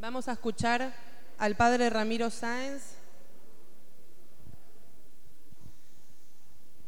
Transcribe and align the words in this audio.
Vamos 0.00 0.28
a 0.28 0.32
escuchar 0.32 0.94
al 1.36 1.56
padre 1.56 1.90
Ramiro 1.90 2.30
Sáenz 2.30 2.94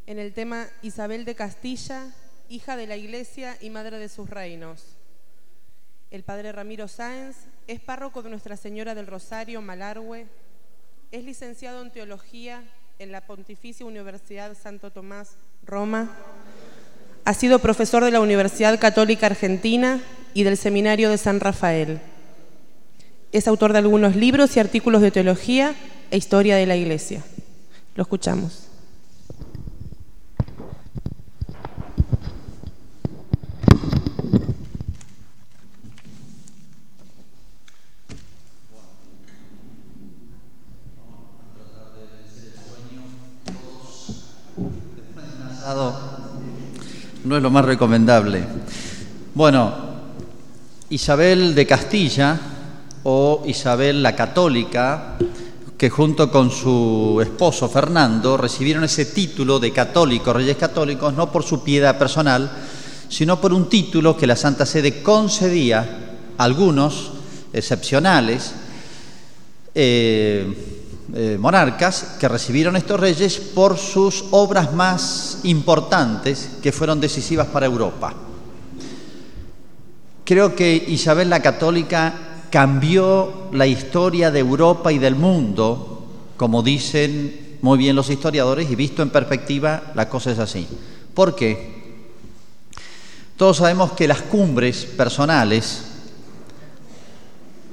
en 0.06 0.19
el 0.19 0.33
tema 0.33 0.67
Isabel 0.81 1.27
de 1.27 1.35
Castilla, 1.35 2.06
hija 2.48 2.75
de 2.75 2.87
la 2.87 2.96
iglesia 2.96 3.59
y 3.61 3.69
madre 3.69 3.98
de 3.98 4.09
sus 4.09 4.30
reinos. 4.30 4.96
El 6.11 6.22
padre 6.22 6.53
Ramiro 6.53 6.88
Sáenz 6.88 7.37
es 7.67 7.80
párroco 7.80 8.22
de 8.22 8.30
Nuestra 8.30 8.56
Señora 8.56 8.94
del 8.94 9.06
Rosario, 9.06 9.60
Malargüe, 9.60 10.26
es 11.10 11.22
licenciado 11.22 11.83
en 11.83 11.90
teología 11.90 12.65
en 12.99 13.13
la 13.13 13.26
Pontificia 13.26 13.85
Universidad 13.85 14.56
Santo 14.56 14.90
Tomás, 14.90 15.37
Roma, 15.67 16.16
ha 17.27 17.34
sido 17.34 17.59
profesor 17.59 18.02
de 18.05 18.10
la 18.10 18.20
Universidad 18.20 18.80
Católica 18.80 19.27
Argentina 19.27 20.01
y 20.33 20.45
del 20.45 20.56
Seminario 20.56 21.10
de 21.10 21.19
San 21.19 21.41
Rafael. 21.41 22.01
Es 23.33 23.49
autor 23.49 23.73
de 23.73 23.79
algunos 23.79 24.15
libros 24.15 24.57
y 24.57 24.61
artículos 24.61 25.01
de 25.01 25.11
teología 25.11 25.75
e 26.11 26.19
historia 26.19 26.57
de 26.57 26.67
la 26.67 26.77
Iglesia. 26.77 27.25
Lo 27.97 28.03
escuchamos. 28.03 28.69
no 47.25 47.39
es 47.39 47.43
lo 47.43 47.51
más 47.51 47.65
recomendable. 47.65 48.45
Bueno, 49.35 49.73
Isabel 50.91 51.55
de 51.55 51.67
Castilla 51.67 52.39
o 53.05 53.42
Isabel 53.47 54.02
la 54.02 54.15
Católica, 54.15 55.16
que 55.77 55.90
junto 55.90 56.30
con 56.30 56.51
su 56.51 57.18
esposo 57.21 57.68
Fernando 57.68 58.37
recibieron 58.37 58.85
ese 58.85 59.07
título 59.07 59.59
de 59.59 59.73
católicos, 59.73 60.35
reyes 60.35 60.57
católicos, 60.57 61.12
no 61.15 61.32
por 61.32 61.43
su 61.43 61.65
piedad 61.65 61.99
personal, 61.99 62.51
sino 63.09 63.40
por 63.40 63.52
un 63.52 63.68
título 63.68 64.16
que 64.16 64.27
la 64.27 64.36
Santa 64.36 64.64
Sede 64.64 65.02
concedía 65.02 65.80
a 66.38 66.44
algunos 66.44 67.10
excepcionales 67.52 68.52
eh, 69.74 70.46
eh, 71.14 71.36
monarcas 71.38 72.16
que 72.18 72.28
recibieron 72.28 72.77
estos 72.77 72.98
reyes 72.98 73.38
por 73.38 73.77
sus 73.77 74.24
obras 74.30 74.72
más 74.72 75.40
importantes 75.42 76.52
que 76.62 76.72
fueron 76.72 77.00
decisivas 77.00 77.48
para 77.48 77.66
Europa. 77.66 78.14
Creo 80.24 80.55
que 80.55 80.72
Isabel 80.88 81.28
la 81.28 81.42
Católica 81.42 82.31
cambió 82.53 83.48
la 83.53 83.67
historia 83.67 84.31
de 84.31 84.41
Europa 84.41 84.92
y 84.92 84.98
del 84.98 85.17
mundo, 85.17 86.06
como 86.36 86.62
dicen 86.62 87.56
muy 87.62 87.78
bien 87.78 87.97
los 87.97 88.11
historiadores, 88.11 88.70
y 88.70 88.77
visto 88.77 89.00
en 89.00 89.08
perspectiva, 89.08 89.84
la 89.95 90.06
cosa 90.11 90.33
es 90.33 90.39
así. 90.39 90.69
¿Por 91.14 91.34
qué? 91.34 92.12
Todos 93.39 93.56
sabemos 93.56 93.92
que 93.92 94.06
las 94.06 94.20
cumbres 94.20 94.84
personales, 94.84 95.83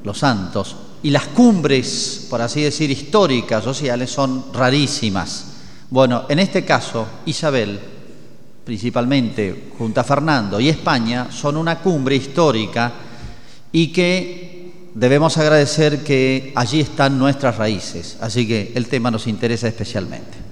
los 0.06 0.18
santos, 0.18 0.78
y 1.04 1.10
las 1.10 1.28
cumbres, 1.28 2.28
por 2.30 2.42
así 2.42 2.62
decir, 2.62 2.90
históricas, 2.90 3.62
sociales, 3.62 4.10
son 4.10 4.46
rarísimas. 4.54 5.46
Bueno, 5.90 6.24
en 6.30 6.40
este 6.40 6.64
caso, 6.64 7.06
Isabel, 7.26 7.78
principalmente 8.64 9.72
junto 9.78 10.00
a 10.00 10.06
Fernando 10.06 10.58
y 10.58 10.70
España, 10.70 11.30
son 11.32 11.58
una 11.58 11.80
cumbre 11.80 12.16
histórica 12.16 12.94
y 13.74 13.88
que 13.92 14.49
debemos 14.94 15.38
agradecer 15.38 16.04
que 16.04 16.52
allí 16.56 16.82
están 16.82 17.18
nuestras 17.18 17.58
raíces, 17.58 18.18
así 18.22 18.48
que 18.48 18.72
el 18.76 18.88
tema 18.88 19.12
nos 19.12 19.28
interesa 19.28 19.68
especialmente. 19.68 20.50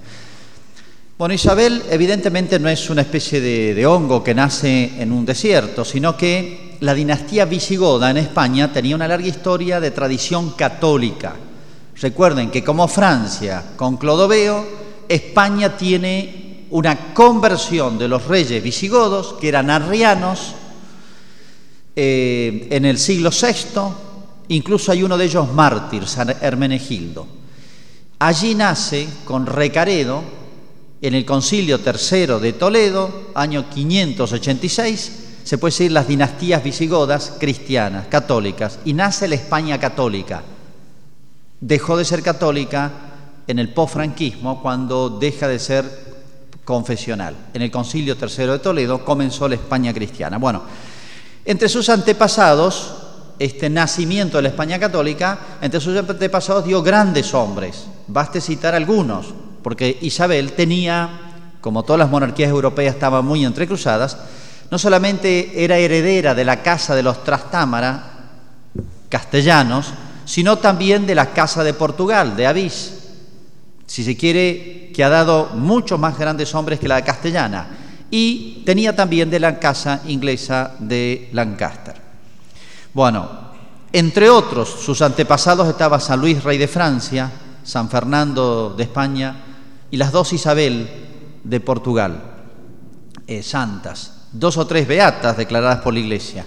Bueno, 1.18 1.34
Isabel 1.34 1.82
evidentemente 1.90 2.60
no 2.60 2.68
es 2.68 2.90
una 2.90 3.02
especie 3.02 3.40
de, 3.40 3.86
hongo 3.86 4.22
que 4.22 4.36
nace 4.36 4.92
en 4.98 5.10
un 5.10 5.26
desierto, 5.26 5.84
sino 5.84 6.16
que 6.16 6.76
la 6.80 6.94
dinastía 6.94 7.44
visigoda 7.44 8.08
en 8.10 8.18
España 8.18 8.72
tenía 8.72 8.94
una 8.94 9.08
larga 9.08 9.26
historia 9.26 9.80
de 9.80 9.90
tradición 9.90 10.52
católica. 10.52 11.34
Recuerden 12.00 12.52
que 12.52 12.62
como 12.62 12.86
Francia 12.86 13.64
con 13.74 13.96
Clodoveo, 13.96 14.64
España 15.08 15.76
tiene 15.76 16.66
una 16.70 17.12
conversión 17.14 17.98
de 17.98 18.06
los 18.06 18.26
reyes 18.26 18.62
visigodos, 18.62 19.34
que 19.40 19.48
eran 19.48 19.70
arrianos, 19.70 20.54
eh, 21.96 22.68
en 22.70 22.84
el 22.84 22.96
siglo 22.96 23.30
VI, 23.30 24.07
Incluso 24.48 24.92
hay 24.92 25.02
uno 25.02 25.18
de 25.18 25.26
ellos 25.26 25.52
mártir, 25.52 26.06
San 26.06 26.30
Hermenegildo. 26.40 27.26
Allí 28.18 28.54
nace 28.54 29.06
con 29.24 29.46
Recaredo, 29.46 30.22
en 31.00 31.14
el 31.14 31.24
concilio 31.24 31.78
tercero 31.80 32.40
de 32.40 32.54
Toledo, 32.54 33.30
año 33.34 33.70
586, 33.70 35.26
se 35.44 35.58
puede 35.58 35.72
decir 35.72 35.92
las 35.92 36.08
dinastías 36.08 36.64
visigodas 36.64 37.34
cristianas, 37.38 38.06
católicas, 38.08 38.80
y 38.84 38.94
nace 38.94 39.28
la 39.28 39.36
España 39.36 39.78
católica. 39.78 40.42
Dejó 41.60 41.96
de 41.96 42.04
ser 42.04 42.22
católica 42.22 42.90
en 43.46 43.58
el 43.58 43.72
post-franquismo 43.72 44.60
cuando 44.60 45.08
deja 45.08 45.46
de 45.46 45.58
ser 45.58 45.84
confesional. 46.64 47.34
En 47.54 47.62
el 47.62 47.70
concilio 47.70 48.16
tercero 48.16 48.52
de 48.52 48.58
Toledo 48.58 49.04
comenzó 49.04 49.48
la 49.48 49.54
España 49.54 49.94
cristiana. 49.94 50.38
Bueno, 50.38 50.62
entre 51.44 51.68
sus 51.68 51.88
antepasados 51.88 53.07
este 53.38 53.70
nacimiento 53.70 54.38
de 54.38 54.42
la 54.42 54.48
España 54.48 54.78
católica, 54.78 55.38
entre 55.60 55.80
sus 55.80 55.96
antepasados 55.96 56.64
dio 56.64 56.82
grandes 56.82 57.32
hombres. 57.34 57.86
Baste 58.06 58.40
citar 58.40 58.74
algunos, 58.74 59.26
porque 59.62 59.98
Isabel 60.02 60.52
tenía, 60.52 61.08
como 61.60 61.82
todas 61.82 62.00
las 62.00 62.10
monarquías 62.10 62.50
europeas 62.50 62.94
estaban 62.94 63.24
muy 63.24 63.44
entrecruzadas, 63.44 64.16
no 64.70 64.78
solamente 64.78 65.64
era 65.64 65.78
heredera 65.78 66.34
de 66.34 66.44
la 66.44 66.62
casa 66.62 66.94
de 66.94 67.02
los 67.02 67.24
Trastámara, 67.24 68.14
castellanos, 69.08 69.92
sino 70.24 70.58
también 70.58 71.06
de 71.06 71.14
la 71.14 71.32
casa 71.32 71.64
de 71.64 71.74
Portugal, 71.74 72.36
de 72.36 72.46
Avís, 72.46 72.94
si 73.86 74.04
se 74.04 74.16
quiere, 74.16 74.90
que 74.94 75.02
ha 75.02 75.08
dado 75.08 75.50
muchos 75.54 75.98
más 75.98 76.18
grandes 76.18 76.54
hombres 76.54 76.78
que 76.78 76.88
la 76.88 77.02
castellana, 77.02 77.68
y 78.10 78.62
tenía 78.66 78.94
también 78.94 79.30
de 79.30 79.40
la 79.40 79.58
casa 79.58 80.02
inglesa 80.06 80.74
de 80.78 81.30
Lancaster. 81.32 82.07
Bueno, 82.98 83.28
entre 83.92 84.28
otros, 84.28 84.68
sus 84.68 85.02
antepasados 85.02 85.68
estaba 85.68 86.00
San 86.00 86.20
Luis, 86.20 86.42
rey 86.42 86.58
de 86.58 86.66
Francia, 86.66 87.30
San 87.62 87.88
Fernando 87.88 88.74
de 88.76 88.82
España 88.82 89.36
y 89.88 89.96
las 89.96 90.10
dos 90.10 90.32
Isabel 90.32 90.90
de 91.44 91.60
Portugal, 91.60 92.20
eh, 93.28 93.44
santas, 93.44 94.24
dos 94.32 94.56
o 94.56 94.66
tres 94.66 94.88
beatas 94.88 95.36
declaradas 95.36 95.78
por 95.78 95.94
la 95.94 96.00
Iglesia, 96.00 96.44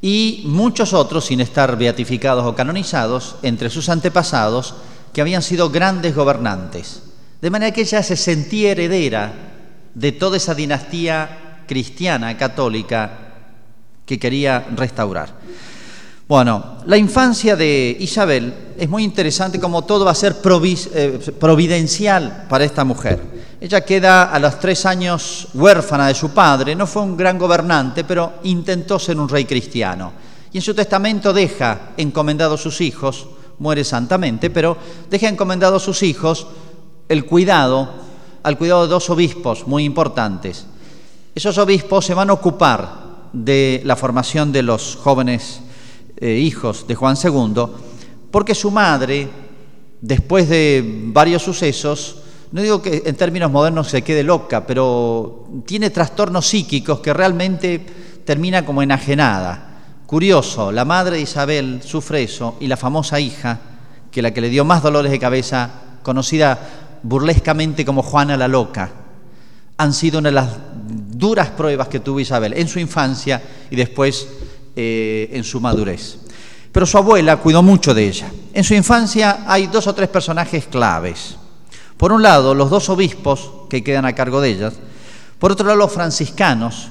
y 0.00 0.44
muchos 0.46 0.92
otros 0.92 1.24
sin 1.24 1.40
estar 1.40 1.76
beatificados 1.76 2.46
o 2.46 2.54
canonizados, 2.54 3.34
entre 3.42 3.68
sus 3.68 3.88
antepasados, 3.88 4.76
que 5.12 5.20
habían 5.20 5.42
sido 5.42 5.68
grandes 5.70 6.14
gobernantes. 6.14 7.02
De 7.42 7.50
manera 7.50 7.72
que 7.72 7.80
ella 7.80 8.04
se 8.04 8.14
sentía 8.14 8.70
heredera 8.70 9.32
de 9.94 10.12
toda 10.12 10.36
esa 10.36 10.54
dinastía 10.54 11.64
cristiana, 11.66 12.36
católica, 12.36 13.10
que 14.06 14.20
quería 14.20 14.64
restaurar. 14.76 15.35
Bueno, 16.28 16.78
la 16.86 16.96
infancia 16.96 17.54
de 17.54 17.96
Isabel 18.00 18.52
es 18.76 18.88
muy 18.88 19.04
interesante 19.04 19.60
como 19.60 19.84
todo 19.84 20.04
va 20.04 20.10
a 20.10 20.14
ser 20.16 20.34
eh, 20.42 21.20
providencial 21.38 22.46
para 22.48 22.64
esta 22.64 22.82
mujer. 22.82 23.36
Ella 23.60 23.84
queda 23.84 24.24
a 24.24 24.38
los 24.40 24.58
tres 24.58 24.84
años 24.86 25.46
huérfana 25.54 26.08
de 26.08 26.14
su 26.14 26.30
padre, 26.30 26.74
no 26.74 26.88
fue 26.88 27.02
un 27.02 27.16
gran 27.16 27.38
gobernante, 27.38 28.02
pero 28.02 28.40
intentó 28.42 28.98
ser 28.98 29.20
un 29.20 29.28
rey 29.28 29.44
cristiano. 29.44 30.12
Y 30.52 30.58
en 30.58 30.62
su 30.62 30.74
testamento 30.74 31.32
deja 31.32 31.90
encomendados 31.96 32.60
sus 32.60 32.80
hijos, 32.80 33.28
muere 33.60 33.84
santamente, 33.84 34.50
pero 34.50 34.76
deja 35.08 35.28
encomendados 35.28 35.84
sus 35.84 36.02
hijos 36.02 36.48
el 37.08 37.24
cuidado, 37.24 37.88
al 38.42 38.58
cuidado 38.58 38.82
de 38.82 38.88
dos 38.88 39.10
obispos 39.10 39.68
muy 39.68 39.84
importantes. 39.84 40.66
Esos 41.36 41.56
obispos 41.58 42.04
se 42.04 42.14
van 42.14 42.30
a 42.30 42.32
ocupar 42.32 43.06
de 43.32 43.80
la 43.84 43.94
formación 43.94 44.50
de 44.50 44.64
los 44.64 44.96
jóvenes 44.96 45.60
eh, 46.18 46.32
hijos 46.32 46.86
de 46.86 46.94
Juan 46.94 47.16
II, 47.22 47.62
porque 48.30 48.54
su 48.54 48.70
madre, 48.70 49.28
después 50.00 50.48
de 50.48 50.82
varios 51.08 51.42
sucesos, 51.42 52.22
no 52.52 52.62
digo 52.62 52.80
que 52.80 53.02
en 53.04 53.16
términos 53.16 53.50
modernos 53.50 53.88
se 53.88 54.02
quede 54.02 54.22
loca, 54.22 54.66
pero 54.66 55.48
tiene 55.66 55.90
trastornos 55.90 56.46
psíquicos 56.46 57.00
que 57.00 57.12
realmente 57.12 57.84
termina 58.24 58.64
como 58.64 58.82
enajenada. 58.82 59.62
Curioso, 60.06 60.70
la 60.70 60.84
madre 60.84 61.16
de 61.16 61.22
Isabel 61.22 61.80
sufre 61.84 62.22
eso 62.22 62.56
y 62.60 62.66
la 62.66 62.76
famosa 62.76 63.18
hija, 63.18 63.58
que 64.10 64.22
la 64.22 64.32
que 64.32 64.40
le 64.40 64.48
dio 64.48 64.64
más 64.64 64.82
dolores 64.82 65.10
de 65.10 65.18
cabeza, 65.18 65.70
conocida 66.02 66.58
burlescamente 67.02 67.84
como 67.84 68.02
Juana 68.02 68.36
la 68.36 68.48
Loca, 68.48 68.90
han 69.78 69.92
sido 69.92 70.20
una 70.20 70.30
de 70.30 70.34
las 70.34 70.48
duras 71.10 71.50
pruebas 71.50 71.88
que 71.88 72.00
tuvo 72.00 72.20
Isabel 72.20 72.54
en 72.54 72.68
su 72.68 72.78
infancia 72.78 73.42
y 73.70 73.76
después 73.76 74.28
eh, 74.76 75.30
en 75.32 75.42
su 75.42 75.60
madurez. 75.60 76.18
pero 76.70 76.84
su 76.84 76.98
abuela 76.98 77.38
cuidó 77.38 77.62
mucho 77.62 77.94
de 77.94 78.06
ella. 78.06 78.30
En 78.52 78.62
su 78.62 78.74
infancia 78.74 79.44
hay 79.46 79.66
dos 79.66 79.86
o 79.86 79.94
tres 79.94 80.10
personajes 80.10 80.66
claves. 80.66 81.36
Por 81.96 82.12
un 82.12 82.22
lado, 82.22 82.54
los 82.54 82.68
dos 82.68 82.90
obispos 82.90 83.50
que 83.70 83.82
quedan 83.82 84.04
a 84.04 84.14
cargo 84.14 84.42
de 84.42 84.50
ellas, 84.50 84.74
por 85.38 85.52
otro 85.52 85.66
lado, 85.66 85.78
los 85.78 85.92
franciscanos 85.92 86.88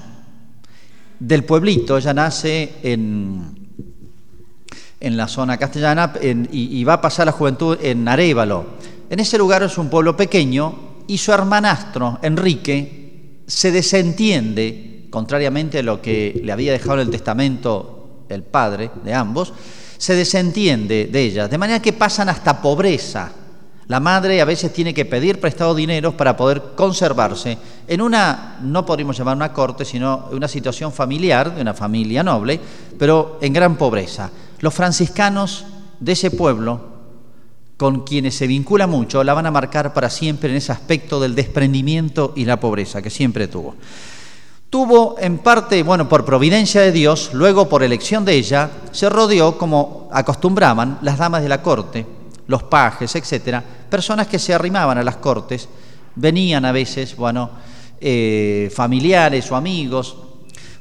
del 1.19 1.43
pueblito, 1.43 1.97
ella 1.97 2.13
nace 2.13 2.73
en, 2.83 3.69
en 4.99 5.17
la 5.17 5.27
zona 5.27 5.57
castellana 5.57 6.13
y, 6.21 6.79
y, 6.79 6.83
va 6.83 6.93
a 6.93 7.01
pasar 7.01 7.27
la 7.27 7.31
juventud 7.31 7.77
en 7.81 8.07
Arevalo. 8.07 8.65
En 9.09 9.19
ese 9.19 9.37
lugar 9.37 9.63
es 9.63 9.77
un 9.77 9.89
pueblo 9.89 10.17
pequeño 10.17 11.03
y 11.07 11.17
su 11.17 11.31
hermanastro, 11.31 12.19
Enrique, 12.21 13.43
se 13.47 13.71
desentiende, 13.71 14.94
contrariamente 15.15 15.79
a 15.79 15.83
lo 15.83 16.01
que 16.01 16.41
le 16.43 16.51
había 16.51 16.73
dejado 16.73 16.95
en 16.95 17.07
el 17.07 17.09
testamento 17.09 18.25
el 18.27 18.43
padre 18.43 18.91
de 19.01 19.13
ambos, 19.13 19.53
se 19.97 20.13
desentiende 20.13 21.05
de 21.05 21.21
ellas, 21.21 21.49
de 21.49 21.57
manera 21.57 21.81
que 21.81 21.93
pasan 21.93 22.27
hasta 22.27 22.61
pobreza 22.61 23.31
la 23.87 24.01
madre 24.01 24.41
a 24.41 24.45
veces 24.45 24.73
tiene 24.73 24.93
que 24.93 25.05
pedir 25.05 25.39
prestado 25.39 25.73
dinero 25.73 26.17
para 26.17 26.35
poder 26.35 26.73
conservarse 26.75 27.57
en 27.87 28.01
una, 28.01 28.57
no 28.61 28.85
podríamos 28.85 29.17
llamar 29.17 29.37
una 29.37 29.53
corte, 29.53 29.85
sino 29.85 30.27
una 30.33 30.49
situación 30.49 30.91
familiar, 30.91 31.55
de 31.55 31.61
una 31.61 31.73
familia 31.73 32.21
noble, 32.21 32.59
pero 32.99 33.37
en 33.41 33.53
gran 33.53 33.77
pobreza. 33.77 34.31
Los 34.59 34.73
franciscanos 34.73 35.63
de 36.01 36.11
ese 36.11 36.29
pueblo, 36.29 36.81
con 37.77 38.01
quienes 38.01 38.35
se 38.35 38.47
vincula 38.47 38.85
mucho, 38.85 39.23
la 39.23 39.33
van 39.33 39.45
a 39.45 39.51
marcar 39.51 39.93
para 39.93 40.09
siempre 40.09 40.49
en 40.49 40.57
ese 40.57 40.73
aspecto 40.73 41.21
del 41.21 41.35
desprendimiento 41.35 42.33
y 42.35 42.43
la 42.43 42.59
pobreza 42.59 43.01
que 43.01 43.09
siempre 43.09 43.47
tuvo. 43.47 43.75
Tuvo 44.69 45.15
en 45.19 45.37
parte, 45.37 45.83
bueno, 45.83 46.09
por 46.09 46.25
providencia 46.25 46.81
de 46.81 46.91
Dios, 46.91 47.31
luego 47.33 47.69
por 47.69 47.83
elección 47.83 48.25
de 48.25 48.33
ella, 48.33 48.69
se 48.91 49.09
rodeó, 49.09 49.57
como 49.57 50.09
acostumbraban 50.11 50.99
las 51.01 51.17
damas 51.17 51.43
de 51.43 51.49
la 51.49 51.61
corte, 51.61 52.05
los 52.47 52.63
pajes, 52.63 53.15
etcétera, 53.15 53.63
personas 53.89 54.27
que 54.27 54.39
se 54.39 54.53
arrimaban 54.53 54.97
a 54.97 55.03
las 55.03 55.17
cortes, 55.17 55.69
venían 56.15 56.65
a 56.65 56.71
veces, 56.71 57.15
bueno, 57.15 57.49
eh, 57.99 58.71
familiares 58.73 59.49
o 59.51 59.55
amigos. 59.55 60.17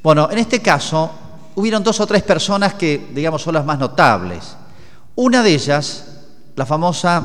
Bueno, 0.03 0.29
en 0.31 0.39
este 0.39 0.61
caso 0.61 1.11
hubieron 1.55 1.83
dos 1.83 2.01
o 2.01 2.07
tres 2.07 2.23
personas 2.23 2.75
que, 2.75 3.09
digamos, 3.15 3.43
son 3.43 3.55
las 3.55 3.65
más 3.65 3.79
notables. 3.79 4.57
Una 5.15 5.43
de 5.43 5.55
ellas, 5.55 6.07
la 6.57 6.67
famosa 6.67 7.25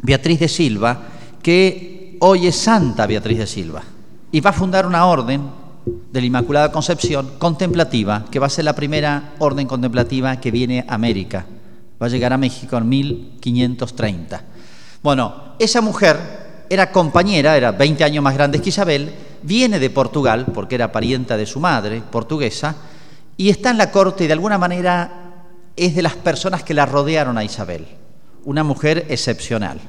Beatriz 0.00 0.40
de 0.40 0.48
Silva, 0.48 0.98
que 1.42 2.16
hoy 2.20 2.46
es 2.46 2.56
Santa 2.56 3.06
Beatriz 3.06 3.38
de 3.38 3.46
Silva, 3.46 3.82
y 4.32 4.40
va 4.40 4.50
a 4.50 4.54
fundar 4.54 4.86
una 4.86 5.06
orden 5.06 5.63
de 6.14 6.20
la 6.20 6.26
Inmaculada 6.26 6.70
Concepción 6.70 7.32
contemplativa, 7.38 8.24
que 8.30 8.38
va 8.38 8.46
a 8.46 8.50
ser 8.50 8.64
la 8.64 8.76
primera 8.76 9.34
orden 9.40 9.66
contemplativa 9.66 10.40
que 10.40 10.52
viene 10.52 10.86
a 10.86 10.94
América 10.94 11.44
va 12.00 12.06
a 12.06 12.10
llegar 12.10 12.32
a 12.32 12.38
México 12.38 12.76
en 12.76 12.88
1530. 12.88 14.42
Bueno, 15.02 15.54
esa 15.58 15.80
mujer 15.80 16.64
era 16.68 16.90
compañera, 16.90 17.56
era 17.56 17.72
20 17.72 18.04
años 18.04 18.22
más 18.22 18.34
grande 18.34 18.60
que 18.60 18.70
Isabel, 18.70 19.12
viene 19.42 19.78
de 19.78 19.90
Portugal, 19.90 20.46
porque 20.52 20.74
era 20.74 20.92
parienta 20.92 21.36
de 21.36 21.46
su 21.46 21.60
madre, 21.60 22.02
portuguesa, 22.10 22.76
y 23.36 23.50
está 23.50 23.70
en 23.70 23.78
la 23.78 23.90
corte 23.90 24.24
y 24.24 24.26
de 24.26 24.32
alguna 24.32 24.58
manera 24.58 25.20
es 25.76 25.94
de 25.94 26.02
las 26.02 26.14
personas 26.14 26.62
que 26.62 26.74
la 26.74 26.86
rodearon 26.86 27.36
a 27.36 27.44
Isabel, 27.44 27.86
una 28.44 28.62
mujer 28.62 29.06
excepcional. 29.08 29.80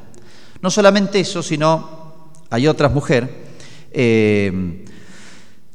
No 0.62 0.72
solamente 0.72 1.20
eso, 1.20 1.44
sino 1.44 2.32
hay 2.50 2.68
otra 2.68 2.90
mujer, 2.90 3.30
eh, 3.92 4.86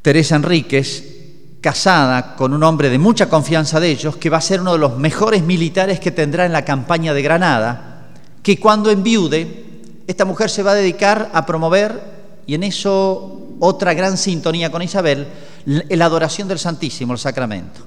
Teresa 0.03 0.37
Enríquez, 0.37 1.59
casada 1.61 2.35
con 2.35 2.55
un 2.55 2.63
hombre 2.63 2.89
de 2.89 2.99
mucha 2.99 3.29
confianza 3.29 3.81
de 3.81 3.91
ellos, 3.91 4.17
que 4.17 4.31
va 4.31 4.39
a 4.39 4.43
ser 4.43 4.63
uno 4.63 4.73
de 4.73 4.79
los 4.79 4.97
mejores 4.97 5.43
militares 5.43 6.01
que 6.01 6.11
tendrá 6.11 6.47
en 6.47 6.53
la 6.53 6.65
campaña 6.65 7.13
de 7.13 7.23
Granada, 7.23 8.09
que 8.43 8.59
cuando 8.59 8.91
enviude, 8.91 10.05
esta 10.07 10.25
mujer 10.25 10.49
se 10.49 10.63
va 10.63 10.73
a 10.73 10.77
dedicar 10.77 11.31
a 11.35 11.45
promover, 11.45 12.01
y 12.47 12.55
en 12.55 12.63
eso 12.63 13.57
otra 13.61 13.93
gran 13.93 14.17
sintonía 14.17 14.73
con 14.73 14.81
Isabel, 14.81 15.29
la 15.67 16.05
adoración 16.07 16.49
del 16.49 16.59
Santísimo, 16.59 17.13
el 17.13 17.19
sacramento. 17.19 17.87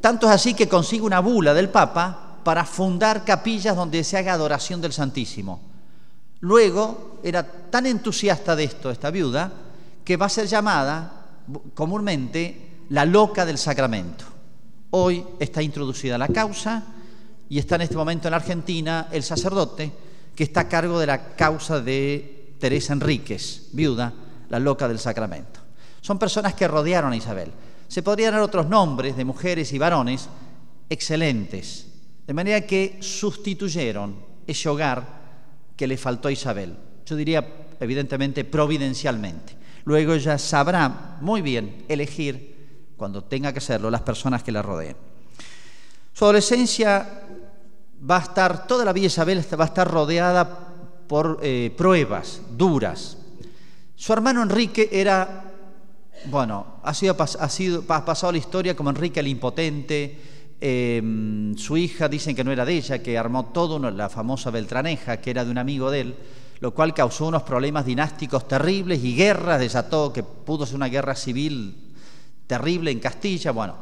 Tanto 0.00 0.28
es 0.28 0.32
así 0.32 0.54
que 0.54 0.68
consigue 0.68 1.02
una 1.02 1.18
bula 1.18 1.52
del 1.52 1.68
Papa 1.68 2.38
para 2.44 2.64
fundar 2.64 3.24
capillas 3.24 3.74
donde 3.76 4.04
se 4.04 4.16
haga 4.16 4.32
adoración 4.32 4.80
del 4.80 4.92
Santísimo. 4.92 5.60
Luego 6.40 7.18
era 7.24 7.42
tan 7.42 7.86
entusiasta 7.86 8.54
de 8.54 8.64
esto 8.64 8.90
esta 8.90 9.10
viuda 9.10 9.52
que 10.04 10.16
va 10.16 10.26
a 10.26 10.30
ser 10.30 10.46
llamada 10.46 11.19
comúnmente 11.74 12.84
la 12.90 13.04
loca 13.04 13.44
del 13.44 13.58
sacramento. 13.58 14.24
Hoy 14.90 15.24
está 15.38 15.62
introducida 15.62 16.18
la 16.18 16.28
causa 16.28 16.84
y 17.48 17.58
está 17.58 17.76
en 17.76 17.82
este 17.82 17.96
momento 17.96 18.28
en 18.28 18.34
Argentina 18.34 19.08
el 19.12 19.22
sacerdote 19.22 19.92
que 20.34 20.44
está 20.44 20.60
a 20.60 20.68
cargo 20.68 20.98
de 20.98 21.06
la 21.06 21.34
causa 21.34 21.80
de 21.80 22.54
Teresa 22.58 22.92
Enríquez, 22.92 23.68
viuda, 23.72 24.12
la 24.48 24.58
loca 24.58 24.88
del 24.88 24.98
sacramento. 24.98 25.60
Son 26.00 26.18
personas 26.18 26.54
que 26.54 26.68
rodearon 26.68 27.12
a 27.12 27.16
Isabel. 27.16 27.50
Se 27.88 28.02
podrían 28.02 28.32
dar 28.32 28.42
otros 28.42 28.68
nombres 28.68 29.16
de 29.16 29.24
mujeres 29.24 29.72
y 29.72 29.78
varones 29.78 30.28
excelentes, 30.88 31.86
de 32.26 32.34
manera 32.34 32.60
que 32.62 32.98
sustituyeron 33.00 34.16
ese 34.46 34.68
hogar 34.68 35.20
que 35.76 35.86
le 35.86 35.96
faltó 35.96 36.28
a 36.28 36.32
Isabel. 36.32 36.76
Yo 37.06 37.16
diría, 37.16 37.46
evidentemente, 37.80 38.44
providencialmente. 38.44 39.59
Luego 39.90 40.14
ella 40.14 40.38
sabrá 40.38 41.16
muy 41.20 41.42
bien 41.42 41.84
elegir 41.88 42.94
cuando 42.96 43.24
tenga 43.24 43.52
que 43.52 43.60
serlo, 43.60 43.90
las 43.90 44.02
personas 44.02 44.40
que 44.40 44.52
la 44.52 44.62
rodeen. 44.62 44.96
Su 46.12 46.26
adolescencia 46.26 47.24
va 48.08 48.18
a 48.18 48.20
estar, 48.20 48.68
toda 48.68 48.84
la 48.84 48.92
vida 48.92 49.08
Isabel 49.08 49.44
va 49.58 49.64
a 49.64 49.66
estar 49.66 49.90
rodeada 49.90 50.48
por 51.08 51.40
eh, 51.42 51.74
pruebas 51.76 52.40
duras. 52.56 53.18
Su 53.96 54.12
hermano 54.12 54.44
Enrique 54.44 54.88
era, 54.92 55.50
bueno, 56.26 56.76
ha, 56.84 56.94
sido, 56.94 57.16
ha, 57.18 57.48
sido, 57.48 57.82
ha 57.88 58.04
pasado 58.04 58.30
la 58.30 58.38
historia 58.38 58.76
como 58.76 58.90
Enrique 58.90 59.18
el 59.18 59.26
Impotente, 59.26 60.20
em, 60.60 61.56
su 61.56 61.76
hija 61.76 62.08
dicen 62.08 62.36
que 62.36 62.44
no 62.44 62.52
era 62.52 62.64
de 62.64 62.74
ella, 62.74 63.02
que 63.02 63.18
armó 63.18 63.46
todo, 63.46 63.80
la 63.90 64.08
famosa 64.08 64.52
Beltraneja, 64.52 65.16
que 65.16 65.30
era 65.30 65.44
de 65.44 65.50
un 65.50 65.58
amigo 65.58 65.90
de 65.90 66.00
él, 66.02 66.14
lo 66.60 66.74
cual 66.74 66.92
causó 66.94 67.26
unos 67.26 67.42
problemas 67.42 67.86
dinásticos 67.86 68.46
terribles 68.46 69.02
y 69.02 69.16
guerras, 69.16 69.58
desató 69.58 70.12
que 70.12 70.22
pudo 70.22 70.66
ser 70.66 70.76
una 70.76 70.88
guerra 70.88 71.14
civil 71.14 71.94
terrible 72.46 72.90
en 72.90 73.00
Castilla. 73.00 73.50
Bueno, 73.50 73.76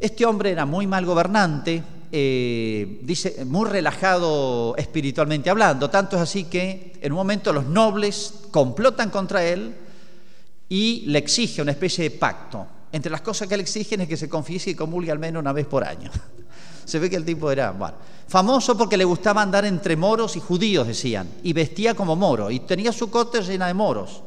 este 0.00 0.24
hombre 0.24 0.52
era 0.52 0.64
muy 0.64 0.86
mal 0.86 1.04
gobernante, 1.04 1.82
eh, 2.10 3.00
dice, 3.02 3.44
muy 3.44 3.68
relajado 3.68 4.76
espiritualmente 4.76 5.50
hablando, 5.50 5.90
tanto 5.90 6.16
es 6.16 6.22
así 6.22 6.44
que 6.44 6.98
en 7.00 7.12
un 7.12 7.16
momento 7.16 7.52
los 7.52 7.66
nobles 7.66 8.44
complotan 8.50 9.10
contra 9.10 9.44
él 9.44 9.74
y 10.68 11.04
le 11.06 11.18
exige 11.18 11.62
una 11.62 11.72
especie 11.72 12.04
de 12.04 12.10
pacto. 12.16 12.66
Entre 12.92 13.10
las 13.10 13.20
cosas 13.20 13.48
que 13.48 13.56
le 13.56 13.62
exigen 13.62 14.00
es 14.02 14.08
que 14.08 14.16
se 14.16 14.28
confiese 14.28 14.70
y 14.70 14.74
comulgue 14.74 15.10
al 15.10 15.18
menos 15.18 15.40
una 15.40 15.52
vez 15.52 15.66
por 15.66 15.84
año. 15.84 16.10
se 16.88 16.98
ve 16.98 17.10
que 17.10 17.16
el 17.16 17.24
tipo 17.24 17.50
era, 17.50 17.72
bueno, 17.72 17.96
famoso 18.26 18.76
porque 18.76 18.96
le 18.96 19.04
gustaba 19.04 19.42
andar 19.42 19.66
entre 19.66 19.94
moros 19.94 20.36
y 20.36 20.40
judíos, 20.40 20.86
decían, 20.86 21.28
y 21.42 21.52
vestía 21.52 21.94
como 21.94 22.16
moro, 22.16 22.50
y 22.50 22.60
tenía 22.60 22.92
su 22.92 23.10
corte 23.10 23.42
llena 23.42 23.66
de 23.66 23.74
moros. 23.74 24.22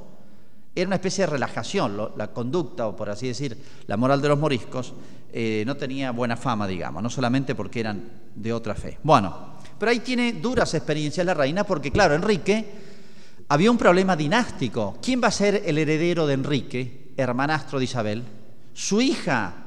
Era 0.76 0.88
una 0.88 0.96
especie 0.96 1.26
de 1.26 1.32
relajación, 1.32 2.12
la 2.16 2.28
conducta, 2.28 2.88
o 2.88 2.96
por 2.96 3.10
así 3.10 3.28
decir, 3.28 3.58
la 3.88 3.98
moral 3.98 4.22
de 4.22 4.30
los 4.30 4.38
moriscos, 4.40 4.94
eh, 5.34 5.64
no 5.66 5.76
tenía 5.76 6.12
buena 6.12 6.38
fama, 6.38 6.68
digamos, 6.68 7.02
no 7.02 7.10
solamente 7.10 7.56
porque 7.56 7.80
eran 7.80 8.10
de 8.36 8.54
otra 8.54 8.76
fe. 8.76 9.00
Bueno, 9.02 9.56
pero 9.80 9.92
ahí 9.92 10.00
tiene 10.00 10.34
duras 10.34 10.74
experiencias 10.76 11.26
la 11.26 11.34
reina, 11.34 11.64
porque 11.64 11.92
claro, 11.92 12.14
Enrique 12.14 12.66
había 13.48 13.72
un 13.72 13.78
problema 13.78 14.16
dinástico. 14.16 15.00
¿Quién 15.02 15.20
va 15.22 15.30
a 15.30 15.32
ser 15.32 15.64
el 15.66 15.80
heredero 15.80 16.28
de 16.28 16.36
Enrique, 16.36 17.14
hermanastro 17.18 17.80
de 17.80 17.86
Isabel? 17.86 18.24
Su 18.74 19.02
hija, 19.02 19.61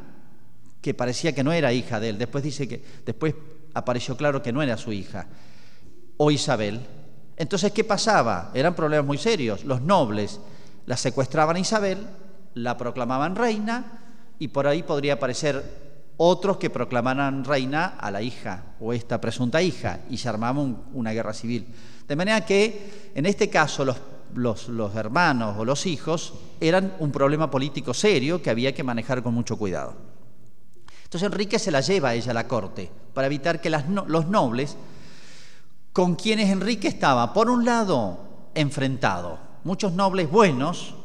que 0.84 0.92
parecía 0.92 1.34
que 1.34 1.42
no 1.42 1.50
era 1.50 1.72
hija 1.72 1.98
de 1.98 2.10
él, 2.10 2.18
después 2.18 2.44
dice 2.44 2.68
que, 2.68 2.84
después 3.06 3.34
apareció 3.72 4.18
claro 4.18 4.42
que 4.42 4.52
no 4.52 4.60
era 4.60 4.76
su 4.76 4.92
hija, 4.92 5.28
o 6.18 6.30
Isabel. 6.30 6.78
Entonces, 7.38 7.72
¿qué 7.72 7.84
pasaba? 7.84 8.50
Eran 8.52 8.74
problemas 8.74 9.06
muy 9.06 9.16
serios. 9.16 9.64
Los 9.64 9.80
nobles 9.80 10.40
la 10.84 10.98
secuestraban 10.98 11.56
a 11.56 11.60
Isabel, 11.60 12.06
la 12.52 12.76
proclamaban 12.76 13.34
reina 13.34 14.02
y 14.38 14.48
por 14.48 14.66
ahí 14.66 14.82
podría 14.82 15.14
aparecer 15.14 15.64
otros 16.18 16.58
que 16.58 16.68
proclamaran 16.68 17.46
reina 17.46 17.96
a 17.98 18.10
la 18.10 18.20
hija 18.20 18.74
o 18.78 18.92
esta 18.92 19.22
presunta 19.22 19.62
hija 19.62 20.00
y 20.10 20.18
se 20.18 20.28
armaba 20.28 20.60
una 20.92 21.12
guerra 21.12 21.32
civil. 21.32 21.66
De 22.06 22.14
manera 22.14 22.44
que 22.44 23.10
en 23.14 23.24
este 23.24 23.48
caso 23.48 23.86
los, 24.34 24.68
los, 24.68 24.94
hermanos 24.96 25.56
o 25.58 25.64
los 25.64 25.86
hijos 25.86 26.34
eran 26.60 26.92
un 26.98 27.10
problema 27.10 27.50
político 27.50 27.94
serio 27.94 28.42
que 28.42 28.50
había 28.50 28.74
que 28.74 28.84
manejar 28.84 29.22
con 29.22 29.32
mucho 29.32 29.56
cuidado. 29.56 30.12
Entonces 31.14 31.33
Enrique 31.33 31.61
se 31.61 31.71
la 31.71 31.80
lleva 31.80 32.09
a 32.09 32.14
ella 32.14 32.33
a 32.33 32.35
la 32.35 32.49
corte 32.49 32.90
para 33.14 33.28
evitar 33.28 33.61
que 33.61 33.71
los 33.71 34.26
nobles 34.26 34.76
con 35.92 36.16
quienes 36.16 36.50
Enrique 36.50 36.88
estaba, 36.88 37.33
por 37.33 37.49
un 37.50 37.64
lado, 37.64 38.18
enfrentado, 38.52 39.38
muchos 39.62 39.92
nobles 39.92 40.28
buenos 40.28 40.97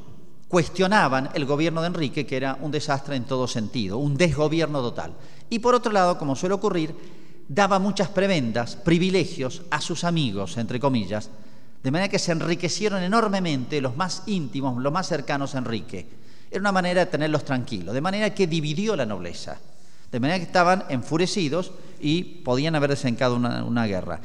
cuestionaban 0.47 1.29
el 1.35 1.45
gobierno 1.45 1.81
de 1.81 1.87
Enrique, 1.89 2.25
que 2.25 2.37
era 2.37 2.57
un 2.59 2.71
desastre 2.71 3.17
en 3.17 3.25
todo 3.25 3.47
sentido, 3.47 3.99
un 3.99 4.17
desgobierno 4.17 4.81
total. 4.81 5.13
Y 5.47 5.59
por 5.59 5.75
otro 5.75 5.91
lado, 5.91 6.17
como 6.17 6.35
suele 6.35 6.55
ocurrir, 6.55 6.95
daba 7.47 7.77
muchas 7.77 8.07
prebendas, 8.07 8.77
privilegios 8.77 9.61
a 9.69 9.79
sus 9.79 10.03
amigos, 10.03 10.57
entre 10.57 10.79
comillas, 10.79 11.29
de 11.83 11.91
manera 11.91 12.09
que 12.09 12.17
se 12.17 12.31
enriquecieron 12.31 13.03
enormemente 13.03 13.79
los 13.79 13.95
más 13.95 14.23
íntimos, 14.25 14.81
los 14.81 14.91
más 14.91 15.07
cercanos 15.07 15.53
a 15.53 15.59
Enrique. 15.59 16.07
Era 16.49 16.61
una 16.61 16.71
manera 16.71 17.05
de 17.05 17.11
tenerlos 17.11 17.45
tranquilos, 17.45 17.93
de 17.93 18.01
manera 18.01 18.33
que 18.33 18.47
dividió 18.47 18.95
la 18.95 19.05
nobleza, 19.05 19.59
de 20.11 20.19
manera 20.19 20.39
que 20.39 20.45
estaban 20.45 20.85
enfurecidos 20.89 21.71
y 21.99 22.23
podían 22.23 22.75
haber 22.75 22.91
desencado 22.91 23.35
una, 23.35 23.85
guerra. 23.85 24.21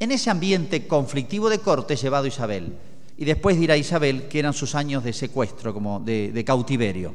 En 0.00 0.12
ese 0.12 0.30
ambiente 0.30 0.86
conflictivo 0.86 1.48
de 1.48 1.58
corte 1.58 1.96
llevado 1.96 2.26
Isabel, 2.26 2.76
y 3.16 3.24
después 3.24 3.58
dirá 3.58 3.76
Isabel 3.76 4.28
que 4.28 4.38
eran 4.38 4.52
sus 4.52 4.74
años 4.74 5.04
de 5.04 5.12
secuestro, 5.12 5.74
como 5.74 6.00
de, 6.00 6.44
cautiverio. 6.46 7.14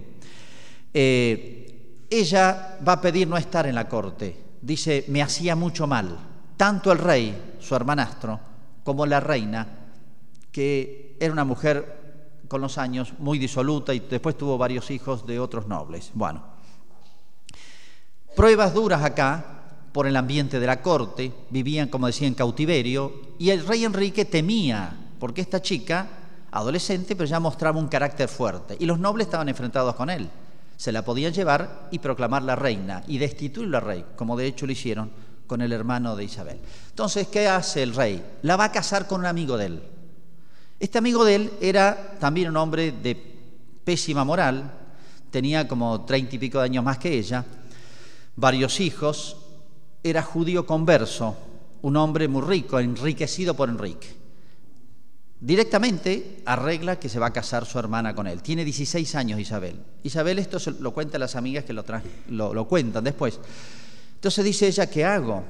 Eh, 0.94 2.06
ella 2.10 2.78
va 2.88 2.94
a 2.94 3.02
pedir 3.02 3.28
no 3.28 3.38
estar 3.38 3.66
en 3.66 3.76
la 3.76 3.88
corte. 3.88 4.38
Dice, 4.62 5.06
me 5.08 5.22
hacía 5.22 5.56
mucho 5.56 5.88
mal, 5.88 6.18
tanto 6.58 6.92
el 6.92 7.00
rey, 7.00 7.56
su 7.60 7.76
hermanastro, 7.76 8.40
como 8.84 9.06
la 9.06 9.20
reina, 9.20 9.68
que 10.52 11.18
era 11.20 11.34
una 11.34 11.46
mujer 11.46 12.04
con 12.48 12.62
los 12.62 12.78
años 12.78 13.14
muy 13.18 13.40
disoluta 13.40 13.94
y 13.94 14.00
después 14.00 14.38
tuvo 14.38 14.58
varios 14.58 14.92
hijos 14.92 15.26
de 15.26 15.40
otros 15.40 15.68
nobles. 15.68 16.12
Bueno, 16.14 16.53
pruebas 18.36 18.74
duras 18.74 19.04
acá 19.04 19.46
por 19.92 20.08
el 20.08 20.16
ambiente 20.16 20.60
de 20.60 20.68
la 20.68 20.82
corte, 20.82 21.32
vivían, 21.50 21.88
como 21.88 22.08
decía, 22.08 22.28
en 22.28 22.34
cautiverio, 22.34 23.14
y 23.38 23.52
el 23.52 23.66
rey 23.66 23.86
Enrique 23.86 24.26
temía 24.26 24.98
porque 25.20 25.42
esta 25.42 25.62
chica, 25.62 26.08
adolescente, 26.52 27.16
pero 27.16 27.30
ya 27.30 27.40
mostraba 27.40 27.80
un 27.80 27.88
carácter 27.88 28.28
fuerte, 28.28 28.76
y 28.80 28.86
los 28.86 29.00
nobles 29.00 29.28
estaban 29.28 29.50
enfrentados 29.50 29.96
con 29.96 30.10
él. 30.10 30.30
Se 30.76 30.92
la 30.92 31.06
podían 31.06 31.32
llevar 31.32 31.88
y 31.92 32.00
proclamarla 32.00 32.56
reina 32.56 33.04
y 33.08 33.20
destituirla 33.20 33.80
rey, 33.80 34.04
como 34.16 34.36
de 34.36 34.48
hecho 34.48 34.66
lo 34.66 34.72
hicieron 34.72 35.12
con 35.48 35.62
el 35.62 35.72
hermano 35.72 36.16
de 36.16 36.24
Isabel. 36.24 36.60
Entonces, 36.90 37.28
¿qué 37.28 37.48
hace 37.48 37.84
el 37.84 37.94
rey? 37.94 38.24
La 38.42 38.56
va 38.56 38.66
a 38.66 38.72
casar 38.72 39.08
con 39.08 39.22
un 39.22 39.28
amigo 39.28 39.56
de 39.56 39.66
él. 39.68 39.84
Este 40.80 40.98
amigo 40.98 41.24
de 41.24 41.36
él 41.36 41.54
era 41.62 42.18
también 42.20 42.50
un 42.50 42.58
hombre 42.58 42.92
de 42.92 43.16
pésima 43.84 44.24
moral, 44.24 44.72
tenía 45.30 45.68
como 45.68 46.04
treinta 46.06 46.36
y 46.36 46.40
pico 46.40 46.60
de 46.60 46.66
años 46.66 46.84
más 46.84 46.98
que 46.98 47.18
ella, 47.18 47.46
varios 48.36 48.80
hijos, 48.80 49.38
era 50.04 50.22
judío 50.22 50.66
converso, 50.66 51.36
un 51.82 51.98
hombre 51.98 52.28
muy 52.28 52.42
rico, 52.42 52.80
enriquecido 52.80 53.56
por 53.56 53.70
Enrique 53.70 54.24
directamente 55.44 56.42
arregla 56.46 56.98
que 56.98 57.10
se 57.10 57.20
va 57.20 57.28
a 57.28 57.34
casar 57.34 57.66
su 57.66 57.78
hermana 57.78 58.16
con 58.16 58.28
él. 58.28 58.42
Tiene 58.42 58.64
16 58.64 59.14
años 59.16 59.40
Isabel. 59.42 59.78
Isabel 60.04 60.40
esto 60.40 60.58
lo 60.80 60.92
cuenta 60.92 61.18
a 61.18 61.20
las 61.20 61.36
amigas 61.36 61.66
que 61.66 61.74
lo, 61.74 62.54
lo, 62.54 62.68
cuentan 62.68 63.04
después. 63.04 63.40
Entonces 64.16 64.46
dice 64.46 64.68
ella, 64.68 64.90
¿qué 64.90 65.04
hago? 65.04 65.44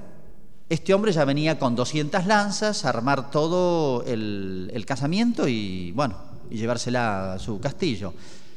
Este 0.67 0.95
hombre 0.95 1.11
ya 1.11 1.25
venía 1.25 1.59
con 1.59 1.75
200 1.75 2.25
lanzas 2.25 2.85
armar 2.85 3.29
todo 3.29 4.03
el, 4.07 4.71
el 4.73 4.85
casamiento 4.87 5.47
y, 5.47 5.91
bueno, 5.91 6.17
y 6.49 6.57
llevársela 6.57 7.33
a 7.33 7.39
su 7.39 7.59
castillo. 7.59 8.15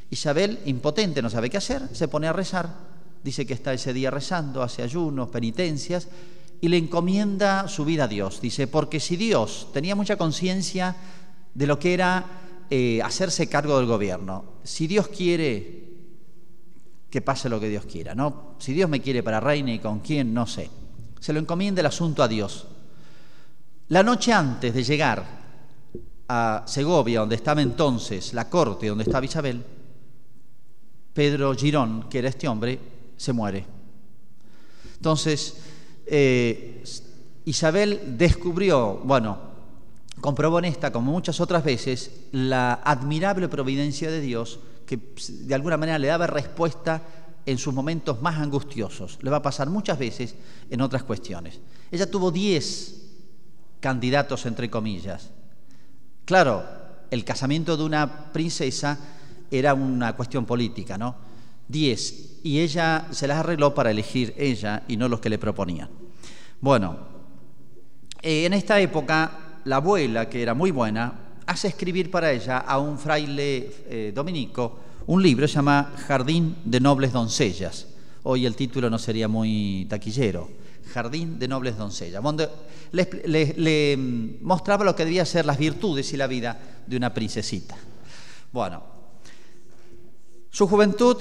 Isabel, 0.09 0.59
impotente, 0.65 1.21
no 1.21 1.29
sabe 1.29 1.51
qué 1.51 1.57
hacer, 1.57 1.83
se 1.93 2.07
pone 2.07 2.27
a 2.27 2.33
rezar. 2.33 2.96
Dice 3.23 3.45
que 3.45 3.53
está 3.53 3.73
ese 3.73 3.93
día 3.93 4.11
rezando, 4.11 4.63
hace 4.63 4.83
ayunos, 4.83 5.29
penitencias 5.29 6.07
y 6.59 6.69
le 6.69 6.77
encomienda 6.77 7.67
su 7.67 7.85
vida 7.85 8.05
a 8.05 8.07
Dios. 8.07 8.41
Dice, 8.41 8.67
porque 8.67 8.99
si 8.99 9.15
Dios 9.15 9.67
tenía 9.73 9.95
mucha 9.95 10.17
conciencia 10.17 10.95
de 11.53 11.67
lo 11.67 11.79
que 11.79 11.93
era 11.93 12.25
eh, 12.69 13.01
hacerse 13.01 13.47
cargo 13.47 13.77
del 13.77 13.87
gobierno. 13.87 14.43
Si 14.63 14.87
Dios 14.87 15.07
quiere, 15.07 15.85
que 17.09 17.21
pase 17.21 17.49
lo 17.49 17.59
que 17.59 17.69
Dios 17.69 17.85
quiera, 17.85 18.13
¿no? 18.13 18.55
Si 18.59 18.73
Dios 18.73 18.89
me 18.89 19.01
quiere 19.01 19.23
para 19.23 19.39
reina 19.39 19.73
y 19.73 19.79
con 19.79 19.99
quién, 19.99 20.33
no 20.33 20.45
sé. 20.45 20.69
Se 21.19 21.33
lo 21.33 21.39
encomienda 21.39 21.79
el 21.79 21.87
asunto 21.87 22.21
a 22.21 22.27
Dios. 22.27 22.67
La 23.89 24.03
noche 24.03 24.33
antes 24.33 24.73
de 24.73 24.83
llegar 24.83 25.25
a 26.27 26.63
Segovia, 26.67 27.21
donde 27.21 27.35
estaba 27.35 27.61
entonces 27.61 28.33
la 28.33 28.49
corte, 28.49 28.87
donde 28.87 29.05
estaba 29.05 29.25
Isabel, 29.25 29.63
Pedro 31.13 31.55
Girón, 31.55 32.09
que 32.09 32.19
era 32.19 32.29
este 32.29 32.47
hombre, 32.47 32.77
se 33.17 33.33
muere. 33.33 33.65
Entonces, 34.95 35.57
eh, 36.05 36.83
Isabel 37.45 38.17
descubrió, 38.17 39.01
bueno, 39.03 39.37
comprobó 40.21 40.59
en 40.59 40.65
esta, 40.65 40.91
como 40.91 41.11
muchas 41.11 41.39
otras 41.39 41.63
veces, 41.63 42.11
la 42.31 42.73
admirable 42.83 43.49
providencia 43.49 44.09
de 44.09 44.21
Dios 44.21 44.59
que 44.85 44.99
de 45.27 45.53
alguna 45.53 45.77
manera 45.77 45.99
le 45.99 46.07
daba 46.07 46.27
respuesta 46.27 47.03
en 47.45 47.57
sus 47.57 47.73
momentos 47.73 48.21
más 48.21 48.37
angustiosos. 48.37 49.19
Le 49.21 49.29
va 49.29 49.37
a 49.37 49.41
pasar 49.41 49.69
muchas 49.69 49.99
veces 49.99 50.35
en 50.69 50.81
otras 50.81 51.03
cuestiones. 51.03 51.59
Ella 51.91 52.09
tuvo 52.09 52.31
diez 52.31 52.95
candidatos, 53.79 54.45
entre 54.45 54.69
comillas. 54.69 55.29
Claro, 56.25 56.63
el 57.11 57.23
casamiento 57.23 57.77
de 57.77 57.83
una 57.83 58.31
princesa 58.31 58.97
era 59.51 59.73
una 59.73 60.15
cuestión 60.15 60.45
política, 60.45 60.97
¿no? 60.97 61.15
Diez. 61.67 62.36
Y 62.47 62.61
ella 62.61 63.07
se 63.11 63.27
las 63.27 63.39
arregló 63.39 63.73
para 63.73 63.91
elegir 63.91 64.33
ella 64.37 64.83
y 64.87 64.95
no 64.95 65.09
los 65.09 65.19
que 65.19 65.27
le 65.27 65.37
proponían. 65.37 65.89
Bueno, 66.61 66.97
eh, 68.21 68.45
en 68.45 68.53
esta 68.53 68.79
época 68.79 69.59
la 69.65 69.75
abuela, 69.75 70.29
que 70.29 70.43
era 70.43 70.53
muy 70.53 70.71
buena, 70.71 71.35
hace 71.45 71.67
escribir 71.67 72.09
para 72.09 72.31
ella 72.31 72.59
a 72.59 72.79
un 72.79 72.97
fraile 72.97 73.69
eh, 73.89 74.13
dominico 74.15 74.79
un 75.07 75.21
libro, 75.21 75.45
se 75.45 75.55
llama 75.55 75.93
Jardín 76.07 76.55
de 76.63 76.79
Nobles 76.79 77.11
Doncellas. 77.11 77.87
Hoy 78.23 78.45
el 78.45 78.55
título 78.55 78.89
no 78.89 78.97
sería 78.97 79.27
muy 79.27 79.85
taquillero. 79.89 80.49
Jardín 80.93 81.37
de 81.39 81.49
Nobles 81.49 81.77
Doncellas, 81.77 82.23
donde 82.23 82.47
le, 82.93 83.97
mm, 83.97 84.37
mostraba 84.41 84.85
lo 84.85 84.95
que 84.95 85.03
debía 85.03 85.25
ser 85.25 85.45
las 85.45 85.57
virtudes 85.57 86.13
y 86.13 86.17
la 86.17 86.27
vida 86.27 86.57
de 86.87 86.95
una 86.95 87.13
princesita. 87.13 87.75
Bueno, 88.53 88.83
su 90.49 90.65
juventud, 90.65 91.17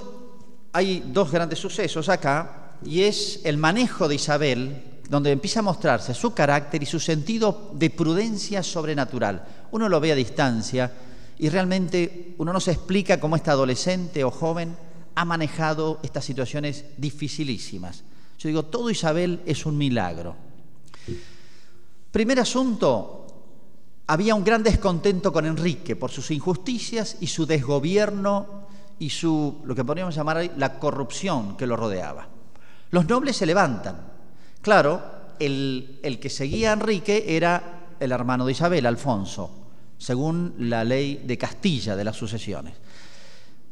hay 0.76 1.02
dos 1.06 1.33
grandes 1.33 1.59
sucesos 1.59 2.11
acá, 2.11 2.75
y 2.85 3.04
es 3.04 3.40
el 3.45 3.56
manejo 3.56 4.09
de 4.09 4.16
Isabel 4.16 4.83
donde 5.09 5.33
empieza 5.33 5.61
a 5.61 5.62
mostrarse 5.62 6.12
su 6.12 6.35
carácter 6.35 6.83
y 6.83 6.87
su 6.87 7.00
sentido 7.00 7.71
de 7.73 7.88
prudencia 7.88 8.62
sobrenatural. 8.62 9.42
Uno 9.71 9.88
lo 9.88 10.00
ve 10.00 10.12
a 10.12 10.14
distancia 10.14 10.92
y 11.38 11.49
realmente 11.49 12.35
uno 12.37 12.52
no 12.52 12.61
se 12.61 12.73
explica 12.73 13.18
cómo 13.18 13.37
este 13.37 13.50
adolescente 13.50 14.23
o 14.23 14.30
joven 14.30 14.76
ha 15.14 15.25
manejado 15.25 15.99
estas 16.02 16.26
situaciones 16.26 16.85
dificilísimas. 16.99 18.02
Yo 18.38 18.49
digo, 18.49 18.64
todo 18.64 18.90
Isabel 18.90 19.40
es 19.47 19.64
un 19.64 19.78
milagro. 19.78 20.37
Primer 22.11 22.38
asunto, 22.38 23.26
había 24.09 24.35
un 24.35 24.45
gran 24.45 24.62
descontento 24.62 25.33
con 25.33 25.47
Enrique 25.47 25.97
por 25.97 26.11
sus 26.11 26.30
injusticias 26.33 27.16
y 27.21 27.28
su 27.28 27.47
desgobierno 27.47 28.65
y 28.99 29.11
su, 29.11 29.62
lo 29.65 29.75
que 29.75 29.85
podríamos 29.85 30.15
llamar 30.15 30.50
la 30.57 30.79
corrupción 30.79 31.57
que 31.57 31.67
lo 31.67 31.76
rodeaba. 31.76 32.29
Los 32.91 33.09
nobles 33.09 33.37
se 33.37 33.47
levantan, 33.47 34.17
Claro, 34.67 35.00
el, 35.38 36.19
que 36.21 36.29
seguía 36.29 36.71
a 36.71 36.73
Enrique 36.73 37.25
era 37.29 37.93
el 38.00 38.11
hermano 38.11 38.45
de 38.45 38.50
Isabel, 38.50 38.85
Alfonso, 38.85 39.69
según 39.97 40.57
la 40.59 40.83
ley 40.83 41.23
de 41.25 41.38
Castilla 41.38 41.95
de 41.95 42.03
las 42.03 42.17
sucesiones. 42.17 42.75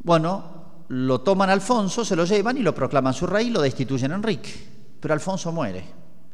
Bueno, 0.04 0.84
lo 0.86 1.22
toman 1.22 1.50
Alfonso, 1.50 2.04
se 2.04 2.14
lo 2.14 2.24
llevan 2.24 2.58
y 2.58 2.60
lo 2.60 2.76
proclaman 2.76 3.12
su 3.12 3.26
rey 3.26 3.48
y 3.48 3.50
lo 3.50 3.60
destituyen 3.60 4.12
a 4.12 4.14
Enrique. 4.14 4.52
Pero 5.00 5.14
Alfonso 5.14 5.50
muere. 5.50 5.84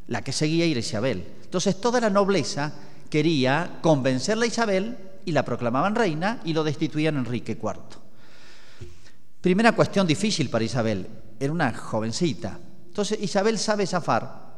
La 0.09 0.21
que 0.21 0.33
seguía 0.33 0.67
era 0.67 0.81
Isabel. 0.81 1.27
Entonces 1.43 1.81
toda 1.81 1.99
la 1.99 2.11
nobleza 2.11 2.71
quería 3.09 3.79
convencerla 3.81 4.45
a 4.45 4.49
Isabel 4.49 4.99
y 5.25 5.33
la 5.33 5.47
proclamaban 5.47 5.95
reina 5.95 6.43
y 6.45 6.53
lo 6.53 6.65
destituían 6.65 7.17
a 7.17 7.21
Enrique 7.21 7.53
IV. 7.53 7.81
Primera 9.41 9.73
cuestión 9.73 10.07
difícil 10.07 10.51
para 10.51 10.65
Isabel. 10.65 11.07
Era 11.39 11.53
una 11.53 11.73
jovencita. 11.73 12.59
Entonces 12.89 13.19
Isabel 13.23 13.59
sabe 13.59 13.87
zafar 13.87 14.51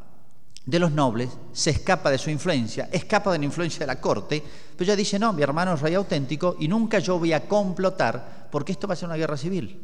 de 0.65 0.79
los 0.79 0.93
nobles, 0.93 1.31
se 1.53 1.71
escapa 1.71 2.11
de 2.11 2.19
su 2.19 2.31
influencia, 2.31 2.89
escapa 2.93 3.33
de 3.33 3.39
la 3.39 3.45
influencia 3.45 3.81
de 3.81 3.87
la 3.87 4.01
corte, 4.01 4.43
pero 4.77 4.85
ella 4.85 4.97
dice, 4.97 5.19
no, 5.19 5.33
mi 5.33 5.43
hermano 5.43 5.75
es 5.75 5.81
rey 5.81 5.95
auténtico 5.95 6.57
y 6.59 6.69
nunca 6.69 6.99
yo 6.99 7.19
voy 7.19 7.33
a 7.33 7.49
complotar 7.49 8.49
porque 8.51 8.73
esto 8.73 8.87
va 8.87 8.95
a 8.95 8.97
ser 8.97 9.09
una 9.09 9.17
guerra 9.17 9.37
civil. 9.37 9.81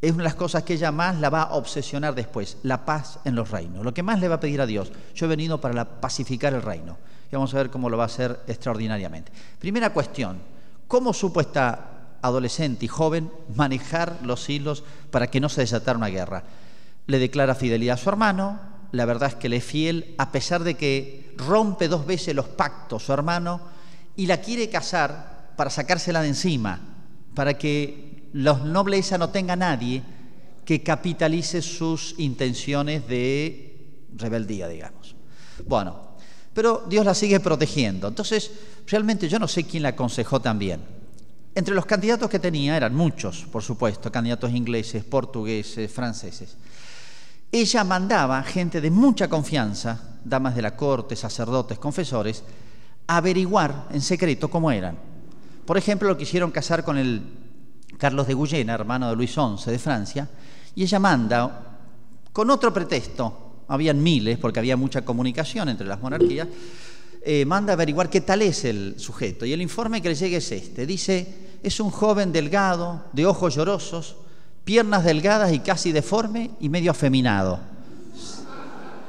Es 0.00 0.12
una 0.12 0.18
de 0.18 0.28
las 0.28 0.34
cosas 0.36 0.62
que 0.62 0.74
ella 0.74 0.92
más 0.92 1.18
la 1.18 1.28
va 1.28 1.42
a 1.42 1.54
obsesionar 1.54 2.14
después, 2.14 2.58
la 2.62 2.84
paz 2.84 3.18
en 3.24 3.34
los 3.34 3.50
reinos. 3.50 3.84
Lo 3.84 3.94
que 3.94 4.04
más 4.04 4.20
le 4.20 4.28
va 4.28 4.36
a 4.36 4.40
pedir 4.40 4.60
a 4.60 4.66
Dios, 4.66 4.92
yo 5.14 5.26
he 5.26 5.28
venido 5.28 5.60
para 5.60 6.00
pacificar 6.00 6.54
el 6.54 6.62
reino. 6.62 6.96
Y 7.30 7.34
vamos 7.34 7.52
a 7.52 7.58
ver 7.58 7.70
cómo 7.70 7.90
lo 7.90 7.96
va 7.96 8.04
a 8.04 8.06
hacer 8.06 8.40
extraordinariamente. 8.46 9.32
Primera 9.58 9.92
cuestión, 9.92 10.40
¿cómo 10.86 11.12
supo 11.12 11.40
esta 11.40 11.97
adolescente 12.22 12.84
y 12.84 12.88
joven 12.88 13.30
manejar 13.54 14.18
los 14.22 14.48
hilos 14.48 14.84
para 15.10 15.28
que 15.28 15.40
no 15.40 15.48
se 15.48 15.62
desatara 15.62 15.98
una 15.98 16.08
guerra? 16.08 16.44
Le 17.06 17.18
declara 17.18 17.54
fidelidad 17.54 17.94
a 17.94 18.02
su 18.02 18.08
hermano, 18.08 18.60
la 18.92 19.04
verdad 19.04 19.30
es 19.30 19.34
que 19.34 19.48
le 19.48 19.56
es 19.56 19.64
fiel, 19.64 20.14
a 20.18 20.32
pesar 20.32 20.64
de 20.64 20.74
que 20.74 21.34
rompe 21.36 21.88
dos 21.88 22.06
veces 22.06 22.34
los 22.34 22.48
pactos 22.48 23.04
su 23.04 23.12
hermano 23.12 23.60
y 24.16 24.26
la 24.26 24.40
quiere 24.40 24.68
casar 24.68 25.52
para 25.56 25.70
sacársela 25.70 26.22
de 26.22 26.28
encima, 26.28 26.80
para 27.34 27.56
que 27.56 28.28
los 28.32 28.64
nobles 28.64 29.16
no 29.18 29.30
tenga 29.30 29.56
nadie 29.56 30.02
que 30.64 30.82
capitalice 30.82 31.62
sus 31.62 32.14
intenciones 32.18 33.06
de 33.08 34.04
rebeldía, 34.16 34.68
digamos. 34.68 35.14
Bueno, 35.66 36.08
pero 36.52 36.84
Dios 36.88 37.04
la 37.04 37.14
sigue 37.14 37.40
protegiendo. 37.40 38.08
Entonces, 38.08 38.50
realmente 38.86 39.28
yo 39.28 39.38
no 39.38 39.48
sé 39.48 39.64
quién 39.64 39.82
la 39.82 39.90
aconsejó 39.90 40.40
también. 40.40 40.97
Entre 41.58 41.74
los 41.74 41.86
candidatos 41.86 42.30
que 42.30 42.38
tenía 42.38 42.76
eran 42.76 42.94
muchos, 42.94 43.44
por 43.50 43.64
supuesto, 43.64 44.12
candidatos 44.12 44.52
ingleses, 44.52 45.02
portugueses, 45.02 45.90
franceses. 45.90 46.56
Ella 47.50 47.82
mandaba 47.82 48.40
gente 48.44 48.80
de 48.80 48.92
mucha 48.92 49.26
confianza, 49.26 50.18
damas 50.24 50.54
de 50.54 50.62
la 50.62 50.76
corte, 50.76 51.16
sacerdotes, 51.16 51.80
confesores, 51.80 52.44
a 53.08 53.16
averiguar 53.16 53.88
en 53.90 54.00
secreto 54.02 54.48
cómo 54.48 54.70
eran. 54.70 54.96
Por 55.66 55.76
ejemplo, 55.76 56.06
lo 56.06 56.16
quisieron 56.16 56.52
casar 56.52 56.84
con 56.84 56.96
el 56.96 57.24
Carlos 57.98 58.28
de 58.28 58.34
Guyena, 58.34 58.74
hermano 58.74 59.10
de 59.10 59.16
Luis 59.16 59.32
XI 59.32 59.68
de 59.68 59.80
Francia, 59.80 60.28
y 60.76 60.84
ella 60.84 61.00
manda, 61.00 61.80
con 62.32 62.50
otro 62.50 62.72
pretexto, 62.72 63.64
habían 63.66 64.00
miles, 64.00 64.38
porque 64.38 64.60
había 64.60 64.76
mucha 64.76 65.04
comunicación 65.04 65.68
entre 65.68 65.88
las 65.88 66.00
monarquías, 66.00 66.46
eh, 67.20 67.44
manda 67.44 67.72
a 67.72 67.74
averiguar 67.74 68.08
qué 68.08 68.20
tal 68.20 68.42
es 68.42 68.64
el 68.64 68.94
sujeto. 68.96 69.44
Y 69.44 69.52
el 69.52 69.60
informe 69.60 70.00
que 70.00 70.08
le 70.08 70.14
llega 70.14 70.38
es 70.38 70.52
este. 70.52 70.86
Dice, 70.86 71.47
es 71.62 71.80
un 71.80 71.90
joven 71.90 72.32
delgado, 72.32 73.04
de 73.12 73.26
ojos 73.26 73.54
llorosos, 73.54 74.16
piernas 74.64 75.04
delgadas 75.04 75.52
y 75.52 75.60
casi 75.60 75.92
deforme 75.92 76.50
y 76.60 76.68
medio 76.68 76.90
afeminado. 76.90 77.58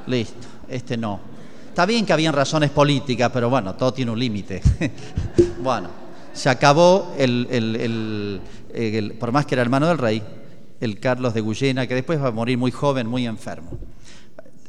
Listo, 0.06 0.48
este 0.68 0.96
no. 0.96 1.20
Está 1.68 1.86
bien 1.86 2.04
que 2.04 2.12
habían 2.12 2.34
razones 2.34 2.70
políticas, 2.70 3.30
pero 3.32 3.48
bueno, 3.48 3.74
todo 3.74 3.92
tiene 3.92 4.10
un 4.10 4.18
límite. 4.18 4.60
bueno, 5.62 5.88
se 6.32 6.48
acabó 6.48 7.14
el, 7.16 8.40
por 9.18 9.32
más 9.32 9.46
que 9.46 9.54
era 9.54 9.62
hermano 9.62 9.86
del 9.88 9.98
rey, 9.98 10.22
el 10.80 10.98
Carlos 10.98 11.34
de 11.34 11.40
Guyena, 11.40 11.86
que 11.86 11.94
después 11.94 12.20
va 12.20 12.28
a 12.28 12.32
morir 12.32 12.58
muy 12.58 12.70
joven, 12.70 13.06
muy 13.06 13.26
enfermo. 13.26 13.70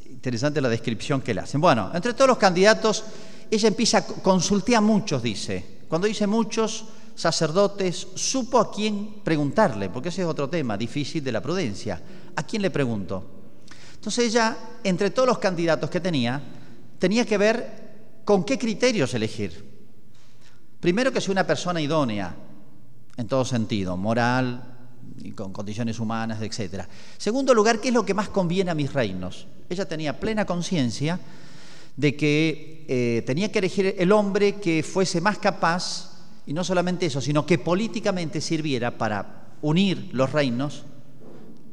Interesante 0.10 0.62
la 0.62 0.70
descripción 0.70 1.22
que 1.22 1.34
le 1.34 1.42
hacen. 1.42 1.60
Bueno, 1.62 1.90
entre 1.94 2.14
todos 2.14 2.28
los 2.28 2.38
candidatos, 2.38 3.04
ella 3.50 3.68
empieza 3.68 4.00
a 4.00 4.06
consultar 4.06 4.76
a 4.76 4.82
muchos, 4.82 5.24
dice. 5.24 5.80
Cuando 5.88 6.08
dice 6.08 6.28
muchos, 6.28 6.86
sacerdotes, 7.16 8.08
supo 8.16 8.60
a 8.60 8.72
quién 8.72 9.22
preguntarle, 9.24 9.90
porque 9.90 10.10
ese 10.10 10.22
es 10.22 10.28
otro 10.28 10.50
tema 10.50 10.78
difícil 10.78 11.24
de 11.24 11.32
la 11.32 11.42
prudencia. 11.42 12.02
¿A 12.36 12.44
quién 12.44 12.62
le 12.62 12.72
pregunto? 12.72 13.24
Entonces 13.96 14.26
ella, 14.26 14.58
entre 14.84 15.12
todos 15.12 15.28
los 15.28 15.38
candidatos 15.38 15.90
que 15.90 16.00
tenía, 16.00 16.42
tenía 16.98 17.26
que 17.26 17.38
ver 17.38 18.22
con 18.26 18.44
qué 18.44 18.58
criterios 18.58 19.14
elegir. 19.14 19.70
Primero 20.80 21.12
que 21.12 21.22
sea 21.22 21.32
una 21.32 21.46
persona 21.46 21.80
idónea, 21.82 22.36
en 23.18 23.28
todo 23.28 23.46
sentido, 23.46 23.98
moral 23.98 24.64
y 25.20 25.32
con 25.32 25.54
condiciones 25.54 26.00
humanas, 26.00 26.42
etc. 26.42 26.86
Segundo 27.18 27.54
lugar, 27.54 27.80
¿qué 27.80 27.90
es 27.90 27.94
lo 27.94 28.06
que 28.06 28.14
más 28.14 28.30
conviene 28.30 28.72
a 28.72 28.76
mis 28.76 28.92
reinos? 28.92 29.48
Ella 29.70 29.88
tenía 29.88 30.20
plena 30.20 30.46
conciencia 30.46 31.20
de 31.96 32.16
que 32.16 32.86
eh, 32.88 33.24
tenía 33.26 33.52
que 33.52 33.60
elegir 33.60 33.96
el 33.98 34.12
hombre 34.12 34.56
que 34.56 34.82
fuese 34.82 35.22
más 35.22 35.38
capaz 35.38 36.11
y 36.46 36.54
no 36.54 36.64
solamente 36.64 37.06
eso, 37.06 37.22
sino 37.22 37.46
que 37.46 37.58
políticamente 37.58 38.42
sirviera 38.42 38.98
para 38.98 39.56
unir 39.62 40.10
los 40.12 40.32
reinos 40.32 40.84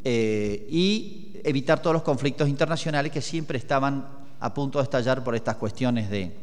eh, 0.04 0.66
y 0.70 1.40
evitar 1.44 1.80
todos 1.80 1.94
los 1.94 2.02
conflictos 2.02 2.48
internacionales 2.48 3.12
que 3.12 3.22
siempre 3.22 3.58
estaban 3.58 4.06
a 4.40 4.54
punto 4.54 4.78
de 4.78 4.84
estallar 4.84 5.24
por 5.24 5.34
estas 5.34 5.56
cuestiones 5.56 6.10
de 6.10 6.36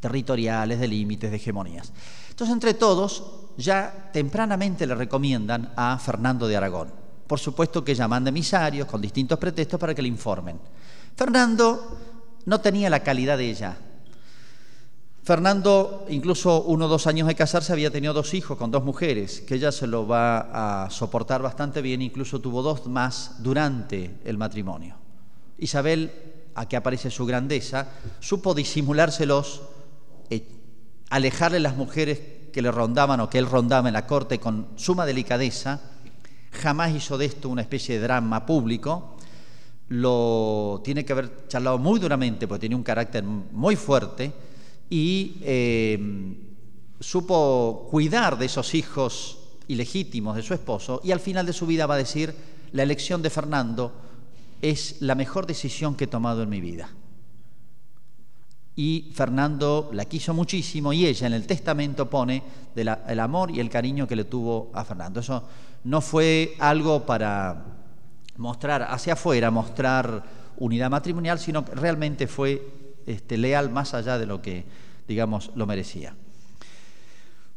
territoriales, 0.00 0.80
de 0.80 0.88
límites, 0.88 1.30
de 1.30 1.36
hegemonías. 1.36 1.92
Entonces, 2.30 2.52
entre 2.52 2.74
todos, 2.74 3.24
ya 3.56 4.10
tempranamente 4.12 4.86
le 4.86 4.96
recomiendan 4.96 5.72
a 5.76 5.96
Fernando 5.98 6.48
de 6.48 6.56
Aragón. 6.56 6.92
Por 7.26 7.38
supuesto 7.38 7.84
que 7.84 7.92
ella 7.92 8.08
manda 8.08 8.30
emisarios 8.30 8.88
con 8.88 9.00
distintos 9.00 9.38
pretextos 9.38 9.78
para 9.78 9.94
que 9.94 10.02
le 10.02 10.08
informen. 10.08 10.58
Fernando 11.14 11.98
no 12.46 12.60
tenía 12.60 12.90
la 12.90 13.00
calidad 13.00 13.38
de 13.38 13.50
ella, 13.50 13.76
Fernando, 15.22 16.04
incluso 16.10 16.64
uno 16.64 16.86
o 16.86 16.88
dos 16.88 17.06
años 17.06 17.28
de 17.28 17.36
casarse, 17.36 17.72
había 17.72 17.92
tenido 17.92 18.12
dos 18.12 18.34
hijos 18.34 18.58
con 18.58 18.72
dos 18.72 18.82
mujeres, 18.82 19.40
que 19.42 19.54
ella 19.54 19.70
se 19.70 19.86
lo 19.86 20.04
va 20.04 20.84
a 20.84 20.90
soportar 20.90 21.40
bastante 21.42 21.80
bien, 21.80 22.02
incluso 22.02 22.40
tuvo 22.40 22.60
dos 22.60 22.88
más 22.88 23.36
durante 23.38 24.18
el 24.24 24.36
matrimonio. 24.36 24.96
Isabel, 25.58 26.10
a 26.56 26.66
que 26.66 26.76
aparece 26.76 27.08
su 27.08 27.24
grandeza, 27.24 27.86
supo 28.18 28.52
disimulárselos, 28.52 29.62
eh, 30.28 30.44
alejarle 31.08 31.60
las 31.60 31.76
mujeres 31.76 32.20
que 32.52 32.60
le 32.60 32.72
rondaban 32.72 33.20
o 33.20 33.30
que 33.30 33.38
él 33.38 33.46
rondaba 33.46 33.88
en 33.88 33.94
la 33.94 34.08
corte 34.08 34.40
con 34.40 34.70
suma 34.74 35.06
delicadeza, 35.06 35.80
jamás 36.50 36.96
hizo 36.96 37.16
de 37.16 37.26
esto 37.26 37.48
una 37.48 37.62
especie 37.62 37.94
de 37.94 38.02
drama 38.02 38.44
público, 38.44 39.16
lo 39.86 40.80
tiene 40.82 41.04
que 41.04 41.12
haber 41.12 41.46
charlado 41.46 41.78
muy 41.78 42.00
duramente 42.00 42.48
porque 42.48 42.62
tiene 42.62 42.74
un 42.74 42.82
carácter 42.82 43.22
muy 43.22 43.76
fuerte, 43.76 44.32
y 44.92 45.38
em, 45.40 46.36
supo 47.00 47.88
cuidar 47.90 48.36
de 48.36 48.44
esos 48.44 48.74
hijos 48.74 49.38
ilegítimos 49.66 50.36
de 50.36 50.42
su 50.42 50.52
esposo 50.52 51.00
y 51.02 51.12
al 51.12 51.20
final 51.20 51.46
de 51.46 51.54
su 51.54 51.66
vida 51.66 51.86
va 51.86 51.94
a 51.94 51.96
decir, 51.96 52.34
la 52.72 52.82
elección 52.82 53.22
de 53.22 53.30
Fernando 53.30 53.90
es 54.60 55.00
la 55.00 55.14
mejor 55.14 55.46
decisión 55.46 55.94
que 55.94 56.04
he 56.04 56.08
tomado 56.08 56.42
en 56.42 56.50
mi 56.50 56.60
vida. 56.60 56.90
Y 58.76 59.10
Fernando 59.14 59.88
la 59.94 60.04
quiso 60.04 60.34
muchísimo 60.34 60.92
y 60.92 61.06
ella 61.06 61.26
en 61.26 61.32
el 61.32 61.46
testamento 61.46 62.10
pone 62.10 62.42
el 62.76 63.20
amor 63.20 63.50
y 63.50 63.60
el 63.60 63.70
cariño 63.70 64.06
que 64.06 64.16
le 64.16 64.24
tuvo 64.24 64.72
a 64.74 64.84
Fernando. 64.84 65.20
Eso 65.20 65.42
no 65.84 66.02
fue 66.02 66.54
algo 66.58 67.06
para 67.06 67.64
mostrar 68.36 68.82
hacia 68.82 69.14
afuera, 69.14 69.50
mostrar 69.50 70.22
unidad 70.58 70.90
matrimonial, 70.90 71.38
sino 71.38 71.64
que 71.64 71.74
realmente 71.74 72.26
fue 72.26 72.81
este, 73.06 73.36
leal 73.36 73.70
más 73.70 73.94
allá 73.94 74.18
de 74.18 74.26
lo 74.26 74.40
que, 74.42 74.64
digamos, 75.06 75.50
lo 75.54 75.66
merecía. 75.66 76.14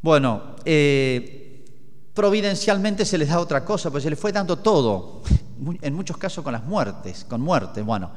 Bueno, 0.01 0.55
eh, 0.65 1.65
providencialmente 2.13 3.05
se 3.05 3.17
les 3.17 3.29
da 3.29 3.39
otra 3.39 3.65
cosa, 3.65 3.89
pues 3.91 4.03
se 4.03 4.09
les 4.09 4.19
fue 4.19 4.31
dando 4.31 4.57
todo, 4.59 5.23
en 5.81 5.93
muchos 5.93 6.17
casos 6.17 6.43
con 6.43 6.53
las 6.53 6.63
muertes, 6.63 7.25
con 7.25 7.41
muerte. 7.41 7.81
Bueno, 7.81 8.11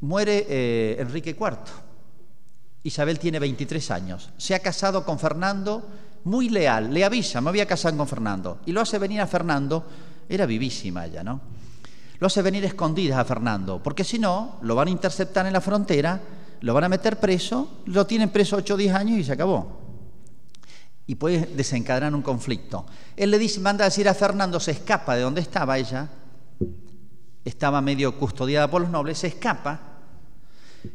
muere 0.00 0.46
eh, 0.48 0.96
Enrique 0.98 1.30
IV. 1.30 1.58
Isabel 2.84 3.18
tiene 3.18 3.38
23 3.38 3.90
años. 3.92 4.30
Se 4.36 4.54
ha 4.54 4.58
casado 4.58 5.04
con 5.04 5.18
Fernando, 5.18 5.88
muy 6.24 6.48
leal. 6.48 6.92
Le 6.92 7.04
avisa, 7.04 7.40
me 7.40 7.50
voy 7.50 7.60
a 7.60 7.66
casar 7.66 7.96
con 7.96 8.08
Fernando. 8.08 8.58
Y 8.66 8.72
lo 8.72 8.80
hace 8.80 8.98
venir 8.98 9.20
a 9.20 9.26
Fernando. 9.26 9.86
Era 10.28 10.46
vivísima 10.46 11.06
ella, 11.06 11.22
¿no? 11.22 11.40
Lo 12.18 12.26
hace 12.26 12.42
venir 12.42 12.64
escondidas 12.64 13.18
a 13.18 13.24
Fernando, 13.24 13.82
porque 13.82 14.04
si 14.04 14.18
no, 14.18 14.58
lo 14.62 14.74
van 14.74 14.88
a 14.88 14.92
interceptar 14.92 15.46
en 15.46 15.52
la 15.52 15.60
frontera 15.60 16.20
lo 16.62 16.74
van 16.74 16.84
a 16.84 16.88
meter 16.88 17.18
preso, 17.18 17.82
lo 17.86 18.06
tienen 18.06 18.30
preso 18.30 18.56
8 18.56 18.74
o 18.74 18.76
10 18.76 18.94
años 18.94 19.18
y 19.18 19.24
se 19.24 19.32
acabó. 19.32 19.80
Y 21.06 21.16
puede 21.16 21.46
desencadenar 21.46 22.14
un 22.14 22.22
conflicto. 22.22 22.86
Él 23.16 23.32
le 23.32 23.38
dice, 23.38 23.60
manda 23.60 23.84
a 23.84 23.88
decir 23.88 24.08
a 24.08 24.14
Fernando, 24.14 24.60
se 24.60 24.70
escapa 24.70 25.16
de 25.16 25.22
donde 25.22 25.40
estaba 25.40 25.76
ella, 25.76 26.08
estaba 27.44 27.80
medio 27.80 28.16
custodiada 28.16 28.70
por 28.70 28.82
los 28.82 28.90
nobles, 28.90 29.18
se 29.18 29.26
escapa, 29.26 29.80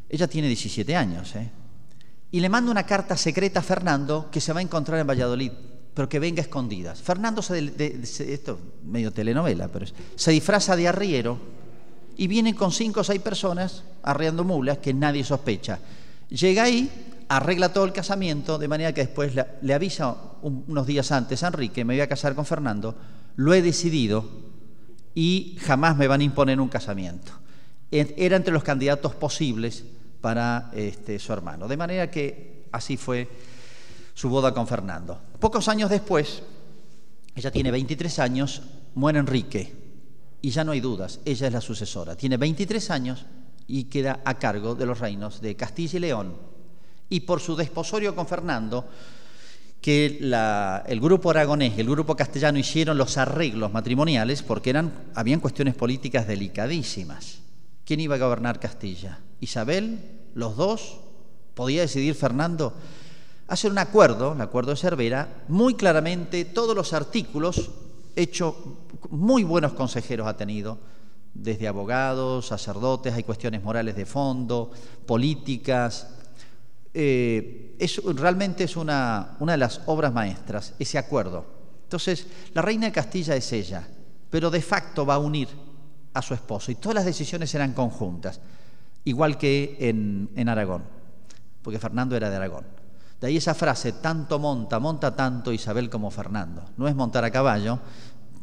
ella 0.08 0.28
tiene 0.28 0.48
17 0.48 0.96
años, 0.96 1.36
¿eh? 1.36 1.50
y 2.32 2.40
le 2.40 2.48
manda 2.48 2.72
una 2.72 2.86
carta 2.86 3.18
secreta 3.18 3.60
a 3.60 3.64
Fernando 3.64 4.30
que 4.32 4.40
se 4.40 4.54
va 4.54 4.60
a 4.60 4.64
encontrar 4.64 5.00
en 5.00 5.08
Valladolid, 5.08 5.52
pero 5.94 6.08
que 6.08 6.20
venga 6.20 6.42
escondidas. 6.42 7.02
Fernando, 7.02 7.42
se, 7.42 8.34
esto 8.34 8.58
medio 8.86 9.12
telenovela, 9.12 9.68
pero 9.68 9.86
se 10.16 10.32
disfraza 10.32 10.78
de 10.78 10.88
arriero 10.88 11.38
y 12.18 12.28
vienen 12.28 12.56
con 12.56 12.72
cinco 12.72 13.02
o 13.02 13.04
seis 13.04 13.22
personas 13.22 13.84
arreando 14.02 14.44
mulas 14.44 14.80
que 14.80 14.94
nadie 14.94 15.24
sospecha. 15.24 15.80
Llega 16.30 16.64
ahí, 16.64 16.90
arregla 17.30 17.72
todo 17.72 17.86
el 17.86 17.94
casamiento, 17.94 18.58
de 18.58 18.68
manera 18.68 18.92
que 18.94 19.02
después 19.02 19.34
le, 19.36 19.74
avisa 19.74 20.16
unos 20.42 20.88
días 20.88 21.12
antes 21.12 21.44
a 21.44 21.48
Enrique, 21.48 21.86
me 21.86 21.94
voy 21.94 22.02
a 22.02 22.10
casar 22.10 22.34
con 22.34 22.46
Fernando, 22.46 22.96
lo 23.36 23.54
he 23.54 23.62
decidido 23.62 24.28
y 25.14 25.58
jamás 25.62 25.96
me 25.96 26.08
van 26.08 26.22
a 26.22 26.24
imponer 26.24 26.60
un 26.60 26.70
casamiento. 26.70 27.32
Era 27.92 28.36
entre 28.36 28.52
los 28.52 28.64
candidatos 28.64 29.16
posibles 29.16 29.86
para 30.20 30.72
este, 30.74 31.20
su 31.20 31.32
hermano. 31.32 31.68
De 31.68 31.78
manera 31.78 32.10
que 32.10 32.66
así 32.72 32.98
fue 32.98 33.30
su 34.14 34.28
boda 34.28 34.54
con 34.54 34.68
Fernando. 34.68 35.22
Pocos 35.40 35.68
años 35.68 35.90
después, 35.90 36.42
ella 37.36 37.52
tiene 37.52 37.70
23 37.72 38.20
años, 38.20 38.64
muere 38.96 39.20
Enrique 39.20 39.87
y 40.42 40.50
ya 40.52 40.64
no 40.64 40.72
hay 40.72 40.80
dudas, 40.80 41.20
ella 41.26 41.48
es 41.48 41.54
la 41.54 41.62
sucesora. 41.62 42.16
Tiene 42.16 42.38
23 42.38 42.92
años 42.92 43.26
y 43.68 43.86
queda 43.86 44.22
a 44.24 44.38
cargo 44.38 44.76
de 44.76 44.86
los 44.86 45.00
reinos 45.00 45.42
de 45.42 45.56
Castilla 45.56 45.98
y 45.98 46.02
León. 46.02 46.36
Y 47.10 47.22
por 47.22 47.40
su 47.40 47.56
desposorio 47.56 48.16
con 48.16 48.28
Fernando, 48.28 48.88
que 49.82 50.20
el 50.88 51.00
grupo 51.00 51.30
aragonés 51.32 51.74
y 51.78 51.82
el 51.82 51.90
grupo 51.90 52.16
castellano 52.16 52.60
hicieron 52.60 52.98
los 52.98 53.18
arreglos 53.18 53.72
matrimoniales 53.72 54.44
porque 54.44 54.70
eran, 54.70 54.92
habían 55.16 55.40
cuestiones 55.40 55.76
políticas 55.76 56.28
delicadísimas. 56.28 57.40
¿Quién 57.86 58.02
iba 58.02 58.16
a 58.16 58.20
gobernar 58.20 58.60
Castilla? 58.60 59.20
Isabel, 59.40 60.00
los 60.36 60.58
dos, 60.58 61.00
podía 61.54 61.82
decidir 61.82 62.16
Fernando. 62.16 62.74
Hacer 63.48 63.72
un 63.72 63.78
acuerdo, 63.78 64.34
el 64.34 64.42
acuerdo 64.42 64.72
de 64.72 64.78
Cervera, 64.78 65.44
muy 65.48 65.76
claramente 65.76 66.44
todos 66.44 66.76
los 66.76 66.92
artículos 66.92 67.70
hecho 68.18 68.80
muy 69.10 69.44
buenos 69.44 69.74
consejeros 69.74 70.28
ha 70.28 70.38
tenido, 70.38 70.80
desde 71.34 71.68
abogados, 71.68 72.48
sacerdotes, 72.48 73.14
hay 73.14 73.24
cuestiones 73.24 73.64
morales 73.64 73.96
de 73.96 74.06
fondo, 74.06 74.72
políticas. 75.06 76.08
Eh, 76.94 77.78
realmente 78.16 78.64
es 78.64 78.76
una, 78.76 79.36
una 79.40 79.54
de 79.54 79.58
las 79.60 79.82
obras 79.86 80.14
maestras, 80.14 80.74
ese 80.80 80.98
acuerdo. 80.98 81.46
Entonces, 81.84 82.28
la 82.54 82.62
reina 82.62 82.88
de 82.88 82.92
Castilla 82.92 83.36
es 83.36 83.52
ella, 83.54 83.88
pero 84.30 84.50
de 84.50 84.62
facto 84.62 85.06
va 85.06 85.16
a 85.16 85.20
unir 85.20 85.48
a 86.14 86.22
su 86.22 86.34
esposo 86.34 86.72
y 86.72 86.76
todas 86.76 86.96
las 86.96 87.06
decisiones 87.06 87.50
serán 87.50 87.74
conjuntas, 87.74 88.42
igual 89.04 89.38
que 89.38 89.78
en, 89.80 90.30
en 90.36 90.50
Aragón, 90.50 90.84
porque 91.62 91.80
Fernando 91.80 92.16
era 92.16 92.30
de 92.30 92.36
Aragón. 92.36 92.66
De 93.22 93.28
ahí 93.28 93.38
esa 93.38 93.56
frase, 93.56 93.94
tanto 93.94 94.38
monta, 94.38 94.80
monta 94.80 95.16
tanto 95.16 95.52
Isabel 95.52 95.90
como 95.90 96.12
Fernando. 96.12 96.64
No 96.78 96.88
es 96.88 96.96
montar 96.96 97.24
a 97.24 97.32
caballo, 97.32 97.80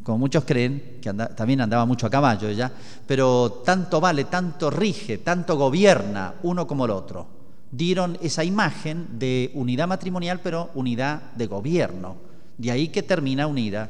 como 0.05 0.19
muchos 0.19 0.45
creen, 0.45 0.99
que 1.01 1.13
también 1.13 1.63
andaba 1.63 1.87
mucho 1.87 2.07
a 2.07 2.11
caballo 2.11 2.47
ella, 2.47 2.71
pero 3.07 3.63
tanto 3.65 4.01
vale, 4.01 4.25
tanto 4.25 4.71
rige, 4.71 5.19
tanto 5.19 5.57
gobierna 5.57 6.35
uno 6.43 6.67
como 6.67 6.85
el 6.85 6.91
otro. 6.91 7.27
Dieron 7.71 8.19
esa 8.21 8.45
imagen 8.45 9.19
de 9.19 9.51
unidad 9.55 9.89
matrimonial, 9.89 10.41
pero 10.43 10.71
unidad 10.75 11.33
de 11.33 11.47
gobierno. 11.47 12.17
De 12.59 12.71
ahí 12.71 12.89
que 12.89 13.03
termina 13.03 13.47
unida 13.47 13.89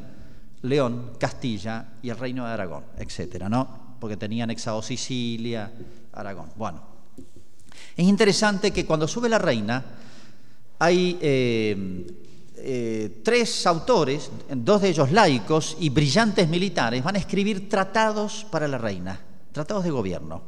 León, 0.63 1.11
Castilla 1.19 1.89
y 2.01 2.11
el 2.11 2.17
reino 2.17 2.47
de 2.47 2.53
Aragón, 2.53 2.85
etcétera, 2.97 3.49
¿no? 3.49 3.97
Porque 3.99 4.17
tenían 4.17 4.45
anexado 4.45 4.81
Sicilia, 4.83 5.71
Aragón. 6.13 6.47
Bueno, 6.57 6.81
es 7.97 8.07
interesante 8.07 8.71
que 8.71 8.87
cuando 8.87 9.09
sube 9.09 9.29
la 9.29 9.39
reina 9.39 9.85
hay 10.79 11.19
eh, 11.21 12.07
eh, 12.67 13.21
tres 13.23 13.67
autores, 13.67 14.31
dos 14.49 14.81
de 14.81 14.89
ellos 14.89 15.13
laicos 15.13 15.77
y 15.81 15.91
brillantes 15.91 16.49
militares, 16.49 17.05
van 17.05 17.17
a 17.17 17.19
escribir 17.19 17.69
tratados 17.69 18.47
para 18.51 18.67
la 18.67 18.79
reina, 18.79 19.21
tratados 19.53 19.85
de 19.85 19.91
gobierno. 19.91 20.43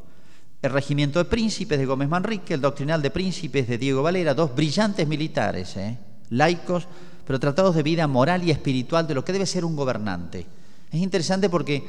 El 0.63 0.73
regimiento 0.73 1.19
de 1.19 1.27
príncipes 1.27 1.79
de 1.79 1.85
Gómez 1.85 2.09
Manrique, 2.09 2.55
el 2.55 2.63
doctrinal 2.63 3.03
de 3.03 3.11
príncipes 3.11 3.69
de 3.69 3.77
Diego 3.77 4.03
Valera, 4.03 4.33
dos 4.33 4.55
brillantes 4.55 5.07
militares, 5.07 5.77
¿eh? 5.77 5.99
laicos, 6.31 6.89
pero 7.27 7.39
tratados 7.39 7.77
de 7.77 7.83
vida 7.83 8.07
moral 8.07 8.43
y 8.43 8.51
espiritual 8.51 9.07
de 9.07 9.15
lo 9.15 9.23
que 9.23 9.35
debe 9.35 9.45
ser 9.45 9.65
un 9.65 9.77
gobernante. 9.77 10.47
Es 10.91 11.01
interesante 11.01 11.51
porque 11.51 11.85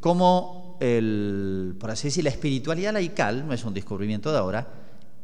como, 0.00 0.76
el, 0.80 1.76
por 1.78 1.92
así 1.92 2.08
decir, 2.08 2.24
la 2.24 2.30
espiritualidad 2.30 2.92
laical, 2.92 3.46
no 3.46 3.54
es 3.54 3.64
un 3.64 3.74
descubrimiento 3.74 4.32
de 4.32 4.38
ahora, 4.38 4.66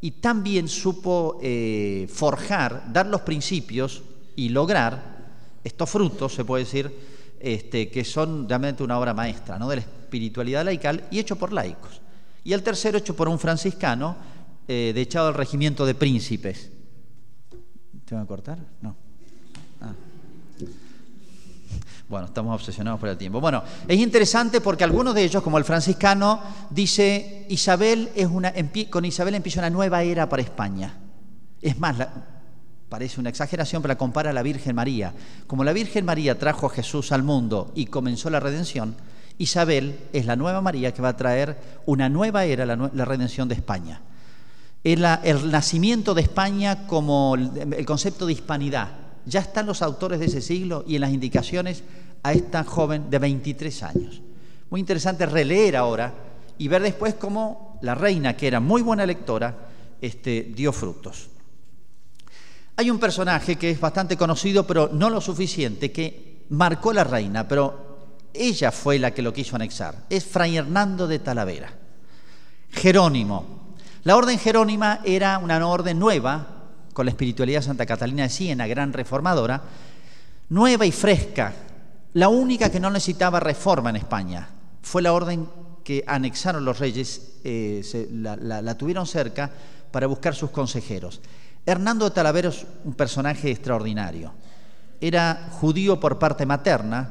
y 0.01 0.12
también 0.12 0.69
supo 0.69 1.40
eh, 1.43 2.07
forjar, 2.12 2.93
dar 2.93 3.07
los 3.07 3.23
principios 3.23 4.03
y 4.37 4.49
lograr 4.49 5.14
estos 5.62 5.88
frutos, 5.88 6.35
se 6.35 6.44
puede 6.44 6.64
decir, 6.64 6.92
este, 7.40 7.90
que 7.90 8.05
son 8.05 8.49
realmente 8.49 8.83
una 8.83 8.99
obra 8.99 9.14
maestra 9.14 9.59
¿no? 9.59 9.68
de 9.68 9.77
la 9.77 9.83
espiritualidad 9.83 10.64
laical 10.64 11.05
y 11.11 11.18
hecho 11.18 11.37
por 11.37 11.53
laicos. 11.53 12.01
Y 12.44 12.53
el 12.53 12.62
tercero 12.62 12.99
hecho 12.99 13.16
por 13.16 13.29
un 13.29 13.38
franciscano, 13.38 14.16
eh, 14.68 14.92
de 14.94 15.01
echado 15.01 15.29
al 15.29 15.35
regimiento 15.35 15.85
de 15.85 15.94
príncipes. 15.94 16.70
¿Te 18.05 18.14
van 18.14 18.25
a 18.25 18.27
cortar? 18.27 18.59
No. 18.81 18.97
Ah. 19.81 19.92
Bueno, 22.09 22.27
estamos 22.27 22.55
obsesionados 22.55 23.01
por 23.01 23.09
el 23.09 23.16
tiempo. 23.16 23.40
Bueno, 23.40 23.62
es 23.88 23.99
interesante 23.99 24.61
porque 24.61 24.85
algunos 24.85 25.14
de 25.14 25.25
ellos, 25.25 25.42
como 25.42 25.57
el 25.57 25.64
franciscano, 25.64 26.40
dice, 26.70 27.47
Isabel 27.49 28.11
es 28.14 28.27
una, 28.27 28.53
con 28.90 29.05
Isabel 29.07 29.35
empieza 29.35 29.61
una 29.61 29.70
nueva 29.70 30.03
era 30.03 30.29
para 30.29 30.42
España. 30.42 30.99
Es 31.62 31.79
más, 31.79 31.97
la, 31.97 32.34
parece 32.88 33.20
una 33.20 33.31
exageración, 33.31 33.83
pero 33.83 33.92
la 33.92 33.99
compara 33.99 34.31
a 34.31 34.33
la 34.33 34.42
Virgen 34.42 34.77
María. 34.77 35.12
Como 35.47 35.64
la 35.64 35.73
Virgen 35.73 36.05
María 36.05 36.38
trajo 36.38 36.66
a 36.66 36.70
Jesús 36.70 37.12
al 37.12 37.23
mundo 37.23 37.73
y 37.75 37.87
comenzó 37.87 38.31
la 38.31 38.40
redención, 38.40 38.97
Isabel 39.38 39.99
es 40.12 40.27
la 40.27 40.37
nueva 40.37 40.61
María 40.61 40.92
que 40.92 41.03
va 41.03 41.09
a 41.09 41.16
traer 41.16 41.57
una 41.87 42.09
nueva 42.09 42.44
era, 42.44 42.64
la, 42.64 43.05
redención 43.05 43.49
de 43.49 43.57
España. 43.57 44.01
El, 44.85 45.05
el, 45.25 45.51
nacimiento 45.51 46.14
de 46.14 46.23
España 46.23 46.87
como 46.87 47.35
el, 47.35 47.85
concepto 47.87 48.27
de 48.27 48.35
hispanidad. 48.35 48.88
Ya 49.27 49.40
están 49.40 49.66
los 49.66 49.83
autores 49.83 50.20
de 50.20 50.27
ese 50.27 50.40
siglo 50.40 50.85
y 50.87 50.97
en 50.97 51.01
las 51.01 51.12
indicaciones 51.12 51.83
a 52.23 52.33
esta 52.33 52.62
joven 52.64 53.11
de 53.11 53.18
23 53.18 53.83
años. 53.83 54.20
Muy 54.70 54.81
interesante 54.81 55.27
releer 55.27 55.77
ahora 55.77 56.12
y 56.59 56.68
ver 56.68 56.83
después 56.83 57.14
cómo 57.14 57.79
la 57.83 57.94
reina, 57.94 58.37
que 58.37 58.47
era 58.47 58.61
muy 58.61 58.83
buena 58.83 59.07
lectora, 59.07 59.68
este, 60.01 60.53
dio 60.55 60.73
frutos. 60.73 61.31
Hay 62.77 62.91
un 62.91 62.99
personaje 62.99 63.57
que 63.57 63.71
es 63.71 63.81
bastante 63.81 64.17
conocido, 64.17 64.67
pero 64.67 64.91
no 64.93 65.09
lo 65.09 65.21
suficiente, 65.21 65.93
que 65.93 66.45
marcó 66.51 66.93
la 66.93 67.05
reina, 67.05 67.47
pero 67.47 67.85
ella 68.33 68.73
fue 68.73 68.99
la 68.99 69.13
que 69.13 69.23
lo 69.23 69.33
quiso 69.33 69.55
anexar. 69.55 70.07
Es 70.11 70.25
Fray 70.25 70.57
Hernando 70.57 71.07
de 71.07 71.21
Talavera. 71.21 71.73
Jerónimo. 72.71 73.75
La 74.03 74.17
orden 74.17 74.39
jerónima 74.39 75.01
era 75.05 75.39
una 75.39 75.65
orden 75.67 75.99
nueva, 75.99 76.47
con 76.93 77.07
la 77.07 77.11
espiritualidad 77.11 77.61
de 77.61 77.67
Santa 77.67 77.87
Catalina 77.87 78.25
de 78.25 78.29
Siena, 78.29 78.67
gran 78.67 78.93
reformadora, 78.93 79.63
nueva 80.49 80.85
y 80.85 80.93
fresca, 80.93 81.55
la 82.15 82.29
única 82.29 82.71
que 82.71 82.81
no 82.81 82.91
necesitaba 82.91 83.39
reforma 83.39 83.91
en 83.91 83.97
España. 83.97 84.49
Fue 84.83 85.01
la 85.01 85.13
orden 85.13 85.49
que 85.85 86.05
anexaron 86.07 86.65
los 86.65 86.79
reyes, 86.81 87.39
eh, 87.45 87.83
la 88.11 88.77
tuvieron 88.77 89.07
cerca 89.07 89.51
para 89.91 90.09
buscar 90.09 90.35
sus 90.35 90.51
consejeros. 90.51 91.21
Hernando 91.66 92.05
de 92.05 92.11
Talavera 92.11 92.48
es 92.50 92.66
un 92.85 92.94
personaje 92.94 93.50
extraordinario. 93.50 94.33
Era 95.00 95.48
judío 95.53 95.98
por 95.98 96.18
parte 96.18 96.44
materna, 96.44 97.11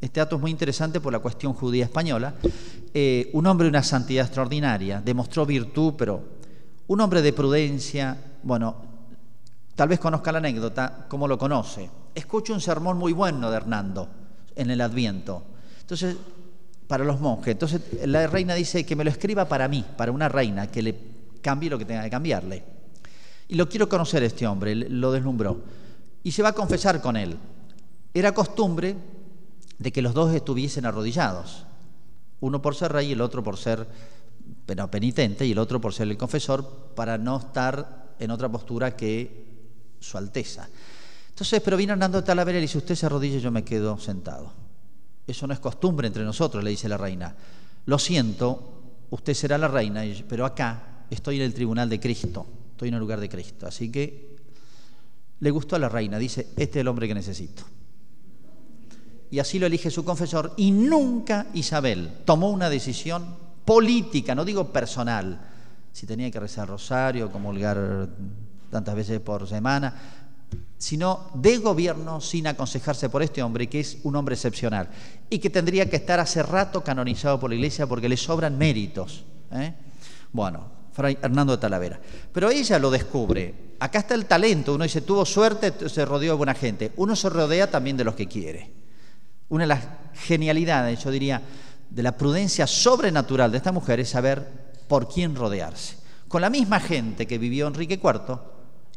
este 0.00 0.20
dato 0.20 0.36
es 0.36 0.42
muy 0.42 0.50
interesante 0.50 1.00
por 1.00 1.12
la 1.12 1.18
cuestión 1.18 1.52
judía 1.52 1.84
española, 1.84 2.34
eh, 2.94 3.30
un 3.34 3.46
hombre 3.46 3.66
de 3.66 3.70
una 3.70 3.82
santidad 3.82 4.24
extraordinaria, 4.24 5.02
demostró 5.04 5.44
virtud, 5.44 5.94
pero 5.98 6.22
un 6.86 7.00
hombre 7.00 7.20
de 7.20 7.32
prudencia, 7.32 8.16
bueno, 8.42 8.76
tal 9.74 9.88
vez 9.88 10.00
conozca 10.00 10.32
la 10.32 10.38
anécdota, 10.38 11.06
¿cómo 11.08 11.28
lo 11.28 11.36
conoce? 11.36 11.90
Escucho 12.14 12.54
un 12.54 12.60
sermón 12.60 12.96
muy 12.96 13.12
bueno 13.12 13.50
de 13.50 13.56
Hernando 13.58 14.08
en 14.56 14.70
el 14.70 14.80
Adviento. 14.80 15.42
Entonces, 15.80 16.16
para 16.86 17.04
los 17.04 17.20
monjes. 17.20 17.52
Entonces, 17.52 17.82
la 18.06 18.26
reina 18.26 18.54
dice 18.54 18.84
que 18.84 18.96
me 18.96 19.04
lo 19.04 19.10
escriba 19.10 19.44
para 19.44 19.68
mí, 19.68 19.84
para 19.96 20.10
una 20.10 20.28
reina, 20.28 20.66
que 20.66 20.82
le 20.82 20.98
cambie 21.40 21.70
lo 21.70 21.78
que 21.78 21.84
tenga 21.84 22.02
que 22.02 22.10
cambiarle. 22.10 22.79
Y 23.50 23.56
lo 23.56 23.68
quiero 23.68 23.88
conocer 23.88 24.22
este 24.22 24.46
hombre, 24.46 24.76
lo 24.76 25.10
deslumbró. 25.10 25.60
Y 26.22 26.30
se 26.30 26.40
va 26.40 26.50
a 26.50 26.52
confesar 26.52 27.02
con 27.02 27.16
él. 27.16 27.36
Era 28.14 28.32
costumbre 28.32 28.94
de 29.76 29.90
que 29.90 30.02
los 30.02 30.14
dos 30.14 30.32
estuviesen 30.32 30.86
arrodillados, 30.86 31.66
uno 32.38 32.62
por 32.62 32.76
ser 32.76 32.92
rey 32.92 33.08
y 33.08 33.12
el 33.12 33.20
otro 33.20 33.42
por 33.42 33.56
ser 33.56 33.88
penitente 34.92 35.44
y 35.44 35.50
el 35.50 35.58
otro 35.58 35.80
por 35.80 35.92
ser 35.92 36.06
el 36.06 36.16
confesor, 36.16 36.92
para 36.94 37.18
no 37.18 37.38
estar 37.38 38.14
en 38.20 38.30
otra 38.30 38.48
postura 38.48 38.94
que 38.94 39.96
su 39.98 40.16
Alteza. 40.16 40.68
Entonces, 41.30 41.60
pero 41.60 41.76
vino 41.76 41.94
Hernando 41.94 42.20
de 42.20 42.26
Talavera 42.26 42.58
y 42.58 42.62
dice, 42.62 42.78
usted 42.78 42.94
se 42.94 43.06
arrodilla 43.06 43.38
yo 43.38 43.50
me 43.50 43.64
quedo 43.64 43.98
sentado. 43.98 44.52
Eso 45.26 45.48
no 45.48 45.54
es 45.54 45.60
costumbre 45.60 46.06
entre 46.06 46.22
nosotros, 46.22 46.62
le 46.62 46.70
dice 46.70 46.88
la 46.88 46.98
reina. 46.98 47.34
Lo 47.86 47.98
siento, 47.98 49.06
usted 49.10 49.34
será 49.34 49.58
la 49.58 49.66
reina, 49.66 50.04
pero 50.28 50.46
acá 50.46 51.06
estoy 51.10 51.38
en 51.38 51.42
el 51.42 51.54
tribunal 51.54 51.88
de 51.88 51.98
Cristo 51.98 52.46
estoy 52.80 52.88
en 52.88 52.94
el 52.94 53.00
lugar 53.00 53.20
de 53.20 53.28
Cristo. 53.28 53.66
Así 53.66 53.92
que 53.92 54.36
le 55.40 55.50
gustó 55.50 55.76
a 55.76 55.78
la 55.78 55.90
reina, 55.90 56.18
dice, 56.18 56.48
este 56.56 56.78
es 56.78 56.80
el 56.80 56.88
hombre 56.88 57.06
que 57.06 57.12
necesito. 57.12 57.62
Y 59.30 59.38
así 59.38 59.58
lo 59.58 59.66
elige 59.66 59.90
su 59.90 60.02
confesor 60.02 60.54
y 60.56 60.70
nunca 60.70 61.48
Isabel 61.52 62.10
tomó 62.24 62.48
una 62.48 62.70
decisión 62.70 63.36
política, 63.66 64.34
no 64.34 64.46
digo 64.46 64.72
personal, 64.72 65.38
si 65.92 66.06
tenía 66.06 66.30
que 66.30 66.40
rezar 66.40 66.68
rosario, 66.68 67.30
comulgar 67.30 68.08
tantas 68.70 68.94
veces 68.94 69.20
por 69.20 69.46
semana, 69.46 69.94
sino 70.78 71.30
de 71.34 71.58
gobierno 71.58 72.22
sin 72.22 72.46
aconsejarse 72.46 73.10
por 73.10 73.22
este 73.22 73.42
hombre, 73.42 73.68
que 73.68 73.80
es 73.80 73.98
un 74.04 74.16
hombre 74.16 74.36
excepcional 74.36 74.88
y 75.28 75.38
que 75.38 75.50
tendría 75.50 75.90
que 75.90 75.96
estar 75.96 76.18
hace 76.18 76.42
rato 76.42 76.82
canonizado 76.82 77.38
por 77.38 77.50
la 77.50 77.56
iglesia 77.56 77.86
porque 77.86 78.08
le 78.08 78.16
sobran 78.16 78.56
méritos. 78.56 79.26
¿eh? 79.52 79.74
Bueno, 80.32 80.79
Fray 80.92 81.18
Hernando 81.22 81.56
de 81.56 81.60
Talavera. 81.60 82.00
Pero 82.32 82.50
ella 82.50 82.78
lo 82.78 82.90
descubre. 82.90 83.76
Acá 83.78 84.00
está 84.00 84.14
el 84.14 84.26
talento. 84.26 84.74
Uno 84.74 84.84
dice, 84.84 85.00
tuvo 85.00 85.24
suerte, 85.24 85.88
se 85.88 86.04
rodeó 86.04 86.32
de 86.32 86.36
buena 86.36 86.54
gente. 86.54 86.92
Uno 86.96 87.16
se 87.16 87.28
rodea 87.28 87.70
también 87.70 87.96
de 87.96 88.04
los 88.04 88.14
que 88.14 88.26
quiere. 88.26 88.72
Una 89.48 89.64
de 89.64 89.68
las 89.68 89.84
genialidades, 90.14 91.02
yo 91.02 91.10
diría, 91.10 91.42
de 91.90 92.02
la 92.02 92.16
prudencia 92.16 92.66
sobrenatural 92.66 93.50
de 93.50 93.56
esta 93.56 93.72
mujer 93.72 94.00
es 94.00 94.10
saber 94.10 94.46
por 94.88 95.08
quién 95.08 95.34
rodearse. 95.34 95.96
Con 96.28 96.40
la 96.40 96.50
misma 96.50 96.78
gente 96.78 97.26
que 97.26 97.38
vivió 97.38 97.66
Enrique 97.66 98.00
IV, 98.02 98.38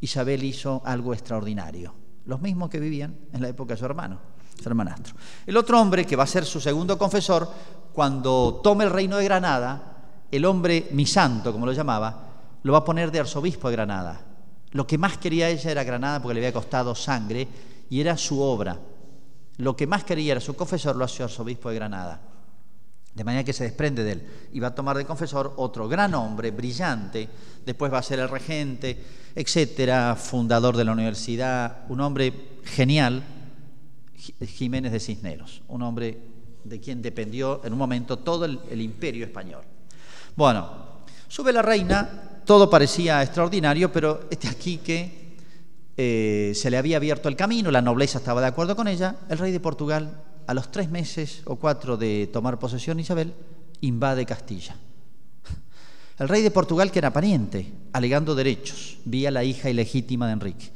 Isabel 0.02 0.44
hizo 0.44 0.82
algo 0.86 1.14
extraordinario. 1.14 1.96
Los 2.26 2.42
mismos 2.42 2.70
que 2.70 2.80
vivían 2.80 3.16
en 3.34 3.42
la 3.42 3.50
época 3.50 3.74
de 3.74 3.80
su 3.80 3.86
hermano, 3.86 4.20
su 4.62 4.70
hermanastro. 4.70 5.16
El 5.46 5.58
otro 5.58 5.80
hombre, 5.82 6.06
que 6.06 6.16
va 6.16 6.24
a 6.24 6.28
ser 6.28 6.46
su 6.46 6.60
segundo 6.62 6.98
confesor, 6.98 7.50
cuando 7.94 8.62
tome 8.64 8.84
el 8.84 8.92
reino 8.92 9.18
de 9.18 9.24
Granada, 9.24 9.93
el 10.36 10.46
hombre 10.46 10.88
mi 10.92 11.06
santo, 11.06 11.52
como 11.52 11.66
lo 11.66 11.74
llamaba, 11.74 12.30
lo 12.64 12.74
va 12.74 12.80
a 12.80 12.86
poner 12.86 13.12
de 13.12 13.20
arzobispo 13.20 13.70
de 13.70 13.76
Granada. 13.76 14.22
Lo 14.72 14.88
que 14.88 14.98
más 14.98 15.18
quería 15.18 15.50
ella 15.50 15.72
era 15.72 15.84
Granada 15.84 16.22
porque 16.22 16.36
le 16.36 16.40
había 16.42 16.54
costado 16.54 16.96
sangre 16.96 17.48
y 17.90 18.02
era 18.02 18.18
su 18.18 18.42
obra. 18.42 18.80
lo 19.58 19.76
que 19.76 19.86
más 19.86 20.04
quería 20.04 20.32
era 20.32 20.42
su 20.42 20.56
confesor, 20.56 20.96
lo 20.96 21.06
hace 21.06 21.22
arzobispo 21.22 21.70
de 21.70 21.76
Granada. 21.76 22.20
De 23.14 23.24
manera 23.24 23.44
que 23.44 23.54
se 23.54 23.66
desprende 23.66 24.04
de 24.04 24.14
él 24.14 24.28
y 24.52 24.60
va 24.60 24.70
a 24.70 24.76
tomar 24.76 24.98
de 24.98 25.06
confesor 25.06 25.54
otro 25.58 25.88
gran 25.88 26.16
hombre, 26.16 26.50
brillante, 26.50 27.30
después 27.64 27.94
va 27.94 28.00
a 28.00 28.04
ser 28.04 28.18
el 28.20 28.30
regente, 28.30 28.98
etcétera, 29.36 30.16
fundador 30.16 30.76
de 30.76 30.86
la 30.86 30.94
universidad, 30.94 31.86
un 31.90 32.02
hombre 32.02 32.34
genial, 32.64 33.24
Jiménez 34.48 34.92
de 34.92 35.00
Cisneros, 35.00 35.62
un 35.68 35.84
hombre 35.84 36.18
de 36.64 36.80
quien 36.80 37.02
dependió 37.02 37.62
en 37.66 37.74
un 37.74 37.80
momento 37.80 38.20
todo 38.20 38.46
el, 38.46 38.82
imperio 38.82 39.26
español. 39.26 39.64
Bueno, 40.36 40.70
sube 41.28 41.54
la 41.54 41.62
reina, 41.62 42.42
todo 42.46 42.70
parecía 42.70 43.22
extraordinario, 43.22 43.92
pero 43.92 44.28
este 44.32 44.48
aquí 44.48 44.78
que 44.78 45.38
eh, 45.96 46.54
se 46.56 46.72
le 46.72 46.78
había 46.78 46.98
abierto 46.98 47.30
el 47.30 47.36
camino, 47.36 47.70
la 47.70 47.82
nobleza 47.82 48.18
estaba 48.18 48.42
de 48.42 48.48
acuerdo 48.48 48.76
con 48.76 48.88
ella, 48.88 49.16
el 49.30 49.38
rey 49.38 49.52
de 49.52 49.60
Portugal 49.60 50.24
a 50.48 50.54
los 50.54 50.72
tres 50.72 50.90
meses 50.90 51.42
o 51.46 51.58
cuatro 51.58 51.98
de 51.98 52.30
tomar 52.34 52.58
posesión 52.58 53.00
Isabel, 53.00 53.34
invade 53.82 54.26
Castilla. 54.26 54.76
El 56.20 56.30
rey 56.30 56.42
de 56.42 56.52
Portugal, 56.52 56.92
que 56.92 57.00
era 57.00 57.14
pariente, 57.14 57.72
alegando 57.92 58.36
derechos, 58.36 58.98
vía 59.06 59.32
la 59.32 59.44
hija 59.44 59.70
ilegítima 59.70 60.28
de 60.28 60.34
Enrique. 60.34 60.72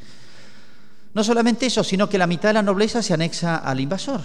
No 1.14 1.24
solamente 1.24 1.66
eso, 1.66 1.84
sino 1.84 2.10
que 2.10 2.18
la 2.18 2.28
mitad 2.28 2.50
de 2.50 2.54
la 2.54 2.62
nobleza 2.62 3.02
se 3.02 3.14
anexa 3.14 3.58
al 3.58 3.80
invasor. 3.80 4.22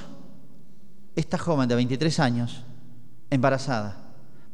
Esta 1.17 1.39
joven 1.39 1.69
de 1.69 1.75
23 1.75 2.21
años, 2.21 2.65
embarazada, 3.31 4.02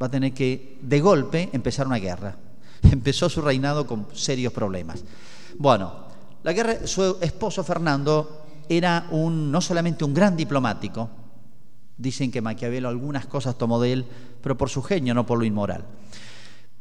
va 0.01 0.07
a 0.07 0.11
tener 0.11 0.33
que, 0.33 0.79
de 0.81 1.01
golpe, 1.01 1.51
empezar 1.53 1.87
una 1.87 1.99
guerra. 1.99 2.37
Empezó 2.83 3.29
su 3.29 3.41
reinado 3.41 3.87
con 3.87 4.07
serios 4.15 4.53
problemas. 4.53 5.05
Bueno, 5.59 6.07
la 6.43 6.53
guerra, 6.53 6.87
su 6.87 7.19
esposo 7.21 7.65
Fernando 7.65 8.47
era 8.69 9.07
un, 9.11 9.51
no 9.51 9.61
solamente 9.61 10.05
un 10.05 10.15
gran 10.15 10.37
diplomático, 10.37 11.11
dicen 11.97 12.31
que 12.31 12.41
Maquiavelo 12.41 12.89
algunas 12.89 13.27
cosas 13.27 13.59
tomó 13.59 13.81
de 13.81 13.93
él, 13.93 14.07
pero 14.41 14.57
por 14.57 14.71
su 14.71 14.83
genio, 14.83 15.15
no 15.15 15.27
por 15.27 15.39
lo 15.39 15.45
inmoral, 15.45 15.85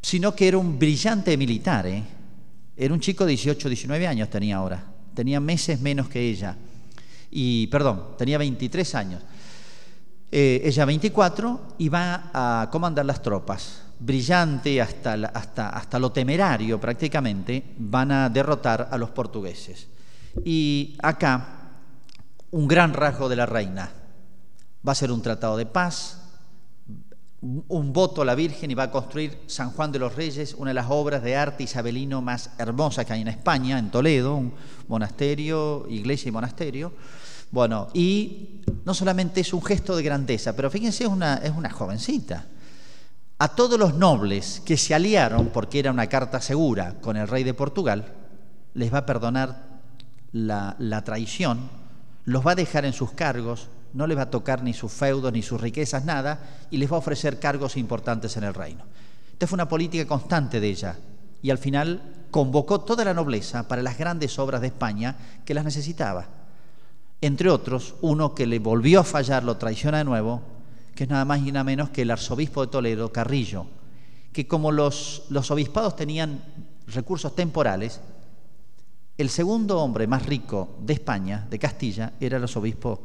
sino 0.01 0.35
que 0.35 0.47
era 0.47 0.57
un 0.57 0.77
brillante 0.77 1.35
militar. 1.37 1.87
¿eh? 1.87 2.03
Era 2.75 2.93
un 2.93 2.99
chico 2.99 3.25
de 3.25 3.31
18, 3.31 3.69
19 3.69 4.07
años 4.07 4.29
tenía 4.29 4.57
ahora, 4.57 4.83
tenía 5.15 5.39
meses 5.39 5.81
menos 5.81 6.07
que 6.07 6.21
ella, 6.21 6.55
y 7.31 7.67
perdón, 7.67 8.15
tenía 8.17 8.37
23 8.37 8.95
años. 8.95 9.23
Eh, 10.31 10.61
ella 10.63 10.85
24 10.85 11.75
y 11.77 11.89
va 11.89 12.31
a 12.33 12.69
comandar 12.69 13.05
las 13.05 13.21
tropas. 13.21 13.83
Brillante 13.99 14.81
hasta, 14.81 15.13
hasta, 15.13 15.69
hasta 15.69 15.99
lo 15.99 16.11
temerario 16.11 16.79
prácticamente, 16.79 17.75
van 17.77 18.11
a 18.11 18.29
derrotar 18.29 18.89
a 18.91 18.97
los 18.97 19.09
portugueses. 19.09 19.87
Y 20.43 20.95
acá 21.01 21.57
un 22.51 22.67
gran 22.67 22.93
rasgo 22.93 23.29
de 23.29 23.35
la 23.35 23.45
reina. 23.45 23.89
Va 24.87 24.91
a 24.91 24.95
ser 24.95 25.11
un 25.11 25.21
tratado 25.21 25.57
de 25.57 25.65
paz, 25.65 26.21
un 27.41 27.93
voto 27.93 28.21
a 28.21 28.25
la 28.25 28.35
Virgen 28.35 28.71
y 28.71 28.73
va 28.73 28.83
a 28.83 28.91
construir 28.91 29.37
San 29.47 29.71
Juan 29.71 29.91
de 29.91 29.99
los 29.99 30.15
Reyes, 30.15 30.55
una 30.57 30.71
de 30.71 30.75
las 30.75 30.87
obras 30.89 31.21
de 31.21 31.35
arte 31.35 31.63
isabelino 31.63 32.21
más 32.21 32.51
hermosas 32.57 33.05
que 33.05 33.13
hay 33.13 33.21
en 33.21 33.27
España, 33.27 33.77
en 33.77 33.91
Toledo, 33.91 34.35
un 34.35 34.53
monasterio, 34.87 35.85
iglesia 35.89 36.29
y 36.29 36.31
monasterio. 36.31 36.93
Bueno, 37.51 37.87
y 37.93 38.61
no 38.85 38.93
solamente 38.93 39.41
es 39.41 39.53
un 39.53 39.63
gesto 39.63 39.95
de 39.95 40.03
grandeza, 40.03 40.55
pero 40.55 40.69
fíjense, 40.69 41.05
es 41.05 41.09
una, 41.09 41.35
es 41.35 41.51
una 41.51 41.69
jovencita. 41.69 42.45
A 43.39 43.47
todos 43.49 43.79
los 43.79 43.95
nobles 43.95 44.61
que 44.65 44.77
se 44.77 44.95
aliaron, 44.95 45.47
porque 45.47 45.79
era 45.79 45.91
una 45.91 46.07
carta 46.07 46.41
segura, 46.41 46.95
con 47.01 47.17
el 47.17 47.27
rey 47.27 47.43
de 47.43 47.53
Portugal, 47.53 48.13
les 48.73 48.93
va 48.93 48.99
a 48.99 49.05
perdonar 49.05 49.79
la, 50.31 50.75
la 50.79 51.03
traición 51.03 51.69
los 52.27 52.45
va 52.45 52.51
a 52.51 52.55
dejar 52.55 52.83
en 52.83 52.91
sus 52.91 53.11
cargos, 53.11 53.69
no 53.93 54.05
les 54.05 54.17
va 54.17 54.23
a 54.23 54.29
tocar 54.29 54.61
ni 54.61 54.73
sus 54.73 54.91
feudos 54.91 55.31
ni 55.31 55.41
sus 55.41 55.61
riquezas, 55.61 56.03
nada, 56.03 56.67
y 56.69 56.75
les 56.75 56.91
va 56.91 56.97
a 56.97 56.99
ofrecer 56.99 57.39
cargos 57.39 57.77
importantes 57.77 58.35
en 58.35 58.43
el 58.43 58.53
reino. 58.53 58.83
Esta 59.31 59.47
fue 59.47 59.55
una 59.55 59.69
política 59.69 60.05
constante 60.05 60.59
de 60.59 60.67
ella, 60.67 60.97
y 61.41 61.51
al 61.51 61.57
final 61.57 62.27
convocó 62.29 62.81
toda 62.81 63.05
la 63.05 63.13
nobleza 63.13 63.65
para 63.69 63.81
las 63.81 63.97
grandes 63.97 64.37
obras 64.39 64.59
de 64.59 64.67
España 64.67 65.15
que 65.45 65.53
las 65.53 65.63
necesitaba. 65.63 66.27
Entre 67.21 67.49
otros, 67.49 67.95
uno 68.01 68.35
que 68.35 68.45
le 68.45 68.59
volvió 68.59 68.99
a 68.99 69.03
fallar, 69.03 69.43
lo 69.43 69.57
traiciona 69.57 69.99
de 69.99 70.03
nuevo, 70.03 70.41
que 70.95 71.05
es 71.05 71.09
nada 71.09 71.25
más 71.25 71.39
y 71.39 71.51
nada 71.51 71.63
menos 71.63 71.89
que 71.89 72.03
el 72.03 72.11
arzobispo 72.11 72.61
de 72.61 72.71
Toledo, 72.71 73.11
Carrillo, 73.11 73.65
que 74.31 74.47
como 74.47 74.71
los, 74.71 75.23
los 75.29 75.49
obispados 75.51 75.95
tenían 75.95 76.43
recursos 76.87 77.35
temporales, 77.35 78.01
el 79.17 79.29
segundo 79.29 79.79
hombre 79.79 80.05
más 80.05 80.25
rico 80.25 80.77
de 80.79 80.93
España, 80.93 81.47
de 81.49 81.57
Castilla, 81.57 82.13
era 82.19 82.37
el 82.37 82.43
arzobispo 82.43 83.01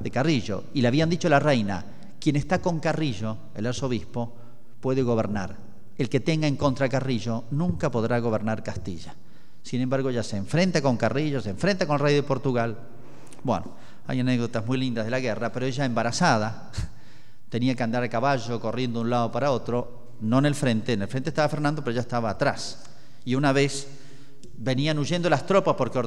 de 0.00 0.10
Carrillo. 0.10 0.64
Y 0.74 0.82
le 0.82 0.88
habían 0.88 1.08
dicho 1.08 1.28
a 1.28 1.30
la 1.30 1.40
reina, 1.40 1.84
quien 2.20 2.36
está 2.36 2.60
con 2.60 2.80
Carrillo, 2.80 3.36
el 3.54 3.66
arzobispo, 3.66 4.34
puede 4.80 5.02
gobernar. 5.02 5.56
El 5.96 6.10
que 6.10 6.20
tenga 6.20 6.46
en 6.46 6.56
contra 6.56 6.88
Carrillo 6.88 7.44
nunca 7.50 7.90
podrá 7.90 8.18
gobernar 8.18 8.62
Castilla. 8.62 9.14
Sin 9.62 9.80
embargo, 9.80 10.10
ya 10.10 10.22
se 10.22 10.36
enfrenta 10.36 10.82
con 10.82 10.96
Carrillo, 10.96 11.40
se 11.40 11.50
enfrenta 11.50 11.86
con 11.86 11.94
el 11.96 12.00
rey 12.00 12.14
de 12.14 12.22
Portugal. 12.22 12.78
Bueno, 13.42 13.74
hay 14.06 14.20
anécdotas 14.20 14.64
muy 14.66 14.78
lindas 14.78 15.04
de 15.04 15.10
la 15.10 15.20
guerra, 15.20 15.52
pero 15.52 15.66
ella 15.66 15.84
embarazada 15.84 16.70
tenía 17.48 17.74
que 17.74 17.82
andar 17.82 18.02
a 18.02 18.08
caballo 18.08 18.60
corriendo 18.60 19.00
de 19.00 19.04
un 19.04 19.10
lado 19.10 19.30
para 19.30 19.50
otro, 19.50 20.14
no 20.20 20.38
en 20.38 20.46
el 20.46 20.54
frente, 20.54 20.94
en 20.94 21.02
el 21.02 21.08
frente 21.08 21.30
estaba 21.30 21.48
Fernando, 21.48 21.82
pero 21.82 21.92
ella 21.92 22.00
estaba 22.00 22.30
atrás. 22.30 22.84
Y 23.24 23.34
una 23.34 23.52
vez 23.52 23.86
venían 24.56 24.98
huyendo 24.98 25.30
las 25.30 25.46
tropas 25.46 25.76
porque 25.76 26.00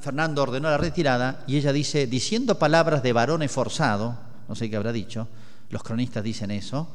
Fernando 0.00 0.42
ordenó 0.42 0.70
la 0.70 0.78
retirada 0.78 1.42
y 1.46 1.56
ella 1.56 1.72
dice, 1.72 2.06
diciendo 2.06 2.58
palabras 2.58 3.02
de 3.02 3.12
varón 3.12 3.42
esforzado, 3.42 4.18
no 4.48 4.54
sé 4.54 4.70
qué 4.70 4.76
habrá 4.76 4.92
dicho, 4.92 5.28
los 5.70 5.82
cronistas 5.82 6.22
dicen 6.22 6.50
eso, 6.50 6.88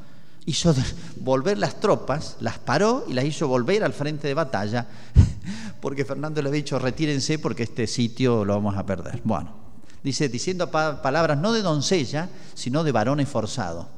hizo 0.46 0.74
volver 1.20 1.58
las 1.58 1.80
tropas, 1.80 2.36
las 2.40 2.58
paró 2.58 3.04
y 3.08 3.12
las 3.12 3.24
hizo 3.24 3.48
volver 3.48 3.84
al 3.84 3.92
frente 3.92 4.28
de 4.28 4.34
batalla, 4.34 4.86
porque 5.80 6.04
Fernando 6.04 6.40
le 6.40 6.48
había 6.48 6.62
dicho, 6.62 6.78
retírense 6.78 7.38
porque 7.38 7.64
este 7.64 7.86
sitio 7.86 8.44
lo 8.44 8.54
vamos 8.54 8.76
a 8.76 8.86
perder. 8.86 9.20
Bueno, 9.24 9.63
dice, 10.04 10.28
diciendo 10.28 10.70
palabras 10.70 11.38
no 11.38 11.52
de 11.52 11.62
doncella, 11.62 12.28
sino 12.54 12.84
de 12.84 12.92
varón 12.92 13.18
esforzado. 13.18 13.88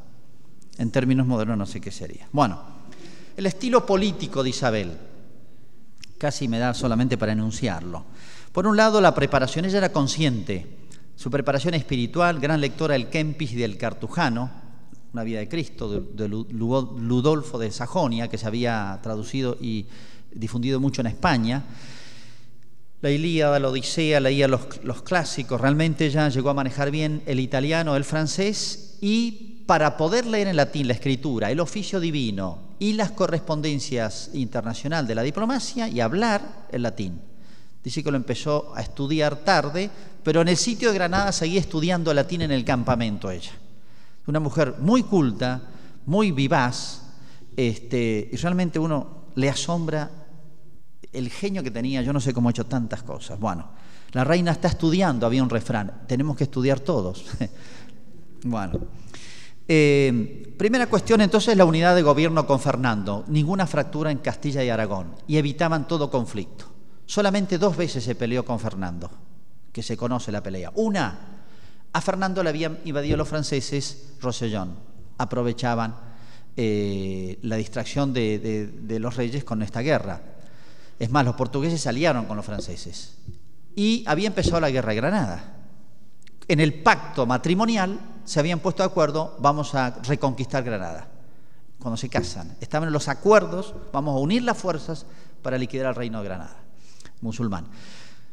En 0.79 0.91
términos 0.91 1.27
modernos 1.27 1.59
no 1.59 1.67
sé 1.67 1.81
qué 1.81 1.91
sería. 1.91 2.29
Bueno, 2.33 2.61
el 3.37 3.45
estilo 3.45 3.85
político 3.85 4.43
de 4.43 4.51
Isabel 4.51 4.97
casi 6.17 6.49
me 6.49 6.59
da 6.59 6.73
solamente 6.73 7.19
para 7.19 7.33
enunciarlo. 7.33 8.05
Por 8.53 8.67
un 8.67 8.77
lado, 8.77 9.01
la 9.01 9.15
preparación, 9.15 9.65
ella 9.65 9.79
era 9.79 9.93
consciente, 9.93 10.67
su 11.17 11.31
preparación 11.31 11.75
espiritual, 11.75 12.41
gran 12.41 12.61
lectora 12.61 12.93
del 12.93 13.09
Kempis 13.09 13.53
y 13.53 13.57
del 13.57 13.77
Cartujano, 13.77 14.51
una 15.13 15.25
vida 15.25 15.41
de 15.41 15.49
Cristo, 15.49 15.89
de, 16.01 16.29
Ludolfo 16.29 17.59
de 17.59 17.71
Sajonia, 17.71 18.29
que 18.29 18.39
se 18.39 18.47
había 18.47 18.99
traducido 19.03 19.57
y 19.61 19.87
difundido 20.33 20.79
mucho 20.79 21.01
en 21.01 21.09
España. 21.09 21.65
La 23.03 23.11
Ilíada, 23.11 23.59
la 23.59 23.69
Odisea, 23.69 24.21
leía 24.21 24.49
los, 24.49 24.83
los 24.83 25.03
clásicos, 25.03 25.61
realmente 25.61 26.07
ella 26.07 26.29
llegó 26.29 26.51
a 26.51 26.55
manejar 26.55 26.91
bien 26.91 27.23
el 27.27 27.41
italiano, 27.41 27.95
el 27.95 28.05
francés 28.05 28.97
y 29.01 29.63
para 29.67 29.97
poder 29.97 30.27
leer 30.27 30.49
en 30.49 30.57
latín 30.57 30.87
la 30.87 30.95
escritura, 30.95 31.51
el 31.51 31.61
oficio 31.61 32.01
divino 32.01 32.67
y 32.79 32.93
las 32.93 33.11
correspondencias 33.11 34.31
internacionales 34.33 35.09
de 35.09 35.15
la 35.15 35.23
diplomacia 35.23 35.89
y 35.89 36.01
hablar 36.01 36.67
el 36.71 36.83
latín. 36.83 37.21
Dice 37.83 38.03
que 38.03 38.11
lo 38.11 38.17
empezó 38.17 38.73
a 38.75 38.83
estudiar 38.83 39.37
tarde, 39.45 39.91
pero 40.23 40.41
en 40.41 40.49
el 40.49 40.57
sitio 40.57 40.89
de 40.89 40.95
Granada 40.97 41.33
seguía 41.33 41.61
estudiando 41.61 42.13
latín 42.13 42.43
en 42.43 42.51
el 42.51 42.65
campamento 42.65 43.31
ella. 43.31 43.53
Una 44.27 44.41
mujer 44.41 44.75
muy 44.81 45.05
culta, 45.05 45.63
muy 46.05 46.33
vivaz, 46.33 47.03
este, 47.57 48.29
y 48.33 48.37
realmente 48.37 48.79
uno 48.79 49.27
le 49.37 49.49
asombra 49.49 50.26
el 51.17 51.31
genio 51.31 51.63
que 51.63 51.71
tenía, 51.71 52.03
yo 52.03 52.13
no 52.13 52.21
sé 52.21 52.35
cómo 52.35 52.49
ha 52.49 52.51
hecho 52.51 52.67
tantas 52.67 53.03
cosas. 53.03 53.41
Bueno, 53.41 53.71
la 54.13 54.25
reina 54.25 54.53
está 54.53 54.69
estudiando, 54.69 55.27
había 55.27 55.43
un 55.43 55.51
refrán, 55.51 56.03
tenemos 56.07 56.37
que 56.37 56.45
estudiar 56.45 56.81
todos. 56.81 57.25
bueno. 58.45 58.81
Eh, 59.69 60.55
primera 60.57 60.87
cuestión 60.87 61.21
entonces 61.21 61.57
la 61.57 61.65
unidad 61.65 61.97
de 61.97 62.03
gobierno 62.03 62.47
con 62.47 62.61
Fernando, 62.61 63.25
ninguna 63.27 63.67
fractura 63.67 64.13
en 64.13 64.19
Castilla 64.19 64.63
y 64.63 64.69
Aragón 64.69 65.17
y 65.27 65.39
evitaban 65.39 65.89
todo 65.89 66.09
conflicto. 66.09 66.67
Solamente 67.05 67.59
dos 67.59 67.77
veces 67.77 68.05
se 68.05 68.15
peleó 68.15 68.45
con 68.45 68.61
Fernando, 68.61 69.11
que 69.73 69.83
se 69.83 69.97
conoce 69.97 70.31
la 70.31 70.43
pelea. 70.43 70.71
Una, 70.77 71.45
a 71.93 72.01
Fernando 72.01 72.45
le 72.45 72.51
habían 72.51 72.79
invadido 72.85 73.17
los 73.17 73.29
franceses 73.29 74.15
Rosellón, 74.21 74.77
aprovechaban 75.19 75.97
eh, 76.57 77.39
la 77.43 77.57
distracción 77.57 78.13
de 78.13 78.99
los 79.01 79.17
reyes 79.17 79.43
con 79.43 79.63
esta 79.63 79.81
guerra. 79.81 80.36
Es 80.99 81.11
más, 81.11 81.25
los 81.25 81.35
portugueses 81.35 81.81
se 81.81 81.89
aliaron 81.89 82.27
con 82.27 82.37
los 82.37 82.47
franceses 82.47 83.19
y 83.75 84.05
había 84.07 84.29
empezado 84.29 84.61
la 84.61 84.71
guerra 84.71 84.91
de 84.91 84.97
Granada 84.97 85.57
en 86.49 86.61
el 86.61 86.75
pacto 86.75 87.27
matrimonial 87.27 87.99
se 88.25 88.41
habían 88.41 88.61
puesto 88.61 88.83
de 88.83 88.89
acuerdo, 88.89 89.37
vamos 89.41 89.75
a 89.75 89.91
reconquistar 90.03 90.63
Granada, 90.63 91.09
cuando 91.79 91.97
se 91.97 92.09
casan. 92.09 92.57
Estaban 92.61 92.89
en 92.89 92.93
los 92.93 93.09
acuerdos, 93.09 93.75
vamos 93.93 94.15
a 94.15 94.19
unir 94.19 94.43
las 94.43 94.57
fuerzas 94.57 95.07
para 95.43 95.59
liquidar 95.59 95.87
al 95.87 95.95
reino 95.95 96.19
de 96.21 96.25
Granada, 96.25 96.57
musulmán. 97.21 97.67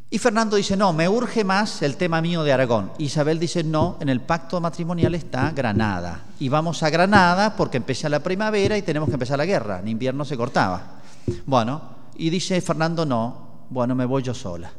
Y 0.10 0.20
Fernando 0.20 0.58
dice, 0.58 0.78
no, 0.78 0.94
me 0.94 1.10
urge 1.10 1.44
más 1.44 1.82
el 1.82 1.98
tema 1.98 2.22
mío 2.22 2.44
de 2.44 2.54
Aragón. 2.54 2.92
Isabel 3.00 3.40
dice, 3.40 3.64
no, 3.64 3.98
en 4.00 4.10
el 4.10 4.22
pacto 4.22 4.62
matrimonial 4.62 5.16
está 5.16 5.50
Granada. 5.50 6.26
Y 6.40 6.50
vamos 6.50 6.84
a 6.84 6.92
Granada 6.92 7.56
porque 7.56 7.78
empieza 7.78 8.10
la 8.10 8.20
primavera 8.20 8.78
y 8.78 8.84
tenemos 8.84 9.10
que 9.10 9.16
empezar 9.16 9.40
la 9.40 9.46
guerra. 9.46 9.80
En 9.80 9.88
invierno 9.88 10.24
se 10.24 10.38
cortaba. 10.38 11.02
Bueno, 11.48 11.82
y 12.16 12.30
dice 12.30 12.60
Fernando, 12.62 13.06
no, 13.06 13.66
bueno, 13.70 13.96
me 13.96 14.06
voy 14.06 14.24
yo 14.24 14.34
sola. 14.34 14.72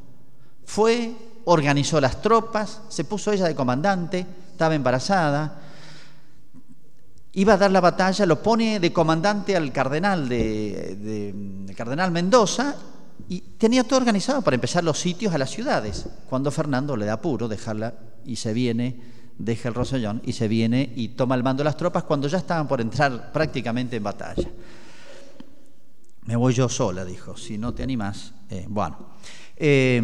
Fue, 0.65 1.15
organizó 1.45 2.01
las 2.01 2.23
tropas, 2.23 2.83
se 2.89 3.05
puso 3.05 3.33
ella 3.33 3.47
de 3.47 3.55
comandante, 3.55 4.27
estaba 4.53 4.75
embarazada, 4.75 5.61
iba 7.35 7.55
a 7.55 7.57
dar 7.57 7.71
la 7.71 7.81
batalla, 7.81 8.27
lo 8.27 8.43
pone 8.43 8.81
de 8.81 8.93
comandante 8.93 9.57
al 9.57 9.73
cardenal, 9.73 10.29
de, 10.29 11.67
cardenal 11.77 12.11
Mendoza 12.11 12.77
y 13.29 13.41
tenía 13.41 13.85
todo 13.85 13.99
organizado 13.99 14.43
para 14.43 14.55
empezar 14.55 14.85
los 14.85 14.99
sitios 14.99 15.35
a 15.35 15.39
las 15.39 15.51
ciudades. 15.51 16.07
Cuando 16.29 16.51
Fernando 16.51 16.97
le 16.97 17.07
da 17.07 17.15
apuro, 17.15 17.49
dejarla 17.49 17.95
y 18.25 18.37
se 18.37 18.53
viene, 18.53 19.01
deja 19.39 19.69
el 19.69 19.75
Rosellón 19.75 20.23
y 20.25 20.33
se 20.33 20.47
viene 20.47 20.93
y 20.95 21.09
toma 21.09 21.35
el 21.35 21.43
mando 21.43 21.63
de 21.63 21.65
las 21.65 21.77
tropas 21.77 22.05
cuando 22.05 22.29
ya 22.29 22.39
estaban 22.39 22.69
por 22.69 22.81
entrar 22.81 23.33
prácticamente 23.33 23.97
en 23.97 24.03
batalla. 24.05 24.49
Me 26.25 26.37
voy 26.37 26.55
yo 26.55 26.69
sola, 26.69 27.05
dijo, 27.05 27.37
si 27.37 27.59
no 27.59 27.75
te 27.75 27.83
animas. 27.83 28.33
Eh, 28.51 28.67
bueno, 28.69 28.99
eh, 29.57 30.01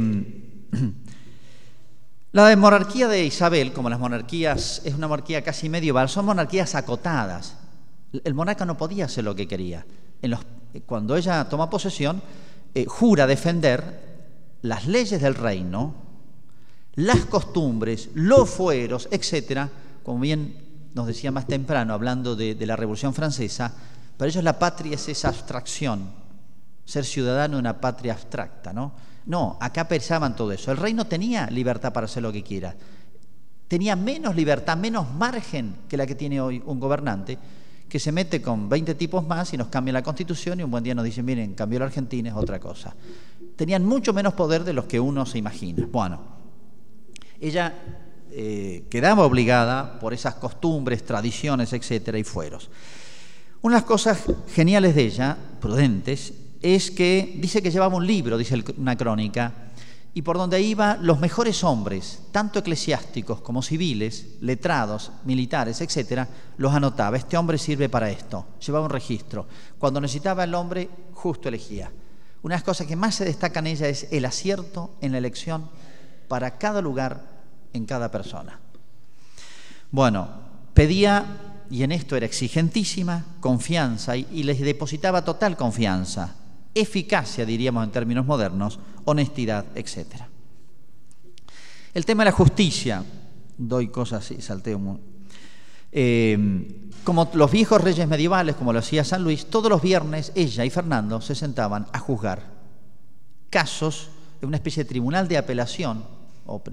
la 2.33 2.57
monarquía 2.57 3.09
de 3.09 3.25
Isabel, 3.25 3.73
como 3.73 3.89
las 3.89 3.99
monarquías, 3.99 4.83
es 4.85 4.95
una 4.95 5.09
monarquía 5.09 5.43
casi 5.43 5.69
medieval, 5.69 6.09
son 6.09 6.27
monarquías 6.27 6.75
acotadas. 6.75 7.57
El 8.25 8.35
monarca 8.35 8.65
no 8.65 8.77
podía 8.77 9.07
hacer 9.07 9.25
lo 9.25 9.35
que 9.35 9.49
quería. 9.49 9.87
Los, 10.23 10.41
cuando 10.87 11.17
ella 11.17 11.49
toma 11.49 11.71
posesión, 11.71 12.23
eh, 12.75 12.85
jura 12.87 13.27
defender 13.27 14.11
las 14.63 14.87
leyes 14.87 15.21
del 15.21 15.35
reino, 15.35 15.95
las 16.95 17.25
costumbres, 17.27 18.11
los 18.15 18.49
fueros, 18.49 19.09
etcétera, 19.11 19.71
como 20.03 20.21
bien 20.21 20.91
nos 20.95 21.07
decía 21.07 21.31
más 21.31 21.47
temprano, 21.47 21.95
hablando 21.95 22.37
de, 22.37 22.55
la 22.67 22.77
Revolución 22.77 23.15
Francesa, 23.15 23.75
para 24.21 24.29
ellos 24.29 24.45
la 24.45 24.59
patria 24.59 24.97
es 24.97 25.09
esa 25.09 25.31
abstracción, 25.31 26.11
ser 26.85 27.07
ciudadano 27.07 27.55
de 27.57 27.61
una 27.61 27.81
patria 27.81 28.13
abstracta, 28.13 28.71
¿no? 28.71 28.93
No, 29.25 29.57
acá 29.59 29.89
pensaban 29.89 30.37
todo 30.37 30.53
eso. 30.53 30.71
El 30.71 30.77
reino 30.77 31.07
tenía 31.07 31.47
libertad 31.47 31.91
para 31.91 32.05
hacer 32.05 32.23
lo 32.23 32.31
que 32.31 32.43
quiera. 32.43 32.77
Tenía 33.67 33.97
menos 33.97 34.37
libertad, 34.37 34.77
menos 34.77 35.11
margen 35.11 35.75
que 35.89 35.97
la 35.97 36.07
que 36.07 36.15
tiene 36.15 36.39
hoy 36.39 36.63
un 36.67 36.79
gobernante, 36.79 37.39
que 37.89 37.99
se 37.99 38.13
mete 38.13 38.43
con 38.43 38.69
20 38.69 38.95
tipos 38.95 39.27
más 39.27 39.55
y 39.55 39.57
nos 39.57 39.69
cambia 39.69 39.95
la 39.95 40.03
constitución 40.03 40.61
y 40.61 40.65
un 40.65 40.71
buen 40.71 40.85
día 40.85 40.95
nos 40.95 41.07
dicen, 41.07 41.25
miren, 41.25 41.55
cambió 41.55 41.79
la 41.79 41.87
Argentina, 41.87 42.29
es 42.29 42.37
otra 42.37 42.61
cosa. 42.61 42.95
Tenían 43.57 43.87
mucho 43.87 44.13
menos 44.13 44.35
poder 44.35 44.65
de 44.65 44.75
los 44.75 44.85
que 44.85 45.01
uno 45.01 45.25
se 45.25 45.39
imagina. 45.39 45.89
Bueno, 45.91 46.21
ella 47.41 47.73
eh, 48.31 48.85
quedaba 48.91 49.25
obligada 49.25 49.99
por 49.99 50.13
esas 50.13 50.35
costumbres, 50.35 51.07
tradiciones, 51.07 51.73
etcétera, 51.73 52.19
y 52.19 52.25
fueros. 52.25 52.69
Una 53.63 53.77
de 53.77 53.81
las 53.83 53.89
cosas 53.89 54.25
geniales 54.55 54.95
de 54.95 55.05
ella, 55.05 55.37
prudentes, 55.61 56.33
es 56.63 56.91
que 56.91 57.37
dice 57.37 57.63
que 57.63 57.71
llevaba 57.71 57.97
un 57.97 58.07
libro, 58.07 58.39
dice 58.39 58.63
una 58.79 58.97
crónica, 58.97 59.53
y 60.13 60.23
por 60.23 60.39
donde 60.39 60.61
iba 60.61 60.97
los 60.97 61.21
mejores 61.21 61.63
hombres, 61.63 62.23
tanto 62.33 62.59
eclesiásticos 62.59 63.41
como 63.43 63.63
civiles, 63.63 64.37
letrados, 64.41 65.13
militares, 65.25 65.81
etcétera, 65.81 66.27
los 66.57 66.75
anotaba. 66.75 67.17
Este 67.17 67.37
hombre 67.37 67.59
sirve 67.59 67.89
para 67.89 68.11
esto. 68.11 68.47
Llevaba 68.67 68.87
un 68.87 68.91
registro. 68.91 69.47
Cuando 69.79 70.01
necesitaba 70.01 70.45
el 70.45 70.55
hombre, 70.55 70.89
justo 71.13 71.49
elegía. 71.49 71.93
Una 72.43 72.55
de 72.55 72.59
las 72.59 72.65
cosas 72.65 72.87
que 72.87 72.97
más 72.97 73.15
se 73.15 73.25
destaca 73.25 73.61
en 73.61 73.69
ella 73.69 73.89
es 73.89 74.09
el 74.11 74.25
acierto 74.25 74.95
en 75.01 75.13
la 75.13 75.19
elección 75.19 75.71
para 76.27 76.59
cada 76.59 76.81
lugar, 76.81 77.43
en 77.73 77.87
cada 77.87 78.11
persona. 78.11 78.59
Bueno, 79.93 80.29
pedía, 80.75 81.25
y 81.71 81.83
en 81.83 81.93
esto 81.93 82.17
era 82.17 82.27
exigentísima, 82.27 83.25
confianza, 83.41 84.17
y, 84.17 84.43
les 84.43 84.61
depositaba 84.61 85.25
total 85.25 85.57
confianza 85.57 86.37
eficacia, 86.75 87.45
diríamos 87.45 87.85
en 87.85 87.91
términos 87.91 88.27
modernos, 88.27 88.79
honestidad, 89.05 89.67
etc. 89.75 90.07
El 91.95 92.05
tema 92.05 92.25
de 92.25 92.31
la 92.31 92.37
justicia, 92.37 93.05
doy 93.59 93.89
cosas 93.89 94.31
y 94.31 94.41
salteo 94.41 95.01
eh, 95.93 96.39
como 97.03 97.29
los 97.35 97.51
viejos 97.51 97.81
reyes 97.81 98.07
medievales, 98.07 98.55
como 98.55 98.73
lo 98.73 98.79
hacía 98.79 99.03
San 99.03 99.25
Luis, 99.25 99.47
todos 99.47 99.71
los 99.71 99.83
viernes 99.83 100.33
ella 100.35 100.65
y 100.65 100.71
Fernando 100.71 101.21
se 101.21 101.35
sentaban 101.35 101.87
a 101.93 101.99
juzgar 101.99 102.61
casos 103.49 104.11
de 104.41 104.47
una 104.47 104.57
especie 104.57 104.85
de 104.85 104.89
tribunal 104.89 105.27
de 105.27 105.39
apelación, 105.39 106.05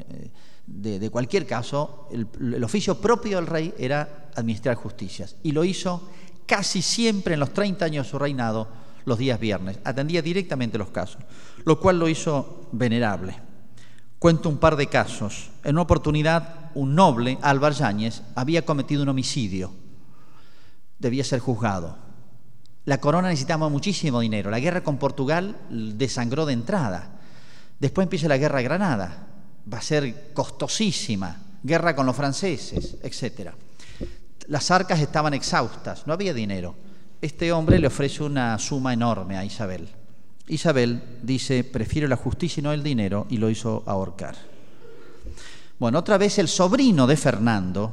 eh, 0.10 0.30
de, 0.68 1.10
cualquier 1.10 1.48
caso, 1.48 2.08
el 2.12 2.64
oficio 2.64 3.00
propio 3.00 3.38
del 3.38 3.48
rey 3.48 3.74
era 3.78 4.30
administrar 4.36 4.76
justicias. 4.76 5.38
Y 5.42 5.52
lo 5.54 5.64
hizo 5.64 6.10
casi 6.46 6.82
siempre 6.82 7.34
en 7.34 7.40
los 7.40 7.54
30 7.54 7.86
años 7.86 8.06
de 8.06 8.12
su 8.12 8.20
reinado 8.20 8.68
los 9.06 9.18
días 9.18 9.40
viernes, 9.40 9.80
atendía 9.86 10.22
directamente 10.22 10.78
los 10.78 10.90
casos, 10.90 11.22
lo 11.64 11.80
cual 11.80 11.98
lo 11.98 12.10
hizo 12.10 12.68
venerable. 12.74 13.40
Cuento 14.20 14.50
un 14.50 14.58
par 14.58 14.76
de 14.76 14.88
casos. 14.88 15.50
En 15.64 15.76
una 15.76 15.84
oportunidad, 15.84 16.72
un 16.76 16.94
noble, 16.94 17.38
Álvar 17.42 17.74
Yáñez, 17.74 18.22
había 18.36 18.66
cometido 18.66 19.04
un 19.04 19.10
homicidio. 19.10 19.72
Debía 21.00 21.24
ser 21.24 21.40
juzgado. 21.40 21.98
La 22.84 23.00
corona 23.00 23.30
necesitaba 23.30 23.70
muchísimo 23.70 24.20
dinero. 24.20 24.50
La 24.50 24.60
guerra 24.60 24.84
con 24.84 24.98
Portugal 24.98 25.56
desangró 25.70 26.46
de 26.46 26.54
entrada. 26.54 27.20
Después 27.80 28.06
empieza 28.06 28.28
la 28.28 28.38
guerra 28.38 28.58
de 28.58 28.64
Granada. 28.64 29.28
Va 29.72 29.80
a 29.80 29.82
ser 29.82 30.32
costosísima. 30.34 31.44
Guerra 31.64 31.96
con 31.96 32.06
los 32.06 32.16
franceses, 32.16 32.98
etc. 33.02 33.52
Las 34.48 34.72
arcas 34.72 35.00
estaban 35.00 35.34
exhaustas, 35.34 36.06
no 36.08 36.14
había 36.14 36.34
dinero 36.34 36.76
este 37.22 37.52
hombre 37.52 37.80
le 37.80 37.88
ofrece 37.88 38.24
una 38.24 38.58
suma 38.60 38.94
enorme 38.94 39.38
a 39.38 39.46
Isabel. 39.46 39.88
Isabel 40.48 41.02
dice, 41.24 41.64
prefiero 41.64 42.08
la 42.08 42.16
justicia 42.16 42.62
y 42.62 42.64
no 42.64 42.72
el 42.72 42.84
dinero, 42.84 43.26
y 43.30 43.38
lo 43.38 43.50
hizo 43.50 43.84
ahorcar. 43.86 44.36
Bueno, 45.80 46.00
otra 46.00 46.18
vez 46.18 46.38
el 46.38 46.48
sobrino 46.48 47.08
de 47.08 47.18
Fernando 47.18 47.92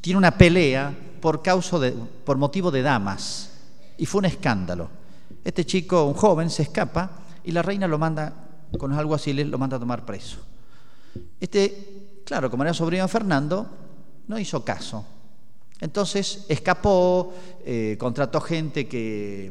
tiene 0.00 0.18
una 0.18 0.36
pelea 0.36 0.92
por, 1.20 1.42
causa 1.42 1.78
de, 1.78 1.92
por 1.92 2.36
motivo 2.36 2.70
de 2.70 2.82
damas, 2.82 3.52
y 3.96 4.06
fue 4.06 4.18
un 4.20 4.24
escándalo. 4.26 4.90
Este 5.44 5.64
chico, 5.64 6.04
un 6.04 6.14
joven, 6.14 6.50
se 6.50 6.62
escapa 6.62 7.10
y 7.44 7.52
la 7.52 7.62
reina 7.62 7.86
lo 7.86 7.98
manda, 7.98 8.32
con 8.78 8.92
algo 8.92 9.14
así, 9.14 9.32
lo 9.32 9.58
manda 9.58 9.76
a 9.76 9.80
tomar 9.80 10.04
preso. 10.04 10.38
Este, 11.40 12.22
claro, 12.24 12.50
como 12.50 12.62
era 12.62 12.74
sobrino 12.74 13.04
de 13.04 13.08
Fernando, 13.08 13.66
no 14.28 14.38
hizo 14.38 14.64
caso, 14.64 15.04
entonces 15.80 16.44
escapó, 16.48 17.32
eh, 17.64 17.96
contrató 17.98 18.40
gente 18.40 18.86
que 18.86 19.50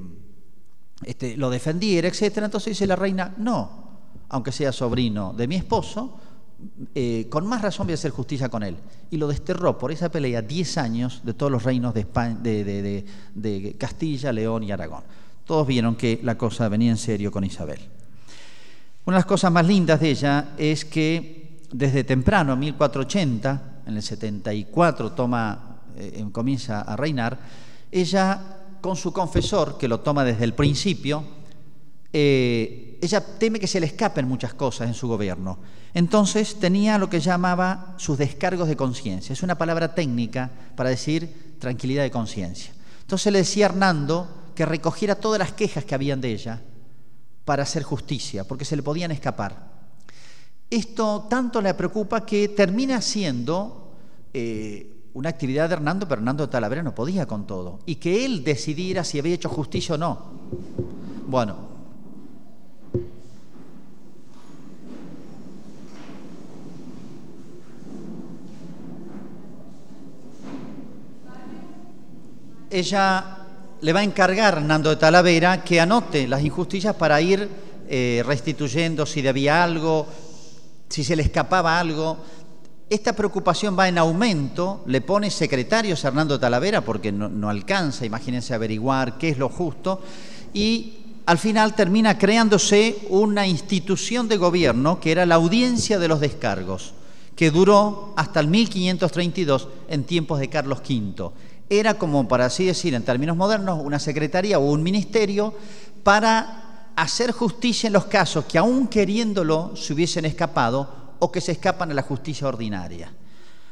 este, 1.04 1.36
lo 1.38 1.50
defendiera, 1.50 2.08
etc. 2.08 2.38
Entonces 2.43 2.72
dice 2.72 2.86
la 2.86 2.95
reina, 2.95 3.34
no, 3.38 3.89
aunque 4.30 4.52
sea 4.52 4.72
sobrino 4.72 5.34
de 5.34 5.48
mi 5.48 5.56
esposo, 5.56 6.19
eh, 6.93 7.28
con 7.30 7.48
más 7.48 7.62
razón 7.62 7.88
voy 7.88 7.93
a 7.93 7.95
hacer 7.95 8.12
justicia 8.12 8.50
con 8.50 8.63
él. 8.63 8.76
Y 9.10 9.17
lo 9.17 9.28
desterró 9.28 9.78
por 9.78 9.91
esa 9.91 10.10
pelea 10.10 10.41
10 10.41 10.78
años 10.78 11.22
de 11.24 11.34
todos 11.34 11.52
los 11.52 11.63
reinos 11.63 11.93
de, 11.93 13.06
de, 13.34 13.76
Castilla, 13.78 14.32
León 14.32 14.63
y 14.63 14.72
Aragón. 14.72 15.04
Todos 15.45 15.65
vieron 15.65 15.95
que 15.95 16.19
la 16.22 16.38
cosa 16.38 16.69
venía 16.69 16.91
en 16.91 16.98
serio 16.98 17.32
con 17.32 17.43
Isabel. 17.43 17.80
Una 19.06 19.17
de 19.17 19.19
las 19.19 19.26
cosas 19.26 19.52
más 19.52 19.65
lindas 19.65 20.00
de 20.00 20.10
ella 20.12 20.54
es 20.58 20.86
que 20.86 21.38
desde 21.72 22.04
temprano, 22.04 22.54
en 22.54 22.60
1480, 22.60 23.82
en 23.86 23.96
el 23.96 24.04
74, 24.04 25.12
toma 25.14 25.70
eh, 25.96 26.26
comienza 26.32 26.82
a 26.82 26.96
reinar, 26.96 27.38
ella 27.92 28.58
con 28.80 28.96
su 28.96 29.12
confesor, 29.12 29.78
que 29.78 29.88
lo 29.88 30.00
toma 30.00 30.24
desde 30.24 30.46
el 30.46 30.54
principio, 30.54 31.24
eh, 32.14 32.98
ella 33.02 33.22
teme 33.38 33.60
que 33.60 33.68
se 33.68 33.80
le 33.80 33.86
escapen 33.86 34.28
muchas 34.28 34.54
cosas 34.54 34.88
en 34.88 34.94
su 34.94 35.08
gobierno. 35.08 35.60
Entonces 35.94 36.60
tenía 36.60 36.98
lo 36.98 37.10
que 37.10 37.20
llamaba 37.20 37.96
sus 37.98 38.17
descargos 38.17 38.67
de 38.67 38.76
conciencia. 38.76 39.34
Es 39.34 39.44
una 39.44 39.58
palabra 39.58 39.94
técnica 39.94 40.50
para 40.76 40.90
decir 40.90 41.58
tranquilidad 41.60 42.04
de 42.04 42.12
conciencia. 42.12 42.74
Entonces 43.02 43.34
le 43.34 43.40
decía 43.40 43.65
a 43.65 43.70
Hernando 43.70 44.52
que 44.56 44.65
recogiera 44.65 45.15
todas 45.15 45.40
las 45.40 45.52
quejas 45.52 45.84
que 45.84 45.96
habían 45.96 46.22
de 46.22 46.32
ella 46.32 46.62
para 47.46 47.63
hacer 47.63 47.84
justicia, 47.84 48.44
porque 48.44 48.65
se 48.65 48.76
le 48.76 48.84
podían 48.84 49.12
escapar. 49.12 49.69
Esto 50.70 51.26
tanto 51.28 51.62
le 51.62 51.74
preocupa 51.74 52.24
que 52.24 52.50
termina 52.50 53.02
siendo 53.02 53.92
eh, 54.34 55.00
una 55.13 55.30
actividad 55.30 55.67
de 55.67 55.74
Hernando, 55.74 56.08
pero 56.08 56.20
Hernando 56.20 56.46
de 56.46 56.52
Talavera 56.52 56.84
no 56.84 56.94
podía 56.94 57.26
con 57.26 57.48
todo. 57.48 57.80
Y 57.88 57.96
que 57.96 58.24
él 58.24 58.44
decidiera 58.44 59.04
si 59.04 59.17
había 59.17 59.34
hecho 59.34 59.50
justicia 59.50 59.96
o 59.96 59.98
no. 59.98 60.26
Bueno. 61.28 61.70
Ella 72.70 73.38
le 73.82 73.94
va 73.94 74.02
a 74.02 74.04
encargar 74.04 74.54
a 74.54 74.58
Hernando 74.60 74.92
de 74.92 74.98
Talavera 74.98 75.63
que 75.63 75.82
anote 75.82 76.28
las 76.28 76.44
injusticias 76.44 76.94
para 76.96 77.20
ir 77.20 77.50
eh, 77.90 78.22
restituyendo 78.24 79.08
si 79.08 79.24
debía 79.24 79.63
algo, 79.63 80.06
si 80.90 81.04
se 81.04 81.15
le 81.15 81.23
escapaba 81.23 81.79
algo. 81.79 82.17
Esta 82.90 83.13
preocupación 83.13 83.77
va 83.77 83.87
en 83.87 84.00
aumento, 84.00 84.83
le 84.87 85.02
pone 85.02 85.29
secretarios 85.29 86.04
a 86.04 86.08
Hernando 86.08 86.40
Talavera 86.40 86.81
porque 86.81 87.12
no, 87.12 87.29
no 87.29 87.50
alcanza, 87.50 88.06
imagínense, 88.06 88.54
averiguar 88.54 89.17
qué 89.17 89.29
es 89.29 89.37
lo 89.37 89.50
justo, 89.50 90.02
y 90.54 90.96
al 91.27 91.37
final 91.37 91.75
termina 91.75 92.17
creándose 92.17 92.98
una 93.10 93.46
institución 93.46 94.27
de 94.27 94.37
gobierno 94.37 95.00
que 95.00 95.12
era 95.12 95.27
la 95.27 95.35
audiencia 95.35 96.00
de 96.00 96.08
los 96.08 96.19
descargos, 96.19 96.96
que 97.35 97.52
duró 97.52 98.13
hasta 98.17 98.40
el 98.40 98.48
1532 98.48 99.67
en 99.90 100.04
tiempos 100.06 100.40
de 100.40 100.50
Carlos 100.50 100.79
V. 100.79 101.29
Era 101.69 102.00
como, 102.00 102.27
para 102.27 102.46
así 102.46 102.65
decir, 102.65 102.96
en 102.96 103.04
términos 103.04 103.37
modernos, 103.37 103.79
una 103.83 104.00
secretaría 104.00 104.58
o 104.58 104.71
un 104.71 104.81
ministerio 104.81 105.54
para 106.04 106.69
hacer 107.02 107.31
justicia 107.31 107.87
en 107.87 107.93
los 107.93 108.06
casos 108.06 108.45
que 108.45 108.58
aún 108.58 108.87
queriéndolo 108.87 109.75
se 109.75 109.93
hubiesen 109.93 110.25
escapado 110.25 111.15
o 111.19 111.31
que 111.31 111.41
se 111.41 111.54
escapan 111.54 111.91
a 111.91 111.93
la 111.93 112.02
justicia 112.02 112.47
ordinaria. 112.47 113.12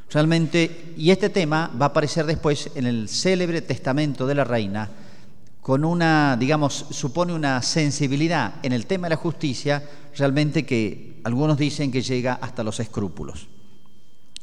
Realmente, 0.10 0.94
y 0.96 1.12
este 1.12 1.30
tema 1.30 1.70
va 1.80 1.88
a 1.88 1.90
aparecer 1.90 2.26
después 2.26 2.72
en 2.76 2.86
el 2.86 3.10
célebre 3.10 3.62
testamento 3.62 4.26
de 4.26 4.36
la 4.36 4.44
reina, 4.46 4.90
con 5.62 5.84
una, 5.84 6.38
digamos, 6.38 6.86
supone 6.92 7.34
una 7.34 7.62
sensibilidad 7.62 8.56
en 8.64 8.72
el 8.72 8.86
tema 8.86 9.08
de 9.08 9.16
la 9.16 9.22
justicia, 9.22 9.84
realmente 10.16 10.66
que 10.66 11.20
algunos 11.26 11.58
dicen 11.58 11.92
que 11.92 12.02
llega 12.02 12.40
hasta 12.42 12.64
los 12.64 12.80
escrúpulos. 12.80 13.48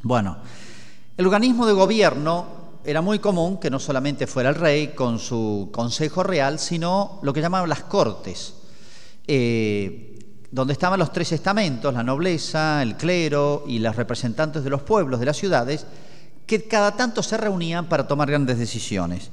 Bueno, 0.03 0.37
el 1.16 1.26
organismo 1.26 1.66
de 1.66 1.72
gobierno 1.72 2.47
era 2.85 3.01
muy 3.01 3.18
común 3.18 3.57
que 3.57 3.70
no 3.70 3.78
solamente 3.78 4.26
fuera 4.26 4.51
el 4.51 4.57
rey 4.57 4.89
con 4.89 5.18
su 5.18 5.70
consejo 5.72 6.22
real, 6.22 6.59
sino 6.59 7.20
lo 7.22 7.32
que 7.32 7.41
llamaban 7.41 7.70
las 7.70 7.85
cortes. 7.85 8.64
Eh, 9.27 10.11
donde 10.51 10.72
estaban 10.72 11.01
los 11.01 11.12
tres 11.12 11.33
estamentos, 11.33 11.93
la 11.93 12.05
nobleza, 12.05 12.81
el 12.81 12.97
clero 12.97 13.64
y 13.66 13.81
los 13.81 13.97
representantes 13.97 14.62
de 14.62 14.70
los 14.70 14.83
pueblos, 14.83 15.18
de 15.18 15.27
las 15.27 15.37
ciudades, 15.37 15.85
que 16.47 16.68
cada 16.68 16.97
tanto 16.97 17.25
se 17.25 17.37
reunían 17.37 17.87
para 17.87 18.07
tomar 18.07 18.31
grandes 18.31 18.59
decisiones. 18.59 19.31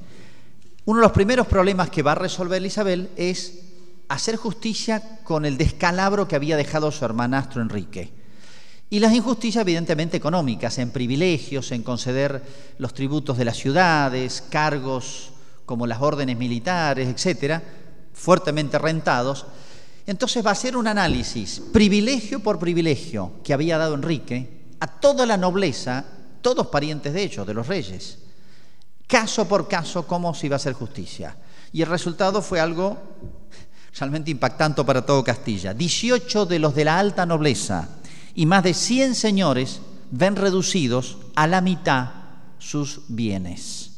Uno 0.84 0.98
de 0.98 1.04
los 1.04 1.12
primeros 1.12 1.46
problemas 1.46 1.90
que 1.90 2.02
va 2.02 2.12
a 2.12 2.16
resolver 2.16 2.60
Isabel 2.64 3.10
es 3.16 3.60
hacer 4.08 4.34
justicia 4.34 5.20
con 5.22 5.44
el 5.44 5.56
descalabro 5.56 6.26
que 6.26 6.34
había 6.34 6.56
dejado 6.56 6.90
su 6.90 7.04
hermanastro 7.04 7.62
Enrique. 7.62 8.10
Y 8.90 8.98
las 8.98 9.14
injusticias 9.14 9.62
evidentemente 9.62 10.16
económicas, 10.16 10.78
en 10.78 10.90
privilegios, 10.90 11.70
en 11.70 11.84
conceder 11.84 12.42
los 12.78 12.94
tributos 12.94 13.38
de 13.38 13.44
las 13.44 13.56
ciudades, 13.56 14.42
cargos 14.50 15.30
como 15.64 15.86
las 15.86 16.02
órdenes 16.02 16.36
militares, 16.36 17.08
etcétera, 17.08 17.62
fuertemente 18.12 18.78
rentados, 18.78 19.46
entonces 20.06 20.44
va 20.44 20.50
a 20.50 20.56
ser 20.56 20.76
un 20.76 20.86
análisis, 20.86 21.60
privilegio 21.72 22.40
por 22.40 22.58
privilegio, 22.58 23.34
que 23.44 23.54
había 23.54 23.78
dado 23.78 23.94
Enrique 23.94 24.62
a 24.80 24.86
toda 24.86 25.26
la 25.26 25.36
nobleza, 25.36 26.04
todos 26.40 26.66
parientes 26.66 27.12
de 27.12 27.22
ellos, 27.22 27.46
de 27.46 27.54
los 27.54 27.68
reyes, 27.68 28.18
caso 29.06 29.46
por 29.46 29.68
caso, 29.68 30.06
cómo 30.06 30.34
se 30.34 30.46
iba 30.46 30.56
a 30.56 30.56
hacer 30.56 30.72
justicia. 30.72 31.36
Y 31.72 31.82
el 31.82 31.88
resultado 31.88 32.42
fue 32.42 32.60
algo 32.60 32.98
realmente 33.98 34.30
impactante 34.30 34.82
para 34.84 35.04
todo 35.04 35.22
Castilla. 35.22 35.74
18 35.74 36.46
de 36.46 36.58
los 36.58 36.74
de 36.74 36.84
la 36.84 36.98
alta 36.98 37.26
nobleza 37.26 37.88
y 38.34 38.46
más 38.46 38.64
de 38.64 38.74
100 38.74 39.14
señores 39.14 39.80
ven 40.10 40.36
reducidos 40.36 41.18
a 41.34 41.46
la 41.46 41.60
mitad 41.60 42.10
sus 42.58 43.02
bienes. 43.08 43.90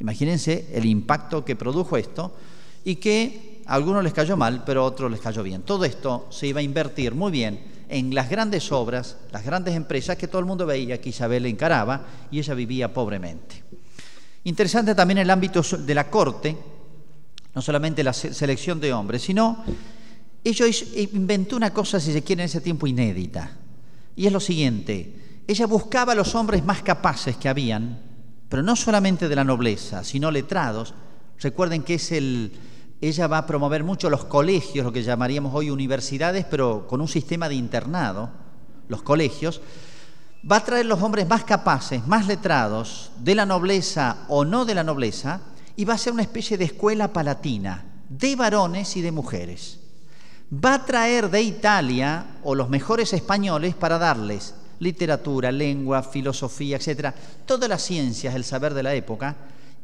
Imagínense 0.00 0.68
el 0.72 0.86
impacto 0.86 1.44
que 1.44 1.56
produjo 1.56 1.96
esto 1.96 2.36
y 2.84 2.96
que 2.96 3.53
a 3.66 3.74
algunos 3.74 4.04
les 4.04 4.12
cayó 4.12 4.36
mal, 4.36 4.62
pero 4.64 4.82
a 4.82 4.84
otros 4.84 5.10
les 5.10 5.20
cayó 5.20 5.42
bien. 5.42 5.62
Todo 5.62 5.84
esto 5.84 6.26
se 6.30 6.46
iba 6.46 6.60
a 6.60 6.62
invertir 6.62 7.14
muy 7.14 7.32
bien 7.32 7.60
en 7.88 8.14
las 8.14 8.28
grandes 8.28 8.72
obras, 8.72 9.16
las 9.32 9.44
grandes 9.44 9.74
empresas 9.74 10.16
que 10.16 10.28
todo 10.28 10.40
el 10.40 10.46
mundo 10.46 10.66
veía 10.66 11.00
que 11.00 11.10
Isabel 11.10 11.46
encaraba 11.46 12.06
y 12.30 12.38
ella 12.38 12.54
vivía 12.54 12.92
pobremente. 12.92 13.62
Interesante 14.44 14.94
también 14.94 15.18
el 15.18 15.30
ámbito 15.30 15.62
de 15.62 15.94
la 15.94 16.10
corte, 16.10 16.56
no 17.54 17.62
solamente 17.62 18.02
la 18.02 18.12
selección 18.12 18.80
de 18.80 18.92
hombres, 18.92 19.22
sino 19.22 19.64
ella 20.42 20.66
inventó 21.12 21.56
una 21.56 21.72
cosa, 21.72 21.98
si 21.98 22.12
se 22.12 22.22
quiere, 22.22 22.42
en 22.42 22.46
ese 22.46 22.60
tiempo 22.60 22.86
inédita. 22.86 23.56
Y 24.16 24.26
es 24.26 24.32
lo 24.32 24.40
siguiente, 24.40 25.40
ella 25.46 25.66
buscaba 25.66 26.12
a 26.12 26.16
los 26.16 26.34
hombres 26.34 26.64
más 26.64 26.82
capaces 26.82 27.36
que 27.36 27.48
habían, 27.48 28.00
pero 28.48 28.62
no 28.62 28.76
solamente 28.76 29.28
de 29.28 29.36
la 29.36 29.44
nobleza, 29.44 30.04
sino 30.04 30.30
letrados. 30.30 30.94
Recuerden 31.40 31.82
que 31.82 31.94
es 31.94 32.12
el, 32.12 32.52
ella 33.08 33.26
va 33.26 33.38
a 33.38 33.46
promover 33.46 33.84
mucho 33.84 34.08
los 34.08 34.24
colegios, 34.24 34.84
lo 34.84 34.92
que 34.92 35.02
llamaríamos 35.02 35.54
hoy 35.54 35.70
universidades, 35.70 36.44
pero 36.44 36.86
con 36.86 37.00
un 37.00 37.08
sistema 37.08 37.48
de 37.48 37.54
internado, 37.54 38.30
los 38.88 39.02
colegios, 39.02 39.60
va 40.50 40.56
a 40.56 40.64
traer 40.64 40.86
los 40.86 41.02
hombres 41.02 41.28
más 41.28 41.44
capaces, 41.44 42.06
más 42.06 42.26
letrados, 42.26 43.12
de 43.18 43.34
la 43.34 43.46
nobleza 43.46 44.24
o 44.28 44.44
no 44.44 44.64
de 44.64 44.74
la 44.74 44.84
nobleza, 44.84 45.40
y 45.76 45.84
va 45.84 45.94
a 45.94 45.98
ser 45.98 46.12
una 46.12 46.22
especie 46.22 46.56
de 46.56 46.64
escuela 46.64 47.12
palatina, 47.12 47.84
de 48.08 48.36
varones 48.36 48.96
y 48.96 49.02
de 49.02 49.12
mujeres. 49.12 49.80
Va 50.52 50.74
a 50.74 50.84
traer 50.86 51.30
de 51.30 51.42
Italia 51.42 52.38
o 52.42 52.54
los 52.54 52.68
mejores 52.68 53.12
españoles 53.12 53.74
para 53.74 53.98
darles 53.98 54.54
literatura, 54.78 55.52
lengua, 55.52 56.02
filosofía, 56.02 56.76
etcétera, 56.76 57.14
todas 57.46 57.68
las 57.68 57.82
ciencias, 57.82 58.34
el 58.34 58.44
saber 58.44 58.74
de 58.74 58.82
la 58.82 58.94
época, 58.94 59.36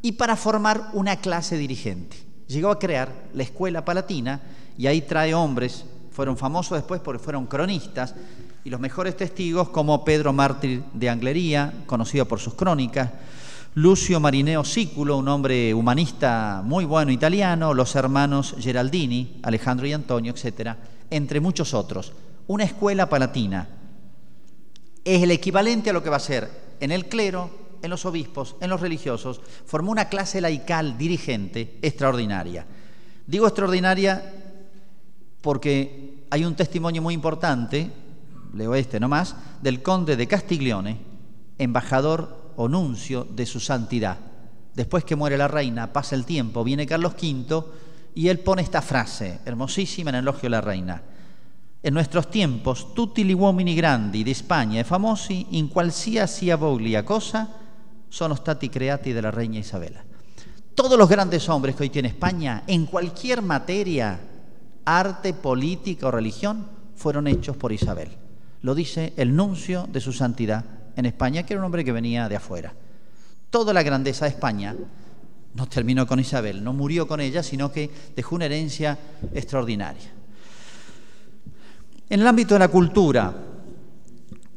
y 0.03 0.12
para 0.12 0.37
formar 0.37 0.89
una 0.93 1.16
clase 1.16 1.57
dirigente 1.57 2.30
llegó 2.51 2.70
a 2.70 2.78
crear 2.78 3.12
la 3.34 3.42
Escuela 3.42 3.84
Palatina 3.84 4.40
y 4.76 4.86
ahí 4.86 5.03
trae 5.03 5.34
hombres, 5.34 5.84
fueron 6.11 6.36
famosos 6.36 6.78
después 6.78 7.01
porque 7.01 7.22
fueron 7.22 7.46
cronistas, 7.46 8.14
y 8.64 8.70
los 8.70 8.80
mejores 8.80 9.16
testigos 9.16 9.70
como 9.70 10.05
Pedro 10.05 10.32
Mártir 10.32 10.82
de 10.92 11.09
Anglería, 11.09 11.72
conocido 11.86 12.26
por 12.26 12.40
sus 12.40 12.55
crónicas, 12.55 13.11
Lucio 13.74 14.18
Marineo 14.18 14.64
Sículo, 14.64 15.16
un 15.16 15.28
hombre 15.28 15.72
humanista 15.72 16.61
muy 16.64 16.84
bueno 16.84 17.12
italiano, 17.12 17.72
los 17.72 17.94
hermanos 17.94 18.57
Geraldini, 18.59 19.38
Alejandro 19.42 19.86
y 19.86 19.92
Antonio, 19.92 20.32
etcétera, 20.32 20.76
entre 21.09 21.40
muchos 21.40 21.72
otros. 21.72 22.12
Una 22.48 22.64
escuela 22.64 23.09
palatina 23.09 23.68
es 25.05 25.22
el 25.22 25.30
equivalente 25.30 25.90
a 25.90 25.92
lo 25.92 26.03
que 26.03 26.11
va 26.11 26.16
a 26.16 26.20
ser 26.20 26.51
en 26.80 26.90
el 26.90 27.07
clero 27.07 27.51
en 27.83 27.91
los 27.91 28.05
obispos, 28.05 28.57
en 28.61 28.70
los 28.70 28.81
religiosos, 28.81 29.41
formó 29.66 29.91
una 29.91 30.09
clase 30.09 30.41
laical 30.41 30.97
dirigente 30.99 31.78
extraordinaria. 31.83 32.66
Digo 33.26 33.47
extraordinaria 33.47 34.35
porque 35.41 36.24
hay 36.31 36.45
un 36.45 36.55
testimonio 36.55 37.03
muy 37.03 37.14
importante, 37.14 37.91
leo 38.55 38.74
este 38.74 39.01
nomás, 39.01 39.35
del 39.62 39.83
conde 39.83 40.16
de 40.16 40.26
Castiglione, 40.26 40.99
embajador 41.59 42.53
o 42.57 42.68
nuncio 42.68 43.24
de 43.24 43.47
su 43.47 43.61
santidad. 43.61 44.18
Después 44.74 45.05
que 45.05 45.16
muere 45.16 45.39
la 45.39 45.49
reina, 45.49 45.93
pasa 45.93 46.14
el 46.14 46.24
tiempo, 46.24 46.64
viene 46.64 46.87
Carlos 46.87 47.14
V 47.20 47.64
y 48.14 48.28
él 48.28 48.41
pone 48.41 48.62
esta 48.62 48.83
frase, 48.83 49.41
hermosísima 49.45 50.11
en 50.11 50.16
elogio 50.16 50.47
a 50.49 50.51
la 50.51 50.61
reina. 50.61 51.03
En 51.83 51.95
nuestros 51.95 52.31
tiempos, 52.31 52.93
tutti 52.93 53.24
gli 53.24 53.33
uomini 53.33 53.74
grandi 53.74 54.22
di 54.22 54.35
Spagna 54.35 54.81
e 54.81 54.85
famosi, 54.85 55.57
in 55.57 55.68
qualsiasi 55.68 56.51
voglia 56.53 57.03
cosa, 57.03 57.59
son 58.11 58.36
stati 58.36 58.68
creati 58.68 59.12
de 59.12 59.22
la 59.22 59.30
reina 59.30 59.58
Isabela. 59.58 60.04
Todos 60.74 60.98
los 60.98 61.08
grandes 61.08 61.48
hombres 61.48 61.74
que 61.74 61.84
hoy 61.84 61.90
tiene 61.90 62.08
España, 62.08 62.64
en 62.66 62.86
cualquier 62.86 63.40
materia, 63.40 64.20
arte, 64.84 65.32
política 65.32 66.08
o 66.08 66.11
religión, 66.11 66.66
fueron 66.96 67.26
hechos 67.26 67.56
por 67.56 67.72
Isabel. 67.72 68.11
Lo 68.62 68.74
dice 68.74 69.14
el 69.16 69.34
nuncio 69.34 69.88
de 69.90 70.00
su 70.00 70.12
santidad 70.12 70.64
en 70.96 71.06
España, 71.06 71.44
que 71.44 71.54
era 71.54 71.61
un 71.61 71.66
hombre 71.66 71.84
que 71.84 71.92
venía 71.92 72.28
de 72.28 72.36
afuera. 72.36 72.74
Toda 73.48 73.72
la 73.72 73.82
grandeza 73.82 74.26
de 74.26 74.32
España 74.32 74.76
no 75.54 75.66
terminó 75.66 76.06
con 76.06 76.20
Isabel, 76.20 76.62
no 76.62 76.72
murió 76.72 77.06
con 77.06 77.20
ella, 77.20 77.42
sino 77.42 77.72
que 77.72 77.90
dejó 78.14 78.36
una 78.36 78.46
herencia 78.46 78.98
extraordinaria. 79.32 80.11
En 82.08 82.20
el 82.20 82.26
ámbito 82.26 82.54
de 82.54 82.61
la 82.61 82.68
cultura, 82.68 83.34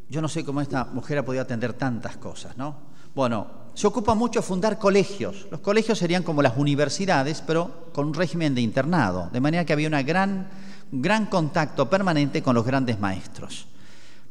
yo 0.10 0.22
no 0.22 0.28
sé 0.28 0.44
cómo 0.44 0.62
esta 0.62 0.86
mujer 0.86 1.20
ha 1.20 1.26
podido 1.26 1.44
atender 1.44 1.74
tantas 1.74 2.18
cosas, 2.18 2.58
¿no? 2.58 2.93
Bueno, 3.16 3.48
se 3.76 3.88
ocupa 3.88 4.16
mucho 4.16 4.42
fundar 4.42 4.80
colegios. 4.80 5.48
Los 5.52 5.60
colegios 5.60 6.00
serían 6.00 6.24
como 6.24 6.42
las 6.42 6.58
universidades, 6.58 7.44
pero 7.46 7.90
con 7.94 8.08
un 8.08 8.14
régimen 8.14 8.56
de 8.56 8.62
internado, 8.62 9.30
de 9.32 9.40
manera 9.40 9.66
que 9.66 9.74
había 9.74 9.88
un 9.88 10.06
gran, 10.06 10.50
gran 10.92 11.28
contacto 11.28 11.90
permanente 11.90 12.42
con 12.42 12.56
los 12.56 12.66
grandes 12.66 13.00
maestros. 13.00 13.68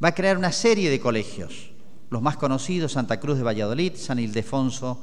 Va 0.03 0.09
a 0.09 0.14
crear 0.14 0.37
una 0.37 0.51
serie 0.51 0.91
de 0.91 1.01
colegios, 1.01 1.70
los 2.11 2.22
más 2.22 2.37
conocidos, 2.37 2.93
Santa 2.93 3.20
Cruz 3.20 3.39
de 3.39 3.45
Valladolid, 3.45 3.95
San 3.97 4.18
Ildefonso 4.18 5.01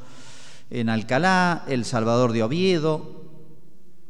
en 0.70 0.90
Alcalá, 0.90 1.64
El 1.68 1.86
Salvador 1.86 2.34
de 2.34 2.44
Oviedo, 2.44 3.24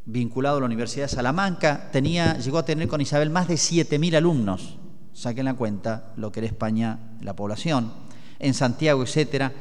vinculado 0.06 0.58
a 0.58 0.60
la 0.62 0.66
Universidad 0.66 1.06
de 1.06 1.16
Salamanca, 1.16 1.90
tenía, 1.92 2.38
llegó 2.40 2.58
a 2.58 2.66
tener 2.66 2.88
con 2.88 3.02
Isabel 3.02 3.30
más 3.30 3.48
de 3.48 3.56
7.000 3.56 4.16
alumnos. 4.16 4.78
Saquen 5.14 5.46
la 5.46 5.54
cuenta 5.54 6.12
lo 6.18 6.32
que 6.32 6.40
era 6.40 6.48
España, 6.48 7.00
la 7.22 7.36
población 7.36 8.09
en 8.40 8.54
Santiago, 8.54 9.04
etcétera, 9.04 9.52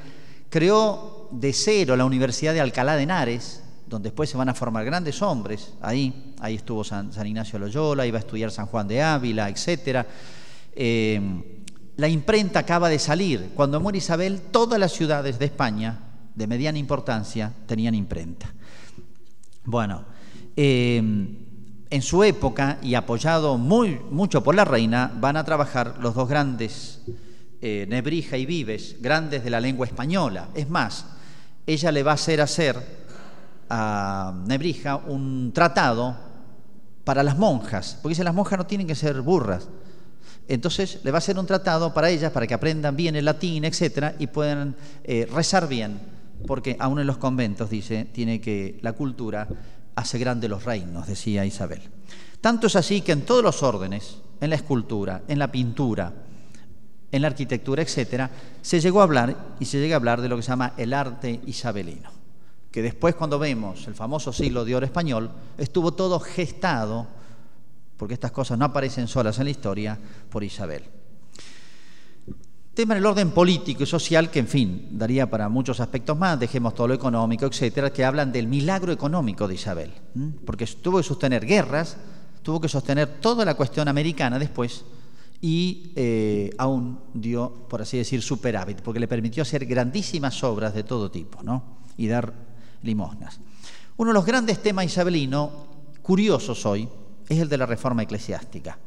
creó 0.49 1.29
de 1.31 1.53
cero 1.53 1.97
la 1.97 2.05
Universidad 2.05 2.55
de 2.55 2.61
Alcalá 2.61 2.97
de 2.97 3.03
Henares, 3.03 3.62
donde 3.87 4.11
después 4.11 4.31
se 4.31 4.37
van 4.37 4.49
a 4.49 4.55
formar 4.55 4.85
grandes 4.85 5.20
hombres, 5.22 5.74
ahí, 5.81 6.35
ahí 6.41 6.57
estuvo 6.57 6.85
San, 6.85 7.11
Ignacio 7.24 7.59
Loyola, 7.59 8.07
iba 8.07 8.18
a 8.18 8.20
estudiar 8.20 8.51
San 8.51 8.66
Juan 8.66 8.87
de 8.87 9.03
Ávila, 9.03 9.49
etcétera. 9.49 10.07
Eh, 10.74 11.20
la 11.97 12.09
imprenta 12.09 12.61
acaba 12.61 12.89
de 12.89 12.99
salir. 12.99 13.51
Cuando 13.55 13.81
muere 13.81 13.99
Isabel, 13.99 14.41
todas 14.53 14.79
las 14.79 14.93
ciudades 14.93 15.39
de 15.39 15.47
España, 15.47 15.99
de 16.35 16.47
mediana 16.47 16.79
importancia, 16.79 17.53
tenían 17.66 17.95
imprenta. 17.95 18.53
Bueno, 19.64 20.05
eh, 20.55 21.03
en 21.91 22.03
su 22.03 22.22
época, 22.22 22.79
y 22.83 22.95
apoyado 22.95 23.59
muy, 23.59 23.99
mucho 24.11 24.43
por 24.43 24.55
la 24.55 24.64
reina, 24.64 25.12
van 25.18 25.37
a 25.37 25.45
trabajar 25.45 25.97
los 26.01 26.14
dos 26.14 26.29
grandes, 26.29 27.03
eh, 27.61 27.87
Nebrija 27.89 28.37
y 28.37 28.47
Vives, 28.47 28.97
grandes 29.01 29.43
de 29.43 29.51
la 29.51 29.61
lengua 29.61 29.87
española. 29.87 30.49
Es 30.55 30.69
más, 30.69 31.07
ella 31.67 31.93
le 31.93 32.03
va 32.03 32.13
a 32.13 32.15
hacer 32.15 32.41
hacer 32.41 32.77
a 33.69 34.35
Nebrija 34.47 34.97
un 34.97 35.53
tratado 35.53 36.17
para 37.05 37.23
las 37.23 37.37
monjas, 37.39 37.99
porque 38.01 38.13
dice 38.13 38.25
las 38.25 38.35
monjas 38.35 38.59
no 38.59 38.67
tienen 38.67 38.87
que 38.87 38.95
ser 38.95 39.21
burras. 39.23 39.69
Entonces 40.47 41.01
le 41.05 41.11
va 41.11 41.17
a 41.17 41.19
hacer 41.19 41.39
un 41.39 41.47
tratado 41.47 41.93
para 41.93 42.09
ellas, 42.09 42.33
para 42.33 42.47
que 42.47 42.55
aprendan 42.55 42.97
bien 42.97 43.17
el 43.17 43.25
latín, 43.25 43.65
etcétera, 43.65 44.15
y 44.19 44.29
puedan 44.29 44.77
eh, 45.05 45.29
rezar 45.33 45.69
bien, 45.69 46.01
porque 46.47 46.77
aún 46.79 47.01
en 47.01 47.07
los 47.07 47.19
conventos, 47.19 47.69
dice, 47.69 48.07
tiene 48.13 48.41
que 48.41 48.79
la 48.83 48.93
cultura 48.93 49.49
hace 49.95 50.19
grande 50.19 50.49
los 50.49 50.65
reinos, 50.65 51.07
decía 51.07 51.45
Isabel. 51.45 51.83
Tanto 52.41 52.69
es 52.69 52.77
así 52.77 53.01
que 53.01 53.13
en 53.13 53.23
todos 53.23 53.43
los 53.43 53.63
órdenes, 53.63 54.19
en 54.41 54.51
la 54.51 54.57
escultura, 54.57 55.23
en 55.29 55.39
la 55.39 55.51
pintura, 55.51 56.13
en 57.11 57.23
la 57.23 57.29
arquitectura, 57.29 57.83
etcétera, 57.83 58.31
se 58.61 58.81
llegó 58.81 59.01
a 59.01 59.05
hablar 59.05 59.55
y 59.61 59.65
se 59.65 59.79
llega 59.79 59.97
a 59.97 59.99
hablar 59.99 60.21
de 60.21 60.29
lo 60.29 60.37
que 60.37 60.43
se 60.43 60.49
llama 60.49 60.75
el 60.77 60.93
arte 60.93 61.41
isabelino, 61.47 62.11
que 62.71 62.83
después 62.83 63.15
cuando 63.15 63.39
vemos 63.39 63.87
el 63.87 63.95
famoso 63.95 64.33
siglo 64.33 64.65
de 64.65 64.77
oro 64.77 64.87
español, 64.87 65.31
estuvo 65.57 65.93
todo 65.93 66.21
gestado, 66.21 67.07
porque 67.97 68.15
estas 68.15 68.31
cosas 68.31 68.59
no 68.59 68.67
aparecen 68.67 69.09
solas 69.09 69.39
en 69.39 69.45
la 69.45 69.51
historia, 69.51 69.99
por 70.31 70.45
Isabel. 70.45 70.85
Tema 72.75 72.95
en 72.95 72.99
el 72.99 73.07
orden 73.07 73.33
político 73.33 73.83
y 73.83 73.87
social 73.87 74.31
que, 74.31 74.39
en 74.39 74.47
fin, 74.47 74.89
daría 74.93 75.29
para 75.29 75.49
muchos 75.49 75.81
aspectos 75.81 76.17
más, 76.17 76.39
dejemos 76.39 76.77
todo 76.77 76.87
lo 76.87 76.95
económico, 76.95 77.47
etcétera, 77.47 77.93
que 77.93 78.05
hablan 78.05 78.31
del 78.31 78.47
milagro 78.47 78.93
económico 78.93 79.49
de 79.49 79.55
Isabel, 79.55 79.93
porque 80.47 80.65
tuvo 80.67 80.99
que 80.99 81.03
sostener 81.03 81.45
guerras, 81.45 81.97
tuvo 82.43 82.61
que 82.61 82.69
sostener 82.69 83.21
toda 83.21 83.45
la 83.45 83.55
cuestión 83.55 83.89
americana 83.89 84.39
después, 84.39 84.85
y 85.41 85.93
eh, 85.95 86.51
aún 86.59 86.99
dio, 87.14 87.53
por 87.68 87.82
así 87.82 87.97
decir, 87.97 88.22
superávit, 88.22 88.80
porque 88.80 89.01
le 89.01 89.09
permitió 89.09 89.43
hacer 89.43 89.66
grandísimas 89.66 90.43
obras 90.43 90.74
de 90.74 90.82
todo 90.82 91.11
tipo 91.11 91.43
¿no? 91.43 91.78
y 91.97 92.09
dar 92.09 92.32
limosnas. 92.82 93.39
Uno 93.97 94.11
de 94.11 94.14
los 94.14 94.26
grandes 94.26 94.62
temas 94.62 94.86
isabelinos, 94.86 95.51
curiosos 96.03 96.64
hoy, 96.66 96.89
es 97.28 97.39
el 97.39 97.49
de 97.49 97.59
la 97.59 97.66
reforma 97.66 98.03
eclesiástica. 98.03 98.78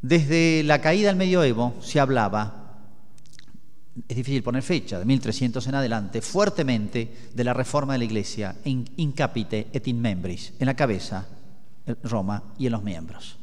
Desde 0.00 0.62
la 0.64 0.80
caída 0.80 1.08
del 1.08 1.16
medioevo 1.16 1.74
se 1.80 2.00
hablaba, 2.00 2.80
es 4.08 4.16
difícil 4.16 4.42
poner 4.42 4.62
fecha, 4.62 4.98
de 4.98 5.04
1300 5.04 5.66
en 5.66 5.74
adelante, 5.74 6.20
fuertemente 6.20 7.30
de 7.32 7.44
la 7.44 7.54
reforma 7.54 7.94
de 7.94 8.00
la 8.00 8.04
Iglesia 8.04 8.56
in, 8.64 8.84
in 8.96 9.12
capite 9.12 9.68
et 9.72 9.86
in 9.86 10.00
membris, 10.00 10.54
en 10.58 10.66
la 10.66 10.74
cabeza, 10.74 11.26
Roma 12.04 12.42
y 12.58 12.66
en 12.66 12.72
los 12.72 12.82
miembros. 12.82 13.38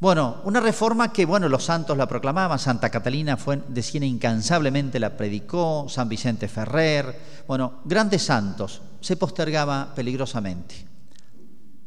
Bueno, 0.00 0.40
una 0.44 0.60
reforma 0.60 1.12
que, 1.12 1.26
bueno, 1.26 1.46
los 1.50 1.64
santos 1.64 1.94
la 1.94 2.08
proclamaban, 2.08 2.58
Santa 2.58 2.88
Catalina 2.88 3.36
fue, 3.36 3.60
de 3.68 3.82
Siena 3.82 4.06
incansablemente 4.06 4.98
la 4.98 5.14
predicó, 5.14 5.90
San 5.90 6.08
Vicente 6.08 6.48
Ferrer, 6.48 7.44
bueno, 7.46 7.80
grandes 7.84 8.22
santos, 8.22 8.80
se 8.98 9.16
postergaba 9.16 9.92
peligrosamente. 9.94 10.86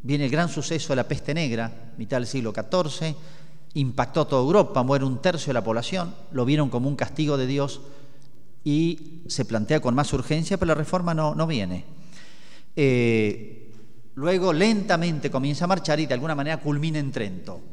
Viene 0.04 0.26
el 0.26 0.32
gran 0.32 0.48
suceso 0.48 0.90
de 0.90 0.98
la 0.98 1.08
peste 1.08 1.34
negra, 1.34 1.94
mitad 1.98 2.18
del 2.18 2.28
siglo 2.28 2.54
XIV, 2.54 3.16
impactó 3.74 4.28
toda 4.28 4.44
Europa, 4.44 4.84
muere 4.84 5.06
un 5.06 5.20
tercio 5.20 5.48
de 5.48 5.56
la 5.56 5.64
población, 5.64 6.14
lo 6.34 6.46
vieron 6.46 6.70
como 6.70 6.90
un 6.90 6.96
castigo 6.96 7.36
de 7.36 7.48
Dios 7.48 7.82
y 8.64 9.24
se 9.28 9.44
plantea 9.44 9.82
con 9.82 9.96
más 9.96 10.14
urgencia, 10.14 10.60
pero 10.60 10.68
la 10.68 10.76
reforma 10.76 11.16
no, 11.16 11.34
no 11.34 11.48
viene. 11.48 11.84
Eh, 12.76 13.74
luego 14.14 14.54
lentamente 14.54 15.32
comienza 15.32 15.66
a 15.66 15.70
marchar 15.70 16.00
y 16.00 16.06
de 16.06 16.14
alguna 16.14 16.36
manera 16.36 16.58
culmina 16.58 17.00
en 17.00 17.12
Trento 17.12 17.73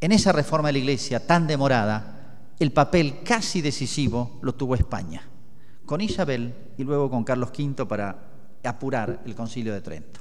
en 0.00 0.12
esa 0.12 0.32
reforma 0.32 0.68
de 0.68 0.74
la 0.74 0.78
Iglesia 0.78 1.26
tan 1.26 1.46
demorada, 1.46 2.38
el 2.58 2.72
papel 2.72 3.22
casi 3.24 3.60
decisivo 3.60 4.38
lo 4.42 4.54
tuvo 4.54 4.74
España, 4.74 5.22
con 5.84 6.00
Isabel 6.00 6.54
y 6.78 6.84
luego 6.84 7.10
con 7.10 7.24
Carlos 7.24 7.50
V 7.56 7.86
para 7.86 8.16
apurar 8.64 9.22
el 9.24 9.34
concilio 9.34 9.72
de 9.72 9.80
Trento. 9.80 10.20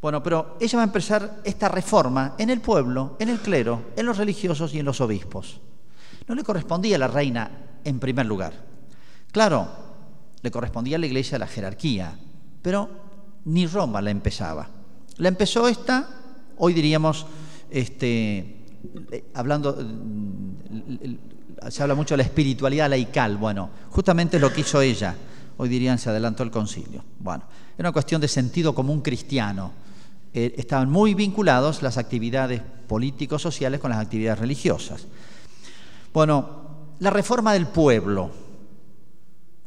Bueno, 0.00 0.22
pero 0.22 0.56
ella 0.60 0.78
va 0.78 0.82
a 0.82 0.86
empezar 0.86 1.40
esta 1.44 1.68
reforma 1.68 2.34
en 2.36 2.50
el 2.50 2.60
pueblo, 2.60 3.16
en 3.20 3.28
el 3.28 3.38
clero, 3.38 3.92
en 3.96 4.04
los 4.04 4.18
religiosos 4.18 4.74
y 4.74 4.80
en 4.80 4.84
los 4.84 5.00
obispos. 5.00 5.60
No 6.26 6.34
le 6.34 6.42
correspondía 6.42 6.96
a 6.96 6.98
la 6.98 7.08
reina 7.08 7.50
en 7.84 8.00
primer 8.00 8.26
lugar. 8.26 8.52
Claro, 9.30 9.68
le 10.42 10.50
correspondía 10.50 10.96
a 10.96 10.98
la 10.98 11.06
iglesia 11.06 11.38
la 11.38 11.46
jerarquía, 11.46 12.18
pero 12.60 12.90
ni 13.44 13.66
Roma 13.66 14.02
la 14.02 14.10
empezaba. 14.10 14.68
La 15.18 15.28
empezó 15.28 15.68
esta, 15.68 16.08
hoy 16.56 16.74
diríamos, 16.74 17.26
este, 17.70 18.61
hablando, 19.34 19.76
mm, 19.76 21.70
se 21.70 21.82
habla 21.82 21.94
mucho 21.94 22.14
de 22.14 22.18
la 22.18 22.22
espiritualidad 22.24 22.88
laical, 22.88 23.36
bueno, 23.36 23.70
justamente 23.90 24.38
lo 24.38 24.52
que 24.52 24.62
hizo 24.62 24.80
ella, 24.80 25.14
hoy 25.56 25.68
dirían 25.68 25.98
se 25.98 26.10
adelantó 26.10 26.42
el 26.42 26.50
concilio. 26.50 27.04
Bueno, 27.18 27.44
era 27.78 27.88
una 27.88 27.92
cuestión 27.92 28.20
de 28.20 28.28
sentido 28.28 28.74
común 28.74 29.00
cristiano. 29.00 29.72
Eh, 30.34 30.54
estaban 30.56 30.90
muy 30.90 31.14
vinculados 31.14 31.82
las 31.82 31.98
actividades 31.98 32.62
políticos 32.88 33.42
sociales 33.42 33.80
con 33.80 33.90
las 33.90 34.00
actividades 34.00 34.38
religiosas. 34.38 35.06
Bueno, 36.12 36.62
la 36.98 37.10
reforma 37.10 37.52
del 37.52 37.66
pueblo, 37.66 38.30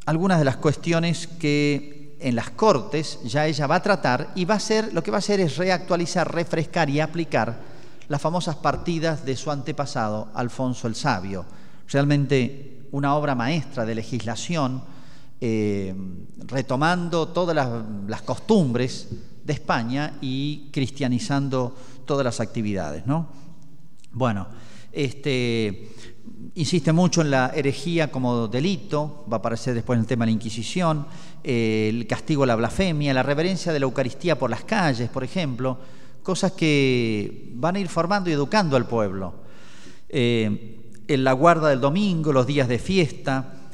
algunas 0.05 0.39
de 0.39 0.45
las 0.45 0.57
cuestiones 0.57 1.27
que 1.27 2.17
en 2.19 2.35
las 2.35 2.49
cortes 2.51 3.19
ya 3.23 3.45
ella 3.45 3.67
va 3.67 3.75
a 3.75 3.83
tratar 3.83 4.31
y 4.35 4.45
va 4.45 4.55
a 4.55 4.57
hacer, 4.57 4.93
lo 4.93 5.03
que 5.03 5.11
va 5.11 5.17
a 5.17 5.19
hacer 5.19 5.39
es 5.39 5.57
reactualizar, 5.57 6.33
refrescar 6.33 6.89
y 6.89 6.99
aplicar 6.99 7.74
las 8.07 8.21
famosas 8.21 8.55
partidas 8.57 9.25
de 9.25 9.35
su 9.35 9.51
antepasado, 9.51 10.29
Alfonso 10.33 10.87
el 10.87 10.95
Sabio. 10.95 11.45
Realmente 11.87 12.87
una 12.91 13.15
obra 13.15 13.35
maestra 13.35 13.85
de 13.85 13.95
legislación, 13.95 14.81
eh, 15.41 15.93
retomando 16.47 17.27
todas 17.27 17.55
las, 18.07 18.21
costumbres 18.21 19.09
de 19.43 19.53
España 19.53 20.13
y 20.21 20.69
cristianizando 20.71 21.75
todas 22.05 22.23
las 22.23 22.39
actividades. 22.39 23.05
¿no? 23.05 23.27
Bueno, 24.11 24.47
este, 24.91 25.89
insiste 26.55 26.93
mucho 26.93 27.21
en 27.21 27.31
la 27.31 27.51
herejía 27.53 28.11
como 28.11 28.47
delito, 28.47 29.25
va 29.31 29.37
a 29.37 29.39
aparecer 29.39 29.73
después 29.73 29.97
en 29.97 30.01
el 30.01 30.07
tema 30.07 30.25
de 30.25 30.31
la 30.31 30.35
Inquisición, 30.35 31.05
eh, 31.43 31.89
el 31.89 32.07
castigo 32.07 32.43
a 32.43 32.47
la 32.47 32.55
blasfemia, 32.55 33.13
la 33.13 33.23
reverencia 33.23 33.73
de 33.73 33.79
la 33.79 33.85
Eucaristía 33.85 34.39
por 34.39 34.49
las 34.49 34.63
calles, 34.63 35.09
por 35.09 35.23
ejemplo, 35.23 35.77
cosas 36.25 36.53
que 36.53 37.51
van 37.53 37.75
a 37.75 37.79
ir 37.79 37.87
formando 37.87 38.31
y 38.31 38.33
educando 38.33 38.75
al 38.75 38.87
pueblo. 38.87 39.35
Eh, 40.09 40.91
en 41.07 41.23
la 41.23 41.33
guarda 41.33 41.69
del 41.69 41.79
domingo, 41.79 42.33
los 42.33 42.47
días 42.47 42.67
de 42.67 42.79
fiesta, 42.79 43.69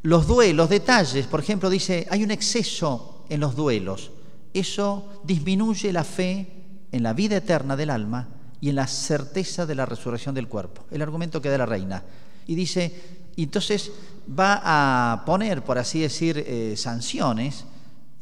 los 0.00 0.26
duelos, 0.26 0.70
detalles, 0.70 1.26
por 1.26 1.40
ejemplo, 1.40 1.68
dice, 1.68 2.06
hay 2.10 2.24
un 2.24 2.30
exceso 2.30 3.26
en 3.28 3.40
los 3.40 3.54
duelos. 3.54 4.12
Eso 4.54 5.20
disminuye 5.24 5.92
la 5.92 6.04
fe 6.04 6.48
en 6.90 7.02
la 7.02 7.12
vida 7.12 7.36
eterna 7.36 7.76
del 7.76 7.90
alma 7.90 8.28
y 8.62 8.70
en 8.70 8.76
la 8.76 8.86
certeza 8.86 9.66
de 9.66 9.74
la 9.74 9.84
resurrección 9.84 10.34
del 10.34 10.48
cuerpo. 10.48 10.86
El 10.90 11.02
argumento 11.02 11.42
que 11.42 11.50
da 11.50 11.58
la 11.58 11.66
reina. 11.66 12.02
Y 12.46 12.54
dice, 12.54 13.28
entonces 13.36 13.92
va 14.26 14.62
a 14.64 15.22
poner, 15.26 15.62
por 15.62 15.76
así 15.76 16.00
decir, 16.00 16.42
eh, 16.46 16.74
sanciones 16.78 17.66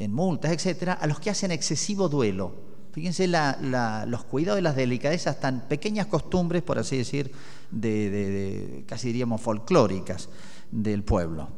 en 0.00 0.12
multas, 0.12 0.50
etcétera, 0.50 0.94
a 0.94 1.06
los 1.06 1.20
que 1.20 1.30
hacen 1.30 1.52
excesivo 1.52 2.08
duelo. 2.08 2.67
Fíjense 2.98 3.28
los 3.28 4.24
cuidados 4.24 4.58
y 4.58 4.62
las 4.62 4.74
delicadezas 4.74 5.38
tan 5.38 5.68
pequeñas 5.68 6.08
costumbres, 6.08 6.64
por 6.64 6.80
así 6.80 6.96
decir, 6.96 7.30
de, 7.70 8.82
casi 8.88 9.06
diríamos 9.06 9.40
folclóricas 9.40 10.28
del 10.72 11.04
pueblo. 11.04 11.48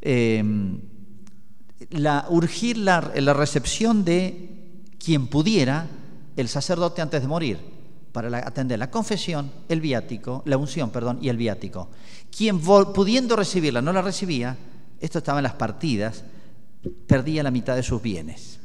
Em, 0.00 0.80
la, 1.90 2.24
urgir 2.30 2.78
la, 2.78 3.02
recepción 3.02 4.02
de 4.02 4.86
quien 4.98 5.26
pudiera, 5.26 5.88
el 6.36 6.48
sacerdote 6.48 7.02
antes 7.02 7.20
de 7.20 7.28
morir, 7.28 7.58
para 8.10 8.34
atender 8.38 8.78
la 8.78 8.90
confesión, 8.90 9.52
el 9.68 9.82
viático, 9.82 10.42
la 10.46 10.56
unción, 10.56 10.88
perdón, 10.88 11.18
y 11.20 11.28
el 11.28 11.36
viático. 11.36 11.90
Quien 12.34 12.60
pudiendo 12.60 13.36
recibirla 13.36 13.82
no 13.82 13.92
la 13.92 14.00
recibía, 14.00 14.56
esto 15.00 15.18
estaba 15.18 15.40
en 15.40 15.42
las 15.42 15.52
partidas, 15.52 16.24
perdía 17.06 17.42
la 17.42 17.50
mitad 17.50 17.76
de 17.76 17.82
sus 17.82 18.00
bienes. 18.00 18.58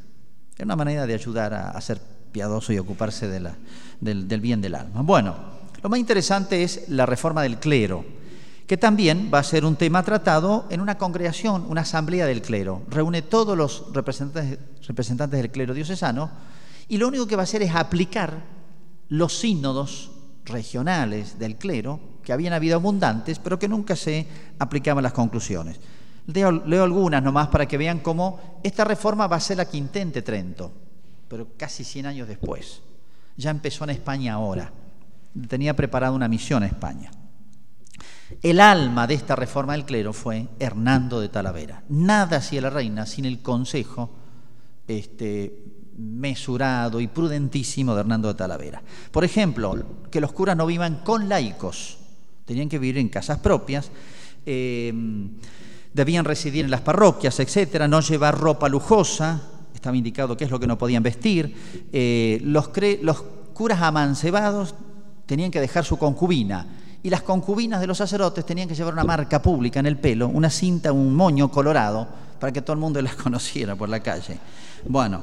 Era 0.56 0.66
una 0.66 0.76
manera 0.76 1.08
de 1.08 1.14
ayudar 1.14 1.54
a, 1.54 1.82
ser 1.82 2.00
piadoso 2.34 2.74
y 2.74 2.80
ocuparse 2.80 3.30
del 3.30 4.42
bien 4.42 4.60
del 4.60 4.76
alma. 4.76 5.02
Bueno, 5.04 5.36
lo 5.82 5.90
más 5.90 6.00
interesante 6.00 6.64
es 6.64 6.90
la 6.90 7.06
reforma 7.06 7.42
del 7.44 7.60
clero, 7.60 8.04
que 8.68 8.78
también 8.78 9.30
va 9.34 9.40
a 9.40 9.44
ser 9.44 9.66
un 9.66 9.76
tema 9.76 10.04
tratado 10.04 10.66
en 10.70 10.82
una 10.82 10.98
congregación, 10.98 11.66
una 11.70 11.82
asamblea 11.82 12.26
del 12.26 12.42
clero. 12.42 12.82
Reúne 12.90 13.22
todos 13.22 13.58
los 13.58 13.86
representantes, 13.94 14.60
representantes 14.88 15.42
del 15.42 15.52
clero 15.52 15.74
diocesano 15.74 16.32
y 16.88 16.98
lo 16.98 17.08
único 17.08 17.28
que 17.28 17.36
va 17.36 17.42
a 17.42 17.44
hacer 17.44 17.62
es 17.62 17.76
aplicar 17.76 18.44
los 19.10 19.38
sínodos 19.38 20.12
regionales 20.46 21.38
del 21.38 21.58
clero 21.58 22.00
que 22.24 22.34
habían 22.34 22.54
habido 22.54 22.76
abundantes, 22.76 23.40
pero 23.40 23.60
que 23.60 23.68
nunca 23.68 23.96
se 23.96 24.26
aplicaban 24.60 25.04
las 25.04 25.14
conclusiones. 25.14 25.80
Leo, 26.28 26.52
leo, 26.52 26.84
algunas 26.84 27.22
nomás 27.22 27.50
para 27.50 27.68
que 27.68 27.78
vean 27.78 28.00
cómo 28.00 28.60
esta 28.64 28.86
reforma 28.86 29.28
va 29.28 29.36
a 29.36 29.42
ser 29.42 29.58
la 29.58 29.66
que 29.66 29.78
intente 29.78 30.22
Trento, 30.22 30.72
pero 31.34 31.48
casi 31.58 31.84
100 31.84 32.06
años 32.06 32.28
después. 32.28 32.84
Ya 33.38 33.50
empezó 33.50 33.86
en 33.86 33.90
España 33.90 34.36
ahora. 34.36 34.72
Tenía 35.48 35.76
preparada 35.76 36.12
una 36.12 36.28
misión 36.28 36.62
a 36.62 36.68
España. 36.68 37.10
El 38.44 38.60
alma 38.60 39.08
de 39.08 39.16
esta 39.16 39.36
reforma 39.36 39.74
del 39.74 39.84
clero 39.84 40.14
fue 40.14 40.50
Hernando 40.60 41.20
de 41.20 41.30
Talavera. 41.30 41.82
Nada 41.90 42.38
hacía 42.38 42.62
la 42.62 42.70
reina 42.70 43.08
sin 43.08 43.26
el 43.26 43.42
consejo 43.42 44.12
este, 44.88 45.64
mesurado 45.98 47.02
y 47.02 47.08
prudentísimo 47.08 47.96
de 47.96 48.02
Hernando 48.02 48.28
de 48.28 48.36
Talavera. 48.36 48.84
Por 49.10 49.24
ejemplo, 49.24 50.04
que 50.12 50.22
los 50.22 50.34
curas 50.34 50.56
no 50.56 50.68
vivan 50.68 50.98
con 50.98 51.30
laicos, 51.30 51.98
tenían 52.46 52.70
que 52.70 52.78
vivir 52.78 53.00
en 53.00 53.10
casas 53.10 53.40
propias, 53.40 53.90
eh, 54.46 54.94
debían 55.94 56.26
residir 56.26 56.66
en 56.66 56.70
las 56.70 56.82
parroquias, 56.82 57.40
etcétera, 57.40 57.88
no 57.88 58.02
llevar 58.02 58.38
ropa 58.38 58.70
lujosa, 58.70 59.53
estaba 59.84 59.98
indicado 59.98 60.38
qué 60.38 60.46
es 60.46 60.52
lo 60.52 60.62
que 60.62 60.66
no 60.66 60.78
podían 60.78 61.04
vestir, 61.04 61.54
eh, 61.92 62.40
los, 62.42 62.70
curas 63.54 63.82
amancebados 63.82 64.76
tenían 65.26 65.52
que 65.52 65.60
dejar 65.60 65.84
su 65.84 65.98
concubina, 65.98 66.66
y 67.04 67.10
las 67.10 67.22
concubinas 67.22 67.82
de 67.82 67.88
los 67.88 67.98
sacerdotes 67.98 68.46
tenían 68.46 68.70
que 68.70 68.76
llevar 68.76 68.94
una 68.94 69.04
marca 69.04 69.42
pública 69.42 69.82
en 69.82 69.86
el 69.86 69.98
pelo, 69.98 70.30
una 70.30 70.50
cinta, 70.50 70.94
un 70.94 71.14
moño 71.14 71.52
colorado, 71.52 72.08
para 72.40 72.54
que 72.54 72.62
todo 72.62 72.76
el 72.76 72.80
mundo 72.80 73.02
las 73.02 73.16
conociera 73.16 73.76
por 73.76 73.90
la 73.90 74.00
calle. 74.00 74.40
Bueno, 74.88 75.22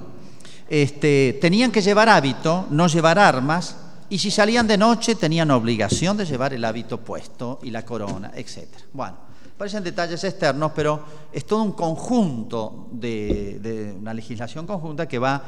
este, 0.69 1.39
tenían 1.41 1.73
que 1.73 1.81
llevar 1.81 2.11
hábito, 2.11 2.67
no 2.69 2.87
llevar 2.87 3.19
armas, 3.19 3.77
y 4.11 4.19
si 4.19 4.31
salían 4.31 4.67
de 4.67 4.77
noche 4.77 5.15
tenían 5.15 5.51
obligación 5.53 6.19
de 6.19 6.27
llevar 6.27 6.53
el 6.53 6.67
hábito 6.67 7.01
puesto 7.01 7.61
y 7.63 7.71
la 7.71 7.83
corona, 7.87 8.33
etc. 8.35 8.67
Bueno, 8.93 9.30
parecen 9.61 9.85
detalles 9.85 10.25
externos, 10.25 10.73
pero 10.75 11.05
es 11.31 11.45
todo 11.45 11.63
un 11.63 11.73
conjunto 11.73 12.89
de, 12.93 13.95
una 14.01 14.15
legislación 14.15 14.67
conjunta 14.67 15.07
que 15.07 15.19
va 15.19 15.45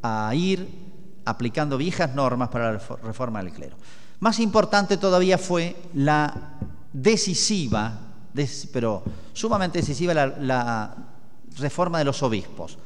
a 0.00 0.32
ir 0.32 0.68
aplicando 1.24 1.76
viejas 1.76 2.14
normas 2.14 2.50
para 2.50 2.74
la 2.74 2.80
reforma 3.02 3.42
del 3.42 3.52
clero. 3.52 3.76
Más 4.20 4.38
importante 4.38 4.96
todavía 4.96 5.38
fue 5.38 5.74
la 5.94 6.52
decisiva, 6.92 7.98
pero 8.72 9.02
sumamente 9.32 9.80
decisiva, 9.80 10.14
la, 10.14 10.28
la 10.38 10.96
reforma 11.58 11.98
de 11.98 12.04
los 12.04 12.22
obispos. 12.22 12.78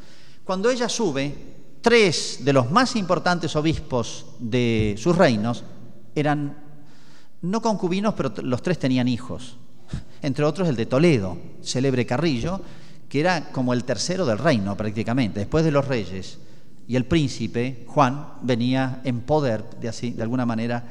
Cuando 0.43 0.71
ella 0.71 0.89
sube, 0.89 1.37
tres 1.83 2.39
de 2.41 2.53
los 2.55 2.71
más 2.71 2.97
importantes 2.97 3.55
obispos 3.57 4.25
de 4.39 4.95
sus 4.97 5.15
reinos 5.19 5.65
eran 6.15 6.57
no 7.43 7.61
concubinos, 7.61 8.15
pero 8.15 8.33
los 8.43 8.63
tres 8.63 8.79
tenían 8.79 9.07
hijos. 9.07 9.59
Entre 10.23 10.45
otros 10.45 10.69
el 10.69 10.77
de 10.77 10.87
Toledo, 10.87 11.37
célebre 11.63 12.07
Carrillo, 12.07 12.61
que 13.09 13.21
era 13.21 13.51
como 13.51 13.75
el 13.75 13.85
tercero 13.85 14.25
del 14.25 14.39
reino 14.39 14.77
prácticamente, 14.77 15.41
después 15.41 15.65
de 15.65 15.73
los 15.73 15.87
reyes. 15.87 16.39
Y 16.87 16.97
el 16.97 17.05
príncipe, 17.05 17.85
Juan, 17.89 18.35
venía 18.43 19.01
en 19.05 19.21
poder, 19.21 19.69
de, 19.81 19.89
así, 19.89 20.13
de 20.13 20.23
alguna 20.23 20.47
manera. 20.47 20.83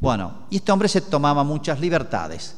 Bueno, 0.00 0.46
y 0.50 0.56
este 0.56 0.72
hombre 0.72 0.88
se 0.88 1.02
tomaba 1.02 1.44
muchas 1.44 1.80
libertades. 1.80 2.56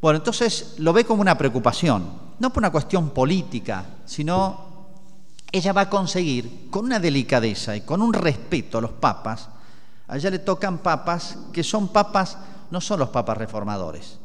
Bueno, 0.00 0.18
entonces 0.18 0.76
lo 0.78 0.92
ve 0.92 1.04
como 1.04 1.22
una 1.22 1.36
preocupación, 1.36 2.04
no 2.38 2.52
por 2.52 2.60
una 2.60 2.70
cuestión 2.70 3.10
política, 3.10 3.84
sino 4.04 4.74
ella 5.50 5.72
va 5.72 5.82
a 5.82 5.90
conseguir, 5.90 6.68
con 6.70 6.84
una 6.84 6.98
delicadeza 6.98 7.76
y 7.76 7.82
con 7.82 8.02
un 8.02 8.12
respeto 8.12 8.78
a 8.78 8.82
los 8.82 8.92
papas, 8.92 9.48
a 10.08 10.16
ella 10.16 10.30
le 10.30 10.38
tocan 10.38 10.78
papas 10.78 11.38
que 11.52 11.62
son 11.62 11.88
papas, 11.88 12.36
no 12.70 12.80
son 12.80 13.00
los 13.00 13.08
papas 13.08 13.38
reformadores. 13.38 14.18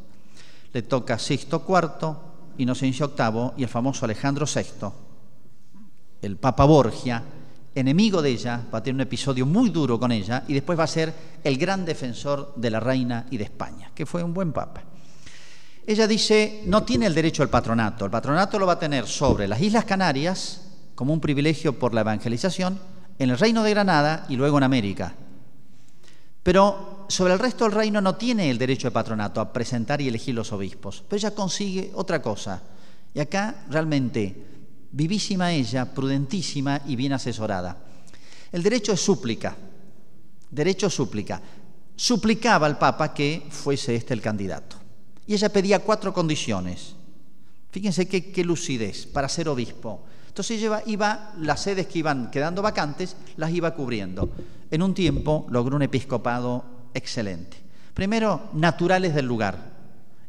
Le 0.74 0.82
toca 0.84 1.18
Sixto 1.18 1.64
IV, 1.68 2.16
Inocencio 2.58 3.14
VIII 3.18 3.52
y 3.58 3.64
el 3.64 3.70
famoso 3.70 4.06
Alejandro 4.06 4.46
VI, 4.46 4.88
el 6.22 6.38
Papa 6.38 6.66
Borgia, 6.66 7.24
enemigo 7.74 8.22
de 8.22 8.32
ella, 8.32 8.62
va 8.74 8.80
a 8.80 8.84
tener 8.84 8.96
un 8.96 9.02
episodio 9.02 9.46
muy 9.46 9.70
duro 9.70 10.00
con 10.00 10.12
ella 10.12 10.44
y 10.48 10.54
después 10.54 10.78
va 10.78 10.84
a 10.84 10.88
ser 10.88 11.14
el 11.44 11.58
gran 11.58 11.86
defensor 11.86 12.54
de 12.56 12.70
la 12.70 12.80
reina 12.80 13.26
y 13.32 13.38
de 13.38 13.46
España, 13.46 13.92
que 13.96 14.06
fue 14.06 14.24
un 14.24 14.34
buen 14.34 14.52
papa. 14.52 14.84
Ella 15.88 16.06
dice, 16.06 16.64
no 16.66 16.84
tiene 16.84 17.06
el 17.06 17.16
derecho 17.16 17.42
al 17.42 17.50
patronato, 17.50 18.06
el 18.06 18.12
patronato 18.12 18.60
lo 18.60 18.68
va 18.68 18.74
a 18.74 18.80
tener 18.80 19.08
sobre 19.08 19.48
las 19.48 19.62
Islas 19.62 19.86
Canarias, 19.86 20.66
como 20.94 21.14
un 21.14 21.22
privilegio 21.22 21.80
por 21.80 21.94
la 21.94 22.02
evangelización 22.02 22.78
en 23.18 23.30
el 23.30 23.40
reino 23.40 23.64
de 23.64 23.72
Granada 23.72 24.26
y 24.28 24.36
luego 24.36 24.58
en 24.58 24.64
América. 24.64 25.14
Pero 26.44 26.99
sobre 27.10 27.34
el 27.34 27.40
resto 27.40 27.64
del 27.64 27.74
reino 27.74 28.02
no 28.02 28.16
tiene 28.16 28.52
el 28.52 28.60
derecho 28.60 28.88
de 28.88 28.92
patronato 28.92 29.42
a 29.42 29.52
presentar 29.52 30.00
y 30.00 30.08
elegir 30.08 30.36
los 30.36 30.54
obispos. 30.54 31.04
Pero 31.10 31.18
ella 31.18 31.34
consigue 31.34 31.92
otra 31.96 32.22
cosa. 32.22 32.62
Y 33.16 33.20
acá 33.20 33.66
realmente, 33.68 34.46
vivísima 34.92 35.52
ella, 35.52 35.92
prudentísima 35.92 36.82
y 36.86 36.96
bien 36.96 37.14
asesorada. 37.14 37.78
El 38.52 38.62
derecho 38.62 38.94
es 38.94 39.02
súplica. 39.02 39.56
Derecho 40.52 40.88
súplica. 40.88 41.42
Suplicaba 41.96 42.68
al 42.68 42.78
Papa 42.78 43.12
que 43.12 43.48
fuese 43.50 43.96
este 43.96 44.14
el 44.14 44.22
candidato. 44.22 44.76
Y 45.26 45.34
ella 45.34 45.50
pedía 45.50 45.80
cuatro 45.80 46.14
condiciones. 46.14 46.96
Fíjense 47.72 48.08
qué, 48.08 48.32
qué 48.32 48.44
lucidez 48.44 49.08
para 49.08 49.30
ser 49.30 49.50
obispo. 49.50 50.04
Entonces 50.28 50.62
iba, 50.62 50.84
iba, 50.86 51.34
las 51.40 51.62
sedes 51.64 51.88
que 51.88 52.00
iban 52.00 52.30
quedando 52.30 52.62
vacantes, 52.62 53.16
las 53.36 53.52
iba 53.52 53.74
cubriendo. 53.74 54.30
En 54.70 54.84
un 54.84 54.94
tiempo 54.94 55.48
logró 55.50 55.76
un 55.76 55.82
episcopado 55.82 56.79
excelente. 56.94 57.58
Primero, 57.94 58.50
naturales 58.54 59.14
del 59.14 59.26
lugar. 59.26 59.58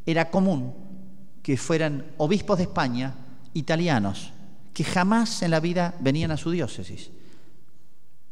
Era 0.04 0.30
común 0.30 0.74
que 1.42 1.56
fueran 1.56 2.04
obispos 2.18 2.58
de 2.58 2.64
España 2.64 3.14
italianos, 3.54 4.32
que 4.74 4.84
jamás 4.84 5.42
en 5.42 5.50
la 5.50 5.60
vida 5.60 5.94
venían 6.00 6.30
a 6.30 6.36
su 6.36 6.50
diócesis. 6.50 7.10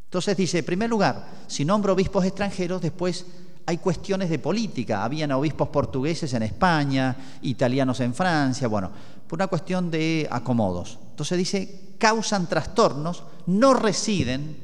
Entonces 0.05 0.37
dice, 0.37 0.59
en 0.59 0.65
primer 0.65 0.89
lugar, 0.89 1.27
si 1.47 1.65
nombro 1.65 1.93
obispos 1.93 2.25
extranjeros, 2.25 2.81
después 2.81 3.27
hay 3.67 3.77
cuestiones 3.77 4.31
de 4.31 4.39
política. 4.39 5.05
Habían 5.05 5.33
obispos 5.33 5.69
portugueses 5.69 6.33
en 6.33 6.43
España, 6.43 7.15
italianos 7.43 8.01
en 8.01 8.15
Francia, 8.15 8.67
bueno, 8.67 8.91
por 9.27 9.37
una 9.37 9.47
cuestión 9.47 9.91
de 9.91 10.27
acomodos. 10.31 10.99
Entonces 11.11 11.37
dice, 11.37 11.95
causan 11.99 12.49
trastornos, 12.49 13.25
no 13.47 13.75
residen, 13.75 14.57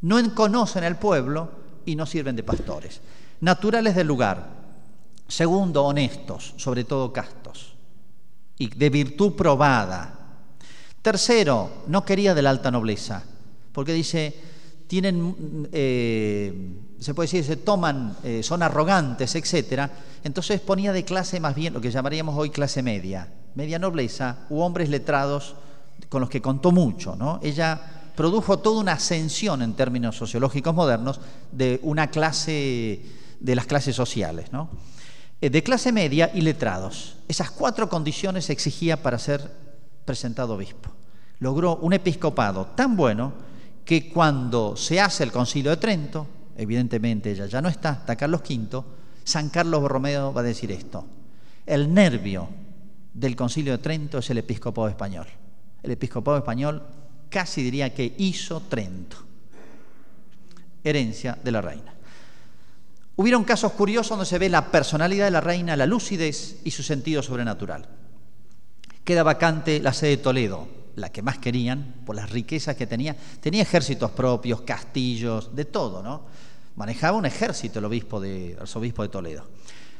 no 0.00 0.34
conocen 0.34 0.84
el 0.84 0.96
pueblo 0.96 1.61
y 1.86 1.96
no 1.96 2.06
sirven 2.06 2.36
de 2.36 2.42
pastores. 2.42 3.00
Naturales 3.40 3.94
del 3.94 4.06
lugar. 4.06 4.62
Segundo, 5.28 5.84
honestos, 5.84 6.54
sobre 6.56 6.84
todo 6.84 7.12
castos, 7.12 7.74
y 8.58 8.68
de 8.68 8.90
virtud 8.90 9.32
probada. 9.32 10.18
Tercero, 11.00 11.84
no 11.86 12.04
quería 12.04 12.34
de 12.34 12.42
la 12.42 12.50
alta 12.50 12.70
nobleza, 12.70 13.22
porque 13.72 13.92
dice, 13.92 14.34
tienen, 14.86 15.68
eh, 15.72 16.76
se 17.00 17.14
puede 17.14 17.26
decir, 17.26 17.44
se 17.44 17.56
toman, 17.56 18.16
eh, 18.22 18.42
son 18.42 18.62
arrogantes, 18.62 19.34
etcétera. 19.34 19.90
Entonces 20.22 20.60
ponía 20.60 20.92
de 20.92 21.04
clase 21.04 21.40
más 21.40 21.54
bien 21.54 21.72
lo 21.72 21.80
que 21.80 21.90
llamaríamos 21.90 22.36
hoy 22.36 22.50
clase 22.50 22.82
media 22.82 23.28
media 23.54 23.78
nobleza 23.78 24.46
u 24.50 24.60
hombres 24.60 24.88
letrados 24.88 25.54
con 26.08 26.20
los 26.20 26.30
que 26.30 26.42
contó 26.42 26.72
mucho. 26.72 27.16
¿no? 27.16 27.40
Ella 27.42 27.80
produjo 28.14 28.58
toda 28.58 28.80
una 28.80 28.92
ascensión 28.92 29.62
en 29.62 29.74
términos 29.74 30.16
sociológicos 30.16 30.74
modernos 30.74 31.20
de 31.50 31.80
una 31.82 32.10
clase, 32.10 33.02
de 33.40 33.54
las 33.54 33.66
clases 33.66 33.96
sociales, 33.96 34.52
¿no? 34.52 34.70
Eh, 35.40 35.50
de 35.50 35.62
clase 35.62 35.90
media 35.90 36.30
y 36.32 36.40
letrados. 36.40 37.16
Esas 37.26 37.50
cuatro 37.50 37.88
condiciones 37.88 38.48
exigía 38.50 39.02
para 39.02 39.18
ser 39.18 39.50
presentado 40.04 40.54
obispo. 40.54 40.90
Logró 41.40 41.76
un 41.76 41.92
episcopado 41.92 42.66
tan 42.76 42.96
bueno 42.96 43.32
que 43.84 44.12
cuando 44.12 44.76
se 44.76 45.00
hace 45.00 45.24
el 45.24 45.32
concilio 45.32 45.72
de 45.72 45.78
Trento, 45.78 46.26
evidentemente 46.56 47.32
ella 47.32 47.46
ya 47.46 47.60
no 47.60 47.68
está, 47.68 47.92
está 47.92 48.14
Carlos 48.14 48.42
V, 48.48 48.84
San 49.24 49.48
Carlos 49.48 49.80
Borromeo 49.80 50.32
va 50.32 50.42
a 50.42 50.44
decir 50.44 50.70
esto, 50.70 51.04
el 51.66 51.92
nervio 51.92 52.48
del 53.14 53.36
Concilio 53.36 53.72
de 53.72 53.78
Trento 53.78 54.18
es 54.18 54.30
el 54.30 54.38
episcopado 54.38 54.88
español. 54.88 55.26
El 55.82 55.90
episcopado 55.90 56.36
español 56.38 56.82
casi 57.32 57.62
diría 57.62 57.92
que 57.92 58.14
hizo 58.18 58.60
Trento, 58.60 59.16
herencia 60.84 61.36
de 61.42 61.50
la 61.50 61.62
reina. 61.62 61.94
Hubieron 63.16 63.44
casos 63.44 63.72
curiosos 63.72 64.10
donde 64.10 64.26
se 64.26 64.38
ve 64.38 64.48
la 64.48 64.70
personalidad 64.70 65.24
de 65.24 65.30
la 65.30 65.40
reina, 65.40 65.76
la 65.76 65.86
lucidez 65.86 66.60
y 66.64 66.70
su 66.70 66.82
sentido 66.82 67.22
sobrenatural. 67.22 67.88
Queda 69.02 69.22
vacante 69.22 69.80
la 69.80 69.92
sede 69.92 70.10
de 70.10 70.16
Toledo, 70.18 70.68
la 70.96 71.10
que 71.10 71.22
más 71.22 71.38
querían 71.38 71.94
por 72.04 72.14
las 72.14 72.30
riquezas 72.30 72.76
que 72.76 72.86
tenía. 72.86 73.16
Tenía 73.40 73.62
ejércitos 73.62 74.10
propios, 74.10 74.60
castillos, 74.60 75.54
de 75.56 75.64
todo, 75.64 76.02
¿no? 76.02 76.22
Manejaba 76.76 77.16
un 77.16 77.26
ejército 77.26 77.78
el 77.78 77.86
obispo 77.86 78.20
de, 78.20 78.56
arzobispo 78.60 79.02
de 79.02 79.08
Toledo. 79.08 79.46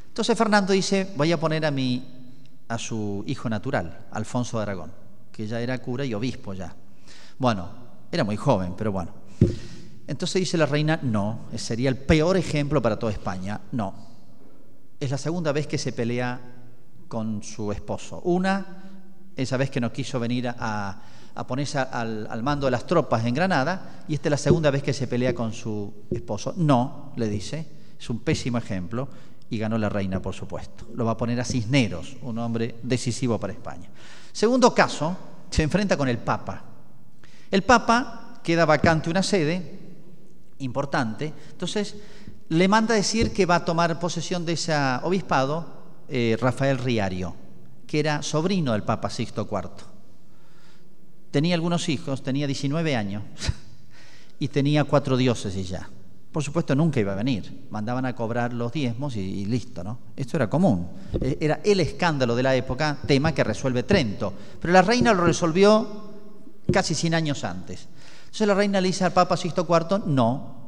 Entonces 0.08 0.36
Fernando 0.36 0.72
dice, 0.72 1.08
voy 1.16 1.32
a 1.32 1.40
poner 1.40 1.64
a 1.64 1.70
mi 1.70 2.20
a 2.68 2.78
su 2.78 3.22
hijo 3.26 3.50
natural, 3.50 4.06
Alfonso 4.12 4.56
de 4.56 4.62
Aragón, 4.62 4.92
que 5.30 5.46
ya 5.46 5.60
era 5.60 5.76
cura 5.78 6.04
y 6.04 6.14
obispo 6.14 6.54
ya. 6.54 6.74
Bueno, 7.42 7.68
era 8.12 8.22
muy 8.22 8.36
joven, 8.36 8.74
pero 8.78 8.92
bueno. 8.92 9.10
Entonces 10.06 10.38
dice 10.38 10.56
la 10.56 10.64
reina, 10.64 11.00
no, 11.02 11.40
sería 11.56 11.88
el 11.88 11.96
peor 11.96 12.36
ejemplo 12.36 12.80
para 12.80 12.96
toda 12.96 13.10
España, 13.10 13.60
no. 13.72 13.94
es 15.00 15.10
la 15.10 15.18
segunda 15.18 15.50
vez 15.50 15.66
que 15.66 15.76
se 15.76 15.92
pelea 15.92 16.40
con 17.08 17.42
su 17.42 17.72
esposo. 17.72 18.20
Una, 18.26 18.84
esa 19.34 19.56
vez 19.56 19.70
que 19.70 19.80
no 19.80 19.92
quiso 19.92 20.20
venir 20.20 20.54
a, 20.56 21.02
ponerse 21.48 21.80
al, 21.80 22.28
al, 22.30 22.44
mando 22.44 22.68
de 22.68 22.70
las 22.70 22.86
tropas 22.86 23.26
en 23.26 23.34
Granada, 23.34 24.04
y 24.06 24.14
esta 24.14 24.28
es 24.28 24.30
la 24.30 24.36
segunda 24.36 24.70
vez 24.70 24.84
que 24.84 24.92
se 24.92 25.08
pelea 25.08 25.34
con 25.34 25.52
su 25.52 25.92
esposo. 26.12 26.54
No, 26.56 27.12
le 27.16 27.28
dice, 27.28 27.66
es 27.98 28.08
un 28.08 28.20
pésimo 28.20 28.58
ejemplo, 28.58 29.08
y 29.50 29.58
ganó 29.58 29.76
la 29.78 29.88
reina, 29.88 30.22
por 30.22 30.32
supuesto. 30.32 30.86
Lo 30.94 31.04
va 31.04 31.10
a 31.10 31.16
poner 31.16 31.40
a 31.40 31.44
Cisneros, 31.44 32.18
un 32.22 32.38
hombre 32.38 32.76
decisivo 32.84 33.40
para 33.40 33.52
España. 33.52 33.90
Segundo 34.30 34.72
caso, 34.72 35.16
se 35.50 35.64
enfrenta 35.64 35.96
con 35.96 36.08
el 36.08 36.18
Papa. 36.18 36.66
El 37.52 37.62
Papa 37.62 38.40
queda 38.42 38.64
vacante 38.64 39.10
una 39.10 39.22
sede 39.22 39.78
importante, 40.60 41.34
entonces 41.50 41.96
le 42.48 42.66
manda 42.66 42.94
decir 42.94 43.30
que 43.30 43.44
va 43.44 43.56
a 43.56 43.64
tomar 43.64 44.00
posesión 44.00 44.46
de 44.46 44.54
ese 44.54 44.74
obispado 45.02 45.66
eh, 46.08 46.38
Rafael 46.40 46.78
Riario, 46.78 47.36
que 47.86 48.00
era 48.00 48.22
sobrino 48.22 48.72
del 48.72 48.84
Papa 48.84 49.10
Sixto 49.10 49.46
IV. 49.50 49.68
Tenía 51.30 51.54
algunos 51.54 51.90
hijos, 51.90 52.22
tenía 52.22 52.46
19 52.46 52.96
años 52.96 53.22
y 54.38 54.48
tenía 54.48 54.84
cuatro 54.84 55.18
diócesis 55.18 55.68
ya. 55.68 55.90
Por 56.32 56.42
supuesto, 56.42 56.74
nunca 56.74 57.00
iba 57.00 57.12
a 57.12 57.16
venir. 57.16 57.66
Mandaban 57.68 58.06
a 58.06 58.16
cobrar 58.16 58.54
los 58.54 58.72
diezmos 58.72 59.16
y, 59.16 59.44
listo, 59.44 59.84
¿no? 59.84 59.98
Esto 60.16 60.38
era 60.38 60.48
común. 60.48 60.88
E, 61.20 61.36
era 61.38 61.60
el 61.62 61.80
escándalo 61.80 62.34
de 62.34 62.42
la 62.42 62.56
época, 62.56 62.96
tema 63.06 63.34
que 63.34 63.44
resuelve 63.44 63.82
Trento. 63.82 64.32
Pero 64.58 64.72
la 64.72 64.80
reina 64.80 65.12
lo 65.12 65.26
resolvió 65.26 66.11
casi 66.72 66.94
100 66.94 67.14
años 67.14 67.44
antes. 67.44 67.86
Entonces 68.24 68.46
la 68.46 68.54
reina 68.54 68.80
le 68.80 68.88
dice 68.88 69.04
al 69.04 69.12
Papa 69.12 69.36
Sixto 69.36 69.66
IV, 69.68 70.06
no. 70.06 70.62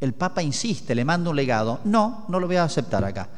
El 0.00 0.14
Papa 0.14 0.42
insiste, 0.42 0.94
le 0.94 1.04
manda 1.04 1.28
un 1.28 1.36
legado. 1.36 1.80
No, 1.84 2.24
no 2.28 2.40
lo 2.40 2.46
voy 2.46 2.56
a 2.56 2.64
aceptar 2.64 3.04
acá. 3.04 3.28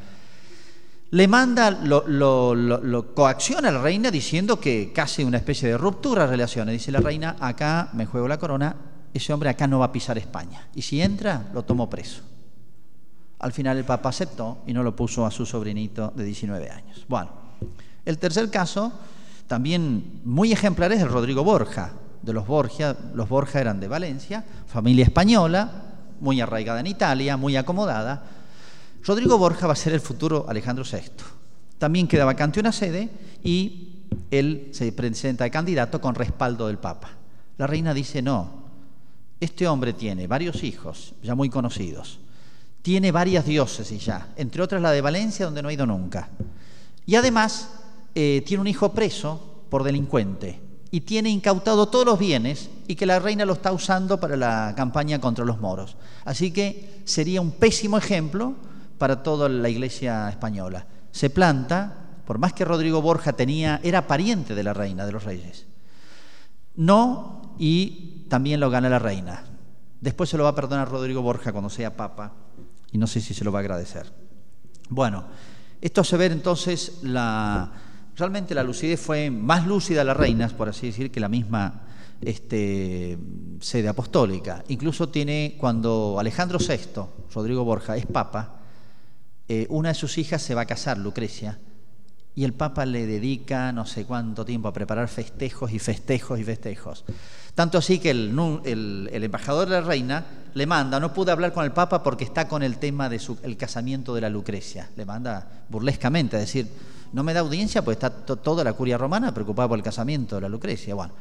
Le 1.13 1.27
manda, 1.27 1.69
lo, 1.69 3.13
coacciona 3.13 3.69
la 3.69 3.81
reina 3.81 4.09
diciendo 4.09 4.59
que 4.59 4.91
casi 4.93 5.23
una 5.23 5.37
especie 5.37 5.69
de 5.69 5.77
ruptura 5.77 6.23
de 6.23 6.31
relaciones. 6.31 6.73
Dice 6.73 6.91
la 6.91 7.01
reina, 7.01 7.35
acá 7.39 7.89
me 7.93 8.05
juego 8.05 8.27
la 8.27 8.39
corona, 8.39 8.75
ese 9.13 9.31
hombre 9.31 9.49
acá 9.49 9.67
no 9.67 9.79
va 9.79 9.85
a 9.85 9.91
pisar 9.91 10.17
España. 10.17 10.67
Y 10.73 10.81
si 10.81 11.01
entra, 11.01 11.51
lo 11.53 11.63
tomo 11.63 11.89
preso. 11.89 12.21
Al 13.39 13.51
final 13.51 13.77
el 13.77 13.83
Papa 13.83 14.09
aceptó 14.09 14.59
y 14.65 14.73
no 14.73 14.81
lo 14.81 14.95
puso 14.95 15.25
a 15.25 15.29
su 15.29 15.45
sobrinito 15.45 16.13
de 16.15 16.23
19 16.23 16.69
años. 16.71 17.05
Bueno, 17.07 17.29
el 18.05 18.17
tercer 18.17 18.49
caso, 18.49 18.91
también 19.47 20.21
muy 20.23 20.51
ejemplar, 20.51 20.91
es 20.93 21.01
el 21.01 21.09
Rodrigo 21.09 21.43
Borja. 21.43 21.93
De 22.23 22.33
los 22.33 22.47
Borgia, 22.47 22.95
los 23.13 23.27
Borja 23.27 23.59
eran 23.59 23.79
de 23.79 23.87
Valencia, 23.87 24.43
familia 24.65 25.03
española, 25.03 25.69
muy 26.21 26.39
arraigada 26.39 26.79
en 26.79 26.87
Italia, 26.87 27.35
muy 27.35 27.57
acomodada. 27.57 28.23
Rodrigo 29.03 29.37
Borja 29.37 29.67
va 29.67 29.73
a 29.73 29.75
ser 29.75 29.93
el 29.93 29.99
futuro 29.99 30.45
Alejandro 30.47 30.85
VI. 30.89 31.11
También 31.77 32.07
queda 32.07 32.23
vacante 32.23 32.61
una 32.61 32.71
sede 32.71 33.09
y 33.43 34.05
él 34.31 34.69
se 34.71 34.91
presenta 34.93 35.43
de 35.43 35.51
candidato 35.51 35.99
con 35.99 36.15
respaldo 36.15 36.67
del 36.67 36.77
Papa. 36.77 37.09
La 37.57 37.67
reina 37.67 37.93
dice 37.93 38.21
no, 38.21 38.63
este 39.41 39.67
hombre 39.67 39.91
tiene 39.91 40.25
varios 40.25 40.63
hijos, 40.63 41.15
ya 41.21 41.35
muy 41.35 41.49
conocidos. 41.49 42.19
Tiene 42.81 43.11
varias 43.11 43.45
diócesis 43.45 44.05
ya, 44.05 44.29
entre 44.37 44.63
otras 44.63 44.81
la 44.81 44.91
de 44.91 45.01
Valencia, 45.01 45.45
donde 45.45 45.61
no 45.61 45.67
ha 45.67 45.73
ido 45.73 45.85
nunca. 45.85 46.29
Y 47.05 47.15
además 47.15 47.69
eh, 48.15 48.43
tiene 48.45 48.61
un 48.61 48.67
hijo 48.67 48.93
preso 48.93 49.65
por 49.69 49.83
delincuente 49.83 50.62
y 50.93 51.01
tiene 51.01 51.31
incautado 51.31 51.87
todos 51.87 52.05
los 52.05 52.19
bienes 52.19 52.69
y 52.87 52.93
que 52.93 53.07
la 53.07 53.17
reina 53.17 53.45
lo 53.45 53.53
está 53.53 53.71
usando 53.71 54.19
para 54.19 54.37
la 54.37 54.75
campaña 54.77 55.19
contra 55.19 55.43
los 55.43 55.59
moros. 55.59 55.97
Así 56.23 56.51
que 56.51 57.01
sería 57.03 57.41
un 57.41 57.49
pésimo 57.49 57.97
ejemplo 57.97 58.53
para 58.99 59.23
toda 59.23 59.49
la 59.49 59.69
iglesia 59.69 60.29
española. 60.29 60.85
Se 61.11 61.31
planta, 61.31 61.91
por 62.27 62.37
más 62.37 62.53
que 62.53 62.63
Rodrigo 62.63 63.01
Borja 63.01 63.33
tenía, 63.33 63.79
era 63.81 64.05
pariente 64.05 64.53
de 64.53 64.61
la 64.61 64.71
reina, 64.71 65.07
de 65.07 65.11
los 65.13 65.23
reyes. 65.23 65.65
No, 66.75 67.55
y 67.57 68.27
también 68.29 68.59
lo 68.59 68.69
gana 68.69 68.87
la 68.87 68.99
reina. 68.99 69.45
Después 69.99 70.29
se 70.29 70.37
lo 70.37 70.43
va 70.43 70.51
a 70.51 70.55
perdonar 70.55 70.91
Rodrigo 70.91 71.23
Borja 71.23 71.51
cuando 71.51 71.71
sea 71.71 71.97
papa 71.97 72.33
y 72.91 72.99
no 72.99 73.07
sé 73.07 73.19
si 73.19 73.33
se 73.33 73.43
lo 73.43 73.51
va 73.51 73.57
a 73.57 73.61
agradecer. 73.61 74.13
Bueno, 74.89 75.23
esto 75.81 76.01
hace 76.01 76.17
ver 76.17 76.31
entonces 76.31 76.99
la... 77.01 77.71
Realmente 78.15 78.53
la 78.53 78.63
lucidez 78.63 78.99
fue 78.99 79.29
más 79.29 79.65
lúcida 79.65 80.03
la 80.03 80.13
reina, 80.13 80.47
por 80.49 80.69
así 80.69 80.87
decir, 80.87 81.11
que 81.11 81.19
la 81.19 81.29
misma 81.29 81.81
este, 82.21 83.17
sede 83.59 83.87
apostólica. 83.87 84.63
Incluso 84.67 85.09
tiene, 85.09 85.55
cuando 85.59 86.17
Alejandro 86.19 86.59
VI, 86.59 87.01
Rodrigo 87.33 87.63
Borja, 87.63 87.97
es 87.97 88.05
papa, 88.05 88.59
eh, 89.47 89.67
una 89.69 89.89
de 89.89 89.95
sus 89.95 90.17
hijas 90.17 90.41
se 90.41 90.55
va 90.55 90.61
a 90.61 90.65
casar, 90.65 90.97
Lucrecia, 90.97 91.59
y 92.35 92.43
el 92.43 92.53
Papa 92.53 92.85
le 92.85 93.05
dedica 93.05 93.71
no 93.71 93.85
sé 93.85 94.05
cuánto 94.05 94.43
tiempo 94.43 94.67
a 94.67 94.73
preparar 94.73 95.07
festejos 95.07 95.71
y 95.71 95.79
festejos 95.79 96.39
y 96.39 96.43
festejos. 96.43 97.05
Tanto 97.53 97.77
así 97.77 97.99
que 97.99 98.09
el, 98.09 99.09
embajador 99.11 99.69
de 99.69 99.75
la 99.75 99.81
reina 99.81 100.25
le 100.53 100.65
manda, 100.65 100.99
no 100.99 101.13
pude 101.13 101.31
hablar 101.31 101.53
con 101.53 101.63
el 101.63 101.71
Papa 101.71 102.01
porque 102.01 102.23
está 102.23 102.47
con 102.47 102.63
el 102.63 102.77
tema 102.77 103.09
del 103.09 103.21
el 103.43 103.57
casamiento 103.57 104.15
de 104.15 104.21
la 104.21 104.29
Lucrecia. 104.29 104.89
Le 104.95 105.05
manda 105.05 105.65
burlescamente 105.69 106.37
a 106.37 106.39
decir, 106.39 106.67
no 107.13 107.23
me 107.23 107.33
da 107.33 107.39
audiencia 107.39 107.83
pues 107.83 107.95
está 107.95 108.09
toda 108.09 108.63
la 108.63 108.73
curia 108.73 108.97
romana 108.97 109.33
preocupada 109.33 109.69
por 109.69 109.77
el 109.77 109.83
casamiento 109.83 110.35
de 110.35 110.41
la 110.41 110.49
Lucrecia. 110.49 110.95
Bueno, 110.95 111.13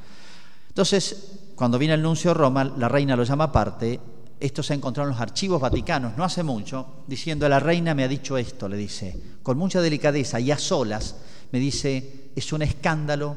entonces, 0.69 1.39
cuando 1.55 1.79
viene 1.79 1.95
el 1.95 2.03
nuncio 2.03 2.31
a 2.31 2.35
Roma, 2.35 2.65
la 2.65 2.89
reina 2.89 3.15
lo 3.15 3.25
llama 3.25 3.45
aparte. 3.45 4.01
Esto 4.41 4.63
se 4.63 4.73
ha 4.73 4.77
encontrado 4.77 5.09
en 5.09 5.13
los 5.13 5.21
archivos 5.21 5.61
vaticanos 5.61 6.17
no 6.17 6.25
hace 6.25 6.43
mucho, 6.43 7.05
diciendo, 7.07 7.49
la 7.49 7.61
reina 7.61 7.95
me 7.95 8.03
ha 8.03 8.09
dicho 8.09 8.37
esto, 8.37 8.69
le 8.69 8.77
dice, 8.77 9.17
con 9.43 9.57
mucha 9.57 9.81
delicadeza 9.81 10.41
y 10.41 10.51
a 10.51 10.59
solas, 10.59 11.17
me 11.53 11.61
dice, 11.61 12.31
es 12.35 12.53
un 12.53 12.63
escándalo 12.63 13.37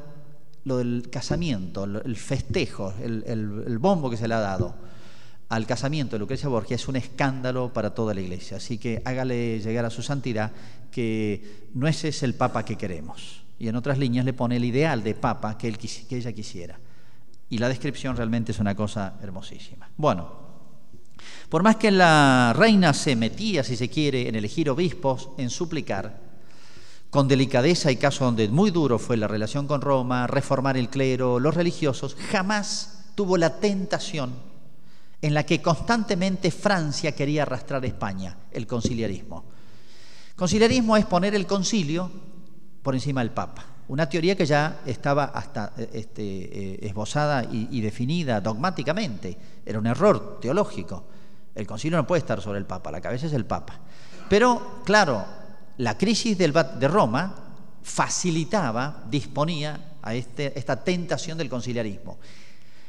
lo 0.63 0.77
del 0.77 1.09
casamiento, 1.11 1.83
el 1.83 2.15
festejo, 2.15 2.93
el, 3.03 3.77
bombo 3.77 4.09
que 4.09 4.17
se 4.17 4.27
le 4.27 4.33
ha 4.33 4.39
dado 4.39 4.73
al 5.49 5.67
casamiento 5.67 6.15
de 6.15 6.19
Lucrecia 6.19 6.49
Borgia 6.49 6.75
es 6.75 6.87
un 6.87 6.95
escándalo 6.95 7.71
para 7.71 7.93
toda 7.93 8.13
la 8.13 8.21
iglesia. 8.21 8.57
Así 8.57 8.77
que 8.77 9.01
hágale 9.05 9.59
llegar 9.59 9.85
a 9.85 9.89
su 9.89 10.01
santidad 10.01 10.51
que 10.91 11.69
no 11.73 11.87
ese 11.87 12.09
es 12.09 12.23
el 12.23 12.33
papa 12.33 12.65
que 12.65 12.77
queremos. 12.77 13.43
Y 13.59 13.67
en 13.67 13.75
otras 13.75 13.97
líneas 13.97 14.25
le 14.25 14.33
pone 14.33 14.57
el 14.57 14.65
ideal 14.65 15.03
de 15.03 15.13
papa 15.13 15.57
que, 15.57 15.67
él, 15.67 15.77
que 15.77 16.17
ella 16.17 16.31
quisiera. 16.33 16.79
Y 17.49 17.57
la 17.59 17.69
descripción 17.69 18.17
realmente 18.17 18.51
es 18.51 18.59
una 18.59 18.75
cosa 18.75 19.17
hermosísima. 19.21 19.89
Bueno, 19.97 20.45
por 21.49 21.63
más 21.63 21.75
que 21.75 21.91
la 21.91 22.53
reina 22.55 22.93
se 22.93 23.15
metía, 23.15 23.63
si 23.63 23.75
se 23.75 23.89
quiere, 23.89 24.27
en 24.27 24.35
elegir 24.35 24.69
obispos, 24.69 25.29
en 25.37 25.49
suplicar, 25.49 26.25
con 27.09 27.27
delicadeza 27.27 27.91
y 27.91 27.95
caso 27.95 28.25
donde 28.25 28.49
muy 28.49 28.71
duro 28.71 28.99
fue 28.99 29.15
la 29.15 29.27
relación 29.27 29.67
con 29.67 29.79
Roma, 29.79 30.27
reformar 30.27 30.75
el 30.75 30.89
clero, 30.89 31.39
los 31.39 31.55
religiosos, 31.55 32.17
jamás 32.29 33.05
tuvo 33.15 33.37
la 33.37 33.59
tentación 33.59 34.33
en 35.25 35.33
la 35.33 35.43
que 35.43 35.59
constantemente 35.59 36.51
Francia 36.51 37.13
quería 37.13 37.41
arrastrar 37.41 37.83
a 37.83 37.87
España, 37.87 38.37
el 38.51 38.67
conciliarismo. 38.67 39.43
Conciliarismo 40.35 40.95
es 40.97 41.05
poner 41.05 41.33
el 41.33 41.47
concilio 41.47 42.11
por 42.83 42.93
encima 42.93 43.21
del 43.21 43.31
Papa, 43.31 43.65
una 43.87 44.07
teoría 44.07 44.35
que 44.37 44.45
ya 44.45 44.81
estaba 44.85 45.23
hasta 45.25 45.73
este, 45.93 46.21
eh, 46.21 46.79
esbozada 46.83 47.43
y, 47.43 47.69
y 47.71 47.81
definida 47.81 48.39
dogmáticamente, 48.39 49.35
era 49.65 49.79
un 49.79 49.87
error 49.87 50.39
teológico. 50.39 51.05
El 51.55 51.65
concilio 51.65 51.97
no 51.97 52.05
puede 52.05 52.19
estar 52.19 52.39
sobre 52.39 52.59
el 52.59 52.65
Papa, 52.65 52.91
la 52.91 53.01
cabeza 53.01 53.25
es 53.25 53.33
el 53.33 53.45
Papa. 53.45 53.79
Pero, 54.29 54.83
claro, 54.85 55.25
la 55.77 55.97
crisis 55.97 56.37
del, 56.37 56.53
de 56.53 56.87
Roma 56.87 57.33
facilitaba, 57.81 59.03
disponía 59.09 59.93
a 60.03 60.13
este, 60.13 60.57
esta 60.59 60.83
tentación 60.83 61.35
del 61.35 61.49
conciliarismo. 61.49 62.19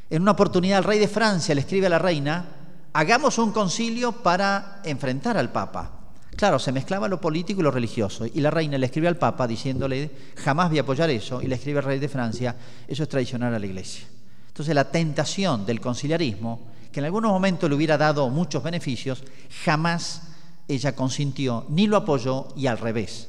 En 0.09 0.23
una 0.23 0.33
oportunidad 0.33 0.79
el 0.79 0.85
rey 0.85 0.99
de 0.99 1.09
Francia 1.09 1.55
le 1.55 1.63
escribe 1.63 1.87
a 1.87 1.91
la 1.91 1.99
reina, 1.99 2.45
hagamos 2.93 3.39
un 3.39 3.51
concilio 3.51 4.13
para 4.13 4.81
enfrentar 4.85 5.37
al 5.37 5.51
Papa. 5.51 5.93
Claro, 6.37 6.59
se 6.59 6.71
mezclaba 6.71 7.09
lo 7.09 7.21
político 7.21 7.61
y 7.61 7.65
lo 7.65 7.71
religioso. 7.71 8.27
Y 8.27 8.41
la 8.41 8.51
reina 8.51 8.79
le 8.79 8.87
escribe 8.87 9.09
al 9.09 9.17
Papa 9.17 9.47
diciéndole, 9.47 10.11
jamás 10.37 10.69
voy 10.69 10.79
a 10.79 10.83
apoyar 10.83 11.11
eso. 11.11 11.41
Y 11.41 11.47
le 11.47 11.57
escribe 11.57 11.79
al 11.79 11.87
rey 11.87 11.99
de 11.99 12.09
Francia, 12.09 12.55
eso 12.87 13.03
es 13.03 13.09
traicionar 13.09 13.55
a 13.55 13.59
la 13.59 13.67
iglesia. 13.67 14.07
Entonces 14.49 14.75
la 14.75 14.91
tentación 14.91 15.67
del 15.67 15.81
conciliarismo, 15.81 16.61
que 16.93 17.01
en 17.01 17.07
algunos 17.07 17.33
momentos 17.33 17.69
le 17.69 17.77
hubiera 17.77 17.99
dado 17.99 18.29
muchos 18.29 18.63
beneficios, 18.63 19.25
jamás 19.65 20.23
ella 20.69 20.95
consintió 20.95 21.67
ni 21.69 21.87
lo 21.87 21.97
apoyó 21.97 22.49
y 22.57 22.67
al 22.67 22.79
revés. 22.79 23.29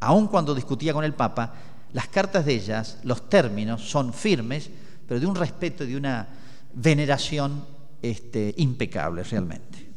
Aun 0.00 0.26
cuando 0.26 0.54
discutía 0.54 0.92
con 0.92 1.04
el 1.04 1.14
Papa, 1.14 1.54
las 1.92 2.08
cartas 2.08 2.44
de 2.44 2.54
ellas, 2.54 2.98
los 3.02 3.28
términos 3.28 3.88
son 3.88 4.12
firmes, 4.12 4.70
pero 5.08 5.18
de 5.18 5.26
un 5.26 5.34
respeto 5.34 5.84
y 5.84 5.88
de 5.88 5.96
una 5.96 6.28
veneración 6.74 7.64
este, 8.02 8.54
impecable 8.58 9.24
realmente. 9.24 9.88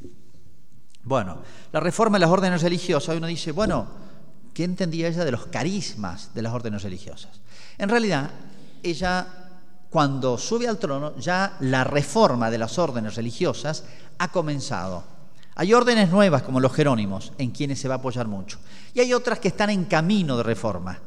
Bueno, 1.03 1.39
la 1.71 1.79
reforma 1.79 2.17
de 2.17 2.21
las 2.21 2.29
órdenes 2.29 2.61
religiosas, 2.61 3.17
uno 3.17 3.27
dice, 3.27 3.51
bueno, 3.51 3.87
¿qué 4.53 4.63
entendía 4.63 5.07
ella 5.07 5.25
de 5.25 5.31
los 5.31 5.47
carismas 5.47 6.33
de 6.33 6.41
las 6.41 6.53
órdenes 6.53 6.83
religiosas? 6.83 7.41
En 7.77 7.89
realidad, 7.89 8.29
ella, 8.83 9.27
cuando 9.89 10.37
sube 10.37 10.67
al 10.67 10.77
trono, 10.77 11.17
ya 11.17 11.57
la 11.59 11.83
reforma 11.83 12.49
de 12.49 12.57
las 12.57 12.79
órdenes 12.79 13.15
religiosas 13.15 13.83
ha 14.17 14.31
comenzado 14.31 15.03
Hay 15.55 15.73
órdenes 15.73 16.09
nuevas 16.09 16.43
como 16.43 16.61
los 16.61 16.73
jerónimos, 16.73 17.33
en 17.37 17.51
quienes 17.51 17.79
se 17.79 17.89
va 17.89 17.95
a 17.95 17.97
apoyar 17.97 18.27
mucho. 18.27 18.57
Y 18.93 19.01
hay 19.01 19.13
otras 19.13 19.39
que 19.39 19.49
están 19.49 19.69
en 19.69 19.85
camino 19.85 20.37
de 20.37 20.43
reforma, 20.43 20.97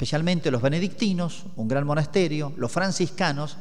especialmente 0.00 0.50
los 0.50 0.62
benedictinos, 0.62 1.44
un 1.56 1.68
gran 1.68 1.86
monasterio, 1.86 2.54
los 2.56 2.72
franciscanos, 2.72 3.58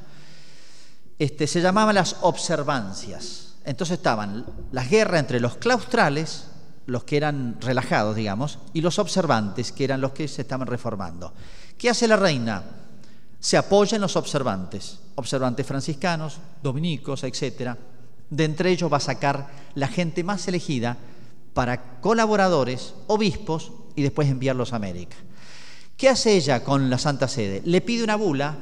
este, 1.17 1.47
se 1.47 1.59
llamaban 1.59 1.95
las 1.95 2.15
observancias. 2.21 3.55
Entonces 3.65 3.97
estaban 3.97 4.45
las 4.71 4.89
guerras 4.89 5.19
entre 5.19 5.41
los 5.41 5.57
claustrales, 5.57 6.45
los 6.85 7.03
que 7.03 7.17
eran 7.17 7.57
relajados, 7.59 8.15
digamos, 8.15 8.57
y 8.71 8.79
los 8.79 8.99
observantes, 8.99 9.73
que 9.73 9.83
eran 9.83 9.99
los 9.99 10.13
que 10.13 10.29
se 10.29 10.43
estaban 10.43 10.65
reformando. 10.65 11.33
¿Qué 11.77 11.89
hace 11.89 12.07
la 12.07 12.15
reina? 12.15 12.63
Se 13.37 13.57
apoya 13.57 13.95
en 13.95 14.01
los 14.01 14.15
observantes, 14.15 14.99
observantes 15.15 15.67
franciscanos, 15.67 16.37
dominicos, 16.63 17.25
etc. 17.25 17.75
De 18.29 18.45
entre 18.45 18.71
ellos 18.71 18.89
va 18.89 18.95
a 18.95 19.01
sacar 19.01 19.49
la 19.75 19.89
gente 19.89 20.23
más 20.23 20.47
elegida 20.47 20.95
para 21.53 21.99
colaboradores, 21.99 22.93
obispos 23.07 23.73
y 23.97 24.03
después 24.03 24.29
enviarlos 24.29 24.71
a 24.71 24.77
América. 24.77 25.17
¿Qué 25.99 26.07
hace 26.07 26.37
ella 26.37 26.63
con 26.63 26.89
la 26.89 26.97
Santa 26.97 27.27
Sede? 27.27 27.61
Le 27.65 27.81
pide 27.81 28.05
una 28.05 28.15
bula 28.15 28.55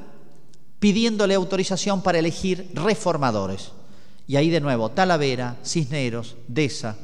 pidiéndole 0.80 1.36
autorización 1.36 2.02
para 2.02 2.18
elegir 2.18 2.72
reformadores. 2.74 3.74
Y 4.26 4.38
ahí 4.38 4.50
de 4.50 4.60
nuevo, 4.60 4.90
Talavera, 4.90 5.58
Cisneros, 5.64 6.36
Deza, 6.48 6.96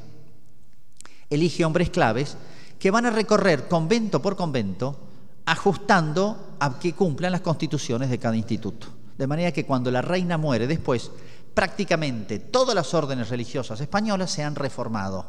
elige 1.29 1.63
hombres 1.63 1.91
claves 1.91 2.36
que 2.79 2.89
van 2.89 3.05
a 3.05 3.11
recorrer 3.11 3.67
convento 3.67 4.23
por 4.23 4.36
convento, 4.36 4.99
ajustando 5.45 6.55
a 6.59 6.79
que 6.79 6.93
cumplan 6.93 7.31
las 7.31 7.41
constituciones 7.41 8.09
de 8.09 8.17
cada 8.17 8.36
instituto. 8.36 8.88
De 9.15 9.27
manera 9.27 9.51
que 9.51 9.67
cuando 9.67 9.91
la 9.91 10.01
reina 10.01 10.39
muere 10.39 10.65
después, 10.65 11.11
prácticamente 11.53 12.39
todas 12.39 12.73
las 12.73 12.91
órdenes 12.95 13.29
religiosas 13.29 13.79
españolas 13.81 14.31
se 14.31 14.43
han 14.43 14.55
reformado 14.55 15.27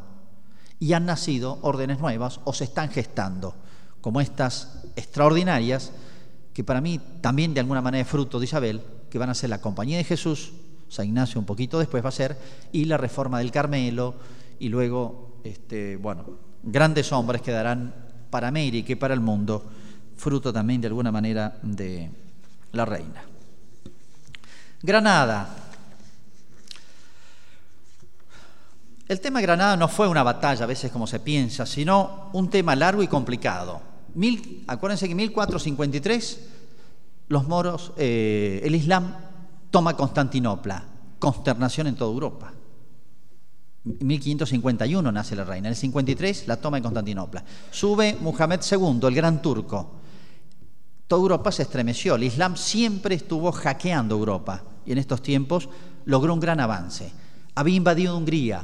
y 0.80 0.94
han 0.94 1.05
nacido 1.05 1.59
órdenes 1.61 1.98
nuevas 1.98 2.40
o 2.44 2.55
se 2.55 2.64
están 2.64 2.88
gestando, 2.88 3.55
como 4.00 4.22
estas 4.22 4.84
extraordinarias 4.97 5.92
que 6.55 6.64
para 6.64 6.80
mí 6.80 7.01
también 7.20 7.53
de 7.53 7.61
alguna 7.61 7.82
manera 7.82 8.03
es 8.03 8.09
fruto 8.09 8.38
de 8.38 8.45
Isabel, 8.45 8.80
que 9.11 9.18
van 9.18 9.28
a 9.28 9.34
ser 9.34 9.51
la 9.51 9.61
Compañía 9.61 9.99
de 9.99 10.05
Jesús, 10.05 10.53
San 10.88 11.07
Ignacio 11.07 11.40
un 11.40 11.47
poquito 11.47 11.78
después 11.80 12.05
va 12.05 12.09
a 12.09 12.12
ser, 12.12 12.38
y 12.72 12.84
la 12.84 12.97
Reforma 12.97 13.40
del 13.40 13.51
Carmelo, 13.51 14.14
y 14.61 14.68
luego, 14.68 15.40
este, 15.42 15.97
bueno, 15.97 16.24
grandes 16.62 17.12
hombres 17.12 17.42
que 17.42 17.51
darán 17.51 17.92
para 18.30 18.49
América 18.49 18.92
y 18.92 18.97
para 18.97 19.14
el 19.14 19.20
mundo, 19.20 19.68
fruto 20.16 20.53
también 20.53 20.80
de 20.80 20.86
alguna 20.86 21.11
manera 21.11 21.59
de 21.62 22.11
la 22.72 22.84
reina. 22.84 23.24
Granada. 24.80 25.57
El 29.09 29.20
tema 29.20 29.40
Granada 29.40 29.76
no 29.76 29.88
fue 29.88 30.09
una 30.09 30.22
batalla, 30.22 30.64
a 30.64 30.68
veces 30.68 30.92
como 30.92 31.07
se 31.07 31.18
piensa, 31.18 31.66
sino 31.66 32.30
un 32.32 32.49
tema 32.49 32.76
largo 32.76 33.03
y 33.03 33.09
complicado 33.09 33.93
acuérdense 34.67 35.07
que 35.07 35.12
en 35.12 35.17
1453 35.19 36.41
los 37.29 37.49
moros, 37.49 37.93
eh, 37.97 38.61
el 38.62 38.75
Islam 38.75 39.15
toma 39.71 39.97
Constantinopla, 39.97 40.85
consternación 41.19 41.87
en 41.87 41.97
toda 41.97 42.12
Europa. 42.12 42.53
En 43.85 44.07
1551 44.07 45.12
nace 45.12 45.37
la 45.37 45.45
reina, 45.45 45.69
en 45.69 45.73
el 45.73 45.77
53 45.77 46.47
la 46.47 46.57
toma 46.57 46.79
de 46.79 46.83
Constantinopla. 46.83 47.45
Sube 47.71 48.17
Muhammad 48.21 48.61
II, 48.71 49.01
el 49.03 49.15
gran 49.15 49.43
turco. 49.43 49.91
Toda 51.07 51.23
Europa 51.23 51.53
se 51.53 51.62
estremeció, 51.62 52.15
el 52.15 52.25
Islam 52.25 52.57
siempre 52.57 53.15
estuvo 53.15 53.53
hackeando 53.53 54.15
Europa 54.15 54.62
y 54.87 54.93
en 54.93 54.99
estos 54.99 55.23
tiempos 55.23 55.69
logró 56.05 56.33
un 56.33 56.41
gran 56.41 56.61
avance. 56.61 57.12
Había 57.55 57.77
invadido 57.77 58.17
Hungría, 58.17 58.62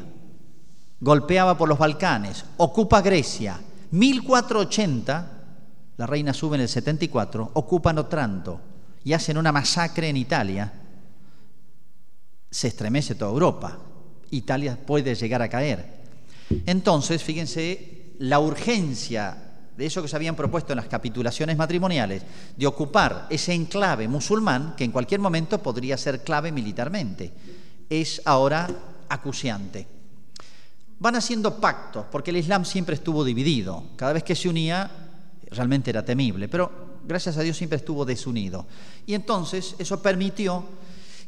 golpeaba 1.01 1.57
por 1.57 1.69
los 1.69 1.79
Balcanes, 1.79 2.45
ocupa 2.57 3.01
Grecia. 3.01 3.61
1480 3.91 5.40
la 6.01 6.07
reina 6.07 6.33
sube 6.33 6.57
en 6.57 6.63
el 6.63 6.69
74, 6.71 7.51
ocupan 7.53 7.99
Otranto 7.99 8.59
y 9.05 9.13
hacen 9.13 9.37
una 9.37 9.53
masacre 9.53 10.09
en 10.09 10.17
Italia, 10.17 10.73
se 12.51 12.69
estremece 12.69 13.17
toda 13.17 13.31
Europa. 13.31 13.79
Italia 14.31 14.79
puede 14.87 15.15
llegar 15.15 15.43
a 15.43 15.51
caer. 15.51 16.01
Entonces, 16.65 17.23
fíjense 17.23 18.15
la 18.19 18.41
urgencia 18.41 19.37
de 19.77 19.85
eso 19.85 20.01
que 20.01 20.09
se 20.09 20.17
habían 20.17 20.37
propuesto 20.37 20.73
en 20.73 20.79
las 20.79 20.87
capitulaciones 20.89 21.59
matrimoniales, 21.59 22.23
de 22.57 22.67
ocupar 22.67 23.27
ese 23.29 23.53
enclave 23.53 24.09
musulmán 24.09 24.77
que 24.79 24.85
en 24.85 24.93
cualquier 24.93 25.21
momento 25.21 25.63
podría 25.63 25.99
ser 25.99 26.25
clave 26.25 26.51
militarmente, 26.51 27.31
es 27.91 28.23
ahora 28.25 28.71
acuciante. 29.11 29.87
Van 30.99 31.17
haciendo 31.17 31.61
pactos, 31.61 32.07
porque 32.11 32.31
el 32.31 32.39
Islam 32.39 32.65
siempre 32.65 32.95
estuvo 32.95 33.23
dividido. 33.23 33.85
Cada 33.97 34.15
vez 34.15 34.23
que 34.23 34.35
se 34.35 34.49
unía, 34.49 35.10
realmente 35.51 35.91
era 35.91 36.05
temible, 36.05 36.49
pero 36.49 37.01
gracias 37.07 37.37
a 37.37 37.43
Dios 37.43 37.57
siempre 37.57 37.77
estuvo 37.77 38.05
desunido. 38.05 38.67
Y 39.07 39.15
entonces 39.15 39.75
eso 39.79 40.03
permitió 40.03 40.65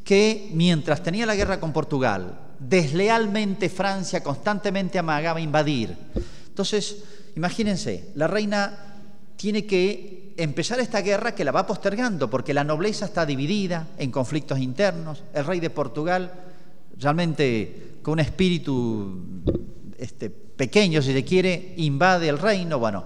que 0.03 0.49
mientras 0.53 1.01
tenía 1.01 1.25
la 1.25 1.35
guerra 1.35 1.59
con 1.59 1.73
Portugal, 1.73 2.39
deslealmente 2.59 3.69
Francia 3.69 4.23
constantemente 4.23 4.99
amagaba 4.99 5.41
invadir. 5.41 5.95
Entonces, 6.47 7.03
imagínense, 7.35 8.11
la 8.15 8.27
reina 8.27 8.99
tiene 9.35 9.65
que 9.65 10.33
empezar 10.37 10.79
esta 10.79 11.01
guerra 11.01 11.35
que 11.35 11.43
la 11.43 11.51
va 11.51 11.67
postergando, 11.67 12.29
porque 12.29 12.53
la 12.53 12.63
nobleza 12.63 13.05
está 13.05 13.25
dividida 13.25 13.87
en 13.97 14.11
conflictos 14.11 14.59
internos, 14.59 15.23
el 15.33 15.45
rey 15.45 15.59
de 15.59 15.69
Portugal 15.69 16.31
realmente 16.99 17.97
con 18.01 18.13
un 18.13 18.19
espíritu 18.19 19.21
este, 19.97 20.29
pequeño, 20.29 21.01
si 21.01 21.13
se 21.13 21.23
quiere, 21.23 21.73
invade 21.77 22.29
el 22.29 22.37
reino, 22.37 22.79
bueno, 22.79 23.03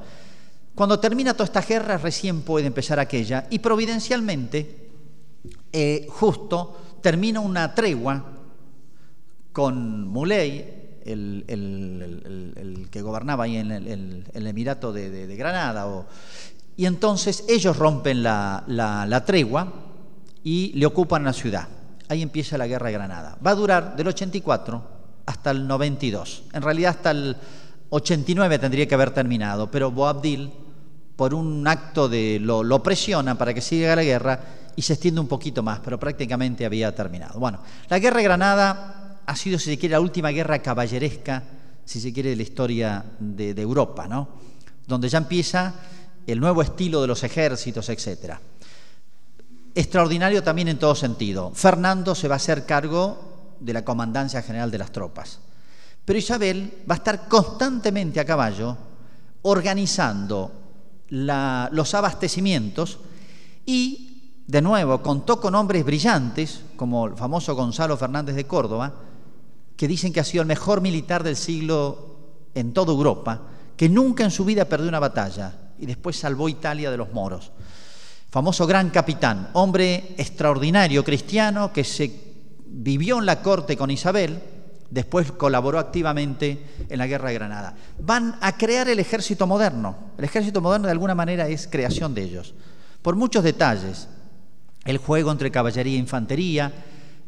cuando 0.77 0.99
termina 0.99 1.33
toda 1.33 1.45
esta 1.45 1.61
guerra, 1.61 1.97
recién 1.97 2.43
puede 2.43 2.67
empezar 2.67 2.99
aquella. 2.99 3.47
Y 3.49 3.57
providencialmente, 3.57 4.91
eh, 5.73 6.05
justo, 6.07 6.99
termina 7.01 7.39
una 7.39 7.73
tregua 7.73 8.23
con 9.51 10.07
Muley, 10.07 10.99
el, 11.03 12.87
que 12.91 13.01
gobernaba 13.01 13.45
ahí 13.45 13.57
en 13.57 13.71
el, 13.71 14.23
Emirato 14.35 14.93
de, 14.93 15.35
Granada. 15.35 16.05
y 16.75 16.85
entonces 16.85 17.43
ellos 17.49 17.75
rompen 17.75 18.21
la, 18.21 18.63
la 18.67 19.25
tregua 19.25 19.73
y 20.43 20.73
le 20.75 20.85
ocupan 20.85 21.23
la 21.23 21.33
ciudad. 21.33 21.67
Ahí 22.07 22.21
empieza 22.21 22.55
la 22.55 22.67
guerra 22.67 22.85
de 22.85 22.93
Granada. 22.93 23.35
Va 23.43 23.49
a 23.49 23.55
durar 23.55 23.95
del 23.95 24.09
84 24.09 24.83
hasta 25.25 25.49
el 25.49 25.67
92. 25.67 26.43
En 26.53 26.61
realidad 26.61 26.91
hasta 26.97 27.09
el 27.09 27.35
89 27.89 28.59
tendría 28.59 28.87
que 28.87 28.93
haber 28.93 29.09
terminado, 29.09 29.71
pero 29.71 29.89
Boabdil 29.89 30.66
por 31.17 31.33
un 31.33 31.67
acto 31.67 32.07
de 32.07 32.39
lo, 32.39 32.81
presiona 32.83 33.35
para 33.35 33.53
que 33.53 33.59
siga 33.59 33.95
la 33.95 34.03
guerra 34.03 34.39
y 34.75 34.81
se 34.83 34.93
extiende 34.93 35.19
un 35.19 35.27
poquito 35.27 35.63
más, 35.63 35.79
pero 35.79 35.99
prácticamente 35.99 36.63
había 36.63 36.93
terminado. 36.95 37.39
Bueno, 37.39 37.59
la 37.89 37.97
guerra 37.97 38.17
de 38.17 38.23
Granada 38.23 39.19
ha 39.25 39.35
sido, 39.35 39.57
si 39.57 39.71
se 39.71 39.77
quiere, 39.79 39.93
la 39.93 39.99
última 39.99 40.29
guerra 40.29 40.59
caballeresca, 40.59 41.43
si 41.83 41.99
se 41.99 42.13
quiere, 42.13 42.29
de 42.29 42.35
la 42.35 42.43
historia 42.43 43.03
de, 43.19 43.55
de 43.55 43.61
Europa, 43.61 44.07
¿no? 44.07 44.29
Donde 44.85 45.09
ya 45.09 45.17
empieza 45.17 45.73
el 46.27 46.39
nuevo 46.39 46.61
estilo 46.61 47.01
de 47.01 47.07
los 47.07 47.23
ejércitos, 47.23 47.89
etc. 47.89 48.35
Extraordinario 49.73 50.43
también 50.43 50.67
en 50.67 50.77
todo 50.77 50.93
sentido. 50.93 51.51
Fernando 51.55 52.13
se 52.13 52.27
va 52.27 52.35
a 52.35 52.37
hacer 52.37 52.65
cargo 52.67 53.55
de 53.59 53.73
la 53.73 53.83
comandancia 53.83 54.43
general 54.43 54.69
de 54.69 54.77
las 54.77 54.91
tropas. 54.91 55.39
Pero 56.05 56.19
Isabel 56.19 56.83
va 56.89 56.93
a 56.93 56.97
estar 56.99 57.27
constantemente 57.27 58.19
a 58.19 58.25
caballo 58.25 58.77
organizando 59.41 60.66
los 61.09 61.93
abastecimientos 61.93 62.99
y, 63.65 64.41
de 64.47 64.61
nuevo, 64.61 65.01
contó 65.01 65.39
con 65.39 65.55
hombres 65.55 65.85
brillantes, 65.85 66.61
como 66.75 67.07
el 67.07 67.15
famoso 67.15 67.55
Gonzalo 67.55 67.97
Fernández 67.97 68.35
de 68.35 68.47
Córdoba, 68.47 68.93
que 69.75 69.87
dicen 69.87 70.11
que 70.11 70.19
ha 70.19 70.23
sido 70.23 70.41
el 70.41 70.47
mejor 70.47 70.81
militar 70.81 71.23
del 71.23 71.35
siglo 71.35 72.17
en 72.53 72.73
toda 72.73 72.91
Europa, 72.91 73.41
que 73.75 73.89
nunca 73.89 74.23
en 74.23 74.31
su 74.31 74.43
vida 74.43 74.65
perdió 74.65 74.89
una 74.89 74.99
batalla 74.99 75.53
y 75.79 75.85
después 75.85 76.17
salvó 76.17 76.49
Italia 76.49 76.89
de 76.89 76.97
los 76.97 77.13
moros. 77.13 77.51
Famoso 78.29 78.65
gran 78.67 78.89
capitán, 78.89 79.49
hombre 79.53 80.15
extraordinario 80.17 81.03
cristiano 81.03 81.71
que 81.71 81.83
se 81.83 82.11
vivió 82.65 83.19
en 83.19 83.25
la 83.25 83.41
corte 83.41 83.77
con 83.77 83.91
Isabel, 83.91 84.41
Después 84.89 85.33
colaboró 85.33 85.79
activamente 85.79 86.65
en 86.87 86.97
la 86.97 87.07
Guerra 87.07 87.29
de 87.29 87.35
Granada. 87.35 87.75
Van 87.99 88.37
a 88.39 88.57
crear 88.57 88.87
el 88.87 88.99
ejército 88.99 89.45
moderno. 89.45 90.13
El 90.17 90.23
ejército 90.23 90.61
moderno 90.61 90.87
de 90.87 90.93
alguna 90.93 91.15
manera 91.15 91.47
es 91.49 91.67
creación 91.67 92.13
de 92.13 92.23
ellos. 92.23 92.53
Por 93.01 93.15
muchos 93.15 93.43
detalles. 93.43 94.07
El 94.85 94.97
juego 94.97 95.31
entre 95.31 95.51
caballería 95.51 95.95
e 95.95 95.99
infantería. 95.99 96.71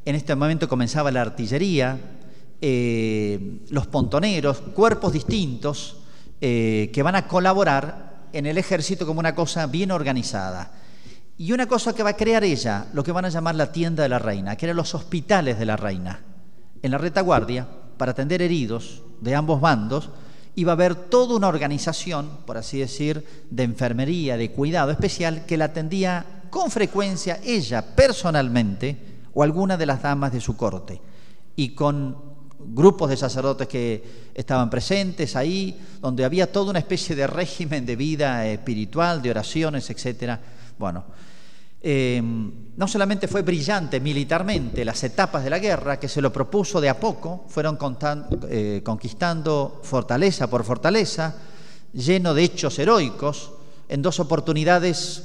En 0.05 0.15
este 0.15 0.33
momento 0.35 0.69
comenzaba 0.69 1.11
la 1.11 1.21
artillería, 1.21 1.99
eh, 2.61 3.59
los 3.69 3.87
pontoneros, 3.87 4.59
cuerpos 4.73 5.11
distintos 5.11 5.97
eh, 6.39 6.89
que 6.93 7.03
van 7.03 7.15
a 7.15 7.27
colaborar 7.27 8.27
en 8.31 8.45
el 8.45 8.57
ejército 8.57 9.05
como 9.05 9.19
una 9.19 9.35
cosa 9.35 9.67
bien 9.67 9.91
organizada. 9.91 10.71
Y 11.37 11.51
una 11.51 11.67
cosa 11.67 11.93
que 11.93 12.03
va 12.03 12.11
a 12.11 12.17
crear 12.17 12.45
ella, 12.45 12.87
lo 12.93 13.03
que 13.03 13.11
van 13.11 13.25
a 13.25 13.29
llamar 13.29 13.55
la 13.55 13.71
tienda 13.71 14.03
de 14.03 14.09
la 14.09 14.19
reina, 14.19 14.55
que 14.55 14.65
eran 14.65 14.77
los 14.77 14.95
hospitales 14.95 15.59
de 15.59 15.65
la 15.65 15.75
reina 15.75 16.19
en 16.81 16.91
la 16.91 16.97
retaguardia 16.97 17.67
para 17.97 18.11
atender 18.11 18.41
heridos 18.41 19.01
de 19.21 19.35
ambos 19.35 19.59
bandos, 19.61 20.09
iba 20.55 20.71
a 20.71 20.75
haber 20.75 20.95
toda 20.95 21.35
una 21.35 21.47
organización, 21.47 22.29
por 22.45 22.57
así 22.57 22.79
decir, 22.79 23.25
de 23.49 23.63
enfermería, 23.63 24.37
de 24.37 24.51
cuidado 24.51 24.91
especial, 24.91 25.45
que 25.45 25.57
la 25.57 25.65
atendía 25.65 26.43
con 26.49 26.71
frecuencia 26.71 27.39
ella 27.43 27.95
personalmente 27.95 28.97
o 29.33 29.43
alguna 29.43 29.77
de 29.77 29.85
las 29.85 30.01
damas 30.01 30.33
de 30.33 30.41
su 30.41 30.57
corte, 30.57 30.99
y 31.55 31.69
con 31.69 32.29
grupos 32.59 33.09
de 33.09 33.17
sacerdotes 33.17 33.67
que 33.67 34.29
estaban 34.33 34.69
presentes 34.69 35.35
ahí, 35.35 35.79
donde 36.01 36.25
había 36.25 36.51
toda 36.51 36.71
una 36.71 36.79
especie 36.79 37.15
de 37.15 37.27
régimen 37.27 37.85
de 37.85 37.95
vida 37.95 38.45
espiritual, 38.47 39.21
de 39.21 39.31
oraciones, 39.31 39.89
etc. 39.89 40.37
Bueno, 40.77 41.05
eh, 41.81 42.21
no 42.21 42.87
solamente 42.87 43.27
fue 43.27 43.41
brillante 43.41 43.99
militarmente 43.99 44.83
las 44.83 45.03
etapas 45.03 45.43
de 45.43 45.49
la 45.49 45.59
guerra, 45.59 45.99
que 45.99 46.09
se 46.09 46.21
lo 46.21 46.31
propuso 46.31 46.81
de 46.81 46.89
a 46.89 46.99
poco, 46.99 47.45
fueron 47.47 47.77
eh, 48.49 48.81
conquistando 48.83 49.79
fortaleza 49.83 50.49
por 50.49 50.63
fortaleza, 50.63 51.35
lleno 51.93 52.33
de 52.33 52.43
hechos 52.43 52.77
heroicos, 52.79 53.51
en 53.87 54.01
dos 54.01 54.19
oportunidades, 54.19 55.23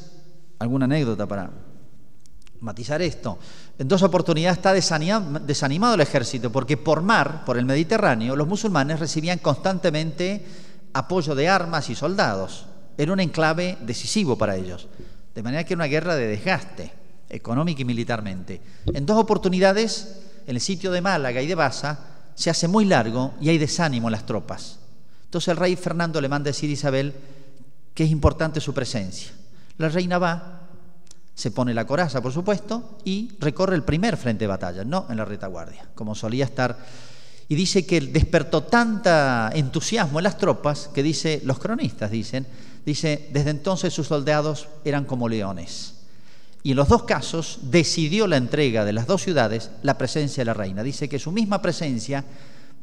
alguna 0.59 0.87
anécdota 0.87 1.27
para 1.27 1.51
matizar 2.61 3.03
esto, 3.03 3.39
en 3.79 3.89
dos 3.89 4.03
oportunidades 4.03 4.59
está 4.59 4.73
desanimado 4.73 5.95
el 5.95 6.01
ejército, 6.01 6.51
porque 6.51 6.77
por 6.77 7.03
mar, 7.03 7.45
por 7.45 7.59
el 7.59 7.67
Mediterráneo, 7.67 8.37
los 8.37 8.49
musulmanes 8.49 9.01
recibían 9.01 9.39
constantemente 9.39 10.45
apoyo 10.93 11.35
de 11.35 11.49
armas 11.49 11.91
y 11.91 11.95
soldados. 11.95 12.67
Era 12.97 13.13
un 13.13 13.21
enclave 13.21 13.77
decisivo 13.83 14.39
para 14.39 14.57
ellos. 14.57 14.89
De 15.35 15.43
manera 15.43 15.65
que 15.65 15.75
era 15.75 15.79
una 15.79 15.89
guerra 15.89 16.17
de 16.17 16.29
desgaste, 16.29 16.93
económica 17.29 17.83
y 17.83 17.85
militarmente. 17.85 18.61
En 18.87 19.05
dos 19.07 19.19
oportunidades, 19.19 20.21
en 20.47 20.57
el 20.57 20.61
sitio 20.61 20.93
de 20.93 21.01
Málaga 21.01 21.43
y 21.43 21.47
de 21.47 21.55
Baza, 21.55 21.99
se 22.35 22.51
hace 22.51 22.69
muy 22.69 22.85
largo 22.85 23.35
y 23.41 23.49
hay 23.49 23.59
desánimo 23.59 24.09
en 24.09 24.13
las 24.13 24.27
tropas. 24.27 24.79
Entonces 25.25 25.49
el 25.49 25.57
rey 25.57 25.77
Fernando 25.77 26.21
le 26.21 26.29
manda 26.29 26.49
a 26.49 26.53
decir 26.53 26.71
a 26.71 26.75
Isabel 26.75 27.15
que 27.93 28.05
es 28.05 28.11
importante 28.11 28.61
su 28.61 28.73
presencia. 28.73 29.33
La 29.79 29.89
reina 29.89 30.19
va, 30.19 30.61
se 31.35 31.51
pone 31.51 31.75
la 31.75 31.87
coraza, 31.87 32.21
por 32.21 32.33
supuesto, 32.33 32.99
y 33.05 33.33
recorre 33.41 33.75
el 33.75 33.83
primer 33.83 34.17
frente 34.17 34.45
de 34.45 34.49
batalla, 34.49 34.85
no 34.85 35.07
en 35.11 35.17
la 35.17 35.25
retaguardia, 35.25 35.89
como 35.95 36.15
solía 36.15 36.45
estar. 36.45 36.79
Y 37.49 37.57
dice 37.57 37.85
que 37.85 38.01
despertó 38.01 38.63
tanta 38.63 39.51
entusiasmo 39.55 40.19
en 40.19 40.25
las 40.25 40.39
tropas 40.39 40.89
que 40.95 41.03
dice, 41.03 41.43
los 41.45 41.59
cronistas 41.59 42.11
dicen, 42.11 42.47
dice, 42.85 43.29
desde 43.33 43.51
entonces 43.51 43.93
sus 43.93 44.07
soldados 44.07 44.69
eran 44.85 45.05
como 45.05 45.29
leones. 45.29 45.95
Y 46.63 46.71
en 46.71 46.77
los 46.77 46.89
dos 46.89 47.03
casos 47.03 47.59
decidió 47.65 48.27
la 48.27 48.39
entrega 48.39 48.85
de 48.85 48.95
las 48.95 49.07
dos 49.07 49.23
ciudades 49.23 49.71
la 49.83 49.99
presencia 49.99 50.41
de 50.41 50.47
la 50.47 50.55
reina. 50.55 50.83
Dice 50.83 51.09
que 51.09 51.19
su 51.19 51.31
misma 51.31 51.61
presencia 51.61 52.25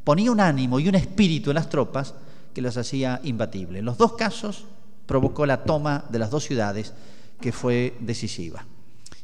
ponía 0.04 0.30
un 0.30 0.40
ánimo 0.40 0.78
y 0.78 0.88
un 0.88 0.94
espíritu 0.94 1.50
en 1.50 1.56
las 1.56 1.68
tropas 1.68 2.14
que 2.54 2.62
las 2.62 2.76
hacía 2.76 3.20
imbatibles. 3.24 3.80
En 3.80 3.84
los 3.84 3.98
dos 3.98 4.12
casos 4.12 4.66
provocó 5.06 5.46
la 5.46 5.64
toma 5.64 6.04
de 6.10 6.18
las 6.18 6.30
dos 6.30 6.44
ciudades 6.44 6.92
que 7.40 7.50
fue 7.50 7.96
decisiva. 8.00 8.64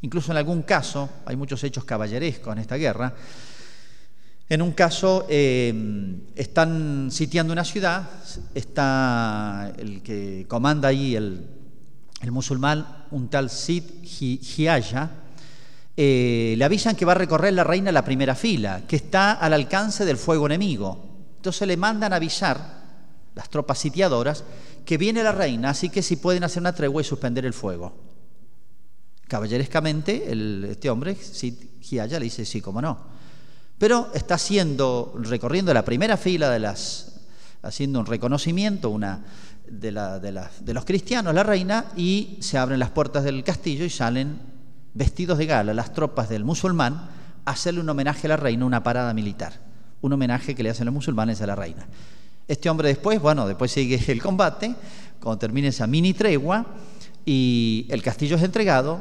Incluso 0.02 0.32
en 0.32 0.38
algún 0.38 0.62
caso, 0.62 1.08
hay 1.24 1.36
muchos 1.36 1.62
hechos 1.64 1.84
caballerescos 1.84 2.52
en 2.52 2.58
esta 2.58 2.76
guerra, 2.76 3.14
en 4.48 4.62
un 4.62 4.72
caso 4.72 5.26
eh, 5.28 5.74
están 6.34 7.10
sitiando 7.10 7.52
una 7.52 7.64
ciudad, 7.64 8.08
está 8.54 9.72
el 9.76 10.02
que 10.02 10.46
comanda 10.48 10.88
ahí 10.88 11.16
el, 11.16 11.46
musulmán, 12.30 13.04
un 13.10 13.28
tal 13.28 13.50
Sid 13.50 13.84
Hiaya, 14.02 15.10
eh, 15.96 16.54
le 16.56 16.64
avisan 16.64 16.96
que 16.96 17.04
va 17.04 17.12
a 17.12 17.16
recorrer 17.16 17.52
la 17.52 17.64
reina 17.64 17.92
la 17.92 18.04
primera 18.04 18.34
fila, 18.34 18.82
que 18.88 18.96
está 18.96 19.32
al 19.32 19.52
alcance 19.52 20.06
del 20.06 20.16
fuego 20.16 20.46
enemigo. 20.46 21.26
Entonces 21.36 21.68
le 21.68 21.76
mandan 21.76 22.12
avisar, 22.12 22.78
las 23.34 23.50
tropas 23.50 23.78
sitiadoras, 23.78 24.44
que 24.84 24.96
viene 24.96 25.22
la 25.22 25.32
reina, 25.32 25.70
así 25.70 25.90
que 25.90 26.02
si 26.02 26.16
pueden 26.16 26.42
hacer 26.42 26.62
una 26.62 26.74
tregua 26.74 27.02
y 27.02 27.04
suspender 27.04 27.44
el 27.44 27.52
fuego. 27.52 27.92
Caballerescamente, 29.26 30.32
este 30.70 30.88
hombre, 30.88 31.14
Sid 31.14 31.54
Hiaya, 31.82 32.18
le 32.18 32.24
dice, 32.24 32.46
sí, 32.46 32.62
cómo 32.62 32.80
no. 32.80 33.17
Pero 33.78 34.10
está 34.12 34.34
haciendo, 34.34 35.14
recorriendo 35.20 35.72
la 35.72 35.84
primera 35.84 36.16
fila 36.16 36.50
de 36.50 36.58
las, 36.58 37.20
haciendo 37.62 38.00
un 38.00 38.06
reconocimiento 38.06 38.96
de, 39.66 39.92
de, 39.92 40.74
los 40.74 40.84
cristianos, 40.84 41.32
la 41.32 41.44
reina, 41.44 41.86
y 41.96 42.38
se 42.40 42.58
abren 42.58 42.80
las 42.80 42.90
puertas 42.90 43.22
del 43.22 43.44
castillo 43.44 43.84
y 43.84 43.90
salen 43.90 44.40
vestidos 44.94 45.38
de 45.38 45.46
gala 45.46 45.74
las 45.74 45.92
tropas 45.92 46.28
del 46.28 46.44
musulmán 46.44 47.08
a 47.44 47.50
hacerle 47.52 47.80
un 47.80 47.88
homenaje 47.88 48.26
a 48.26 48.30
la 48.30 48.36
reina, 48.36 48.66
una 48.66 48.82
parada 48.82 49.14
militar, 49.14 49.52
un 50.00 50.12
homenaje 50.12 50.56
que 50.56 50.62
le 50.64 50.70
hacen 50.70 50.86
los 50.86 50.94
musulmanes 50.94 51.40
a 51.40 51.46
la 51.46 51.54
reina. 51.54 51.86
Este 52.48 52.68
hombre 52.68 52.88
después, 52.88 53.20
bueno, 53.20 53.46
después 53.46 53.70
sigue 53.70 54.02
el 54.12 54.20
combate, 54.20 54.74
cuando 55.20 55.38
termine 55.38 55.68
esa 55.68 55.86
mini 55.86 56.14
tregua, 56.14 56.66
y 57.24 57.86
el 57.90 58.02
castillo 58.02 58.36
es 58.36 58.42
entregado, 58.42 59.00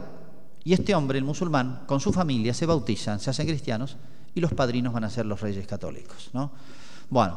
y 0.63 0.73
este 0.73 0.93
hombre, 0.93 1.17
el 1.17 1.23
musulmán, 1.23 1.83
con 1.87 1.99
su 1.99 2.11
familia 2.11 2.53
se 2.53 2.65
bautizan, 2.65 3.19
se 3.19 3.29
hacen 3.29 3.47
cristianos, 3.47 3.95
y 4.37 4.39
los 4.39 4.53
padrinos 4.53 4.93
van 4.93 5.03
a 5.03 5.09
ser 5.09 5.25
los 5.25 5.41
reyes 5.41 5.65
católicos. 5.65 6.29
¿no? 6.31 6.51
Bueno, 7.09 7.35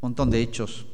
un 0.00 0.08
montón 0.08 0.28
de 0.28 0.42
hechos 0.42 0.86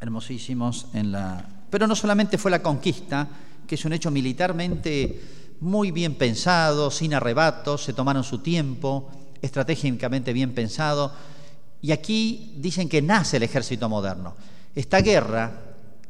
hermosísimos 0.00 0.88
en 0.92 1.12
la... 1.12 1.44
Pero 1.70 1.86
no 1.86 1.94
solamente 1.94 2.36
fue 2.36 2.50
la 2.50 2.60
conquista, 2.60 3.28
que 3.64 3.76
es 3.76 3.84
un 3.84 3.92
hecho 3.92 4.10
militarmente 4.10 5.22
muy 5.60 5.92
bien 5.92 6.16
pensado, 6.16 6.90
sin 6.90 7.14
arrebatos, 7.14 7.84
se 7.84 7.92
tomaron 7.92 8.24
su 8.24 8.38
tiempo, 8.38 9.08
estratégicamente 9.40 10.32
bien 10.32 10.52
pensado, 10.52 11.12
y 11.80 11.92
aquí 11.92 12.54
dicen 12.56 12.88
que 12.88 13.02
nace 13.02 13.36
el 13.36 13.44
ejército 13.44 13.88
moderno. 13.88 14.34
Esta 14.74 15.00
guerra, 15.00 15.60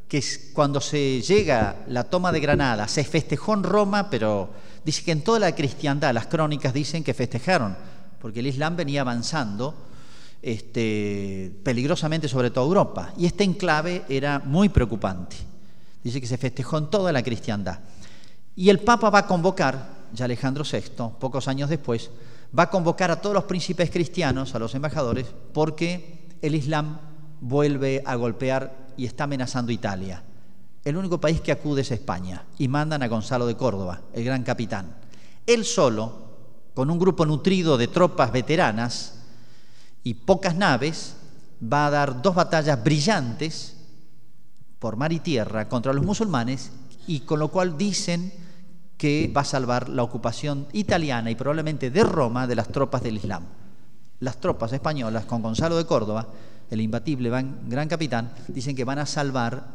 que 0.07 0.17
es 0.17 0.49
cuando 0.51 0.81
se 0.81 1.21
llega 1.21 1.83
la 1.89 2.05
toma 2.05 2.31
de 2.31 2.39
Granada, 2.39 2.87
se 2.87 3.03
festejó 3.03 3.53
en 3.53 3.63
Roma, 3.63 4.09
pero 4.09 4.49
dice 4.83 5.03
que 5.03 5.11
en 5.11 5.23
toda 5.23 5.39
la 5.39 5.53
cristiandad, 5.53 6.11
las 6.11 6.25
crónicas 6.25 6.73
dicen 6.73 7.03
que 7.03 7.13
festejaron 7.13 7.77
porque 8.25 8.39
el 8.39 8.47
Islam 8.47 8.75
venía 8.75 9.01
avanzando 9.01 9.75
este, 10.41 11.55
peligrosamente 11.61 12.27
sobre 12.27 12.49
toda 12.49 12.65
Europa. 12.65 13.13
Y 13.19 13.27
este 13.27 13.43
enclave 13.43 14.03
era 14.09 14.39
muy 14.43 14.69
preocupante. 14.69 15.35
Dice 16.03 16.19
que 16.19 16.25
se 16.25 16.39
festejó 16.39 16.79
en 16.79 16.89
toda 16.89 17.11
la 17.11 17.21
cristiandad. 17.21 17.81
Y 18.55 18.71
el 18.71 18.79
Papa 18.79 19.11
va 19.11 19.19
a 19.19 19.27
convocar, 19.27 20.07
ya 20.11 20.25
Alejandro 20.25 20.63
VI, 20.63 21.11
pocos 21.19 21.47
años 21.47 21.69
después, 21.69 22.09
va 22.57 22.63
a 22.63 22.69
convocar 22.71 23.11
a 23.11 23.21
todos 23.21 23.35
los 23.35 23.43
príncipes 23.43 23.91
cristianos, 23.91 24.55
a 24.55 24.57
los 24.57 24.73
embajadores, 24.73 25.27
porque 25.53 26.27
el 26.41 26.55
Islam 26.55 26.97
vuelve 27.41 28.01
a 28.07 28.15
golpear 28.15 28.87
y 28.97 29.05
está 29.05 29.25
amenazando 29.25 29.71
Italia. 29.71 30.23
El 30.83 30.97
único 30.97 31.21
país 31.21 31.41
que 31.41 31.51
acude 31.51 31.81
es 31.81 31.91
España 31.91 32.43
y 32.57 32.69
mandan 32.69 33.03
a 33.03 33.07
Gonzalo 33.07 33.45
de 33.45 33.55
Córdoba, 33.55 34.01
el 34.13 34.23
gran 34.23 34.41
capitán. 34.41 34.95
Él 35.45 35.63
solo, 35.63 36.24
con 36.75 36.91
un 36.91 36.99
grupo 36.99 37.25
nutrido 37.25 37.77
de 37.77 37.87
tropas 37.87 38.31
veteranas 38.31 39.15
y 40.03 40.13
pocas 40.13 40.55
naves, 40.55 41.15
va 41.63 41.87
a 41.87 41.89
dar 41.89 42.21
dos 42.21 42.35
batallas 42.35 42.83
brillantes 42.83 43.77
por 44.77 44.97
mar 44.97 45.11
y 45.13 45.19
tierra 45.19 45.67
contra 45.69 45.93
los 45.93 46.05
musulmanes 46.05 46.71
y 47.07 47.21
con 47.21 47.39
lo 47.39 47.47
cual 47.47 47.77
dicen 47.77 48.31
que 48.97 49.31
va 49.35 49.41
a 49.41 49.45
salvar 49.45 49.87
la 49.89 50.03
ocupación 50.03 50.67
italiana 50.73 51.31
y 51.31 51.35
probablemente 51.35 51.89
de 51.89 52.03
Roma 52.03 52.45
de 52.45 52.55
las 52.55 52.67
tropas 52.67 53.01
del 53.01 53.17
Islam. 53.17 53.43
Las 54.19 54.39
tropas 54.39 54.73
españolas 54.73 55.25
con 55.25 55.41
Gonzalo 55.41 55.77
de 55.77 55.85
Córdoba, 55.85 56.27
el 56.69 56.81
imbatible 56.81 57.29
gran 57.29 57.87
capitán, 57.87 58.33
dicen 58.49 58.75
que 58.75 58.83
van 58.83 58.99
a 58.99 59.05
salvar 59.05 59.65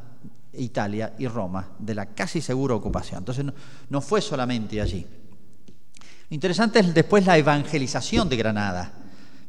Italia 0.53 1.14
y 1.18 1.26
Roma 1.28 1.70
de 1.78 1.94
la 1.94 2.07
casi 2.07 2.42
segura 2.42 2.74
ocupación. 2.74 3.18
Entonces 3.18 3.44
no, 3.44 3.55
no 3.88 4.01
fue 4.03 4.20
solamente 4.20 4.80
allí. 4.80 5.07
Interesante 6.31 6.78
es 6.78 6.95
después 6.95 7.26
la 7.26 7.37
evangelización 7.37 8.28
de 8.28 8.37
Granada. 8.37 8.93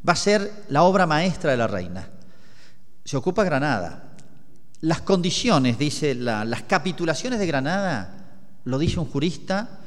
Va 0.08 0.14
a 0.14 0.16
ser 0.16 0.66
la 0.70 0.82
obra 0.82 1.06
maestra 1.06 1.52
de 1.52 1.58
la 1.58 1.68
reina. 1.68 2.10
Se 3.06 3.16
ocupa 3.16 3.44
Granada. 3.44 4.16
Las 4.82 5.02
condiciones, 5.02 5.78
dice, 5.78 6.16
las 6.16 6.64
capitulaciones 6.64 7.38
de 7.38 7.46
Granada, 7.46 8.40
lo 8.64 8.80
dice 8.80 9.00
un 9.00 9.06
jurista, 9.06 9.80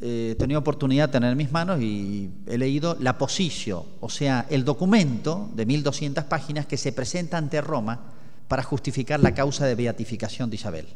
eh, 0.00 0.30
he 0.32 0.34
tenido 0.34 0.60
oportunidad 0.60 1.08
de 1.08 1.12
tener 1.12 1.32
en 1.32 1.36
mis 1.36 1.52
manos 1.52 1.78
y 1.82 2.30
he 2.46 2.56
leído 2.56 2.96
la 3.00 3.18
posición, 3.18 3.82
o 4.00 4.08
sea, 4.08 4.46
el 4.48 4.64
documento 4.64 5.50
de 5.54 5.66
1200 5.66 6.24
páginas 6.24 6.64
que 6.64 6.78
se 6.78 6.92
presenta 6.92 7.36
ante 7.36 7.60
Roma 7.60 8.00
para 8.48 8.62
justificar 8.62 9.20
la 9.20 9.34
causa 9.34 9.66
de 9.66 9.74
beatificación 9.74 10.48
de 10.48 10.56
Isabel 10.56 10.86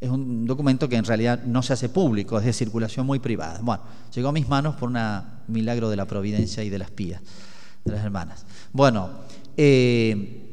es 0.00 0.08
un 0.08 0.46
documento 0.46 0.88
que 0.88 0.96
en 0.96 1.04
realidad 1.04 1.42
no 1.44 1.62
se 1.62 1.74
hace 1.74 1.90
público, 1.90 2.38
es 2.38 2.44
de 2.44 2.52
circulación 2.54 3.04
muy 3.04 3.18
privada. 3.18 3.60
Bueno, 3.62 3.82
llegó 4.14 4.28
a 4.28 4.32
mis 4.32 4.48
manos 4.48 4.76
por 4.76 4.88
un 4.88 4.98
milagro 5.48 5.90
de 5.90 5.96
la 5.96 6.06
providencia 6.06 6.64
y 6.64 6.70
de 6.70 6.78
las 6.78 6.90
pías, 6.90 7.20
de 7.84 7.92
las 7.92 8.02
hermanas. 8.02 8.46
Bueno, 8.72 9.10
eh, 9.56 10.46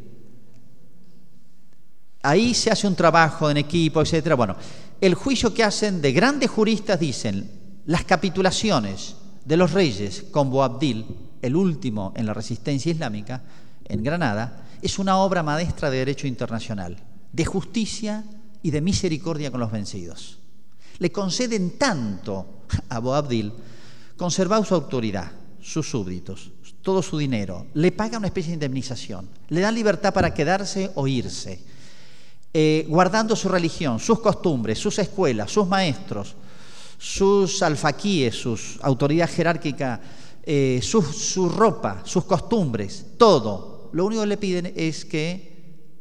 ahí 2.24 2.54
se 2.54 2.72
hace 2.72 2.88
un 2.88 2.96
trabajo 2.96 3.50
en 3.50 3.56
equipo, 3.56 4.02
etcétera. 4.02 4.36
Bueno, 4.36 4.58
el 5.00 5.14
juicio 5.16 5.54
que 5.54 5.64
hacen 5.64 6.02
de 6.02 6.12
grandes 6.12 6.50
juristas 6.50 7.00
dicen 7.00 7.50
las 7.86 8.04
capitulaciones 8.04 9.16
de 9.46 9.56
los 9.56 9.72
reyes 9.72 10.26
con 10.30 10.50
Boabdil, 10.50 11.06
el 11.42 11.56
último 11.56 12.12
en 12.18 12.26
la 12.26 12.34
resistencia 12.34 12.92
islámica, 12.92 13.44
en 13.86 14.04
Granada, 14.04 14.66
es 14.82 15.00
una 15.00 15.18
obra 15.18 15.42
maestra 15.42 15.90
de 15.90 16.00
derecho 16.00 16.28
internacional, 16.28 16.98
de 17.32 17.46
justicia 17.46 18.26
y 18.68 18.72
de 18.72 18.82
misericordia 18.82 19.50
con 19.50 19.62
los 19.62 19.72
vencidos. 19.72 20.40
Le 21.00 21.10
conceden 21.10 21.78
tanto 21.78 22.66
a 22.90 23.00
Boabdil, 23.00 23.54
conservar 24.18 24.66
su 24.66 24.76
autoridad, 24.76 25.32
sus 25.62 25.90
súbditos, 25.90 26.52
todo 26.82 27.02
su 27.02 27.18
dinero, 27.18 27.68
le 27.76 27.94
paga 27.94 28.18
una 28.18 28.28
especie 28.28 28.50
de 28.50 28.56
indemnización, 28.56 29.30
le 29.48 29.62
dan 29.62 29.74
libertad 29.74 30.14
para 30.14 30.34
quedarse 30.34 30.92
o 30.96 31.08
irse, 31.08 31.62
eh, 32.54 32.86
guardando 32.90 33.38
su 33.38 33.48
religión, 33.48 34.02
sus 34.02 34.20
costumbres, 34.20 34.78
sus 34.78 35.00
escuelas, 35.00 35.50
sus 35.50 35.66
maestros, 35.66 36.36
sus 36.98 37.64
alfaquíes, 37.64 38.36
sus 38.36 38.80
autoridad 38.82 39.30
jerárquica, 39.30 40.02
eh, 40.44 40.82
su, 40.84 41.48
ropa, 41.48 42.02
sus 42.04 42.26
costumbres, 42.26 43.06
todo. 43.18 43.90
Lo 43.94 44.06
único 44.06 44.24
que 44.24 44.28
le 44.28 44.38
piden 44.38 44.74
es 44.76 45.06
que 45.06 45.56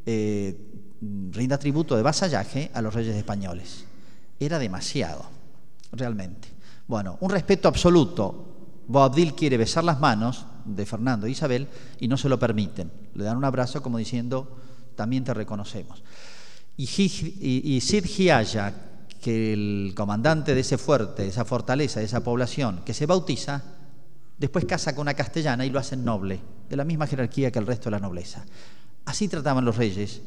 eh, 0.04 0.65
rinda 1.00 1.58
tributo 1.58 1.96
de 1.96 2.02
vasallaje 2.02 2.70
a 2.74 2.82
los 2.82 2.94
reyes 2.94 3.16
españoles. 3.16 3.84
Era 4.38 4.58
demasiado, 4.58 5.24
realmente. 5.92 6.48
Bueno, 6.86 7.18
un 7.20 7.30
respeto 7.30 7.68
absoluto. 7.68 8.82
Boabdil 8.86 9.34
quiere 9.34 9.56
besar 9.56 9.84
las 9.84 9.98
manos 9.98 10.46
de 10.64 10.86
Fernando 10.86 11.26
e 11.26 11.30
Isabel 11.30 11.68
y 11.98 12.08
no 12.08 12.16
se 12.16 12.28
lo 12.28 12.38
permiten. 12.38 12.90
Le 13.14 13.24
dan 13.24 13.36
un 13.36 13.44
abrazo 13.44 13.82
como 13.82 13.98
diciendo, 13.98 14.56
también 14.94 15.24
te 15.24 15.34
reconocemos. 15.34 16.02
Y, 16.76 16.84
y, 16.84 17.74
y 17.74 17.80
Sid 17.80 18.04
Hiaya, 18.04 18.72
que 19.20 19.52
el 19.52 19.94
comandante 19.96 20.54
de 20.54 20.60
ese 20.60 20.78
fuerte, 20.78 21.22
de 21.22 21.28
esa 21.28 21.44
fortaleza, 21.44 22.00
de 22.00 22.06
esa 22.06 22.22
población, 22.22 22.82
que 22.84 22.94
se 22.94 23.06
bautiza, 23.06 23.62
después 24.38 24.64
casa 24.66 24.94
con 24.94 25.02
una 25.02 25.14
castellana 25.14 25.64
y 25.64 25.70
lo 25.70 25.78
hacen 25.78 26.04
noble, 26.04 26.40
de 26.68 26.76
la 26.76 26.84
misma 26.84 27.06
jerarquía 27.06 27.50
que 27.50 27.58
el 27.58 27.66
resto 27.66 27.86
de 27.86 27.92
la 27.92 28.00
nobleza. 28.00 28.44
Así 29.04 29.28
trataban 29.28 29.64
los 29.64 29.76
reyes 29.76 30.20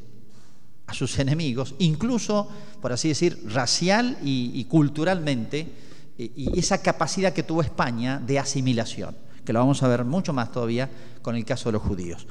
a 0.89 0.93
sus 0.93 1.19
enemigos, 1.19 1.75
incluso, 1.79 2.49
por 2.81 2.91
así 2.91 3.09
decir, 3.09 3.39
racial 3.45 4.17
y, 4.23 4.63
culturalmente, 4.65 5.71
y, 6.17 6.57
esa 6.57 6.81
capacidad 6.81 7.31
que 7.31 7.43
tuvo 7.43 7.61
España 7.61 8.19
de 8.19 8.39
asimilación, 8.39 9.15
que 9.45 9.53
lo 9.53 9.59
vamos 9.59 9.83
a 9.83 9.87
ver 9.87 10.03
mucho 10.03 10.33
más 10.33 10.51
todavía 10.51 10.89
con 11.21 11.35
el 11.35 11.45
caso 11.45 11.69
de 11.69 11.73
los 11.73 11.83
judíos. 11.83 12.27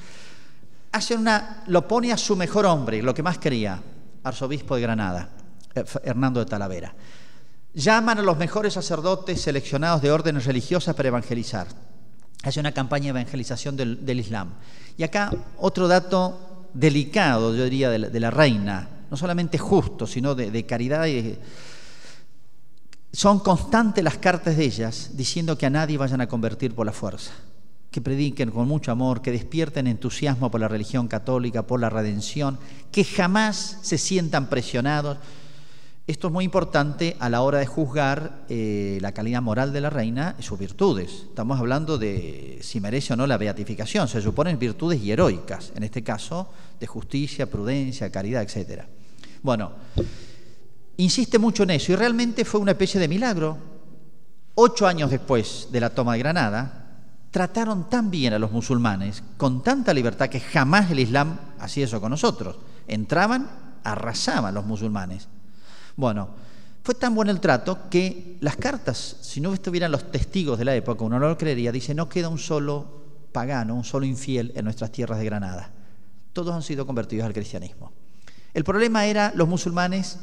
Hace 0.91 1.15
una, 1.15 1.63
lo 1.69 1.87
pone 1.87 2.13
a 2.13 2.17
su 2.17 2.35
mejor 2.35 2.67
hombre, 2.67 3.01
lo 3.01 3.15
que 3.15 3.23
más 3.23 3.39
quería, 3.39 3.81
arzobispo 4.25 4.75
de 4.75 4.83
Granada, 4.83 5.31
eh, 5.75 5.85
Hernando 6.03 6.41
de 6.41 6.47
Talavera. 6.47 6.95
Llaman 7.75 8.19
a 8.19 8.23
los 8.23 8.39
mejores 8.39 8.73
sacerdotes 8.73 9.41
seleccionados 9.41 10.03
de 10.03 10.11
órdenes 10.11 10.47
religiosas 10.47 10.97
para 10.97 11.09
evangelizar. 11.09 11.69
Hace 12.43 12.59
una 12.59 12.73
campaña 12.73 13.13
de 13.13 13.21
evangelización 13.21 13.77
del, 13.77 14.19
Islam. 14.19 14.55
Y 14.97 15.05
acá 15.05 15.31
otro 15.59 15.87
dato 15.87 16.58
delicado, 16.75 17.55
yo 17.55 17.65
diría, 17.65 17.91
de 17.91 18.21
la, 18.21 18.31
reina, 18.31 18.89
no 19.11 19.17
solamente 19.17 19.59
justo, 19.59 20.07
sino 20.07 20.35
de, 20.35 20.67
caridad. 20.67 21.07
son 23.13 23.41
constantes 23.41 24.05
las 24.05 24.19
cartas 24.19 24.57
de 24.57 24.65
ellas 24.65 25.11
diciendo 25.15 25.57
que 25.59 25.67
a 25.67 25.71
nadie 25.71 25.99
vayan 25.99 26.21
a 26.21 26.29
convertir 26.29 26.75
por 26.75 26.87
la 26.87 26.93
fuerza, 26.93 27.33
que 27.91 28.01
prediquen 28.01 28.51
con 28.51 28.69
mucho 28.69 28.93
amor, 28.93 29.23
que 29.23 29.33
despierten 29.33 29.87
entusiasmo 29.87 30.51
por 30.51 30.61
la 30.61 30.69
religión 30.69 31.09
católica, 31.09 31.67
por 31.67 31.81
la 31.81 31.91
redención, 31.91 32.59
que 32.93 33.05
jamás 33.05 33.79
se 33.83 33.99
sientan 33.99 34.49
presionados. 34.49 35.19
Esto 36.09 36.29
es 36.29 36.33
muy 36.33 36.47
importante 36.47 37.19
a 37.21 37.29
la 37.29 37.43
hora 37.43 37.59
de 37.59 37.67
juzgar 37.67 38.47
eh, 38.49 38.97
la 39.03 39.13
calidad 39.13 39.43
moral 39.43 39.75
de 39.75 39.83
la 39.83 39.91
reina 39.91 40.37
y 40.39 40.43
sus 40.43 40.59
virtudes. 40.59 41.27
Estamos 41.29 41.61
hablando 41.61 41.99
de 41.99 42.61
si 42.63 42.81
merece 42.81 43.13
o 43.13 43.17
no 43.17 43.27
la 43.27 43.37
beatificación. 43.37 44.09
Se 44.09 44.23
suponen 44.23 44.59
virtudes 44.59 45.03
heroicas, 45.05 45.71
en 45.77 45.83
este 45.83 46.03
caso 46.03 46.49
de 46.81 46.87
justicia, 46.87 47.51
prudencia, 47.51 48.11
caridad, 48.11 48.43
etc. 48.43 48.85
Bueno, 49.43 49.73
insiste 50.97 51.39
mucho 51.39 51.65
en 51.65 51.73
eso 51.73 51.93
y 51.93 51.97
realmente 51.97 52.47
fue 52.47 52.59
una 52.59 52.73
especie 52.73 52.99
de 52.99 53.07
milagro. 53.07 53.59
Ocho 54.55 54.87
años 54.87 55.11
después 55.11 55.69
de 55.71 55.81
la 55.81 55.91
toma 55.91 56.15
de 56.15 56.21
Granada, 56.21 56.87
trataron 57.31 57.91
tan 57.91 58.11
bien 58.11 58.33
a 58.33 58.39
los 58.39 58.51
musulmanes, 58.51 59.23
con 59.37 59.63
tanta 59.63 59.93
libertad 59.93 60.31
que 60.31 60.41
jamás 60.41 60.91
el 60.91 61.01
Islam 61.01 61.39
hacía 61.59 61.85
eso 61.85 62.01
con 62.01 62.13
nosotros. 62.13 62.57
Entraban, 62.87 63.51
arrasaban 63.85 64.55
los 64.55 64.65
musulmanes 64.65 65.29
bueno, 65.99 66.29
fue 66.85 66.95
tan 66.95 67.13
bueno 67.13 67.33
el 67.33 67.41
trato 67.41 67.91
que 67.91 68.39
las 68.41 68.55
cartas, 68.55 69.17
si 69.21 69.41
no 69.41 69.53
estuvieran 69.53 69.91
los 69.91 70.13
testigos 70.13 70.57
de 70.57 70.65
la 70.65 70.77
época, 70.77 71.05
uno 71.05 71.19
no 71.19 71.29
lo 71.29 71.37
creería, 71.37 71.73
dice, 71.73 71.93
no 71.93 72.09
queda 72.09 72.29
un 72.29 72.39
solo 72.39 72.87
pagano, 73.33 73.75
un 73.75 73.83
solo 73.83 74.07
infiel 74.07 74.53
en 74.55 74.65
nuestras 74.65 74.93
tierras 74.93 75.19
de 75.19 75.25
Granada. 75.25 75.73
Todos 76.33 76.55
han 76.55 76.63
sido 76.63 76.87
convertidos 76.87 77.27
al 77.27 77.33
cristianismo. 77.33 77.91
El 78.55 78.63
problema 78.63 79.07
era 79.07 79.33
los 79.35 79.49
musulmanes, 79.49 80.21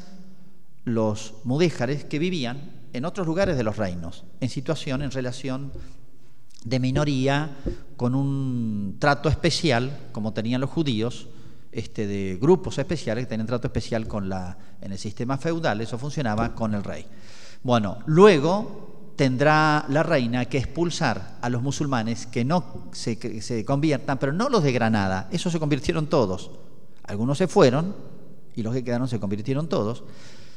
los 0.84 1.34
mudéjares, 1.44 2.04
que 2.04 2.18
vivían 2.18 2.70
en 2.94 3.04
otros 3.04 3.26
lugares 3.26 3.58
de 3.58 3.62
los 3.62 3.76
reinos, 3.76 4.24
en 4.40 4.48
situación, 4.48 5.02
en 5.02 5.10
relación 5.10 5.72
de 6.64 6.80
minoría, 6.80 7.50
con 7.98 8.14
un 8.14 8.96
trato 8.98 9.28
especial, 9.28 10.08
como 10.12 10.32
tenían 10.32 10.62
los 10.62 10.70
judíos, 10.70 11.28
este, 11.72 12.06
de 12.06 12.38
grupos 12.40 12.78
especiales 12.78 13.24
que 13.24 13.30
tenían 13.30 13.46
trato 13.46 13.66
especial 13.66 14.06
con 14.06 14.28
la, 14.28 14.56
en 14.80 14.92
el 14.92 14.98
sistema 14.98 15.38
feudal, 15.38 15.80
eso 15.80 15.98
funcionaba 15.98 16.54
con 16.54 16.74
el 16.74 16.84
rey. 16.84 17.06
Bueno, 17.62 17.98
luego 18.06 19.12
tendrá 19.16 19.84
la 19.88 20.02
reina 20.02 20.44
que 20.44 20.58
expulsar 20.58 21.38
a 21.40 21.48
los 21.48 21.62
musulmanes 21.62 22.26
que 22.26 22.44
no 22.44 22.88
se, 22.92 23.42
se 23.42 23.64
conviertan, 23.64 24.18
pero 24.18 24.32
no 24.32 24.48
los 24.48 24.62
de 24.62 24.72
Granada, 24.72 25.28
esos 25.32 25.52
se 25.52 25.58
convirtieron 25.58 26.06
todos. 26.06 26.50
Algunos 27.04 27.38
se 27.38 27.48
fueron 27.48 27.94
y 28.54 28.62
los 28.62 28.74
que 28.74 28.84
quedaron 28.84 29.08
se 29.08 29.20
convirtieron 29.20 29.68
todos, 29.68 30.04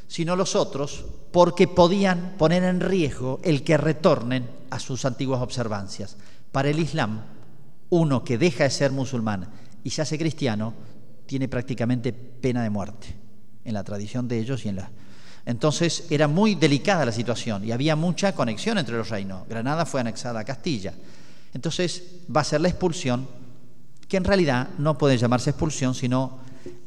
sino 0.07 0.35
los 0.35 0.55
otros 0.55 1.05
porque 1.31 1.67
podían 1.67 2.35
poner 2.37 2.63
en 2.63 2.81
riesgo 2.81 3.39
el 3.43 3.63
que 3.63 3.77
retornen 3.77 4.49
a 4.69 4.79
sus 4.79 5.05
antiguas 5.05 5.41
observancias. 5.41 6.17
Para 6.51 6.69
el 6.69 6.79
Islam, 6.79 7.21
uno 7.89 8.23
que 8.23 8.37
deja 8.37 8.63
de 8.63 8.71
ser 8.71 8.91
musulmán 8.91 9.49
y 9.83 9.91
se 9.91 10.01
hace 10.01 10.17
cristiano 10.17 10.73
tiene 11.29 11.47
prácticamente 11.47 12.11
pena 12.11 12.63
de 12.63 12.71
muerte 12.71 13.15
en 13.63 13.75
la 13.75 13.83
tradición 13.83 14.27
de 14.27 14.39
ellos 14.39 14.65
y 14.65 14.69
en 14.69 14.77
la... 14.77 14.89
Entonces 15.45 16.07
era 16.09 16.27
muy 16.27 16.55
delicada 16.55 17.05
la 17.05 17.11
situación 17.11 17.63
y 17.63 17.71
había 17.71 17.95
mucha 17.95 18.33
conexión 18.33 18.79
entre 18.79 18.97
los 18.97 19.09
reinos. 19.09 19.47
Granada 19.47 19.85
fue 19.85 20.01
anexada 20.01 20.39
a 20.39 20.43
Castilla. 20.43 20.91
Entonces 21.53 22.03
va 22.35 22.41
a 22.41 22.43
ser 22.43 22.61
la 22.61 22.69
expulsión, 22.69 23.27
que 24.07 24.17
en 24.17 24.23
realidad 24.23 24.69
no 24.79 24.97
puede 24.97 25.19
llamarse 25.19 25.51
expulsión, 25.51 25.93
sino 25.93 26.39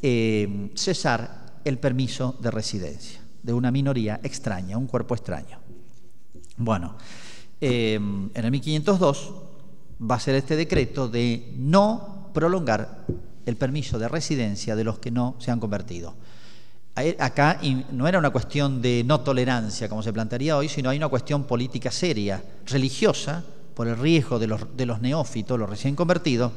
eh, 0.02 0.72
cesar 0.74 1.60
el 1.64 1.78
permiso 1.78 2.36
de 2.40 2.50
residencia 2.50 3.20
de 3.44 3.52
una 3.52 3.70
minoría 3.70 4.18
extraña, 4.24 4.76
un 4.76 4.88
cuerpo 4.88 5.14
extraño. 5.14 5.60
Bueno, 6.56 6.96
eh, 7.60 7.94
en 7.94 8.44
el 8.44 8.50
1502 8.50 9.34
va 10.10 10.16
a 10.16 10.20
ser 10.20 10.34
este 10.34 10.56
decreto 10.56 11.06
de 11.06 11.54
no 11.56 12.30
prolongar 12.34 13.04
el 13.47 13.56
permiso 13.56 13.98
de 13.98 14.09
residencia 14.09 14.77
de 14.77 14.85
los 14.85 14.98
que 14.98 15.10
no 15.10 15.36
se 15.39 15.51
han 15.51 15.60
convertido. 15.60 16.14
Acá 17.19 17.59
no 17.90 18.06
era 18.06 18.19
una 18.19 18.31
cuestión 18.31 18.82
de 18.82 19.02
no 19.05 19.20
tolerancia, 19.20 19.89
como 19.89 20.02
se 20.02 20.12
plantearía 20.12 20.56
hoy, 20.56 20.69
sino 20.69 20.90
hay 20.90 20.98
una 20.98 21.09
cuestión 21.09 21.44
política 21.44 21.90
seria, 21.90 22.43
religiosa, 22.66 23.43
por 23.74 23.89
el 23.89 23.97
riesgo 23.97 24.39
de 24.39 24.47
los, 24.47 24.77
de 24.77 24.85
los 24.85 25.01
neófitos, 25.01 25.59
los 25.59 25.70
recién 25.70 25.97
convertidos, 25.97 26.52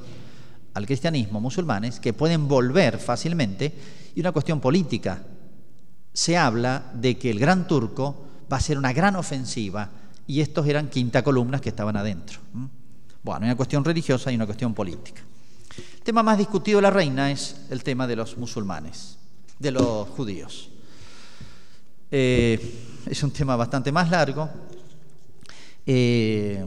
al 0.74 0.86
cristianismo, 0.86 1.40
musulmanes, 1.40 2.02
que 2.02 2.12
pueden 2.12 2.50
volver 2.50 2.98
fácilmente, 2.98 3.74
y 4.14 4.20
una 4.20 4.34
cuestión 4.34 4.60
política. 4.60 5.24
Se 6.12 6.36
habla 6.36 6.92
de 6.94 7.18
que 7.18 7.32
el 7.32 7.40
gran 7.40 7.66
turco 7.66 8.26
va 8.52 8.58
a 8.58 8.62
ser 8.62 8.78
una 8.78 8.92
gran 8.92 9.16
ofensiva, 9.16 9.90
y 10.28 10.42
estos 10.42 10.68
eran 10.68 10.90
quinta 10.90 11.24
columnas 11.24 11.62
que 11.62 11.70
estaban 11.70 11.96
adentro. 11.96 12.40
Bueno, 13.24 13.42
hay 13.44 13.50
una 13.50 13.56
cuestión 13.56 13.86
religiosa 13.86 14.32
y 14.34 14.36
una 14.36 14.46
cuestión 14.46 14.74
política. 14.74 15.22
El 15.78 16.02
tema 16.04 16.24
más 16.24 16.38
discutido 16.38 16.78
de 16.78 16.84
la 16.84 16.92
reina 16.92 17.32
es 17.32 17.66
el 17.70 17.84
tema 17.84 18.08
de 18.08 18.16
los 18.16 18.38
musulmanes, 18.38 19.18
de 19.60 19.72
los 19.72 20.08
judíos. 20.10 20.70
Eh, 22.12 23.04
es 23.06 23.24
un 23.24 23.32
tema 23.32 23.56
bastante 23.56 23.92
más 23.92 24.10
largo. 24.10 24.50
Eh, 25.86 26.66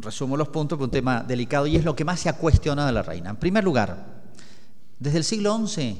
resumo 0.00 0.36
los 0.36 0.48
puntos, 0.48 0.76
pero 0.76 0.86
un 0.86 0.90
tema 0.90 1.22
delicado 1.22 1.66
y 1.66 1.76
es 1.76 1.84
lo 1.84 1.94
que 1.94 2.04
más 2.04 2.20
se 2.20 2.28
ha 2.28 2.36
cuestionado 2.36 2.86
de 2.86 2.94
la 2.94 3.02
reina. 3.02 3.30
En 3.30 3.36
primer 3.36 3.64
lugar, 3.64 4.22
desde 4.98 5.18
el 5.18 5.24
siglo 5.24 5.66
XI 5.66 5.98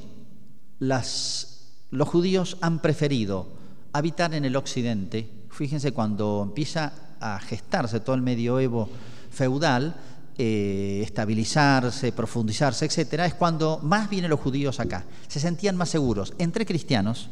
los 0.79 2.07
judíos 2.07 2.57
han 2.61 2.79
preferido 2.79 3.47
habitar 3.93 4.33
en 4.33 4.45
el 4.45 4.55
occidente. 4.55 5.29
Fíjense, 5.49 5.91
cuando 5.91 6.41
empieza 6.43 6.93
a 7.19 7.39
gestarse 7.39 7.99
todo 7.99 8.15
el 8.15 8.21
medioevo 8.21 8.89
feudal, 9.31 9.95
eh, 10.41 11.01
estabilizarse, 11.03 12.13
profundizarse, 12.13 12.85
etcétera, 12.85 13.25
es 13.25 13.33
cuando 13.33 13.77
más 13.83 14.09
vienen 14.09 14.29
los 14.29 14.39
judíos 14.39 14.79
acá. 14.79 15.03
Se 15.27 15.37
sentían 15.37 15.75
más 15.75 15.89
seguros 15.89 16.33
entre 16.37 16.65
cristianos 16.65 17.29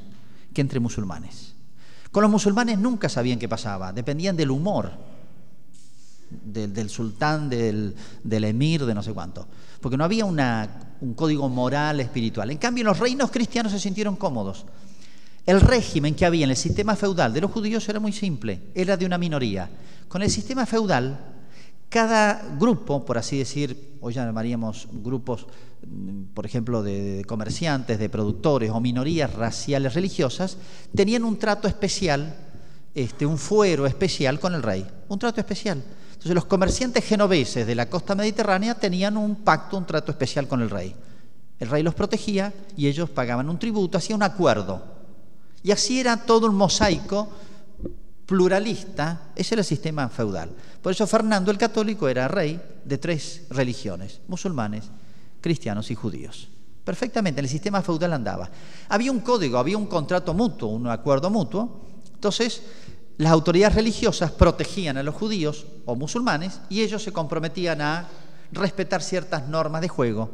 que 0.53 0.59
entre 0.59 0.81
musulmanes. 0.81 1.55
Con 2.11 2.21
los 2.21 2.29
musulmanes 2.29 2.77
nunca 2.77 3.07
sabían 3.07 3.39
qué 3.39 3.47
pasaba, 3.47 3.93
dependían 3.93 4.35
del 4.35 4.51
humor. 4.51 4.91
del, 6.29 6.89
sultán, 6.89 7.49
del, 7.49 7.95
emir, 8.29 8.85
de 8.85 8.93
no 8.93 9.01
sé 9.01 9.13
cuánto, 9.13 9.47
porque 9.79 9.95
no 9.95 10.03
había 10.03 10.25
un 10.25 11.13
código 11.15 11.47
moral, 11.47 12.01
espiritual. 12.01 12.51
En 12.51 12.57
cambio, 12.57 12.83
los 12.83 12.99
reinos 12.99 13.31
cristianos 13.31 13.71
se 13.71 13.79
sintieron 13.79 14.17
cómodos. 14.17 14.65
El 15.45 15.61
régimen 15.61 16.13
que 16.13 16.25
había 16.25 16.43
en 16.43 16.49
el 16.49 16.57
sistema 16.57 16.97
feudal 16.97 17.31
de 17.31 17.39
los 17.39 17.51
judíos 17.51 17.87
era 17.87 18.01
muy 18.01 18.11
simple, 18.11 18.63
era 18.75 18.97
de 18.97 19.05
una 19.05 19.17
minoría. 19.17 19.69
Con 20.09 20.21
el 20.21 20.29
sistema 20.29 20.65
feudal, 20.65 21.36
cada 21.89 22.43
grupo, 22.57 23.05
por 23.05 23.17
así 23.17 23.37
decir, 23.37 23.97
hoy 24.01 24.13
llamaríamos 24.13 24.87
grupos, 24.91 25.47
mm, 25.85 26.33
por 26.33 26.45
ejemplo, 26.45 26.83
de 26.83 27.23
comerciantes, 27.27 27.99
de 27.99 28.09
productores 28.09 28.71
o 28.71 28.79
minorías 28.79 29.33
raciales 29.33 29.93
religiosas, 29.93 30.57
tenían 30.95 31.23
un 31.23 31.37
trato 31.37 31.67
especial, 31.67 32.35
este, 32.93 33.25
un 33.25 33.37
fuero 33.37 33.85
especial 33.85 34.39
con 34.39 34.53
el 34.53 34.63
rey, 34.63 34.85
un 35.07 35.19
trato 35.19 35.39
especial. 35.39 35.83
Entonces 36.09 36.33
los 36.33 36.45
comerciantes 36.45 37.05
genoveses 37.05 37.65
de 37.65 37.75
la 37.75 37.89
costa 37.89 38.15
mediterránea 38.15 38.75
tenían 38.75 39.17
un 39.17 39.35
pacto, 39.35 39.77
un 39.77 39.85
trato 39.85 40.11
especial 40.11 40.47
con 40.47 40.61
el 40.61 40.69
rey. 40.69 40.95
El 41.59 41.69
rey 41.69 41.83
los 41.83 41.95
protegía 41.95 42.53
y 42.75 42.87
ellos 42.87 43.09
pagaban 43.09 43.49
un 43.49 43.59
tributo, 43.59 43.97
hacía 43.97 44.15
un 44.15 44.23
acuerdo. 44.23 44.81
Y 45.63 45.71
así 45.71 45.99
era 45.99 46.17
todo 46.17 46.47
un 46.47 46.55
mosaico 46.55 47.29
pluralista, 48.27 49.31
era 49.35 49.61
el 49.61 49.65
sistema 49.65 50.09
feudal. 50.09 50.51
Por 50.81 50.91
eso 50.91 51.07
Fernando 51.07 51.49
el 51.49 51.57
Católico 51.57 52.09
era 52.09 52.27
rey 52.27 52.61
de 52.83 52.97
tres 52.97 53.45
religiones, 53.49 54.19
musulmanes, 54.27 54.83
cristianos 55.41 55.89
y 55.89 55.95
judíos. 55.95 56.49
Perfectamente, 56.83 57.41
el 57.41 57.49
sistema 57.49 57.81
feudal 57.81 58.13
andaba. 58.13 58.49
Había 58.89 59.11
un 59.11 59.21
código, 59.21 59.57
había 59.57 59.77
un 59.77 59.87
contrato 59.87 60.33
mutuo, 60.33 60.69
un 60.69 60.87
acuerdo 60.87 61.29
mutuo. 61.29 61.81
Entonces, 62.13 62.61
las 63.17 63.31
autoridades 63.31 63.75
religiosas 63.75 64.31
protegían 64.31 64.97
a 64.97 65.03
los 65.03 65.15
judíos 65.15 65.65
o 65.85 65.95
musulmanes 65.95 66.59
y 66.69 66.81
ellos 66.81 67.03
se 67.03 67.13
comprometían 67.13 67.81
a 67.81 68.07
respetar 68.51 69.01
ciertas 69.01 69.47
normas 69.47 69.81
de 69.81 69.87
juego. 69.87 70.31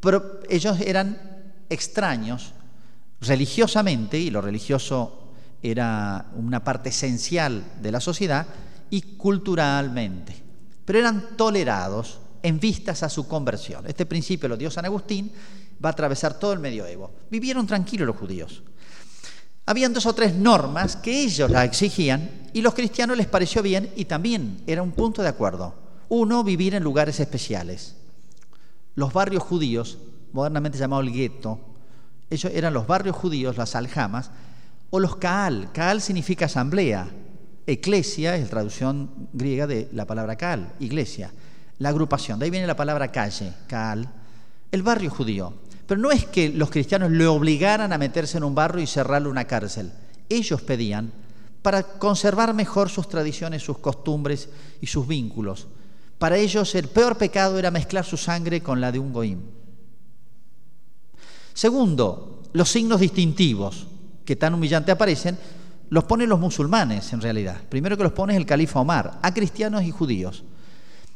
Pero 0.00 0.40
ellos 0.48 0.80
eran 0.80 1.52
extraños 1.68 2.52
religiosamente, 3.20 4.18
y 4.18 4.30
lo 4.30 4.40
religioso 4.40 5.19
era 5.62 6.26
una 6.36 6.64
parte 6.64 6.88
esencial 6.88 7.64
de 7.80 7.92
la 7.92 8.00
sociedad, 8.00 8.46
y 8.90 9.02
culturalmente. 9.16 10.34
Pero 10.84 10.98
eran 10.98 11.36
tolerados 11.36 12.18
en 12.42 12.58
vistas 12.58 13.02
a 13.02 13.08
su 13.08 13.26
conversión. 13.26 13.86
Este 13.86 14.06
principio 14.06 14.48
lo 14.48 14.56
dio 14.56 14.70
San 14.70 14.84
Agustín, 14.84 15.30
va 15.82 15.90
a 15.90 15.92
atravesar 15.92 16.38
todo 16.38 16.52
el 16.52 16.58
medioevo. 16.58 17.12
Vivieron 17.30 17.66
tranquilos 17.66 18.06
los 18.06 18.16
judíos. 18.16 18.62
Habían 19.66 19.92
dos 19.92 20.06
o 20.06 20.14
tres 20.14 20.34
normas 20.34 20.96
que 20.96 21.22
ellos 21.22 21.50
la 21.50 21.64
exigían 21.64 22.50
y 22.52 22.60
los 22.60 22.74
cristianos 22.74 23.16
les 23.16 23.28
pareció 23.28 23.62
bien 23.62 23.92
y 23.94 24.06
también 24.06 24.62
era 24.66 24.82
un 24.82 24.90
punto 24.90 25.22
de 25.22 25.28
acuerdo. 25.28 25.74
Uno, 26.08 26.42
vivir 26.42 26.74
en 26.74 26.82
lugares 26.82 27.20
especiales. 27.20 27.94
Los 28.96 29.12
barrios 29.12 29.44
judíos, 29.44 29.98
modernamente 30.32 30.78
llamado 30.78 31.02
el 31.02 31.12
gueto, 31.12 31.60
ellos 32.30 32.52
eran 32.52 32.74
los 32.74 32.86
barrios 32.86 33.14
judíos, 33.14 33.56
las 33.56 33.76
aljamas, 33.76 34.30
o 34.90 35.00
los 35.00 35.16
kaal. 35.16 35.70
Kaal 35.72 36.00
significa 36.00 36.46
asamblea. 36.46 37.08
Eclesia 37.66 38.36
es 38.36 38.42
la 38.42 38.48
traducción 38.48 39.28
griega 39.32 39.66
de 39.66 39.88
la 39.92 40.06
palabra 40.06 40.36
kaal, 40.36 40.74
iglesia. 40.80 41.32
La 41.78 41.88
agrupación, 41.90 42.38
de 42.38 42.44
ahí 42.44 42.50
viene 42.50 42.66
la 42.66 42.76
palabra 42.76 43.10
calle, 43.10 43.52
kaal. 43.66 44.08
El 44.70 44.82
barrio 44.82 45.10
judío. 45.10 45.54
Pero 45.86 46.00
no 46.00 46.10
es 46.10 46.26
que 46.26 46.50
los 46.50 46.70
cristianos 46.70 47.10
le 47.10 47.26
obligaran 47.26 47.92
a 47.92 47.98
meterse 47.98 48.38
en 48.38 48.44
un 48.44 48.54
barrio 48.54 48.82
y 48.82 48.86
cerrarle 48.86 49.28
una 49.28 49.46
cárcel. 49.46 49.92
Ellos 50.28 50.62
pedían 50.62 51.12
para 51.62 51.82
conservar 51.82 52.54
mejor 52.54 52.88
sus 52.88 53.08
tradiciones, 53.08 53.62
sus 53.62 53.78
costumbres 53.78 54.48
y 54.80 54.86
sus 54.86 55.06
vínculos. 55.06 55.66
Para 56.18 56.36
ellos 56.36 56.74
el 56.74 56.88
peor 56.88 57.16
pecado 57.16 57.58
era 57.58 57.70
mezclar 57.70 58.04
su 58.04 58.16
sangre 58.16 58.62
con 58.62 58.80
la 58.80 58.92
de 58.92 58.98
un 58.98 59.12
goim. 59.12 59.40
Segundo, 61.54 62.42
los 62.52 62.68
signos 62.68 63.00
distintivos 63.00 63.86
que 64.30 64.36
tan 64.36 64.54
humillante 64.54 64.92
aparecen, 64.92 65.36
los 65.88 66.04
ponen 66.04 66.28
los 66.28 66.38
musulmanes 66.38 67.12
en 67.12 67.20
realidad. 67.20 67.56
Primero 67.68 67.96
que 67.96 68.04
los 68.04 68.12
pone 68.12 68.36
el 68.36 68.46
califa 68.46 68.78
Omar, 68.78 69.18
a 69.20 69.34
cristianos 69.34 69.82
y 69.82 69.90
judíos. 69.90 70.44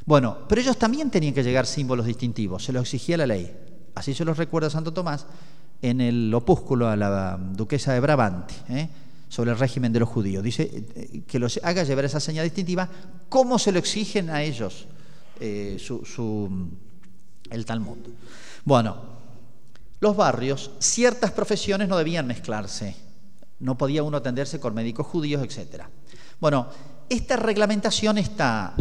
Bueno, 0.05 0.39
pero 0.49 0.61
ellos 0.61 0.77
también 0.77 1.13
tenían 1.13 1.33
que 1.33 1.45
llegar 1.45 1.65
símbolos 1.65 2.07
distintivos, 2.07 2.65
se 2.65 2.73
los 2.73 2.83
exigía 2.83 3.17
la 3.17 3.29
ley. 3.29 3.57
Así 3.95 4.15
se 4.15 4.25
los 4.25 4.37
recuerda 4.37 4.69
Santo 4.69 4.93
Tomás 4.93 5.27
en 5.81 6.01
el 6.01 6.35
opúsculo 6.35 6.89
a 6.89 6.97
la 6.97 7.39
duquesa 7.39 7.93
de 7.93 8.01
Brabante, 8.01 8.55
¿eh? 8.69 8.89
sobre 9.29 9.53
el 9.53 9.59
régimen 9.61 9.93
de 9.93 10.01
los 10.01 10.09
judíos. 10.09 10.43
Dice 10.43 10.69
eh, 10.97 11.23
que 11.25 11.39
los 11.39 11.61
haga 11.63 11.85
llevar 11.85 12.07
esa 12.07 12.19
señal 12.19 12.43
distintiva, 12.43 12.89
¿cómo 13.29 13.61
se 13.61 13.71
lo 13.71 13.79
exigen 13.79 14.29
a 14.29 14.43
ellos 14.43 14.89
eh, 15.39 15.79
el 17.51 17.65
Talmud? 17.65 17.99
Bueno, 18.65 18.97
los 20.01 20.17
barrios, 20.17 20.73
ciertas 20.81 21.31
profesiones 21.31 21.89
no 21.89 21.97
debían 21.97 22.27
mezclarse. 22.27 23.04
No 23.65 23.79
podía 23.79 24.03
uno 24.03 24.19
atenderse 24.19 24.61
con 24.61 24.75
médicos 24.75 25.07
judíos, 25.07 25.43
etc. 25.43 25.85
Bueno, 26.39 26.69
esta 27.09 27.37
reglamentación 27.37 28.19
está 28.19 28.75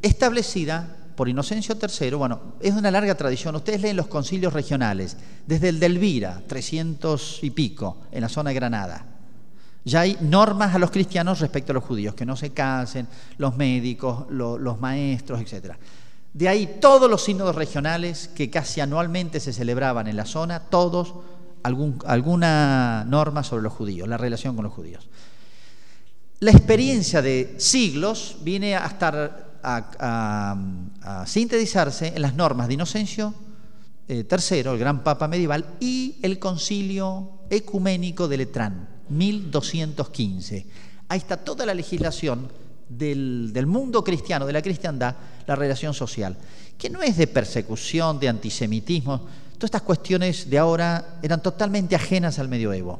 establecida 0.00 0.96
por 1.14 1.28
Inocencio 1.28 1.76
III, 1.76 2.14
bueno, 2.14 2.40
es 2.58 2.72
una 2.72 2.90
larga 2.90 3.14
tradición. 3.14 3.54
Ustedes 3.54 3.82
leen 3.82 3.98
los 3.98 4.06
concilios 4.06 4.54
regionales, 4.54 5.18
desde 5.46 5.68
el 5.68 5.78
de 5.78 5.84
Elvira, 5.84 6.42
300 6.46 7.40
y 7.42 7.50
pico, 7.50 7.98
en 8.10 8.22
la 8.22 8.30
zona 8.30 8.48
de 8.48 8.54
Granada. 8.54 9.04
Ya 9.84 10.00
hay 10.00 10.16
normas 10.22 10.74
a 10.74 10.78
los 10.78 10.90
cristianos 10.90 11.40
respecto 11.40 11.72
a 11.72 11.74
los 11.74 11.84
judíos, 11.84 12.14
que 12.14 12.24
no 12.24 12.34
se 12.34 12.54
casen, 12.54 13.08
los 13.36 13.58
médicos, 13.58 14.24
los 14.30 14.80
maestros, 14.80 15.38
etcétera. 15.42 15.78
De 16.32 16.48
ahí 16.48 16.78
todos 16.80 17.10
los 17.10 17.22
sínodos 17.22 17.56
regionales 17.56 18.28
que 18.28 18.48
casi 18.48 18.80
anualmente 18.80 19.38
se 19.38 19.52
celebraban 19.52 20.06
en 20.06 20.16
la 20.16 20.24
zona, 20.24 20.60
todos 20.60 21.14
alguna 21.62 23.04
norma 23.06 23.42
sobre 23.42 23.62
los 23.62 23.72
judíos, 23.72 24.08
la 24.08 24.16
relación 24.16 24.54
con 24.54 24.64
los 24.64 24.72
judíos. 24.72 25.08
La 26.40 26.52
experiencia 26.52 27.20
de 27.20 27.54
siglos 27.58 28.36
viene 28.42 28.74
a 28.74 28.86
estar 28.86 29.58
a, 29.62 31.24
sintetizarse 31.26 32.14
en 32.14 32.22
las 32.22 32.34
normas 32.34 32.68
de 32.68 32.74
Inocencio 32.74 33.34
III, 34.08 34.16
eh, 34.18 34.60
el 34.64 34.78
gran 34.78 35.04
papa 35.04 35.28
medieval, 35.28 35.66
y 35.80 36.16
el 36.22 36.38
concilio 36.38 37.40
ecuménico 37.50 38.26
de 38.26 38.38
Letrán, 38.38 38.88
1215. 39.10 40.66
Ahí 41.08 41.18
está 41.18 41.36
toda 41.36 41.66
la 41.66 41.74
legislación 41.74 42.48
del, 42.88 43.66
mundo 43.66 44.02
cristiano, 44.02 44.46
de 44.46 44.52
la 44.52 44.62
cristiandad, 44.62 45.14
la 45.46 45.56
relación 45.56 45.94
social, 45.94 46.36
que 46.76 46.90
no 46.90 47.02
es 47.02 47.16
de 47.16 47.26
persecución, 47.26 48.18
de 48.18 48.28
antisemitismo, 48.28 49.26
todas 49.60 49.68
estas 49.68 49.82
cuestiones 49.82 50.48
de 50.48 50.58
ahora 50.58 51.18
eran 51.22 51.42
totalmente 51.42 51.94
ajenas 51.94 52.38
al 52.38 52.48
medioevo. 52.48 52.98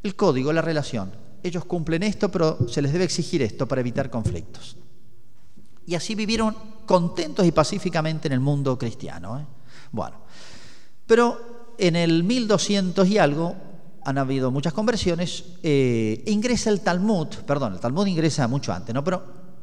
El 0.00 0.14
código, 0.14 0.52
la 0.52 0.62
relación, 0.62 1.10
ellos 1.42 1.64
cumplen 1.64 2.04
esto, 2.04 2.30
pero 2.30 2.68
se 2.68 2.80
les 2.80 2.92
debe 2.92 3.04
exigir 3.04 3.42
esto 3.42 3.66
para 3.66 3.80
evitar 3.80 4.08
conflictos. 4.08 4.76
Y 5.84 5.96
así 5.96 6.14
vivieron 6.14 6.54
contentos 6.86 7.44
y 7.44 7.50
pacíficamente 7.50 8.28
en 8.28 8.34
el 8.34 8.40
mundo 8.40 8.78
cristiano. 8.78 9.40
¿eh? 9.40 9.46
Bueno, 9.90 10.18
pero 11.04 11.74
en 11.78 11.96
el 11.96 12.22
1200 12.22 13.08
y 13.08 13.18
algo 13.18 13.56
han 14.04 14.18
habido 14.18 14.52
muchas 14.52 14.72
conversiones, 14.72 15.44
eh, 15.64 16.22
ingresa 16.26 16.70
el 16.70 16.80
Talmud, 16.80 17.26
perdón, 17.44 17.72
el 17.74 17.80
Talmud 17.80 18.06
ingresa 18.06 18.46
mucho 18.46 18.72
antes, 18.72 18.94
¿no? 18.94 19.02
Pero 19.02 19.20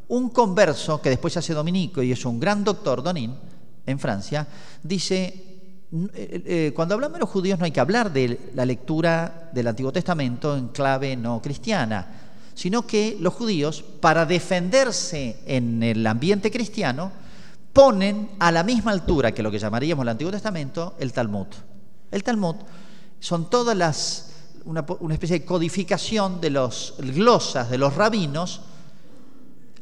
un 0.09 0.31
converso 0.31 1.01
que 1.01 1.09
después 1.09 1.31
se 1.31 1.39
hace 1.39 1.53
dominico 1.53 2.03
y 2.03 2.11
es 2.11 2.25
un 2.25 2.41
gran 2.41 2.61
doctor, 2.61 3.01
Donin, 3.01 3.33
en 3.85 3.99
Francia, 3.99 4.45
dice, 4.83 5.52
cuando 6.73 6.95
hablamos 6.95 7.13
de 7.13 7.19
los 7.19 7.29
judíos 7.29 7.59
no 7.59 7.65
hay 7.65 7.71
que 7.71 7.79
hablar 7.79 8.11
de 8.11 8.51
la 8.55 8.65
lectura 8.65 9.49
del 9.53 9.67
Antiguo 9.67 9.91
Testamento 9.91 10.57
en 10.57 10.69
clave 10.69 11.15
no 11.15 11.41
cristiana, 11.41 12.07
sino 12.55 12.87
que 12.87 13.17
los 13.19 13.33
judíos, 13.33 13.83
para 13.99 14.25
defenderse 14.25 15.39
en 15.45 15.83
el 15.83 16.05
ambiente 16.07 16.49
cristiano, 16.51 17.11
ponen 17.73 18.29
a 18.39 18.51
la 18.51 18.63
misma 18.63 18.91
altura 18.91 19.31
que 19.31 19.43
lo 19.43 19.51
que 19.51 19.59
llamaríamos 19.59 20.03
el 20.03 20.09
Antiguo 20.09 20.31
Testamento 20.31 20.95
el 20.99 21.13
Talmud. 21.13 21.47
El 22.11 22.23
Talmud 22.23 22.55
son 23.19 23.49
todas 23.49 23.75
las 23.75 24.33
una, 24.65 24.85
especie 25.11 25.39
de 25.39 25.45
codificación 25.45 26.39
de 26.39 26.49
los 26.49 26.95
glosas 26.99 27.69
de 27.69 27.77
los 27.77 27.95
rabinos. 27.95 28.61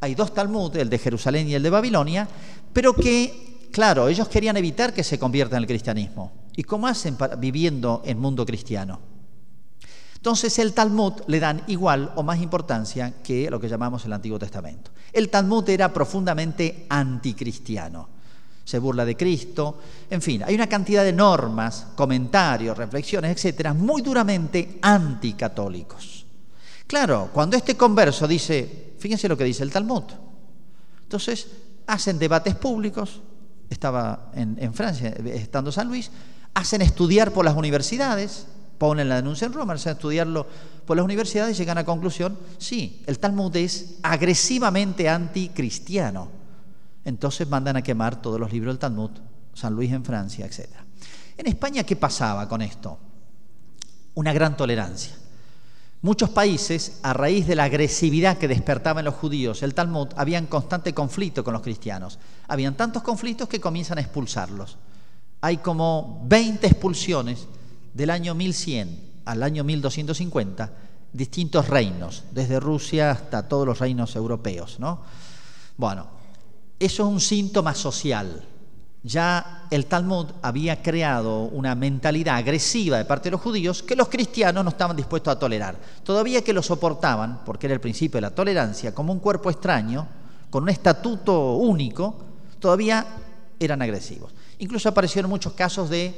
Hay 0.00 0.14
dos 0.14 0.34
Talmud, 0.34 0.74
el 0.76 0.90
de 0.90 0.98
Jerusalén 0.98 1.48
y 1.48 1.54
el 1.54 1.62
de 1.62 1.70
Babilonia, 1.70 2.28
pero 2.72 2.94
que, 2.94 3.51
claro, 3.72 4.08
ellos 4.08 4.28
querían 4.28 4.56
evitar 4.56 4.94
que 4.94 5.02
se 5.02 5.18
convierta 5.18 5.56
en 5.56 5.62
el 5.62 5.66
cristianismo. 5.66 6.30
¿Y 6.54 6.62
cómo 6.62 6.86
hacen 6.86 7.16
viviendo 7.38 8.02
en 8.04 8.18
mundo 8.18 8.46
cristiano? 8.46 9.00
Entonces 10.14 10.56
el 10.60 10.72
Talmud 10.72 11.14
le 11.26 11.40
dan 11.40 11.64
igual 11.66 12.12
o 12.14 12.22
más 12.22 12.40
importancia 12.40 13.14
que 13.24 13.50
lo 13.50 13.58
que 13.58 13.68
llamamos 13.68 14.04
el 14.04 14.12
Antiguo 14.12 14.38
Testamento. 14.38 14.92
El 15.12 15.28
Talmud 15.30 15.68
era 15.68 15.92
profundamente 15.92 16.86
anticristiano 16.88 18.12
se 18.64 18.78
burla 18.78 19.04
de 19.04 19.16
Cristo, 19.16 19.80
en 20.08 20.22
fin, 20.22 20.42
hay 20.44 20.54
una 20.54 20.68
cantidad 20.68 21.04
de 21.04 21.12
normas, 21.12 21.88
comentarios, 21.96 22.76
reflexiones, 22.76 23.32
etcétera, 23.32 23.74
muy 23.74 24.02
duramente 24.02 24.78
anticatólicos. 24.82 26.24
Claro, 26.86 27.30
cuando 27.32 27.56
este 27.56 27.76
converso 27.76 28.28
dice, 28.28 28.94
fíjense 28.98 29.28
lo 29.28 29.36
que 29.36 29.44
dice 29.44 29.62
el 29.62 29.70
Talmud. 29.70 30.04
Entonces, 31.02 31.48
hacen 31.86 32.18
debates 32.18 32.54
públicos, 32.54 33.20
estaba 33.72 34.30
en, 34.34 34.74
Francia, 34.74 35.08
estando 35.08 35.72
San 35.72 35.88
Luis, 35.88 36.10
hacen 36.54 36.82
estudiar 36.82 37.32
por 37.32 37.44
las 37.44 37.56
universidades, 37.56 38.46
ponen 38.78 39.08
la 39.08 39.16
denuncia 39.16 39.46
en 39.46 39.52
Roma, 39.52 39.74
hacen 39.74 39.92
estudiarlo 39.92 40.46
por 40.86 40.96
las 40.96 41.04
universidades 41.04 41.56
y 41.56 41.58
llegan 41.58 41.78
a 41.78 41.84
conclusión, 41.84 42.38
sí, 42.58 43.02
el 43.06 43.18
Talmud 43.18 43.54
es 43.56 43.96
agresivamente 44.02 45.08
anticristiano. 45.08 46.28
Entonces 47.04 47.48
mandan 47.48 47.76
a 47.76 47.82
quemar 47.82 48.20
todos 48.20 48.38
los 48.38 48.52
libros 48.52 48.74
del 48.74 48.78
Talmud, 48.78 49.10
San 49.54 49.74
Luis 49.74 49.92
en 49.92 50.04
Francia, 50.04 50.46
etc. 50.46 50.68
En 51.36 51.46
España, 51.46 51.84
¿qué 51.84 51.96
pasaba 51.96 52.48
con 52.48 52.62
esto? 52.62 52.98
Una 54.14 54.32
gran 54.32 54.56
tolerancia. 54.56 55.14
Muchos 56.02 56.30
países, 56.30 56.98
a 57.04 57.12
raíz 57.12 57.46
de 57.46 57.54
la 57.54 57.64
agresividad 57.64 58.36
que 58.36 58.48
despertaba 58.48 59.00
en 59.00 59.04
los 59.04 59.14
judíos 59.14 59.62
el 59.62 59.72
Talmud, 59.72 60.08
habían 60.16 60.46
constante 60.46 60.92
conflicto 60.92 61.44
con 61.44 61.52
los 61.52 61.62
cristianos. 61.62 62.18
Habían 62.48 62.74
tantos 62.74 63.02
conflictos 63.02 63.48
que 63.48 63.60
comienzan 63.60 63.98
a 63.98 64.00
expulsarlos. 64.00 64.78
Hay 65.40 65.58
como 65.58 66.22
20 66.26 66.66
expulsiones 66.66 67.46
del 67.92 68.10
año 68.10 68.34
1100 68.34 69.12
al 69.24 69.42
año 69.42 69.64
1250, 69.64 70.72
distintos 71.12 71.68
reinos, 71.68 72.24
desde 72.32 72.58
Rusia 72.58 73.10
hasta 73.12 73.48
todos 73.48 73.66
los 73.66 73.78
reinos 73.78 74.16
europeos. 74.16 74.78
¿no? 74.78 75.00
Bueno, 75.76 76.06
eso 76.78 77.02
es 77.04 77.08
un 77.08 77.20
síntoma 77.20 77.74
social 77.74 78.48
ya 79.04 79.66
el 79.70 79.86
Talmud 79.86 80.26
había 80.42 80.80
creado 80.80 81.42
una 81.42 81.74
mentalidad 81.74 82.36
agresiva 82.36 82.98
de 82.98 83.04
parte 83.04 83.24
de 83.24 83.32
los 83.32 83.40
judíos 83.40 83.82
que 83.82 83.96
los 83.96 84.08
cristianos 84.08 84.62
no 84.62 84.70
estaban 84.70 84.96
dispuestos 84.96 85.32
a 85.34 85.38
tolerar. 85.38 85.76
Todavía 86.04 86.44
que 86.44 86.52
lo 86.52 86.62
soportaban, 86.62 87.40
porque 87.44 87.66
era 87.66 87.74
el 87.74 87.80
principio 87.80 88.18
de 88.18 88.22
la 88.22 88.34
tolerancia, 88.34 88.94
como 88.94 89.12
un 89.12 89.18
cuerpo 89.18 89.50
extraño, 89.50 90.06
con 90.50 90.62
un 90.62 90.68
estatuto 90.68 91.54
único, 91.54 92.26
todavía 92.62 93.06
eran 93.60 93.82
agresivos. 93.82 94.32
Incluso 94.58 94.88
aparecieron 94.88 95.28
muchos 95.28 95.52
casos 95.52 95.90
de 95.90 96.14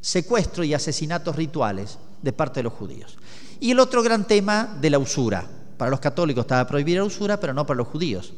secuestro 0.00 0.64
y 0.64 0.74
asesinatos 0.74 1.36
rituales 1.36 1.98
de 2.22 2.32
parte 2.32 2.60
de 2.60 2.64
los 2.64 2.72
judíos. 2.72 3.16
Y 3.60 3.70
el 3.70 3.78
otro 3.78 4.02
gran 4.02 4.26
tema 4.26 4.76
de 4.80 4.90
la 4.90 4.98
usura. 4.98 5.46
Para 5.76 5.90
los 5.90 6.00
católicos 6.00 6.42
estaba 6.42 6.66
prohibida 6.66 6.98
la 6.98 7.04
usura, 7.04 7.38
pero 7.38 7.52
no 7.52 7.66
para 7.66 7.78
los 7.78 7.88
judíos. 7.88 8.32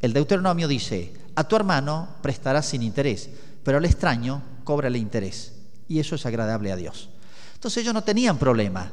El 0.00 0.12
Deuteronomio 0.12 0.68
dice, 0.68 1.12
a 1.34 1.44
tu 1.44 1.56
hermano 1.56 2.08
prestarás 2.22 2.66
sin 2.66 2.82
interés, 2.82 3.30
pero 3.64 3.78
al 3.78 3.84
extraño 3.84 4.42
cóbrale 4.64 4.98
interés. 4.98 5.54
Y 5.88 5.98
eso 5.98 6.14
es 6.14 6.26
agradable 6.26 6.70
a 6.70 6.76
Dios. 6.76 7.08
Entonces 7.54 7.82
ellos 7.82 7.94
no 7.94 8.04
tenían 8.04 8.38
problema, 8.38 8.90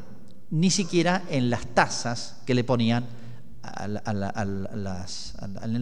ni 0.50 0.72
siquiera 0.72 1.24
en 1.30 1.50
las 1.50 1.68
tasas 1.68 2.38
que 2.46 2.56
le 2.56 2.64
ponían 2.64 3.06
a 3.68 3.88
la, 3.88 5.06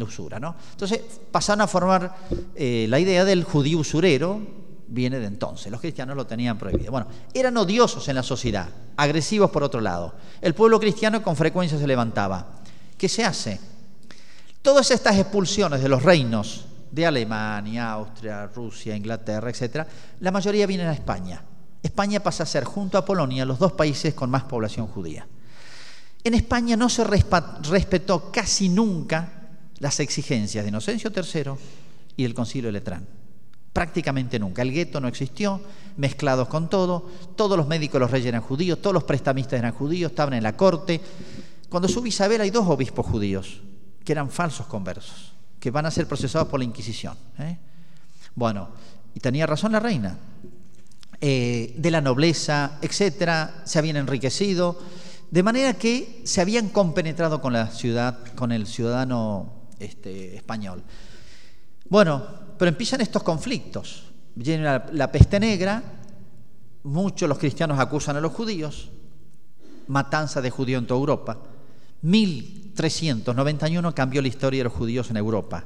usura. 0.04 0.40
¿no? 0.40 0.56
Entonces 0.72 1.02
pasaron 1.32 1.62
a 1.62 1.68
formar 1.68 2.16
eh, 2.56 2.86
la 2.90 3.00
idea 3.00 3.26
del 3.26 3.44
judío 3.44 3.80
usurero, 3.80 4.42
viene 4.88 5.20
de 5.20 5.28
entonces. 5.28 5.72
Los 5.72 5.82
cristianos 5.82 6.16
lo 6.16 6.26
tenían 6.28 6.58
prohibido. 6.58 6.92
Bueno, 6.92 7.08
eran 7.34 7.56
odiosos 7.58 8.08
en 8.08 8.16
la 8.16 8.24
sociedad, 8.24 8.68
agresivos 8.98 9.50
por 9.52 9.64
otro 9.64 9.82
lado. 9.82 10.14
El 10.42 10.54
pueblo 10.54 10.80
cristiano 10.80 11.22
con 11.22 11.36
frecuencia 11.36 11.78
se 11.78 11.88
levantaba. 11.88 12.46
¿Qué 12.98 13.10
se 13.10 13.24
hace? 13.24 13.60
Todas 14.62 14.90
estas 14.92 15.18
expulsiones 15.18 15.82
de 15.82 15.90
los 15.90 16.04
reinos 16.04 16.66
de 16.92 17.06
Alemania, 17.06 17.92
Austria, 17.92 18.48
Rusia, 18.48 18.96
Inglaterra, 18.96 19.50
etc., 19.50 19.86
la 20.22 20.32
mayoría 20.32 20.66
vienen 20.66 20.88
a 20.88 20.94
España. 20.94 21.44
España 21.84 22.20
pasa 22.22 22.44
a 22.44 22.46
ser, 22.48 22.64
junto 22.64 22.98
a 22.98 23.06
Polonia, 23.06 23.46
los 23.46 23.60
dos 23.60 23.74
países 23.74 24.14
con 24.14 24.30
más 24.30 24.44
población 24.44 24.88
judía. 24.88 25.28
En 26.26 26.34
España 26.34 26.76
no 26.76 26.90
se 26.90 27.04
respetó 27.04 28.32
casi 28.32 28.68
nunca 28.68 29.30
las 29.78 30.00
exigencias 30.00 30.66
de 30.66 30.70
Inocencio 30.70 31.12
III 31.16 31.52
y 32.18 32.24
del 32.24 32.34
Concilio 32.34 32.70
de 32.70 32.72
Letrán. 32.72 33.06
Prácticamente 33.72 34.40
nunca. 34.40 34.64
El 34.64 34.72
gueto 34.72 35.00
no 35.00 35.08
existió, 35.08 35.62
mezclados 35.98 36.48
con 36.48 36.68
todo. 36.68 37.08
Todos 37.36 37.56
los 37.56 37.68
médicos 37.68 38.02
los 38.02 38.10
reyes 38.10 38.30
eran 38.30 38.42
judíos, 38.42 38.82
todos 38.82 38.96
los 38.96 39.04
prestamistas 39.04 39.60
eran 39.60 39.74
judíos, 39.74 40.14
estaban 40.14 40.34
en 40.34 40.42
la 40.42 40.58
corte. 40.58 41.00
Cuando 41.70 41.88
sube 41.88 42.10
Isabel 42.10 42.42
hay 42.42 42.50
dos 42.50 42.68
obispos 42.68 43.06
judíos, 43.06 43.62
que 44.04 44.12
eran 44.12 44.32
falsos 44.32 44.66
conversos, 44.66 45.32
que 45.60 45.70
van 45.70 45.86
a 45.86 45.92
ser 45.92 46.08
procesados 46.08 46.48
por 46.48 46.60
la 46.60 46.64
Inquisición. 46.64 47.16
¿eh? 47.38 47.56
Bueno, 48.34 48.70
y 49.14 49.20
tenía 49.20 49.46
razón 49.46 49.74
la 49.74 49.80
reina. 49.80 50.18
Eh, 51.22 51.76
de 51.78 51.92
la 51.92 52.02
nobleza, 52.02 52.80
etcétera, 52.82 53.62
se 53.64 53.78
habían 53.78 53.98
enriquecido, 53.98 54.80
de 55.32 55.44
manera 55.44 55.74
que 55.74 56.22
se 56.24 56.42
habían 56.42 56.70
compenetrado 56.70 57.42
con 57.42 57.54
la 57.54 57.68
ciudad, 57.68 58.20
con 58.36 58.52
el 58.52 58.68
ciudadano 58.68 59.54
este, 59.80 60.36
español. 60.36 60.84
Bueno, 61.90 62.24
pero 62.58 62.70
empiezan 62.70 63.02
estos 63.02 63.24
conflictos. 63.24 64.04
Viene 64.36 64.64
la, 64.92 65.12
peste 65.12 65.40
negra, 65.40 65.82
muchos 66.84 67.30
los 67.30 67.38
cristianos 67.38 67.80
acusan 67.80 68.18
a 68.18 68.22
los 68.22 68.34
judíos, 68.34 68.92
matanza 69.88 70.42
de 70.42 70.50
judíos 70.50 70.82
en 70.82 70.88
toda 70.88 71.00
Europa. 71.00 71.38
1391 72.02 73.96
cambió 73.96 74.22
la 74.22 74.28
historia 74.28 74.60
de 74.60 74.66
los 74.66 74.74
judíos 74.74 75.10
en 75.10 75.18
Europa. 75.18 75.64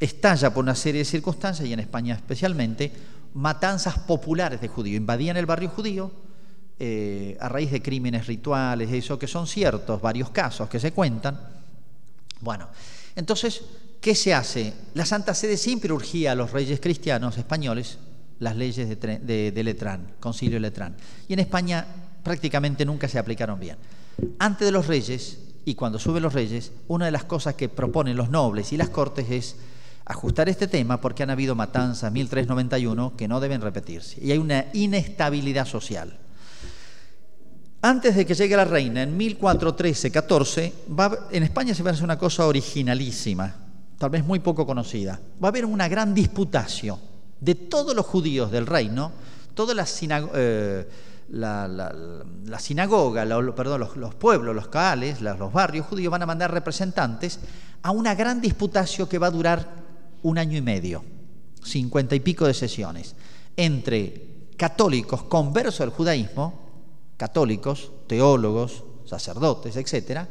Estalla 0.00 0.52
por 0.52 0.64
una 0.64 0.74
serie 0.74 1.00
de 1.00 1.04
circunstancias, 1.04 1.68
y 1.68 1.72
en 1.72 1.80
España 1.80 2.14
especialmente, 2.14 2.92
matanzas 3.34 3.98
populares 3.98 4.60
de 4.60 4.68
judíos. 4.68 4.96
Invadían 4.96 5.36
el 5.36 5.46
barrio 5.46 5.68
judío 5.68 6.10
eh, 6.84 7.36
a 7.38 7.48
raíz 7.48 7.70
de 7.70 7.80
crímenes 7.80 8.26
rituales, 8.26 8.90
eso 8.90 9.16
que 9.16 9.28
son 9.28 9.46
ciertos, 9.46 10.02
varios 10.02 10.30
casos 10.30 10.68
que 10.68 10.80
se 10.80 10.90
cuentan. 10.90 11.38
Bueno, 12.40 12.66
entonces, 13.14 13.62
¿qué 14.00 14.16
se 14.16 14.34
hace? 14.34 14.72
La 14.94 15.06
Santa 15.06 15.32
Sede 15.32 15.56
siempre 15.56 15.92
urgía 15.92 16.32
a 16.32 16.34
los 16.34 16.50
reyes 16.50 16.80
cristianos 16.80 17.38
españoles 17.38 17.98
las 18.40 18.56
leyes 18.56 18.88
de, 18.88 19.52
de, 19.52 19.62
Letrán, 19.62 20.14
concilio 20.18 20.58
Letrán. 20.58 20.96
Y 21.28 21.34
en 21.34 21.38
España 21.38 21.86
prácticamente 22.24 22.84
nunca 22.84 23.06
se 23.06 23.20
aplicaron 23.20 23.60
bien. 23.60 23.76
Antes 24.40 24.66
de 24.66 24.72
los 24.72 24.88
reyes, 24.88 25.38
y 25.64 25.76
cuando 25.76 26.00
suben 26.00 26.24
los 26.24 26.32
reyes, 26.32 26.72
una 26.88 27.04
de 27.04 27.12
las 27.12 27.22
cosas 27.22 27.54
que 27.54 27.68
proponen 27.68 28.16
los 28.16 28.28
nobles 28.28 28.72
y 28.72 28.76
las 28.76 28.88
cortes 28.88 29.30
es 29.30 29.54
ajustar 30.04 30.48
este 30.48 30.66
tema 30.66 31.00
porque 31.00 31.22
han 31.22 31.30
habido 31.30 31.54
matanzas 31.54 32.10
1391 32.10 33.16
que 33.16 33.28
no 33.28 33.38
deben 33.38 33.60
repetirse 33.60 34.20
y 34.20 34.32
hay 34.32 34.38
una 34.38 34.66
inestabilidad 34.72 35.64
social. 35.64 36.18
Antes 37.84 38.14
de 38.14 38.24
que 38.24 38.34
llegue 38.34 38.56
la 38.56 38.64
reina, 38.64 39.02
en 39.02 39.18
1413-14, 39.18 40.72
en 41.32 41.42
España 41.42 41.74
se 41.74 41.82
va 41.82 41.90
a 41.90 41.92
hacer 41.92 42.04
una 42.04 42.16
cosa 42.16 42.46
originalísima, 42.46 43.52
tal 43.98 44.10
vez 44.10 44.24
muy 44.24 44.38
poco 44.38 44.64
conocida. 44.64 45.20
Va 45.42 45.48
a 45.48 45.50
haber 45.50 45.64
una 45.64 45.88
gran 45.88 46.14
disputación 46.14 47.00
de 47.40 47.56
todos 47.56 47.96
los 47.96 48.06
judíos 48.06 48.52
del 48.52 48.66
reino, 48.66 49.10
todas. 49.54 50.00
Eh, 50.02 50.88
la, 51.30 52.58
sinagoga, 52.60 53.24
perdón, 53.56 53.88
los, 53.96 54.14
pueblos, 54.14 54.54
los 54.54 54.68
caales, 54.68 55.20
los 55.20 55.52
barrios 55.52 55.86
judíos 55.86 56.10
van 56.10 56.22
a 56.22 56.26
mandar 56.26 56.52
representantes 56.52 57.40
a 57.82 57.90
una 57.90 58.14
gran 58.14 58.40
disputación 58.40 59.08
que 59.08 59.18
va 59.18 59.26
a 59.26 59.30
durar 59.32 59.68
un 60.22 60.38
año 60.38 60.56
y 60.56 60.62
medio, 60.62 61.04
cincuenta 61.64 62.14
y 62.14 62.20
pico 62.20 62.46
de 62.46 62.54
sesiones, 62.54 63.16
entre 63.56 64.28
católicos 64.56 65.24
conversos 65.24 65.80
al 65.80 65.90
judaísmo, 65.90 66.61
católicos, 67.22 67.92
teólogos, 68.08 68.82
sacerdotes, 69.04 69.76
etcétera, 69.76 70.28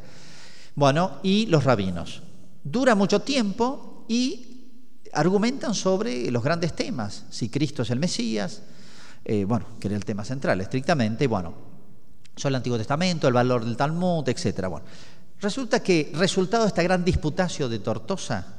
bueno, 0.74 1.20
y 1.22 1.46
los 1.46 1.64
rabinos. 1.64 2.22
Dura 2.62 2.94
mucho 2.94 3.22
tiempo 3.22 4.04
y 4.08 4.68
argumentan 5.14 5.74
sobre 5.74 6.30
los 6.30 6.44
grandes 6.44 6.76
temas, 6.76 7.24
si 7.30 7.48
Cristo 7.48 7.80
es 7.80 7.88
el 7.88 7.98
Mesías, 7.98 8.60
eh, 9.24 9.46
bueno, 9.46 9.64
que 9.80 9.88
era 9.88 9.96
el 9.96 10.04
tema 10.04 10.22
central 10.22 10.60
estrictamente, 10.60 11.26
bueno, 11.26 11.54
sobre 12.36 12.50
el 12.50 12.56
Antiguo 12.56 12.76
Testamento, 12.76 13.26
el 13.26 13.32
valor 13.32 13.64
del 13.64 13.74
Talmud, 13.74 14.28
etc. 14.28 14.66
Bueno, 14.68 14.84
resulta 15.40 15.82
que, 15.82 16.12
resultado 16.14 16.64
de 16.64 16.68
esta 16.68 16.82
gran 16.82 17.06
disputación 17.06 17.70
de 17.70 17.78
Tortosa, 17.78 18.54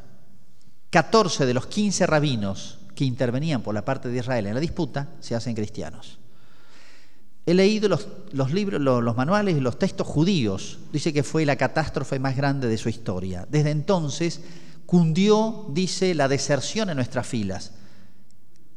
14 0.89 1.45
de 1.45 1.53
los 1.53 1.68
15 1.68 2.07
rabinos 2.07 2.80
que 2.95 3.05
intervenían 3.05 3.61
por 3.61 3.76
la 3.76 3.85
parte 3.85 4.10
de 4.10 4.18
Israel 4.18 4.47
en 4.47 4.55
la 4.55 4.60
disputa 4.60 5.10
se 5.19 5.35
hacen 5.35 5.53
cristianos. 5.53 6.22
He 7.45 7.53
leído 7.53 7.89
los, 7.89 8.51
libros, 8.51 8.79
los, 8.79 9.17
manuales 9.17 9.57
y 9.57 9.59
los 9.59 9.77
textos 9.77 10.07
judíos. 10.07 10.79
Dice 10.91 11.11
que 11.11 11.23
fue 11.23 11.45
la 11.45 11.57
catástrofe 11.57 12.19
más 12.19 12.37
grande 12.37 12.67
de 12.67 12.77
su 12.77 12.89
historia. 12.89 13.45
Desde 13.49 13.71
entonces 13.71 14.41
cundió, 14.85 15.65
dice, 15.69 16.15
la 16.15 16.27
deserción 16.27 16.89
en 16.89 16.95
nuestras 16.95 17.27
filas 17.27 17.73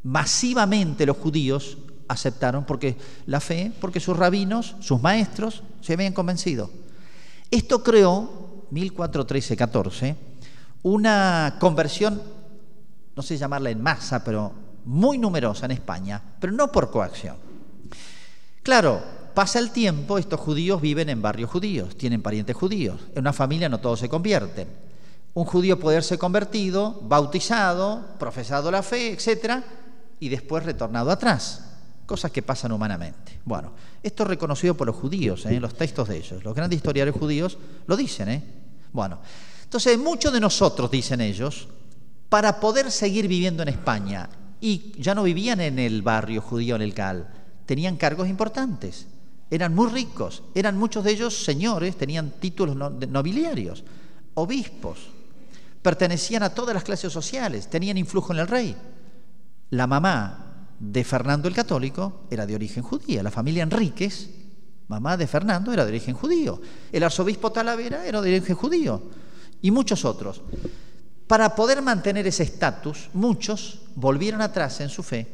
masivamente 0.07 1.05
los 1.05 1.17
judíos 1.17 1.79
aceptaron 2.07 2.65
porque 2.65 2.97
la 3.27 3.41
fe, 3.41 3.73
porque 3.81 3.99
sus 3.99 4.17
rabinos, 4.17 4.77
sus 4.79 5.03
maestros 5.03 5.65
se 5.81 5.95
habían 5.95 6.13
convencido. 6.13 6.71
Esto 7.51 7.83
creó 7.83 8.67
1413-14 8.71 10.17
una 10.85 11.57
conversión, 11.59 12.23
no 13.17 13.23
sé 13.23 13.37
llamarla 13.37 13.71
en 13.71 13.83
masa, 13.83 14.23
pero 14.23 14.53
muy 14.85 15.19
numerosa 15.19 15.67
en 15.67 15.73
España, 15.73 16.23
pero 16.39 16.53
no 16.53 16.71
por 16.71 16.93
coacción. 16.93 17.46
Claro, 18.67 19.01
pasa 19.33 19.61
el 19.61 19.71
tiempo, 19.71 20.19
estos 20.19 20.41
judíos 20.41 20.81
viven 20.81 21.09
en 21.09 21.23
barrios 21.23 21.49
judíos, 21.49 21.97
tienen 21.97 22.21
parientes 22.21 22.57
judíos, 22.57 23.01
en 23.15 23.21
una 23.21 23.33
familia 23.33 23.69
no 23.69 23.79
todos 23.79 24.01
se 24.01 24.09
convierten. 24.09 24.67
un 25.35 25.45
judío 25.45 25.79
puede 25.79 25.99
haberse 25.99 26.19
convertido, 26.19 26.99
bautizado, 27.03 28.05
profesado 28.19 28.69
la 28.73 28.83
fe, 28.83 29.13
etc., 29.13 29.63
y 30.19 30.29
después 30.29 30.65
retornado 30.65 31.13
atrás. 31.13 31.77
Cosas 32.07 32.33
que 32.33 32.43
pasan 32.43 32.73
humanamente. 32.73 33.39
Bueno, 33.45 33.71
esto 34.03 34.25
es 34.25 34.31
reconocido 34.31 34.77
por 34.77 34.89
los 34.89 34.97
judíos, 34.97 35.47
¿eh? 35.47 35.55
en 35.55 35.63
los 35.63 35.75
textos 35.77 36.09
de 36.09 36.17
ellos. 36.17 36.43
Los 36.43 36.53
grandes 36.53 36.79
historiadores 36.79 37.15
judíos 37.15 37.59
lo 37.87 37.97
dicen. 37.97 38.29
¿eh? 38.31 38.43
Bueno, 38.93 39.21
entonces 39.63 39.97
muchos 39.97 40.33
de 40.33 40.41
nosotros, 40.41 40.91
dicen 40.91 41.21
ellos, 41.21 41.69
para 42.29 42.59
poder 42.59 42.91
seguir 42.91 43.29
viviendo 43.29 43.63
en 43.63 43.69
España, 43.69 44.29
y 44.61 44.93
ya 45.01 45.15
no 45.15 45.23
vivían 45.23 45.61
en 45.61 45.79
el 45.79 46.03
barrio 46.03 46.43
judío, 46.43 46.75
en 46.75 46.83
el 46.83 46.95
Cal, 46.95 47.29
tenían 47.67 47.97
cargos 47.97 48.29
importantes, 48.29 49.07
eran 49.51 49.75
muy 49.75 49.91
ricos, 49.91 50.43
eran 50.55 50.77
muchos 50.77 51.05
de 51.05 51.13
ellos 51.13 51.45
señores, 51.45 51.97
tenían 51.97 52.33
títulos 52.41 52.77
nobiliarios, 52.77 53.85
obispos, 54.35 54.99
pertenecían 55.83 56.43
a 56.43 56.51
todas 56.51 56.75
las 56.75 56.85
clases 56.85 57.13
sociales, 57.13 57.69
tenían 57.69 57.97
influjo 57.97 58.33
en 58.33 58.39
el 58.41 58.49
rey. 58.49 58.77
La 59.71 59.87
mamá 59.87 60.69
de 60.79 61.05
Fernando 61.05 61.49
el 61.49 61.55
Católico 61.55 62.25
era 62.31 62.47
de 62.47 62.55
origen 62.55 62.83
judía, 62.83 63.23
la 63.23 63.31
familia 63.31 63.63
Enríquez, 63.63 64.31
mamá 64.89 65.17
de 65.17 65.27
Fernando, 65.27 65.73
era 65.73 65.85
de 65.85 65.91
origen 65.91 66.15
judío, 66.15 66.61
el 66.91 67.03
arzobispo 67.03 67.53
Talavera 67.53 68.05
era 68.05 68.21
de 68.21 68.37
origen 68.37 68.57
judío. 68.57 69.03
Y 69.63 69.71
muchos 69.71 70.05
otros. 70.05 70.43
Para 71.27 71.55
poder 71.55 71.83
mantener 71.83 72.27
ese 72.27 72.43
estatus, 72.43 73.09
muchos 73.15 73.81
volvieron 73.95 74.43
atrás 74.43 74.81
en 74.81 74.89
su 74.89 75.03
fe, 75.03 75.27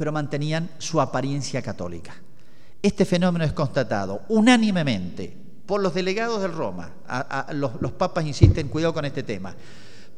pero 0.00 0.12
mantenían 0.12 0.70
su 0.78 0.98
apariencia 0.98 1.60
católica. 1.60 2.14
Este 2.80 3.04
fenómeno 3.04 3.44
es 3.44 3.52
constatado 3.52 4.22
unánimemente 4.30 5.36
por 5.66 5.82
los 5.82 5.92
delegados 5.92 6.40
de 6.40 6.48
Roma, 6.48 6.90
los, 7.52 7.92
papas 7.92 8.24
insisten, 8.24 8.68
cuidado 8.68 8.94
con 8.94 9.04
este 9.04 9.24
tema, 9.24 9.54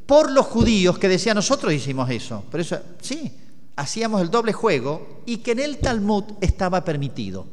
por 0.06 0.30
los 0.30 0.46
judíos 0.46 1.00
que 1.00 1.08
decían 1.08 1.34
nosotros 1.34 1.72
hicimos 1.72 2.08
eso, 2.10 2.44
pero 2.48 2.62
eso 2.62 2.78
sí, 3.00 3.36
hacíamos 3.74 4.22
el 4.22 4.30
doble 4.30 4.52
juego 4.52 5.24
y 5.26 5.38
que 5.38 5.50
en 5.50 5.58
el 5.58 5.78
Talmud 5.78 6.26
estaba 6.40 6.84
permitido, 6.84 7.48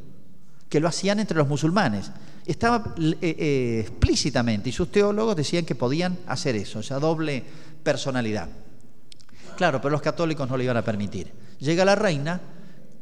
que 0.69 0.79
lo 0.79 0.87
hacían 0.87 1.19
entre 1.19 1.35
los 1.35 1.47
musulmanes. 1.47 2.11
Estaba 2.45 2.93
eh, 2.99 3.17
eh, 3.21 3.85
explícitamente 3.87 4.69
y 4.69 4.71
sus 4.71 4.91
teólogos 4.91 5.35
decían 5.35 5.65
que 5.65 5.73
podían 5.73 6.19
hacer 6.27 6.55
eso, 6.55 6.81
esa 6.81 6.99
doble 6.99 7.43
personalidad. 7.81 8.49
Claro, 9.57 9.81
pero 9.81 9.93
los 9.93 10.01
católicos 10.03 10.47
no 10.47 10.57
lo 10.57 10.61
iban 10.61 10.77
a 10.77 10.83
permitir. 10.83 11.48
Llega 11.59 11.85
la 11.85 11.95
reina, 11.95 12.41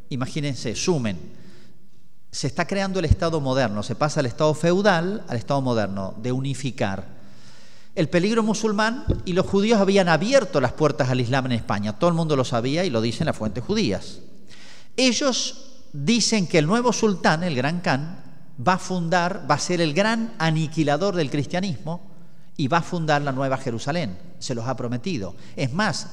imagínense, 0.09 0.75
sumen, 0.75 1.17
se 2.31 2.47
está 2.47 2.65
creando 2.65 2.99
el 2.99 3.05
Estado 3.05 3.39
moderno, 3.39 3.83
se 3.83 3.95
pasa 3.95 4.19
del 4.19 4.27
Estado 4.27 4.53
feudal 4.53 5.23
al 5.27 5.37
Estado 5.37 5.61
moderno, 5.61 6.15
de 6.21 6.31
unificar. 6.31 7.17
El 7.95 8.09
peligro 8.09 8.43
musulmán 8.43 9.05
y 9.25 9.33
los 9.33 9.47
judíos 9.47 9.79
habían 9.79 10.09
abierto 10.09 10.61
las 10.61 10.73
puertas 10.73 11.09
al 11.09 11.21
Islam 11.21 11.47
en 11.47 11.53
España, 11.53 11.97
todo 11.97 12.09
el 12.09 12.15
mundo 12.15 12.35
lo 12.35 12.45
sabía 12.45 12.85
y 12.85 12.89
lo 12.89 13.01
dicen 13.01 13.25
las 13.25 13.37
fuentes 13.37 13.63
judías. 13.63 14.19
Ellos 14.95 15.67
dicen 15.93 16.47
que 16.47 16.59
el 16.59 16.67
nuevo 16.67 16.93
sultán, 16.93 17.43
el 17.43 17.55
gran 17.55 17.81
Khan, 17.81 18.23
va 18.67 18.73
a 18.73 18.79
fundar, 18.79 19.45
va 19.49 19.55
a 19.55 19.59
ser 19.59 19.81
el 19.81 19.93
gran 19.93 20.33
aniquilador 20.37 21.15
del 21.15 21.29
cristianismo 21.29 22.01
y 22.55 22.67
va 22.67 22.79
a 22.79 22.83
fundar 22.83 23.21
la 23.21 23.31
nueva 23.31 23.57
Jerusalén, 23.57 24.17
se 24.39 24.55
los 24.55 24.67
ha 24.67 24.75
prometido. 24.75 25.35
Es 25.55 25.73
más, 25.73 26.07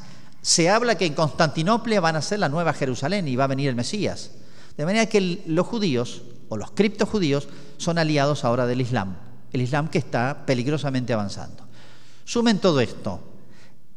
se 0.44 0.68
habla 0.68 0.98
que 0.98 1.06
en 1.06 1.14
Constantinopla 1.14 2.00
van 2.00 2.16
a 2.16 2.22
ser 2.22 2.38
la 2.38 2.50
nueva 2.50 2.74
Jerusalén 2.74 3.26
y 3.26 3.34
va 3.34 3.44
a 3.44 3.46
venir 3.46 3.70
el 3.70 3.74
Mesías. 3.74 4.32
De 4.76 4.84
manera 4.84 5.06
que 5.06 5.42
los 5.46 5.66
judíos 5.66 6.20
o 6.50 6.58
los 6.58 6.70
criptojudíos 6.72 7.48
son 7.78 7.96
aliados 7.96 8.44
ahora 8.44 8.66
del 8.66 8.82
Islam, 8.82 9.16
el 9.54 9.62
Islam 9.62 9.88
que 9.88 9.96
está 9.96 10.44
peligrosamente 10.44 11.14
avanzando. 11.14 11.66
Sumen 12.26 12.58
todo 12.58 12.82
esto, 12.82 13.22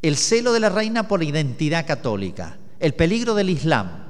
el 0.00 0.16
celo 0.16 0.54
de 0.54 0.60
la 0.60 0.70
reina 0.70 1.06
por 1.06 1.20
la 1.20 1.26
identidad 1.26 1.86
católica, 1.86 2.56
el 2.80 2.94
peligro 2.94 3.34
del 3.34 3.50
Islam 3.50 4.04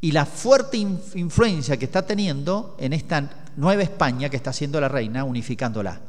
y 0.00 0.12
la 0.12 0.26
fuerte 0.26 0.76
influencia 0.76 1.76
que 1.76 1.86
está 1.86 2.06
teniendo 2.06 2.76
en 2.78 2.92
esta 2.92 3.48
nueva 3.56 3.82
España 3.82 4.28
que 4.28 4.36
está 4.36 4.50
haciendo 4.50 4.80
la 4.80 4.88
reina, 4.88 5.24
unificándola. 5.24 6.00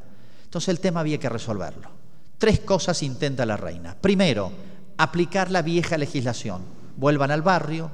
Entonces 0.44 0.70
el 0.70 0.80
tema 0.80 1.00
había 1.00 1.18
que 1.18 1.28
resolverlo. 1.28 1.90
Tres 2.38 2.60
cosas 2.60 3.02
intenta 3.02 3.48
la 3.48 3.58
reina. 3.58 3.98
Primero, 4.00 4.69
aplicar 5.00 5.50
la 5.50 5.62
vieja 5.62 5.98
legislación. 5.98 6.62
Vuelvan 6.98 7.32
al 7.32 7.42
barrio, 7.42 7.90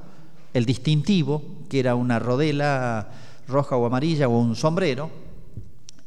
el 0.52 0.66
distintivo, 0.66 1.40
que 1.70 1.78
era 1.78 1.94
una 1.94 2.18
rodela 2.18 3.08
roja 3.46 3.76
o 3.76 3.86
amarilla 3.86 4.26
o 4.26 4.36
un 4.36 4.56
sombrero, 4.56 5.08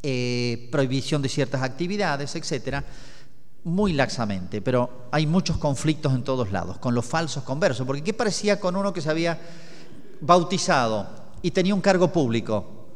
eh, 0.03 0.67
prohibición 0.71 1.21
de 1.21 1.29
ciertas 1.29 1.63
actividades, 1.63 2.35
etcétera, 2.35 2.83
muy 3.63 3.93
laxamente, 3.93 4.61
pero 4.61 5.07
hay 5.11 5.25
muchos 5.25 5.57
conflictos 5.57 6.13
en 6.13 6.23
todos 6.23 6.51
lados, 6.51 6.79
con 6.79 6.93
los 6.93 7.05
falsos 7.05 7.43
conversos, 7.43 7.87
porque 7.87 8.03
¿qué 8.03 8.13
parecía 8.13 8.59
con 8.59 8.75
uno 8.75 8.91
que 8.91 9.01
se 9.01 9.09
había 9.09 9.39
bautizado 10.19 11.07
y 11.41 11.51
tenía 11.51 11.73
un 11.73 11.81
cargo 11.81 12.11
público? 12.11 12.87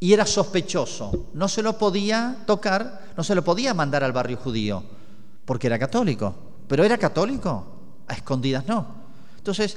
Y 0.00 0.12
era 0.12 0.26
sospechoso, 0.26 1.28
no 1.34 1.46
se 1.46 1.62
lo 1.62 1.78
podía 1.78 2.42
tocar, 2.46 3.12
no 3.16 3.22
se 3.22 3.36
lo 3.36 3.44
podía 3.44 3.74
mandar 3.74 4.02
al 4.02 4.12
barrio 4.12 4.38
judío, 4.38 4.82
porque 5.44 5.68
era 5.68 5.78
católico, 5.78 6.53
pero 6.68 6.84
era 6.84 6.98
católico, 6.98 7.66
a 8.06 8.14
escondidas 8.14 8.66
no. 8.66 9.04
Entonces, 9.36 9.76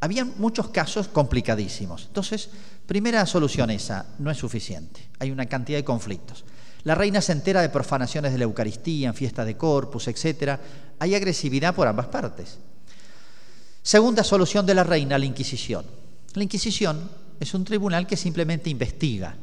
había 0.00 0.24
muchos 0.24 0.68
casos 0.68 1.08
complicadísimos. 1.08 2.06
Entonces, 2.06 2.50
primera 2.86 3.24
solución 3.26 3.70
esa, 3.70 4.06
no 4.18 4.30
es 4.30 4.38
suficiente. 4.38 5.08
Hay 5.18 5.30
una 5.30 5.46
cantidad 5.46 5.78
de 5.78 5.84
conflictos. 5.84 6.44
La 6.84 6.94
reina 6.94 7.20
se 7.20 7.32
entera 7.32 7.60
de 7.60 7.68
profanaciones 7.68 8.32
de 8.32 8.38
la 8.38 8.44
Eucaristía, 8.44 9.08
en 9.08 9.14
fiestas 9.14 9.46
de 9.46 9.56
Corpus, 9.56 10.08
etc. 10.08 10.58
Hay 10.98 11.14
agresividad 11.14 11.74
por 11.74 11.88
ambas 11.88 12.06
partes. 12.06 12.58
Segunda 13.82 14.22
solución 14.22 14.64
de 14.64 14.74
la 14.74 14.84
reina, 14.84 15.18
la 15.18 15.24
Inquisición. 15.24 15.84
La 16.34 16.44
Inquisición 16.44 17.10
es 17.40 17.54
un 17.54 17.64
tribunal 17.64 18.06
que 18.06 18.16
simplemente 18.16 18.70
investiga. 18.70 19.34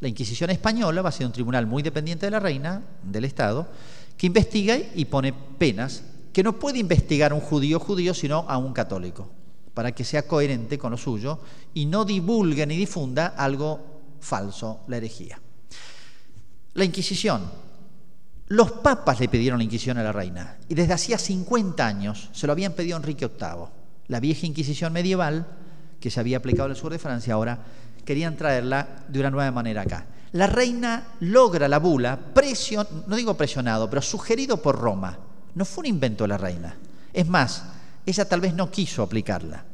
La 0.00 0.08
Inquisición 0.08 0.50
española 0.50 1.00
va 1.00 1.08
a 1.08 1.12
ser 1.12 1.26
un 1.26 1.32
tribunal 1.32 1.66
muy 1.66 1.82
dependiente 1.82 2.26
de 2.26 2.30
la 2.32 2.40
reina, 2.40 2.82
del 3.02 3.24
Estado, 3.24 3.68
que 4.22 4.28
investiga 4.28 4.78
y 4.94 5.06
pone 5.06 5.32
penas 5.32 6.04
que 6.32 6.44
no 6.44 6.56
puede 6.56 6.78
investigar 6.78 7.32
un 7.32 7.40
judío 7.40 7.80
judío, 7.80 8.14
sino 8.14 8.44
a 8.48 8.56
un 8.56 8.72
católico 8.72 9.28
para 9.74 9.90
que 9.90 10.04
sea 10.04 10.28
coherente 10.28 10.78
con 10.78 10.92
lo 10.92 10.96
suyo 10.96 11.40
y 11.74 11.86
no 11.86 12.04
divulgue 12.04 12.64
ni 12.64 12.76
difunda 12.76 13.34
algo 13.36 13.80
falso, 14.20 14.82
la 14.86 14.98
herejía. 14.98 15.40
La 16.74 16.84
Inquisición. 16.84 17.50
Los 18.46 18.70
papas 18.70 19.18
le 19.18 19.26
pidieron 19.26 19.58
la 19.58 19.64
Inquisición 19.64 19.98
a 19.98 20.04
la 20.04 20.12
reina 20.12 20.56
y 20.68 20.76
desde 20.76 20.92
hacía 20.92 21.18
50 21.18 21.84
años 21.84 22.30
se 22.30 22.46
lo 22.46 22.52
habían 22.52 22.74
pedido 22.74 22.94
a 22.96 23.00
Enrique 23.00 23.26
VIII. 23.26 23.66
La 24.06 24.20
vieja 24.20 24.46
Inquisición 24.46 24.92
medieval, 24.92 25.48
que 25.98 26.12
se 26.12 26.20
había 26.20 26.36
aplicado 26.36 26.66
en 26.66 26.76
el 26.76 26.80
sur 26.80 26.92
de 26.92 27.00
Francia, 27.00 27.34
ahora 27.34 27.58
querían 28.04 28.36
traerla 28.36 29.04
de 29.08 29.18
una 29.18 29.32
nueva 29.32 29.50
manera 29.50 29.82
acá. 29.82 30.06
La 30.32 30.46
reina 30.46 31.14
logra 31.20 31.68
la 31.68 31.78
bula, 31.78 32.18
presion, 32.18 32.86
no 33.06 33.16
digo 33.16 33.36
presionado, 33.36 33.90
pero 33.90 34.00
sugerido 34.00 34.62
por 34.62 34.78
Roma. 34.78 35.18
No 35.54 35.66
fue 35.66 35.82
un 35.82 35.86
invento 35.86 36.24
de 36.24 36.28
la 36.28 36.38
reina. 36.38 36.74
Es 37.12 37.28
más, 37.28 37.64
ella 38.06 38.26
tal 38.26 38.40
vez 38.40 38.54
no 38.54 38.70
quiso 38.70 39.02
aplicarla. 39.02 39.66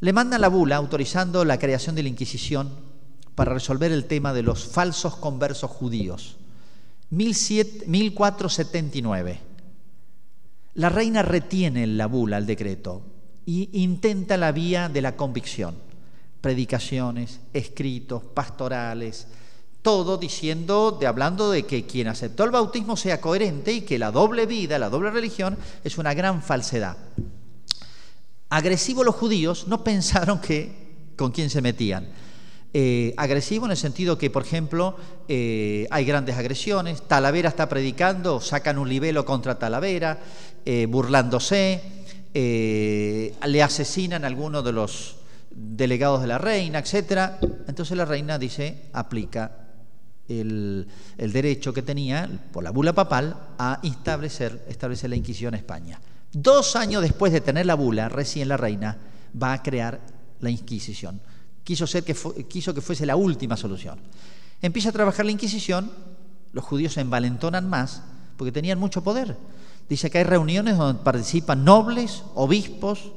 Le 0.00 0.12
mandan 0.12 0.42
la 0.42 0.48
bula 0.48 0.76
autorizando 0.76 1.42
la 1.44 1.58
creación 1.58 1.94
de 1.94 2.02
la 2.02 2.10
Inquisición 2.10 2.68
para 3.34 3.54
resolver 3.54 3.90
el 3.92 4.04
tema 4.04 4.34
de 4.34 4.42
los 4.42 4.66
falsos 4.66 5.16
conversos 5.16 5.70
judíos. 5.70 6.36
1479. 7.10 9.40
La 10.74 10.90
reina 10.90 11.22
retiene 11.22 11.86
la 11.86 12.06
bula, 12.06 12.38
el 12.38 12.46
decreto, 12.46 13.02
e 13.46 13.68
intenta 13.72 14.36
la 14.36 14.50
vía 14.52 14.88
de 14.88 15.02
la 15.02 15.16
convicción. 15.16 15.74
Predicaciones, 16.40 17.40
escritos, 17.52 18.22
pastorales, 18.24 19.26
todo 19.82 20.18
diciendo, 20.18 20.96
de, 21.00 21.06
hablando 21.06 21.50
de 21.50 21.64
que 21.64 21.86
quien 21.86 22.08
aceptó 22.08 22.44
el 22.44 22.50
bautismo 22.50 22.96
sea 22.96 23.20
coherente 23.20 23.72
y 23.72 23.80
que 23.82 23.98
la 23.98 24.10
doble 24.10 24.46
vida, 24.46 24.78
la 24.78 24.90
doble 24.90 25.10
religión, 25.10 25.56
es 25.84 25.98
una 25.98 26.14
gran 26.14 26.42
falsedad 26.42 26.96
agresivo 28.50 29.04
los 29.04 29.14
judíos 29.14 29.66
no 29.68 29.82
pensaron 29.84 30.40
que 30.40 30.90
con 31.16 31.30
quién 31.32 31.48
se 31.48 31.62
metían. 31.62 32.08
Eh, 32.72 33.14
agresivo 33.16 33.64
en 33.64 33.72
el 33.72 33.76
sentido 33.76 34.16
que, 34.16 34.30
por 34.30 34.44
ejemplo, 34.44 34.96
eh, 35.26 35.88
hay 35.90 36.04
grandes 36.04 36.36
agresiones, 36.36 37.02
Talavera 37.02 37.48
está 37.48 37.68
predicando, 37.68 38.40
sacan 38.40 38.78
un 38.78 38.88
libelo 38.88 39.24
contra 39.24 39.58
Talavera, 39.58 40.20
eh, 40.64 40.86
burlándose, 40.88 41.82
le 42.32 43.62
asesinan 43.62 44.22
a 44.22 44.28
alguno 44.28 44.62
de 44.62 44.72
los 44.72 45.16
delegados 45.50 46.20
de 46.20 46.28
la 46.28 46.38
reina, 46.38 46.78
etc. 46.78 47.32
Entonces 47.66 47.96
la 47.96 48.04
reina 48.04 48.38
dice, 48.38 48.84
aplica 48.92 49.69
el, 50.30 50.86
derecho 51.16 51.72
que 51.72 51.82
tenía, 51.82 52.28
por 52.52 52.62
la 52.62 52.70
bula 52.70 52.92
papal, 52.92 53.36
a 53.58 53.80
establecer, 53.82 54.64
establecer 54.68 55.10
la 55.10 55.16
Inquisición 55.16 55.54
en 55.54 55.60
España. 55.60 56.00
Dos 56.32 56.76
años 56.76 57.02
después 57.02 57.32
de 57.32 57.40
tener 57.40 57.66
la 57.66 57.74
bula, 57.74 58.08
recién 58.08 58.48
la 58.48 58.56
reina 58.56 58.96
va 59.40 59.52
a 59.52 59.62
crear 59.62 60.00
la 60.40 60.50
Inquisición. 60.50 61.20
Quiso, 61.64 61.86
ser 61.86 62.04
que 62.04 62.14
quiso 62.48 62.72
que 62.72 62.80
fuese 62.80 63.06
la 63.06 63.16
última 63.16 63.56
solución. 63.56 63.98
Empieza 64.62 64.90
a 64.90 64.92
trabajar 64.92 65.26
la 65.26 65.32
Inquisición 65.32 65.90
los 66.52 66.64
judíos 66.64 66.94
se 66.94 67.00
envalentonan 67.00 67.68
más 67.68 68.02
porque 68.36 68.52
tenían 68.52 68.78
mucho 68.78 69.02
poder. 69.02 69.36
Dice 69.88 70.10
que 70.10 70.18
hay 70.18 70.24
reuniones 70.24 70.76
donde 70.76 71.02
participan 71.02 71.64
nobles, 71.64 72.22
obispos, 72.34 73.12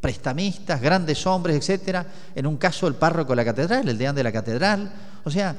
prestamistas, 0.00 0.80
grandes 0.80 1.26
hombres, 1.26 1.56
etcétera. 1.56 2.06
En 2.34 2.46
un 2.46 2.56
caso 2.56 2.86
el 2.86 2.94
párroco 2.94 3.32
de 3.32 3.36
la 3.36 3.44
catedral, 3.44 3.88
el 3.88 3.98
deán 3.98 4.14
de 4.14 4.22
la 4.22 4.32
catedral. 4.32 4.92
O 5.24 5.30
sea, 5.30 5.56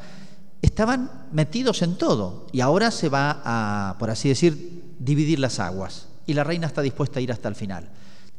estaban 0.61 1.27
metidos 1.31 1.81
en 1.81 1.95
todo. 1.95 2.47
Y 2.51 2.61
ahora 2.61 2.91
se 2.91 3.09
va 3.09 3.41
a, 3.43 3.95
por 3.97 4.09
así 4.09 4.29
decir, 4.29 4.95
dividir 4.99 5.39
las 5.39 5.59
aguas. 5.59 6.07
Y 6.25 6.33
la 6.33 6.43
reina 6.43 6.67
está 6.67 6.81
dispuesta 6.81 7.19
a 7.19 7.21
ir 7.21 7.31
hasta 7.31 7.49
el 7.49 7.55
final. 7.55 7.89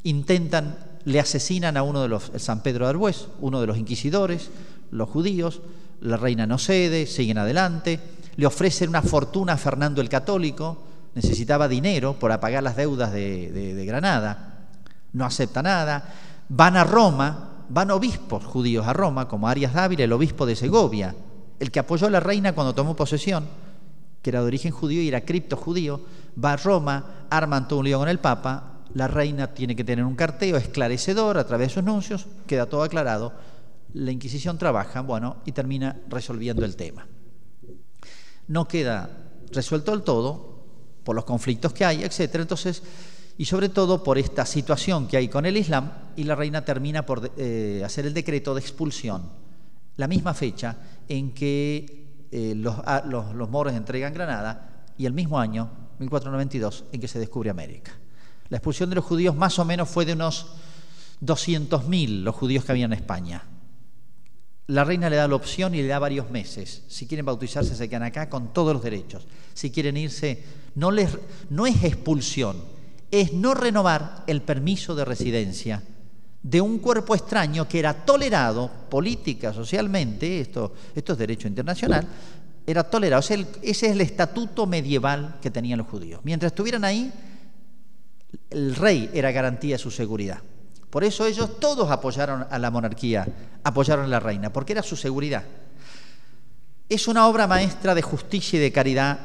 Intentan, 0.03 0.77
le 1.05 1.19
asesinan 1.19 1.77
a 1.77 1.83
uno 1.83 2.01
de 2.01 2.07
los, 2.07 2.31
el 2.33 2.39
San 2.39 2.61
Pedro 2.63 2.85
de 2.85 2.91
Arbués, 2.91 3.27
uno 3.41 3.61
de 3.61 3.67
los 3.67 3.77
inquisidores, 3.77 4.49
los 4.91 5.09
judíos, 5.09 5.61
la 6.01 6.17
reina 6.17 6.45
no 6.45 6.57
cede, 6.57 7.05
siguen 7.05 7.37
adelante, 7.37 7.99
le 8.35 8.45
ofrecen 8.45 8.89
una 8.89 9.01
fortuna 9.01 9.53
a 9.53 9.57
Fernando 9.57 10.01
el 10.01 10.09
Católico, 10.09 10.83
necesitaba 11.15 11.67
dinero 11.67 12.13
por 12.17 12.37
pagar 12.39 12.63
las 12.63 12.75
deudas 12.75 13.11
de, 13.13 13.51
de 13.51 13.85
Granada, 13.85 14.67
no 15.13 15.25
acepta 15.25 15.61
nada, 15.61 16.13
van 16.49 16.75
a 16.75 16.83
Roma, 16.83 17.65
van 17.69 17.91
obispos 17.91 18.43
judíos 18.43 18.85
a 18.87 18.93
Roma, 18.93 19.27
como 19.27 19.47
Arias 19.47 19.73
Dávila, 19.73 20.03
el 20.03 20.11
obispo 20.11 20.45
de 20.45 20.55
Segovia, 20.55 21.15
el 21.63 21.71
que 21.71 21.79
apoyó 21.79 22.07
a 22.07 22.09
la 22.09 22.19
reina 22.19 22.53
cuando 22.53 22.75
tomó 22.75 22.95
posesión, 22.95 23.47
que 24.21 24.29
era 24.29 24.41
de 24.41 24.47
origen 24.47 24.71
judío 24.71 25.01
y 25.01 25.07
era 25.07 25.21
cripto 25.21 25.55
judío, 25.55 26.01
va 26.43 26.53
a 26.53 26.57
Roma, 26.57 27.25
arman 27.29 27.67
todo 27.67 27.79
un 27.79 27.85
lío 27.85 27.99
con 27.99 28.09
el 28.09 28.19
Papa, 28.19 28.81
la 28.93 29.07
reina 29.07 29.53
tiene 29.53 29.75
que 29.75 29.83
tener 29.83 30.03
un 30.03 30.15
carteo 30.15 30.57
esclarecedor 30.57 31.37
a 31.37 31.47
través 31.47 31.69
de 31.69 31.73
sus 31.73 31.83
anuncios, 31.83 32.27
queda 32.45 32.65
todo 32.65 32.83
aclarado, 32.83 33.33
la 33.93 34.11
Inquisición 34.11 34.57
trabaja, 34.57 35.01
bueno, 35.01 35.37
y 35.45 35.53
termina 35.53 35.97
resolviendo 36.09 36.65
el 36.65 36.75
tema. 36.75 37.07
No 38.47 38.67
queda 38.67 39.09
resuelto 39.51 39.91
del 39.91 40.01
todo 40.01 40.65
por 41.03 41.15
los 41.15 41.25
conflictos 41.25 41.73
que 41.73 41.85
hay, 41.85 42.03
etcétera. 42.03 42.41
Entonces, 42.41 42.83
y 43.37 43.45
sobre 43.45 43.69
todo 43.69 44.03
por 44.03 44.17
esta 44.17 44.45
situación 44.45 45.07
que 45.07 45.17
hay 45.17 45.29
con 45.29 45.45
el 45.45 45.57
Islam, 45.57 45.91
y 46.15 46.23
la 46.23 46.35
reina 46.35 46.65
termina 46.65 47.05
por 47.05 47.31
eh, 47.37 47.81
hacer 47.85 48.05
el 48.05 48.13
decreto 48.13 48.53
de 48.53 48.61
expulsión, 48.61 49.29
la 49.95 50.07
misma 50.07 50.33
fecha 50.33 50.75
en 51.07 51.33
que 51.33 52.27
eh, 52.31 52.53
los, 52.55 52.75
ah, 52.85 53.03
los, 53.05 53.49
moros 53.49 53.73
entregan 53.73 54.13
Granada 54.13 54.85
y 54.97 55.05
el 55.05 55.13
mismo 55.13 55.39
año 55.39 55.69
1492, 55.99 56.85
en 56.91 57.01
que 57.01 57.07
se 57.07 57.19
descubre 57.19 57.49
América. 57.49 57.91
La 58.49 58.57
expulsión 58.57 58.89
de 58.89 58.95
los 58.95 59.05
judíos 59.05 59.35
más 59.35 59.59
o 59.59 59.65
menos 59.65 59.89
fue 59.89 60.05
de 60.05 60.13
unos 60.13 60.47
200.000 61.21 62.23
los 62.23 62.35
judíos 62.35 62.65
que 62.65 62.71
había 62.71 62.85
en 62.85 62.93
España. 62.93 63.43
La 64.67 64.83
reina 64.83 65.09
le 65.09 65.17
da 65.17 65.27
la 65.27 65.35
opción 65.35 65.75
y 65.75 65.81
le 65.81 65.87
da 65.87 65.99
varios 65.99 66.29
meses. 66.29 66.83
Si 66.87 67.05
quieren 67.05 67.25
bautizarse, 67.25 67.75
se 67.75 67.89
quedan 67.89 68.03
acá 68.03 68.29
con 68.29 68.53
todos 68.53 68.73
los 68.73 68.83
derechos. 68.83 69.27
Si 69.53 69.71
quieren 69.71 69.97
irse, 69.97 70.43
no 70.75 70.95
es 70.95 71.83
expulsión, 71.83 72.57
es 73.11 73.33
no 73.33 73.53
renovar 73.53 74.23
el 74.27 74.41
permiso 74.41 74.95
de 74.95 75.05
residencia 75.05 75.83
de 76.43 76.59
un 76.59 76.79
cuerpo 76.79 77.15
extraño 77.15 77.67
que 77.67 77.79
era 77.79 77.93
tolerado 77.93 78.69
política, 78.89 79.53
socialmente, 79.53 80.41
esto, 80.41 80.73
esto 80.93 81.13
es 81.13 81.17
derecho 81.17 81.47
internacional, 81.47 82.05
era 82.67 82.83
tolerado. 82.83 83.21
Ese 83.21 83.47
es 83.61 83.83
el 83.83 84.01
estatuto 84.01 84.67
medieval 84.67 85.37
que 85.41 85.49
tenían 85.49 85.79
los 85.79 85.87
judíos. 85.87 86.19
Mientras 86.23 86.51
estuvieran 86.51 86.83
ahí, 86.83 87.11
el 88.49 88.75
rey 88.75 89.09
era 89.13 89.31
garantía 89.31 89.75
de 89.75 89.79
su 89.79 89.89
seguridad. 89.89 90.39
Por 90.89 91.05
eso 91.05 91.25
ellos 91.25 91.59
todos 91.59 91.89
apoyaron 91.89 92.45
a 92.49 92.59
la 92.59 92.69
monarquía, 92.69 93.25
apoyaron 93.63 94.05
a 94.05 94.09
la 94.09 94.19
reina, 94.19 94.51
porque 94.51 94.73
era 94.73 94.83
su 94.83 94.97
seguridad. 94.97 95.43
Es 96.89 97.07
una 97.07 97.27
obra 97.27 97.47
maestra 97.47 97.95
de 97.95 98.01
justicia 98.01 98.59
y 98.59 98.61
de 98.61 98.71
caridad 98.71 99.21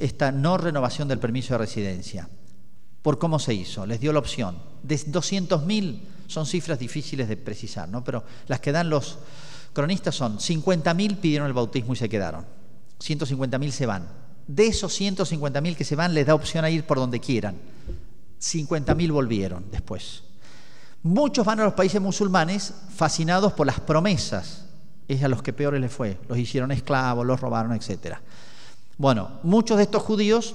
esta 0.00 0.30
no 0.30 0.56
renovación 0.56 1.08
del 1.08 1.18
permiso 1.18 1.54
de 1.54 1.58
residencia. 1.58 2.28
¿Por 3.02 3.18
cómo 3.18 3.40
se 3.40 3.52
hizo? 3.52 3.84
Les 3.84 4.00
dio 4.00 4.12
la 4.12 4.20
opción. 4.20 4.56
De 4.82 4.96
200.000 4.96 6.11
son 6.32 6.46
cifras 6.46 6.78
difíciles 6.78 7.28
de 7.28 7.36
precisar, 7.36 7.88
¿no? 7.88 8.02
pero 8.02 8.24
las 8.46 8.60
que 8.60 8.72
dan 8.72 8.90
los 8.90 9.18
cronistas 9.72 10.14
son 10.14 10.38
50.000 10.38 11.16
pidieron 11.18 11.46
el 11.46 11.52
bautismo 11.52 11.92
y 11.92 11.96
se 11.96 12.08
quedaron. 12.08 12.44
150.000 13.00 13.70
se 13.70 13.86
van. 13.86 14.06
De 14.46 14.66
esos 14.66 15.00
150.000 15.00 15.76
que 15.76 15.84
se 15.84 15.96
van, 15.96 16.14
les 16.14 16.26
da 16.26 16.34
opción 16.34 16.64
a 16.64 16.70
ir 16.70 16.84
por 16.84 16.98
donde 16.98 17.20
quieran. 17.20 17.56
50.000 18.40 19.12
volvieron 19.12 19.64
después. 19.70 20.24
Muchos 21.02 21.44
van 21.44 21.60
a 21.60 21.64
los 21.64 21.74
países 21.74 22.00
musulmanes 22.00 22.74
fascinados 22.94 23.52
por 23.52 23.66
las 23.66 23.80
promesas. 23.80 24.66
Es 25.08 25.22
a 25.22 25.28
los 25.28 25.42
que 25.42 25.52
peores 25.52 25.80
les 25.80 25.92
fue. 25.92 26.18
Los 26.28 26.38
hicieron 26.38 26.70
esclavos, 26.70 27.26
los 27.26 27.40
robaron, 27.40 27.72
etc. 27.72 28.16
Bueno, 28.98 29.40
muchos 29.42 29.76
de 29.78 29.84
estos 29.84 30.02
judíos 30.02 30.54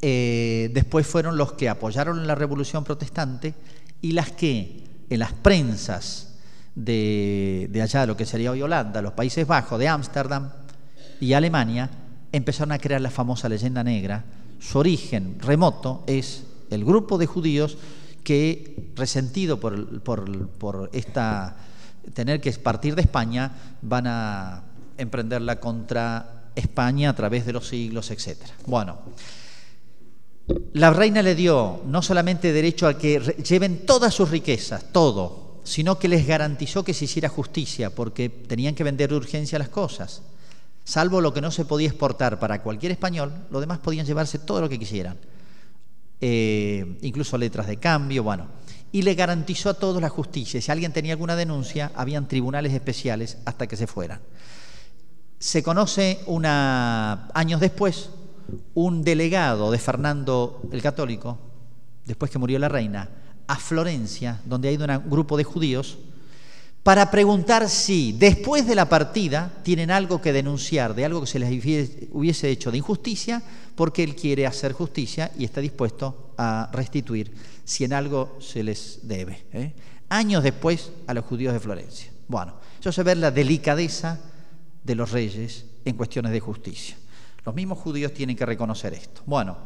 eh, 0.00 0.70
después 0.72 1.06
fueron 1.06 1.36
los 1.36 1.52
que 1.52 1.68
apoyaron 1.68 2.26
la 2.26 2.34
revolución 2.34 2.84
protestante 2.84 3.54
y 4.02 4.12
las 4.12 4.32
que 4.32 4.84
en 5.08 5.18
las 5.18 5.32
prensas 5.32 6.34
de, 6.74 7.68
de 7.70 7.82
allá, 7.82 8.06
lo 8.06 8.16
que 8.16 8.26
sería 8.26 8.52
hoy 8.52 8.62
Holanda, 8.62 9.02
los 9.02 9.12
Países 9.12 9.46
Bajos, 9.46 9.78
de 9.78 9.88
Ámsterdam, 9.88 10.50
y 11.20 11.34
Alemania 11.34 11.90
empezaron 12.32 12.72
a 12.72 12.78
crear 12.78 13.00
la 13.00 13.10
famosa 13.10 13.48
leyenda 13.48 13.84
negra. 13.84 14.24
Su 14.58 14.78
origen 14.78 15.36
remoto 15.40 16.04
es 16.06 16.44
el 16.70 16.84
grupo 16.84 17.18
de 17.18 17.26
judíos 17.26 17.76
que, 18.24 18.92
resentido 18.96 19.58
por, 19.58 20.00
por, 20.02 20.90
esta 20.92 21.56
tener 22.14 22.40
que 22.40 22.52
partir 22.52 22.94
de 22.94 23.02
España, 23.02 23.52
van 23.82 24.06
a 24.06 24.62
emprenderla 24.96 25.60
contra 25.60 26.50
España 26.54 27.10
a 27.10 27.14
través 27.14 27.46
de 27.46 27.52
los 27.52 27.68
siglos, 27.68 28.10
etc. 28.10 28.36
Bueno, 28.66 28.98
la 30.72 30.90
reina 30.90 31.22
le 31.22 31.34
dio 31.34 31.82
no 31.86 32.02
solamente 32.02 32.52
derecho 32.52 32.86
a 32.86 32.96
que 32.96 33.18
lleven 33.20 33.84
todas 33.86 34.14
sus 34.14 34.30
riquezas, 34.30 34.92
todo, 34.92 35.60
sino 35.64 35.98
que 35.98 36.08
les 36.08 36.26
garantizó 36.26 36.84
que 36.84 36.94
se 36.94 37.04
hiciera 37.04 37.28
justicia, 37.28 37.94
porque 37.94 38.28
tenían 38.28 38.74
que 38.74 38.84
vender 38.84 39.10
de 39.10 39.16
urgencia 39.16 39.58
las 39.58 39.68
cosas. 39.68 40.22
Salvo 40.84 41.20
lo 41.20 41.32
que 41.32 41.40
no 41.40 41.50
se 41.50 41.64
podía 41.64 41.88
exportar 41.88 42.38
para 42.38 42.62
cualquier 42.62 42.92
español, 42.92 43.32
lo 43.50 43.60
demás 43.60 43.78
podían 43.78 44.06
llevarse 44.06 44.38
todo 44.38 44.60
lo 44.60 44.68
que 44.68 44.78
quisieran, 44.78 45.18
eh, 46.20 46.98
incluso 47.02 47.36
letras 47.36 47.66
de 47.66 47.76
cambio, 47.76 48.22
bueno. 48.22 48.48
Y 48.92 49.02
le 49.02 49.14
garantizó 49.14 49.70
a 49.70 49.74
todos 49.74 50.02
la 50.02 50.08
justicia. 50.08 50.60
Si 50.60 50.72
alguien 50.72 50.92
tenía 50.92 51.12
alguna 51.12 51.36
denuncia, 51.36 51.92
habían 51.94 52.26
tribunales 52.26 52.72
especiales 52.72 53.38
hasta 53.44 53.68
que 53.68 53.76
se 53.76 53.86
fueran. 53.86 54.20
Se 55.38 55.62
conoce 55.62 56.20
una, 56.26 57.28
años 57.34 57.60
después 57.60 58.10
un 58.74 59.02
delegado 59.02 59.70
de 59.70 59.78
Fernando 59.78 60.62
el 60.72 60.82
Católico, 60.82 61.38
después 62.04 62.30
que 62.30 62.38
murió 62.38 62.58
la 62.58 62.68
reina, 62.68 63.08
a 63.46 63.56
Florencia, 63.56 64.40
donde 64.44 64.68
ha 64.68 64.72
ido 64.72 64.86
un 64.86 65.10
grupo 65.10 65.36
de 65.36 65.44
judíos, 65.44 65.98
para 66.82 67.10
preguntar 67.10 67.68
si 67.68 68.12
después 68.12 68.66
de 68.66 68.74
la 68.74 68.88
partida 68.88 69.52
tienen 69.62 69.90
algo 69.90 70.22
que 70.22 70.32
denunciar 70.32 70.94
de 70.94 71.04
algo 71.04 71.20
que 71.20 71.26
se 71.26 71.38
les 71.38 71.50
hubiese 72.10 72.48
hecho 72.48 72.70
de 72.70 72.78
injusticia, 72.78 73.42
porque 73.74 74.02
él 74.02 74.16
quiere 74.16 74.46
hacer 74.46 74.72
justicia 74.72 75.30
y 75.38 75.44
está 75.44 75.60
dispuesto 75.60 76.32
a 76.38 76.70
restituir 76.72 77.32
si 77.64 77.84
en 77.84 77.92
algo 77.92 78.38
se 78.40 78.62
les 78.62 79.00
debe. 79.02 79.44
¿eh? 79.52 79.72
Años 80.08 80.42
después 80.42 80.90
a 81.06 81.14
los 81.14 81.24
judíos 81.24 81.52
de 81.52 81.60
Florencia. 81.60 82.10
Bueno, 82.28 82.54
eso 82.80 82.92
se 82.92 83.02
ve 83.02 83.14
la 83.14 83.30
delicadeza 83.30 84.18
de 84.82 84.94
los 84.94 85.10
reyes 85.10 85.66
en 85.84 85.96
cuestiones 85.96 86.32
de 86.32 86.40
justicia. 86.40 86.96
Los 87.44 87.54
mismos 87.54 87.78
judíos 87.78 88.12
tienen 88.12 88.36
que 88.36 88.46
reconocer 88.46 88.92
esto. 88.94 89.22
Bueno, 89.26 89.56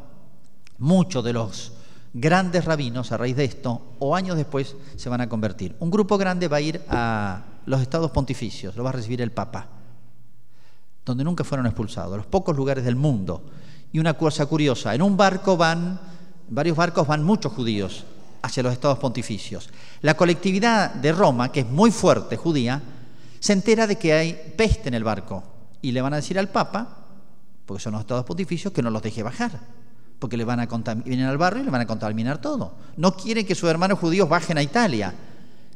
muchos 0.78 1.24
de 1.24 1.32
los 1.32 1.72
grandes 2.12 2.64
rabinos 2.64 3.10
a 3.10 3.16
raíz 3.16 3.36
de 3.36 3.44
esto, 3.44 3.96
o 3.98 4.14
años 4.14 4.36
después, 4.36 4.76
se 4.96 5.09
van 5.09 5.20
a 5.20 5.28
convertir. 5.28 5.76
Un 5.80 5.90
grupo 5.90 6.16
grande 6.16 6.48
va 6.48 6.59
a 6.59 6.60
ir 6.60 6.80
a 6.88 7.42
los 7.66 7.80
estados 7.80 8.10
pontificios, 8.12 8.76
lo 8.76 8.84
va 8.84 8.90
a 8.90 8.92
recibir 8.92 9.20
el 9.20 9.32
Papa, 9.32 9.66
donde 11.05 11.24
nunca 11.24 11.42
fueron 11.42 11.66
expulsados, 11.66 12.16
los 12.16 12.26
pocos 12.26 12.56
lugares 12.56 12.84
del 12.84 12.96
mundo. 12.96 13.44
Y 13.92 13.98
una 13.98 14.14
cosa 14.14 14.46
curiosa, 14.46 14.94
en 14.94 15.02
un 15.02 15.16
barco 15.16 15.56
van, 15.56 16.01
varios 16.48 16.76
barcos 16.76 17.06
van 17.06 17.24
muchos 17.24 17.52
judíos 17.52 18.05
hacia 18.42 18.62
los 18.62 18.72
estados 18.72 18.98
pontificios. 18.98 19.70
La 20.02 20.14
colectividad 20.14 20.94
de 20.94 21.12
Roma, 21.12 21.51
que 21.51 21.60
es 21.60 21.68
muy 21.68 21.90
fuerte 21.90 22.36
judía, 22.36 22.80
se 23.40 23.52
entera 23.52 23.86
de 23.86 23.96
que 23.96 24.12
hay 24.12 24.55
peste 24.56 24.88
en 24.88 24.94
el 24.94 25.05
barco 25.05 25.42
y 25.82 25.92
le 25.92 26.01
van 26.01 26.12
a 26.12 26.16
decir 26.16 26.38
al 26.38 26.48
Papa, 26.48 27.03
porque 27.66 27.82
son 27.82 27.92
los 27.92 28.00
estados 28.00 28.24
pontificios, 28.24 28.72
que 28.72 28.82
no 28.82 28.90
los 28.90 29.02
deje 29.02 29.22
bajar 29.22 29.60
porque 30.24 30.38
le 30.38 30.44
van 30.46 30.58
a 30.58 30.66
vienen 31.04 31.26
al 31.26 31.36
barrio 31.36 31.60
y 31.60 31.64
le 31.66 31.70
van 31.70 31.82
a 31.82 31.86
contaminar 31.86 32.40
todo. 32.40 32.76
No 32.96 33.14
quieren 33.14 33.44
que 33.44 33.54
sus 33.54 33.68
hermanos 33.68 33.98
judíos 33.98 34.26
bajen 34.26 34.56
a 34.56 34.62
Italia 34.62 35.12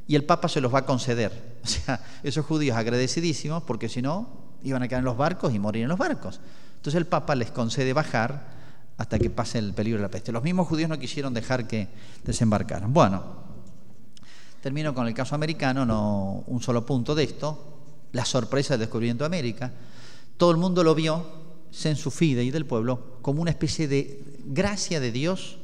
y 0.07 0.15
el 0.15 0.25
Papa 0.25 0.49
se 0.49 0.63
los 0.63 0.73
va 0.73 0.79
a 0.81 0.87
conceder. 0.87 1.59
O 1.69 1.71
sea, 1.71 2.01
esos 2.23 2.47
judíos 2.47 2.79
agradecidísimos 2.79 3.63
porque 3.63 3.91
si 3.91 4.01
no 4.01 4.31
iban 4.63 4.83
a 4.83 4.89
quedar 4.89 5.01
en 5.01 5.05
los 5.05 5.19
barcos 5.19 5.53
y 5.53 5.59
morir 5.59 5.83
en 5.83 5.91
los 5.91 5.99
barcos. 5.99 6.41
Entonces 6.77 6.95
el 6.95 7.07
Papa 7.07 7.35
les 7.35 7.51
concede 7.51 7.93
bajar 7.93 8.57
hasta 8.97 9.19
que 9.19 9.29
pase 9.29 9.59
el 9.59 9.75
peligro 9.75 9.99
de 9.99 10.03
la 10.05 10.11
peste. 10.11 10.33
Los 10.33 10.43
mismos 10.43 10.67
judíos 10.67 10.89
no 10.89 10.99
quisieron 10.99 11.35
dejar 11.35 11.67
que 11.67 11.89
desembarcaran. 12.25 12.91
Bueno, 12.91 13.23
termino 14.63 14.95
con 14.95 15.07
el 15.07 15.13
caso 15.13 15.35
americano, 15.35 15.85
no 15.85 16.45
un 16.47 16.63
solo 16.63 16.87
punto 16.87 17.15
de 17.15 17.25
esto, 17.25 17.81
la 18.13 18.25
sorpresa 18.25 18.75
del 18.75 18.81
descubrimiento 18.81 19.25
de 19.25 19.27
América. 19.27 19.73
Todo 20.39 20.53
el 20.53 20.57
mundo 20.57 20.83
lo 20.83 20.95
vio, 20.95 21.48
sensufide 21.71 22.45
y 22.45 22.51
del 22.51 22.67
pueblo 22.67 23.19
como 23.23 23.43
una 23.43 23.51
especie 23.51 23.89
de 23.89 24.23
gracia 24.45 25.01
de 25.01 25.13
Dios 25.13 25.59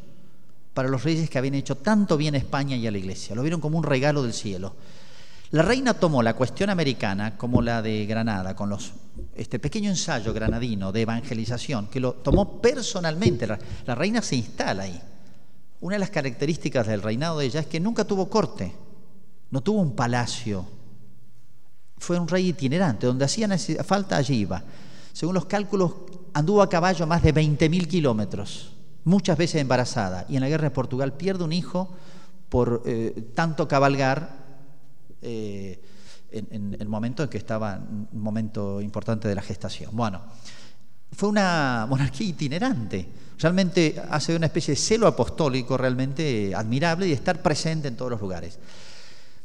para 0.74 0.89
los 0.89 1.05
reyes 1.05 1.31
que 1.31 1.39
habían 1.39 1.55
hecho 1.55 1.76
tanto 1.76 2.16
bien 2.16 2.35
a 2.35 2.39
España 2.39 2.76
y 2.76 2.86
a 2.86 2.90
la 2.90 2.98
iglesia. 2.98 3.35
Lo 3.35 3.43
vieron 3.43 3.60
como 3.60 3.78
un 3.78 3.85
regalo 3.85 4.22
del 4.22 4.35
cielo. 4.35 4.74
La 5.52 5.62
reina 5.62 5.94
tomó 5.94 6.20
la 6.22 6.35
cuestión 6.35 6.68
americana 6.68 7.36
como 7.36 7.62
la 7.62 7.81
de 7.81 8.06
Granada, 8.06 8.56
con 8.56 8.68
los, 8.68 8.93
este 9.36 9.60
pequeño 9.60 9.89
ensayo 9.89 10.35
granadino 10.35 10.90
de 10.90 11.02
evangelización, 11.02 11.86
que 11.86 12.01
lo 12.01 12.14
tomó 12.14 12.60
personalmente. 12.60 13.47
La, 13.47 13.59
la 13.86 13.94
reina 13.94 14.20
se 14.20 14.35
instala 14.35 14.82
ahí. 14.82 15.01
Una 15.81 15.94
de 15.94 16.01
las 16.01 16.10
características 16.10 16.89
del 16.89 17.02
reinado 17.02 17.39
de 17.39 17.47
ella 17.47 17.60
es 17.60 17.66
que 17.66 17.78
nunca 17.78 18.05
tuvo 18.05 18.28
corte, 18.28 18.74
no 19.51 19.60
tuvo 19.60 19.81
un 19.81 19.94
palacio. 19.94 20.66
Fue 21.98 22.18
un 22.18 22.26
rey 22.26 22.48
itinerante, 22.48 23.06
donde 23.06 23.24
hacía 23.24 23.48
falta 23.85 24.16
allí 24.16 24.35
iba. 24.40 24.62
Según 25.15 25.36
los 25.36 25.45
cálculos, 25.47 25.93
anduvo 26.32 26.61
a 26.61 26.69
caballo 26.69 27.07
más 27.07 27.23
de 27.23 27.32
20.000 27.32 27.86
kilómetros, 27.86 28.73
muchas 29.05 29.39
veces 29.39 29.61
embarazada, 29.61 30.27
y 30.28 30.35
en 30.35 30.41
la 30.41 30.49
guerra 30.49 30.65
de 30.65 30.74
Portugal 30.74 31.12
pierde 31.12 31.45
un 31.45 31.53
hijo 31.53 31.95
por 32.49 32.82
eh, 32.85 33.31
tanto 33.32 33.69
cabalgar 33.69 34.45
eh, 35.23 35.81
en, 36.32 36.77
el 36.81 36.89
momento 36.89 37.23
en 37.23 37.28
que 37.28 37.39
estaba, 37.39 37.78
un 37.78 38.20
momento 38.20 38.81
importante 38.81 39.28
de 39.28 39.36
la 39.36 39.43
gestación. 39.43 39.95
Bueno, 39.95 40.20
fue 41.12 41.28
una 41.28 41.86
monarquía 41.89 42.27
itinerante. 42.27 43.09
Realmente 43.39 44.03
hace 44.11 44.35
una 44.35 44.47
especie 44.47 44.74
de 44.74 44.81
celo 44.81 45.07
apostólico 45.07 45.77
realmente 45.77 46.53
admirable 46.57 47.07
y 47.07 47.12
estar 47.12 47.41
presente 47.41 47.86
en 47.86 47.97
todos 47.97 48.11
los 48.11 48.20
lugares. 48.20 48.59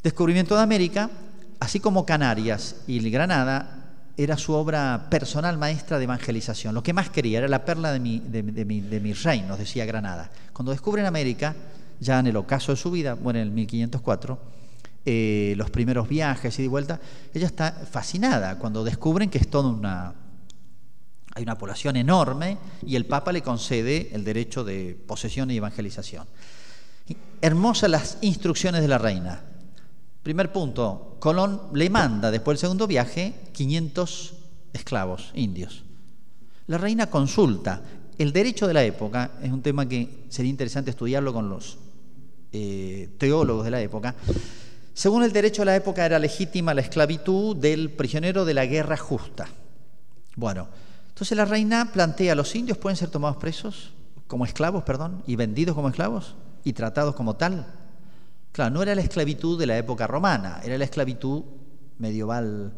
Descubrimiento 0.01 0.55
de 0.55 0.63
América, 0.63 1.11
así 1.59 1.79
como 1.79 2.07
Canarias 2.07 2.77
y 2.87 3.07
Granada, 3.11 3.78
era 4.23 4.37
su 4.37 4.51
obra 4.53 5.07
personal 5.09 5.57
maestra 5.57 5.97
de 5.97 6.03
evangelización. 6.03 6.75
Lo 6.75 6.83
que 6.83 6.91
más 6.91 7.09
quería 7.09 7.37
era 7.37 7.47
la 7.47 7.63
perla 7.63 7.93
de, 7.93 8.01
mi, 8.01 8.19
de, 8.19 8.43
de 8.43 8.99
mis 8.99 9.23
reinos, 9.23 9.57
decía 9.57 9.85
Granada. 9.85 10.29
Cuando 10.51 10.73
descubren 10.73 11.05
América, 11.05 11.55
ya 12.01 12.19
en 12.19 12.27
el 12.27 12.35
ocaso 12.35 12.73
de 12.73 12.75
su 12.75 12.91
vida, 12.91 13.13
bueno, 13.13 13.39
en 13.39 13.47
el 13.47 13.51
1504, 13.53 14.39
eh, 15.05 15.53
los 15.55 15.69
primeros 15.69 16.09
viajes 16.09 16.59
y 16.59 16.63
de 16.63 16.67
vuelta, 16.67 16.99
ella 17.33 17.47
está 17.47 17.71
fascinada 17.71 18.59
cuando 18.59 18.83
descubren 18.83 19.29
que 19.29 19.37
es 19.37 19.49
toda 19.49 19.69
una... 19.69 20.13
Hay 21.35 21.43
una 21.43 21.57
población 21.57 21.95
enorme 21.95 22.57
y 22.85 22.97
el 22.97 23.05
Papa 23.05 23.31
le 23.31 23.41
concede 23.41 24.09
el 24.11 24.25
derecho 24.25 24.65
de 24.65 24.99
posesión 25.07 25.49
y 25.51 25.57
evangelización. 25.57 26.27
Hermosas 27.39 27.89
las 27.89 28.17
instrucciones 28.21 28.81
de 28.81 28.87
la 28.89 28.97
reina. 28.97 29.39
Primer 30.23 30.51
punto, 30.51 31.17
Colón 31.19 31.61
le 31.73 31.89
manda 31.89 32.31
después 32.31 32.55
del 32.55 32.61
segundo 32.61 32.87
viaje 32.87 33.33
500 33.53 34.33
esclavos 34.73 35.31
indios. 35.33 35.83
La 36.67 36.77
reina 36.77 37.09
consulta. 37.09 37.81
El 38.17 38.33
derecho 38.33 38.67
de 38.67 38.73
la 38.73 38.83
época 38.83 39.31
es 39.41 39.51
un 39.51 39.61
tema 39.61 39.87
que 39.87 40.25
sería 40.29 40.49
interesante 40.49 40.91
estudiarlo 40.91 41.33
con 41.33 41.49
los 41.49 41.77
eh, 42.51 43.09
teólogos 43.17 43.63
de 43.63 43.71
la 43.71 43.81
época. 43.81 44.13
Según 44.93 45.23
el 45.23 45.31
derecho 45.31 45.61
de 45.61 45.67
la 45.67 45.75
época 45.77 46.05
era 46.05 46.19
legítima 46.19 46.73
la 46.73 46.81
esclavitud 46.81 47.55
del 47.55 47.89
prisionero 47.89 48.43
de 48.43 48.53
la 48.53 48.65
guerra 48.65 48.97
justa. 48.97 49.47
Bueno, 50.35 50.67
entonces 51.07 51.37
la 51.37 51.45
reina 51.45 51.91
plantea, 51.93 52.35
¿los 52.35 52.53
indios 52.55 52.77
pueden 52.77 52.97
ser 52.97 53.09
tomados 53.09 53.37
presos 53.37 53.93
como 54.27 54.45
esclavos, 54.45 54.83
perdón, 54.83 55.23
y 55.25 55.37
vendidos 55.37 55.75
como 55.75 55.87
esclavos 55.87 56.35
y 56.65 56.73
tratados 56.73 57.15
como 57.15 57.37
tal? 57.37 57.65
Claro, 58.59 58.75
no 58.75 58.83
era 58.83 58.93
la 58.93 58.99
esclavitud 58.99 59.57
de 59.57 59.65
la 59.65 59.77
época 59.77 60.05
romana, 60.05 60.59
era 60.61 60.77
la 60.77 60.83
esclavitud 60.83 61.43
medieval 61.99 62.73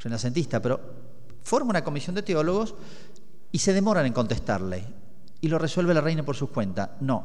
renacentista, 0.00 0.62
pero 0.62 0.80
forma 1.42 1.68
una 1.68 1.84
comisión 1.84 2.14
de 2.14 2.22
teólogos 2.22 2.74
y 3.52 3.58
se 3.58 3.74
demoran 3.74 4.06
en 4.06 4.14
contestarle. 4.14 4.82
Y 5.42 5.48
lo 5.48 5.58
resuelve 5.58 5.92
la 5.92 6.00
reina 6.00 6.22
por 6.22 6.36
sus 6.36 6.48
cuentas. 6.48 6.88
No. 7.00 7.22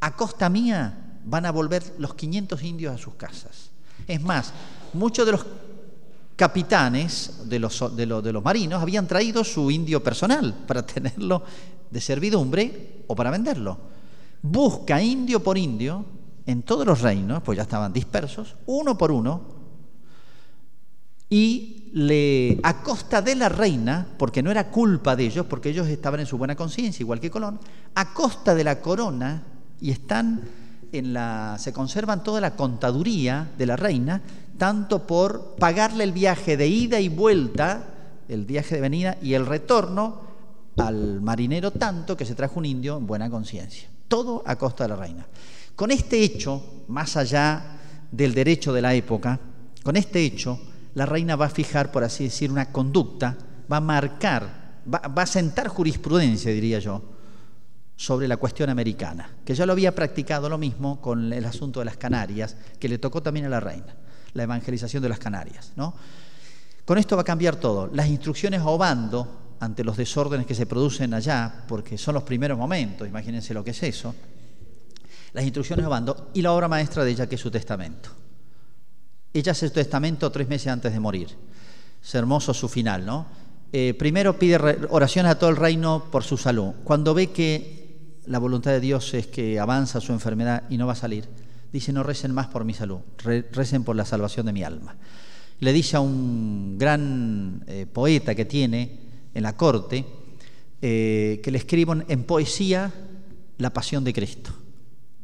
A 0.00 0.14
costa 0.14 0.50
mía 0.50 1.18
van 1.24 1.46
a 1.46 1.50
volver 1.50 1.94
los 1.96 2.12
500 2.12 2.62
indios 2.62 2.94
a 2.94 2.98
sus 2.98 3.14
casas. 3.14 3.70
Es 4.06 4.20
más, 4.20 4.52
muchos 4.92 5.24
de 5.24 5.32
los 5.32 5.46
capitanes 6.36 7.48
de 7.48 7.58
los, 7.58 7.96
de, 7.96 8.04
los 8.04 8.44
marinos 8.44 8.82
habían 8.82 9.06
traído 9.06 9.44
su 9.44 9.70
indio 9.70 10.02
personal 10.02 10.54
para 10.66 10.84
tenerlo 10.84 11.42
de 11.90 12.00
servidumbre 12.02 13.04
o 13.06 13.16
para 13.16 13.30
venderlo. 13.30 13.78
Busca 14.42 15.00
indio 15.00 15.42
por 15.42 15.56
indio 15.56 16.16
en 16.46 16.62
todos 16.62 16.86
los 16.86 17.00
reinos, 17.00 17.42
pues 17.42 17.56
ya 17.56 17.62
estaban 17.62 17.92
dispersos, 17.92 18.56
uno 18.66 18.96
por 18.96 19.10
uno, 19.10 19.56
y 21.28 21.90
le, 21.92 22.60
a 22.62 22.82
costa 22.82 23.20
de 23.20 23.34
la 23.34 23.48
reina, 23.48 24.06
porque 24.16 24.42
no 24.42 24.50
era 24.50 24.70
culpa 24.70 25.16
de 25.16 25.24
ellos, 25.24 25.46
porque 25.46 25.70
ellos 25.70 25.88
estaban 25.88 26.20
en 26.20 26.26
su 26.26 26.38
buena 26.38 26.54
conciencia, 26.54 27.02
igual 27.02 27.20
que 27.20 27.30
Colón, 27.30 27.58
a 27.94 28.14
costa 28.14 28.54
de 28.54 28.64
la 28.64 28.80
corona, 28.80 29.42
y 29.80 29.90
están 29.90 30.42
se 31.58 31.72
conservan 31.72 32.22
toda 32.22 32.40
la 32.40 32.56
contaduría 32.56 33.50
de 33.58 33.66
la 33.66 33.76
reina, 33.76 34.22
tanto 34.56 35.06
por 35.06 35.56
pagarle 35.56 36.04
el 36.04 36.12
viaje 36.12 36.56
de 36.56 36.68
ida 36.68 37.00
y 37.00 37.08
vuelta, 37.08 37.84
el 38.28 38.44
viaje 38.46 38.76
de 38.76 38.80
venida 38.80 39.18
y 39.20 39.34
el 39.34 39.46
retorno 39.46 40.20
al 40.78 41.20
marinero, 41.20 41.70
tanto 41.70 42.16
que 42.16 42.24
se 42.24 42.34
trajo 42.34 42.58
un 42.58 42.66
indio 42.66 42.96
en 42.96 43.06
buena 43.06 43.28
conciencia. 43.28 43.88
Todo 44.08 44.42
a 44.46 44.56
costa 44.56 44.84
de 44.84 44.88
la 44.90 44.96
reina. 44.96 45.26
Con 45.76 45.90
este 45.90 46.22
hecho, 46.22 46.84
más 46.88 47.16
allá 47.16 47.78
del 48.10 48.34
derecho 48.34 48.72
de 48.72 48.82
la 48.82 48.94
época, 48.94 49.38
con 49.82 49.96
este 49.96 50.24
hecho, 50.24 50.58
la 50.94 51.06
reina 51.06 51.36
va 51.36 51.46
a 51.46 51.50
fijar, 51.50 51.92
por 51.92 52.02
así 52.02 52.24
decir, 52.24 52.50
una 52.50 52.72
conducta, 52.72 53.36
va 53.70 53.76
a 53.76 53.80
marcar, 53.80 54.80
va 54.86 55.22
a 55.22 55.26
sentar 55.26 55.68
jurisprudencia, 55.68 56.50
diría 56.50 56.78
yo, 56.78 57.02
sobre 57.96 58.28
la 58.28 58.36
cuestión 58.36 58.68
americana, 58.68 59.28
que 59.44 59.54
ya 59.54 59.66
lo 59.66 59.72
había 59.72 59.94
practicado 59.94 60.48
lo 60.48 60.58
mismo 60.58 61.00
con 61.00 61.32
el 61.32 61.44
asunto 61.44 61.80
de 61.80 61.86
las 61.86 61.96
Canarias, 61.96 62.56
que 62.78 62.88
le 62.88 62.98
tocó 62.98 63.22
también 63.22 63.46
a 63.46 63.48
la 63.48 63.60
reina, 63.60 63.94
la 64.34 64.42
evangelización 64.42 65.02
de 65.02 65.08
las 65.08 65.18
Canarias. 65.18 65.72
¿no? 65.76 65.94
Con 66.84 66.98
esto 66.98 67.16
va 67.16 67.22
a 67.22 67.24
cambiar 67.24 67.56
todo. 67.56 67.88
Las 67.92 68.08
instrucciones 68.08 68.60
a 68.60 68.66
Obando, 68.66 69.56
ante 69.60 69.82
los 69.82 69.96
desórdenes 69.96 70.46
que 70.46 70.54
se 70.54 70.66
producen 70.66 71.14
allá, 71.14 71.64
porque 71.66 71.96
son 71.96 72.14
los 72.14 72.22
primeros 72.22 72.58
momentos, 72.58 73.08
imagínense 73.08 73.54
lo 73.54 73.64
que 73.64 73.70
es 73.70 73.82
eso, 73.82 74.14
las 75.36 75.44
instrucciones 75.44 75.84
a 75.84 75.88
Obando 75.88 76.30
y 76.32 76.40
la 76.40 76.52
obra 76.52 76.66
maestra 76.66 77.04
de 77.04 77.10
ella, 77.10 77.28
que 77.28 77.34
es 77.34 77.40
su 77.42 77.50
testamento. 77.50 78.08
Ella 79.34 79.52
hace 79.52 79.68
su 79.68 79.74
testamento 79.74 80.32
tres 80.32 80.48
meses 80.48 80.68
antes 80.68 80.94
de 80.94 80.98
morir. 80.98 81.28
Es 82.02 82.14
hermoso 82.14 82.54
su 82.54 82.70
final, 82.70 83.04
¿no? 83.04 83.26
Eh, 83.70 83.92
primero 83.98 84.38
pide 84.38 84.56
oraciones 84.88 85.30
a 85.30 85.38
todo 85.38 85.50
el 85.50 85.56
reino 85.56 86.04
por 86.10 86.24
su 86.24 86.38
salud. 86.38 86.72
Cuando 86.84 87.12
ve 87.12 87.32
que 87.32 88.22
la 88.24 88.38
voluntad 88.38 88.70
de 88.70 88.80
Dios 88.80 89.12
es 89.12 89.26
que 89.26 89.60
avanza 89.60 90.00
su 90.00 90.14
enfermedad 90.14 90.62
y 90.70 90.78
no 90.78 90.86
va 90.86 90.94
a 90.94 90.96
salir, 90.96 91.28
dice, 91.70 91.92
no 91.92 92.02
recen 92.02 92.32
más 92.32 92.46
por 92.46 92.64
mi 92.64 92.72
salud, 92.72 93.00
recen 93.52 93.84
por 93.84 93.94
la 93.94 94.06
salvación 94.06 94.46
de 94.46 94.54
mi 94.54 94.62
alma. 94.62 94.96
Le 95.60 95.72
dice 95.74 95.98
a 95.98 96.00
un 96.00 96.78
gran 96.78 97.62
eh, 97.66 97.84
poeta 97.84 98.34
que 98.34 98.46
tiene 98.46 99.00
en 99.34 99.42
la 99.42 99.54
corte 99.54 100.02
eh, 100.80 101.42
que 101.44 101.50
le 101.50 101.58
escriban 101.58 102.06
en 102.08 102.24
poesía 102.24 102.90
la 103.58 103.74
pasión 103.74 104.02
de 104.02 104.14
Cristo. 104.14 104.54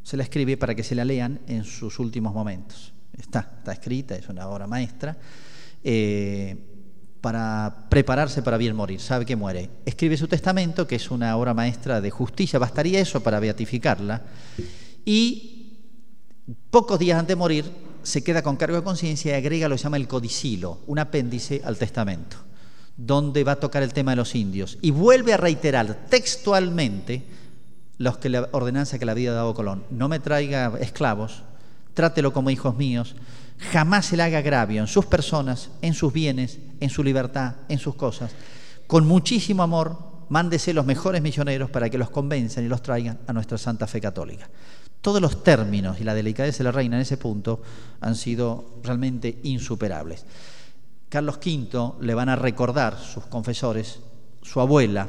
Se 0.02 0.16
la 0.16 0.22
escribe 0.22 0.56
para 0.56 0.74
que 0.74 0.82
se 0.82 0.94
la 0.94 1.04
lean 1.04 1.40
en 1.46 1.64
sus 1.64 1.98
últimos 1.98 2.34
momentos. 2.34 2.92
Está, 3.16 3.54
está 3.58 3.72
escrita, 3.72 4.16
es 4.16 4.28
una 4.28 4.48
obra 4.48 4.66
maestra. 4.66 5.16
Eh, 5.84 6.68
para 7.22 7.86
prepararse 7.88 8.42
para 8.42 8.56
bien 8.56 8.74
morir, 8.74 9.00
sabe 9.00 9.24
que 9.24 9.36
muere. 9.36 9.70
Escribe 9.86 10.16
su 10.16 10.26
testamento, 10.26 10.88
que 10.88 10.96
es 10.96 11.10
una 11.10 11.36
obra 11.36 11.54
maestra 11.54 12.00
de 12.00 12.10
justicia, 12.10 12.58
bastaría 12.58 12.98
eso 12.98 13.22
para 13.22 13.38
beatificarla, 13.38 14.22
y 15.04 15.78
pocos 16.70 16.98
días 16.98 17.18
antes 17.18 17.28
de 17.28 17.36
morir 17.36 17.64
se 18.02 18.24
queda 18.24 18.42
con 18.42 18.56
cargo 18.56 18.76
de 18.76 18.82
conciencia 18.82 19.32
y 19.32 19.34
agrega 19.36 19.68
lo 19.68 19.76
que 19.76 19.78
se 19.78 19.84
llama 19.84 19.98
el 19.98 20.08
codicilo, 20.08 20.80
un 20.88 20.98
apéndice 20.98 21.62
al 21.64 21.78
testamento, 21.78 22.38
donde 22.96 23.44
va 23.44 23.52
a 23.52 23.60
tocar 23.60 23.84
el 23.84 23.92
tema 23.92 24.10
de 24.12 24.16
los 24.16 24.34
indios, 24.34 24.78
y 24.82 24.90
vuelve 24.90 25.32
a 25.32 25.36
reiterar 25.36 26.06
textualmente 26.10 27.22
los 28.02 28.18
que 28.18 28.28
la 28.28 28.48
ordenanza 28.50 28.98
que 28.98 29.04
le 29.04 29.12
había 29.12 29.32
dado 29.32 29.54
Colón, 29.54 29.84
no 29.90 30.08
me 30.08 30.18
traiga 30.18 30.72
esclavos, 30.80 31.44
trátelo 31.94 32.32
como 32.32 32.50
hijos 32.50 32.76
míos, 32.76 33.14
jamás 33.70 34.06
se 34.06 34.16
le 34.16 34.24
haga 34.24 34.38
agravio 34.38 34.80
en 34.80 34.88
sus 34.88 35.06
personas, 35.06 35.70
en 35.82 35.94
sus 35.94 36.12
bienes, 36.12 36.58
en 36.80 36.90
su 36.90 37.04
libertad, 37.04 37.54
en 37.68 37.78
sus 37.78 37.94
cosas. 37.94 38.32
Con 38.88 39.06
muchísimo 39.06 39.62
amor, 39.62 39.96
mándese 40.30 40.74
los 40.74 40.84
mejores 40.84 41.22
misioneros 41.22 41.70
para 41.70 41.88
que 41.90 41.96
los 41.96 42.10
convenzan 42.10 42.64
y 42.64 42.68
los 42.68 42.82
traigan 42.82 43.20
a 43.28 43.32
nuestra 43.32 43.56
Santa 43.56 43.86
Fe 43.86 44.00
Católica. 44.00 44.50
Todos 45.00 45.22
los 45.22 45.44
términos 45.44 46.00
y 46.00 46.04
la 46.04 46.14
delicadeza 46.14 46.58
de 46.58 46.64
la 46.64 46.72
reina 46.72 46.96
en 46.96 47.02
ese 47.02 47.18
punto 47.18 47.62
han 48.00 48.16
sido 48.16 48.80
realmente 48.82 49.38
insuperables. 49.44 50.26
Carlos 51.08 51.36
V 51.36 51.92
le 52.00 52.14
van 52.14 52.30
a 52.30 52.36
recordar 52.36 52.98
sus 52.98 53.26
confesores, 53.26 54.00
su 54.42 54.60
abuela 54.60 55.08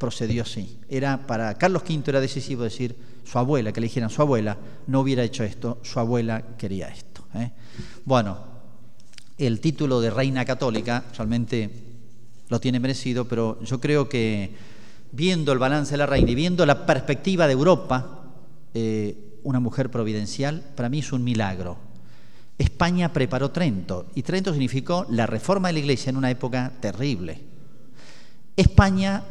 procedió 0.00 0.44
así. 0.44 0.78
Era 0.88 1.26
para 1.26 1.54
Carlos 1.58 1.82
V 1.86 2.02
era 2.06 2.22
decisivo 2.22 2.64
decir 2.64 2.96
su 3.22 3.38
abuela, 3.38 3.70
que 3.70 3.82
le 3.82 3.86
dijeran 3.86 4.08
su 4.08 4.22
abuela, 4.22 4.56
no 4.86 5.00
hubiera 5.00 5.22
hecho 5.22 5.44
esto, 5.44 5.78
su 5.82 6.00
abuela 6.00 6.42
quería 6.56 6.88
esto. 6.88 7.26
¿eh? 7.34 7.50
Bueno, 8.06 8.38
el 9.36 9.60
título 9.60 10.00
de 10.00 10.08
reina 10.08 10.46
católica 10.46 11.04
realmente 11.14 11.70
lo 12.48 12.58
tiene 12.58 12.80
merecido, 12.80 13.28
pero 13.28 13.62
yo 13.62 13.78
creo 13.78 14.08
que 14.08 14.54
viendo 15.12 15.52
el 15.52 15.58
balance 15.58 15.92
de 15.92 15.98
la 15.98 16.06
reina 16.06 16.30
y 16.30 16.34
viendo 16.34 16.64
la 16.64 16.86
perspectiva 16.86 17.46
de 17.46 17.52
Europa, 17.52 18.24
eh, 18.72 19.38
una 19.42 19.60
mujer 19.60 19.90
providencial, 19.90 20.64
para 20.74 20.88
mí 20.88 21.00
es 21.00 21.12
un 21.12 21.22
milagro. 21.22 21.76
España 22.56 23.12
preparó 23.12 23.50
Trento 23.50 24.06
y 24.14 24.22
Trento 24.22 24.50
significó 24.52 25.04
la 25.10 25.26
reforma 25.26 25.68
de 25.68 25.74
la 25.74 25.80
iglesia 25.80 26.08
en 26.08 26.16
una 26.16 26.30
época 26.30 26.72
terrible. 26.80 27.50
España 28.56 29.24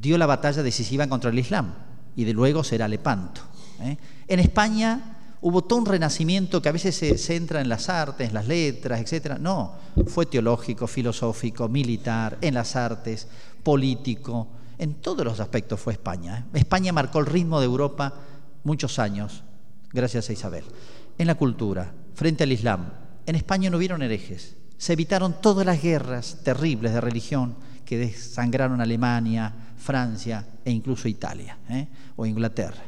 dio 0.00 0.18
la 0.18 0.26
batalla 0.26 0.62
decisiva 0.62 1.06
contra 1.06 1.30
el 1.30 1.38
Islam 1.38 1.74
y 2.16 2.24
de 2.24 2.32
luego 2.32 2.64
será 2.64 2.88
Lepanto. 2.88 3.42
¿eh? 3.80 3.96
En 4.26 4.40
España 4.40 5.36
hubo 5.40 5.62
todo 5.62 5.78
un 5.78 5.86
renacimiento 5.86 6.60
que 6.60 6.68
a 6.68 6.72
veces 6.72 6.96
se 6.96 7.16
centra 7.16 7.60
en 7.60 7.68
las 7.68 7.88
artes, 7.88 8.28
en 8.28 8.34
las 8.34 8.46
letras, 8.46 9.00
etc. 9.00 9.38
No, 9.38 9.74
fue 10.06 10.26
teológico, 10.26 10.86
filosófico, 10.86 11.68
militar, 11.68 12.38
en 12.40 12.54
las 12.54 12.76
artes, 12.76 13.28
político, 13.62 14.48
en 14.78 14.94
todos 14.94 15.24
los 15.24 15.40
aspectos 15.40 15.80
fue 15.80 15.92
España. 15.92 16.46
¿eh? 16.54 16.58
España 16.58 16.92
marcó 16.92 17.18
el 17.18 17.26
ritmo 17.26 17.60
de 17.60 17.66
Europa 17.66 18.14
muchos 18.64 18.98
años, 18.98 19.42
gracias 19.92 20.28
a 20.28 20.32
Isabel. 20.32 20.64
En 21.18 21.26
la 21.26 21.34
cultura, 21.34 21.92
frente 22.14 22.44
al 22.44 22.52
Islam, 22.52 22.92
en 23.26 23.34
España 23.34 23.70
no 23.70 23.76
hubieron 23.76 24.02
herejes. 24.02 24.56
Se 24.76 24.92
evitaron 24.92 25.40
todas 25.40 25.66
las 25.66 25.82
guerras 25.82 26.38
terribles 26.44 26.92
de 26.92 27.00
religión 27.00 27.56
que 27.84 27.98
desangraron 27.98 28.80
Alemania, 28.80 29.52
Francia 29.78 30.44
e 30.64 30.70
incluso 30.70 31.08
Italia 31.08 31.58
¿eh? 31.70 31.86
o 32.16 32.26
Inglaterra. 32.26 32.82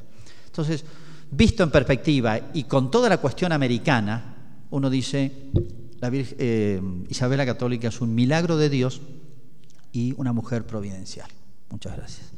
Entonces, 0.46 0.84
visto 1.30 1.62
en 1.62 1.70
perspectiva 1.70 2.38
y 2.52 2.64
con 2.64 2.90
toda 2.90 3.08
la 3.08 3.18
cuestión 3.18 3.52
americana, 3.52 4.34
uno 4.70 4.90
dice, 4.90 5.50
la 6.00 6.10
eh, 6.12 6.80
Isabel 7.08 7.38
la 7.38 7.46
Católica 7.46 7.88
es 7.88 8.00
un 8.00 8.14
milagro 8.14 8.56
de 8.56 8.68
Dios 8.68 9.00
y 9.92 10.14
una 10.16 10.32
mujer 10.32 10.66
providencial. 10.66 11.28
Muchas 11.70 11.96
gracias. 11.96 12.30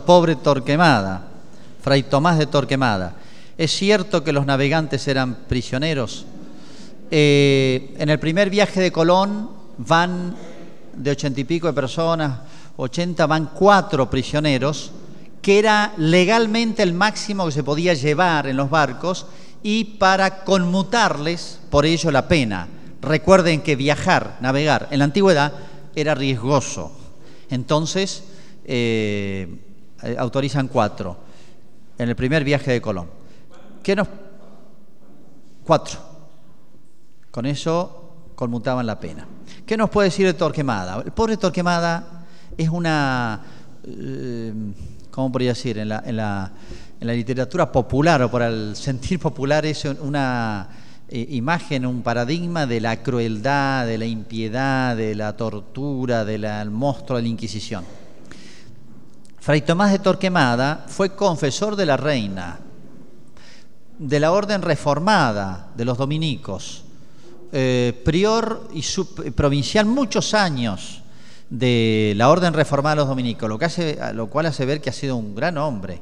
Pobre 0.00 0.36
Torquemada, 0.36 1.28
Fray 1.82 2.04
Tomás 2.04 2.38
de 2.38 2.46
Torquemada. 2.46 3.14
Es 3.56 3.72
cierto 3.72 4.22
que 4.22 4.32
los 4.32 4.46
navegantes 4.46 5.06
eran 5.08 5.34
prisioneros. 5.48 6.26
Eh, 7.10 7.94
en 7.98 8.10
el 8.10 8.18
primer 8.18 8.50
viaje 8.50 8.80
de 8.80 8.92
Colón 8.92 9.50
van 9.78 10.36
de 10.94 11.10
ochenta 11.10 11.40
y 11.40 11.44
pico 11.44 11.66
de 11.66 11.72
personas, 11.72 12.40
ochenta, 12.76 13.26
van 13.26 13.50
cuatro 13.54 14.10
prisioneros, 14.10 14.92
que 15.40 15.58
era 15.58 15.92
legalmente 15.96 16.82
el 16.82 16.92
máximo 16.92 17.46
que 17.46 17.52
se 17.52 17.62
podía 17.62 17.94
llevar 17.94 18.46
en 18.48 18.56
los 18.56 18.68
barcos 18.68 19.26
y 19.62 19.84
para 19.84 20.42
conmutarles 20.44 21.60
por 21.70 21.86
ello 21.86 22.10
la 22.10 22.26
pena. 22.26 22.68
Recuerden 23.00 23.60
que 23.60 23.76
viajar, 23.76 24.38
navegar 24.40 24.88
en 24.90 24.98
la 24.98 25.04
antigüedad 25.04 25.52
era 25.94 26.14
riesgoso. 26.14 26.90
Entonces, 27.48 28.24
eh, 28.64 29.60
autorizan 30.18 30.68
cuatro 30.68 31.16
en 31.98 32.08
el 32.08 32.16
primer 32.16 32.44
viaje 32.44 32.72
de 32.72 32.80
Colón. 32.80 33.08
¿Qué 33.82 33.96
nos...? 33.96 34.08
Cuatro. 35.64 35.98
Con 37.30 37.46
eso 37.46 38.32
conmutaban 38.34 38.86
la 38.86 39.00
pena. 39.00 39.26
¿Qué 39.66 39.76
nos 39.76 39.90
puede 39.90 40.08
decir 40.08 40.26
de 40.26 40.34
Torquemada? 40.34 41.02
El 41.04 41.12
pobre 41.12 41.36
Torquemada 41.36 42.24
es 42.56 42.68
una, 42.68 43.40
eh, 43.84 44.52
¿cómo 45.10 45.32
podría 45.32 45.50
decir? 45.50 45.78
En 45.78 45.88
la, 45.88 46.02
en, 46.06 46.16
la, 46.16 46.52
en 47.00 47.06
la, 47.06 47.12
literatura 47.12 47.70
popular 47.72 48.22
o 48.22 48.30
por 48.30 48.42
el 48.42 48.76
sentir 48.76 49.18
popular 49.18 49.66
es 49.66 49.84
una 49.84 50.68
eh, 51.08 51.26
imagen, 51.30 51.84
un 51.84 52.02
paradigma 52.02 52.66
de 52.66 52.80
la 52.80 53.02
crueldad, 53.02 53.86
de 53.86 53.98
la 53.98 54.06
impiedad, 54.06 54.96
de 54.96 55.14
la 55.14 55.36
tortura, 55.36 56.24
del 56.24 56.70
monstruo 56.70 57.16
de 57.16 57.22
la 57.22 57.28
Inquisición. 57.28 57.84
Fray 59.46 59.62
Tomás 59.62 59.92
de 59.92 60.00
Torquemada 60.00 60.86
fue 60.88 61.14
confesor 61.14 61.76
de 61.76 61.86
la 61.86 61.96
reina, 61.96 62.58
de 63.96 64.18
la 64.18 64.32
orden 64.32 64.60
reformada 64.60 65.68
de 65.76 65.84
los 65.84 65.96
dominicos, 65.96 66.82
eh, 67.52 67.92
prior 68.04 68.68
y 68.74 68.82
provincial 69.30 69.86
muchos 69.86 70.34
años 70.34 71.00
de 71.48 72.12
la 72.16 72.28
orden 72.28 72.54
reformada 72.54 72.96
de 72.96 73.00
los 73.02 73.08
dominicos, 73.08 73.48
lo, 73.48 73.56
que 73.56 73.66
hace, 73.66 73.98
lo 74.14 74.26
cual 74.26 74.46
hace 74.46 74.66
ver 74.66 74.80
que 74.80 74.90
ha 74.90 74.92
sido 74.92 75.14
un 75.14 75.36
gran 75.36 75.58
hombre 75.58 76.00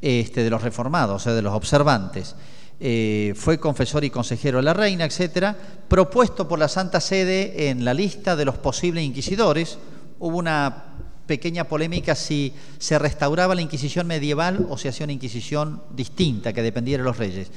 este, 0.00 0.44
de 0.44 0.50
los 0.50 0.62
reformados, 0.62 1.16
o 1.16 1.24
sea, 1.24 1.34
de 1.34 1.42
los 1.42 1.54
observantes. 1.54 2.36
Eh, 2.78 3.34
fue 3.34 3.58
confesor 3.58 4.04
y 4.04 4.10
consejero 4.10 4.58
de 4.58 4.62
la 4.62 4.74
reina, 4.74 5.06
etcétera, 5.06 5.56
propuesto 5.88 6.46
por 6.46 6.60
la 6.60 6.68
Santa 6.68 7.00
Sede 7.00 7.68
en 7.68 7.84
la 7.84 7.94
lista 7.94 8.36
de 8.36 8.44
los 8.44 8.58
posibles 8.58 9.02
inquisidores. 9.02 9.76
Hubo 10.20 10.38
una 10.38 10.85
pequeña 11.26 11.64
polémica 11.64 12.14
si 12.14 12.52
se 12.78 12.98
restauraba 12.98 13.54
la 13.54 13.62
Inquisición 13.62 14.06
medieval 14.06 14.66
o 14.70 14.78
se 14.78 14.88
hacía 14.88 15.04
una 15.04 15.12
Inquisición 15.12 15.82
distinta 15.90 16.52
que 16.52 16.62
dependiera 16.62 17.02
de 17.02 17.08
los 17.08 17.18
reyes. 17.18 17.50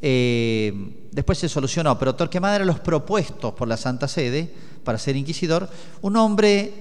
Eh, 0.00 0.72
después 1.10 1.38
se 1.38 1.48
solucionó, 1.48 1.98
pero 1.98 2.14
Torquemada 2.14 2.56
era 2.56 2.64
los 2.64 2.78
propuestos 2.80 3.52
por 3.54 3.66
la 3.66 3.76
Santa 3.76 4.06
Sede 4.06 4.48
para 4.84 4.98
ser 4.98 5.16
inquisidor, 5.16 5.68
un 6.02 6.16
hombre 6.16 6.72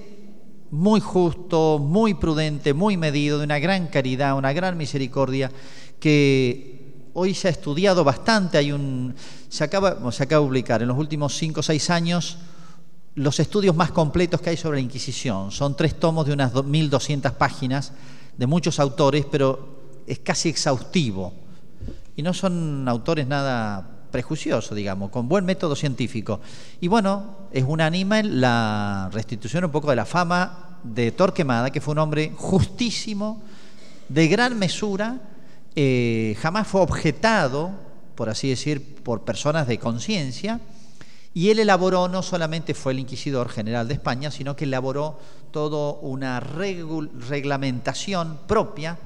muy 0.70 1.00
justo, 1.00 1.80
muy 1.80 2.14
prudente, 2.14 2.74
muy 2.74 2.98
medido, 2.98 3.40
de 3.40 3.46
una 3.46 3.60
gran 3.60 3.88
caridad, 3.88 4.38
una 4.38 4.54
gran 4.54 4.78
misericordia, 4.78 5.52
que 6.00 7.10
hoy 7.14 7.34
se 7.34 7.48
ha 7.48 7.52
estudiado 7.52 8.04
bastante, 8.04 8.58
hay 8.58 8.72
un, 8.72 9.16
se, 9.50 9.64
acaba, 9.64 10.12
se 10.12 10.24
acaba 10.24 10.42
de 10.42 10.48
publicar 10.48 10.82
en 10.82 10.90
los 10.90 10.98
últimos 10.98 11.36
cinco 11.36 11.62
o 11.62 11.64
seis 11.64 11.90
años 11.90 12.38
los 13.18 13.40
estudios 13.40 13.76
más 13.76 13.92
completos 13.92 14.42
que 14.42 14.52
hay 14.52 14.58
sobre 14.58 14.78
la 14.78 14.82
Inquisición. 14.82 15.52
Son 15.52 15.76
tres 15.76 16.00
tomos 16.00 16.28
de 16.28 16.34
unas 16.34 16.54
1.200 16.54 17.34
páginas 17.34 17.92
de 18.38 18.46
muchos 18.46 18.80
autores, 18.80 19.26
pero 19.30 20.04
es 20.06 20.20
casi 20.20 20.50
exhaustivo 20.50 21.34
y 22.16 22.22
no 22.22 22.34
son 22.36 22.88
autores 22.88 23.26
nada 23.26 23.90
prejuiciosos, 24.12 24.78
digamos, 24.78 25.10
con 25.10 25.28
buen 25.28 25.46
método 25.46 25.76
científico. 25.76 26.42
Y 26.80 26.88
bueno, 26.88 27.48
es 27.52 27.64
unánime 27.68 28.22
la 28.22 29.10
restitución 29.12 29.66
un 29.66 29.72
poco 29.72 29.90
de 29.90 29.96
la 29.96 30.06
fama 30.06 30.78
de 30.84 31.12
Torquemada, 31.12 31.72
que 31.72 31.82
fue 31.82 31.94
un 31.94 32.00
hombre 32.00 32.34
justísimo, 32.36 33.42
de 34.10 34.28
gran 34.28 34.60
mesura, 34.60 35.18
eh, 35.76 36.38
jamás 36.40 36.68
fue 36.68 36.82
objetado, 36.82 37.72
por 38.14 38.30
así 38.30 38.48
decir, 38.50 38.96
por 39.04 39.24
personas 39.26 39.68
de 39.68 39.80
conciencia, 39.80 40.62
y 41.38 41.52
él 41.52 41.60
elaboró, 41.60 42.08
no 42.08 42.24
solamente 42.24 42.74
fue 42.74 42.94
el 42.94 43.00
inquisidor 43.00 43.50
general 43.50 43.88
de 43.88 43.94
España, 43.94 44.32
sino 44.32 44.56
que 44.56 44.66
elaboró 44.66 45.20
toda 45.52 46.00
una 46.02 46.40
reglamentación 46.40 48.40
propia 48.48 48.98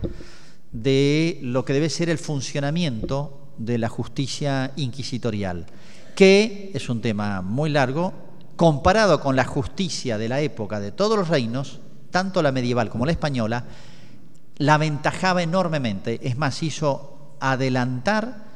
de 0.72 1.40
lo 1.42 1.66
que 1.66 1.74
debe 1.74 1.90
ser 1.90 2.10
el 2.10 2.18
funcionamiento 2.18 3.50
de 3.58 3.78
la 3.78 3.90
justicia 3.90 4.72
inquisitorial, 4.78 5.66
que 6.16 6.72
es 6.74 6.88
un 6.88 7.02
tema 7.02 7.42
muy 7.42 7.70
largo, 7.70 8.14
comparado 8.56 9.20
con 9.20 9.36
la 9.36 9.44
justicia 9.44 10.18
de 10.18 10.30
la 10.30 10.40
época 10.40 10.80
de 10.80 10.94
todos 10.94 11.18
los 11.18 11.28
reinos, 11.28 11.82
tanto 12.12 12.42
la 12.42 12.54
medieval 12.54 12.90
como 12.90 13.06
la 13.06 13.12
española, 13.12 13.66
la 14.56 14.76
aventajaba 14.76 15.44
enormemente, 15.44 16.26
es 16.26 16.38
más, 16.38 16.64
hizo 16.64 17.36
adelantar 17.42 18.51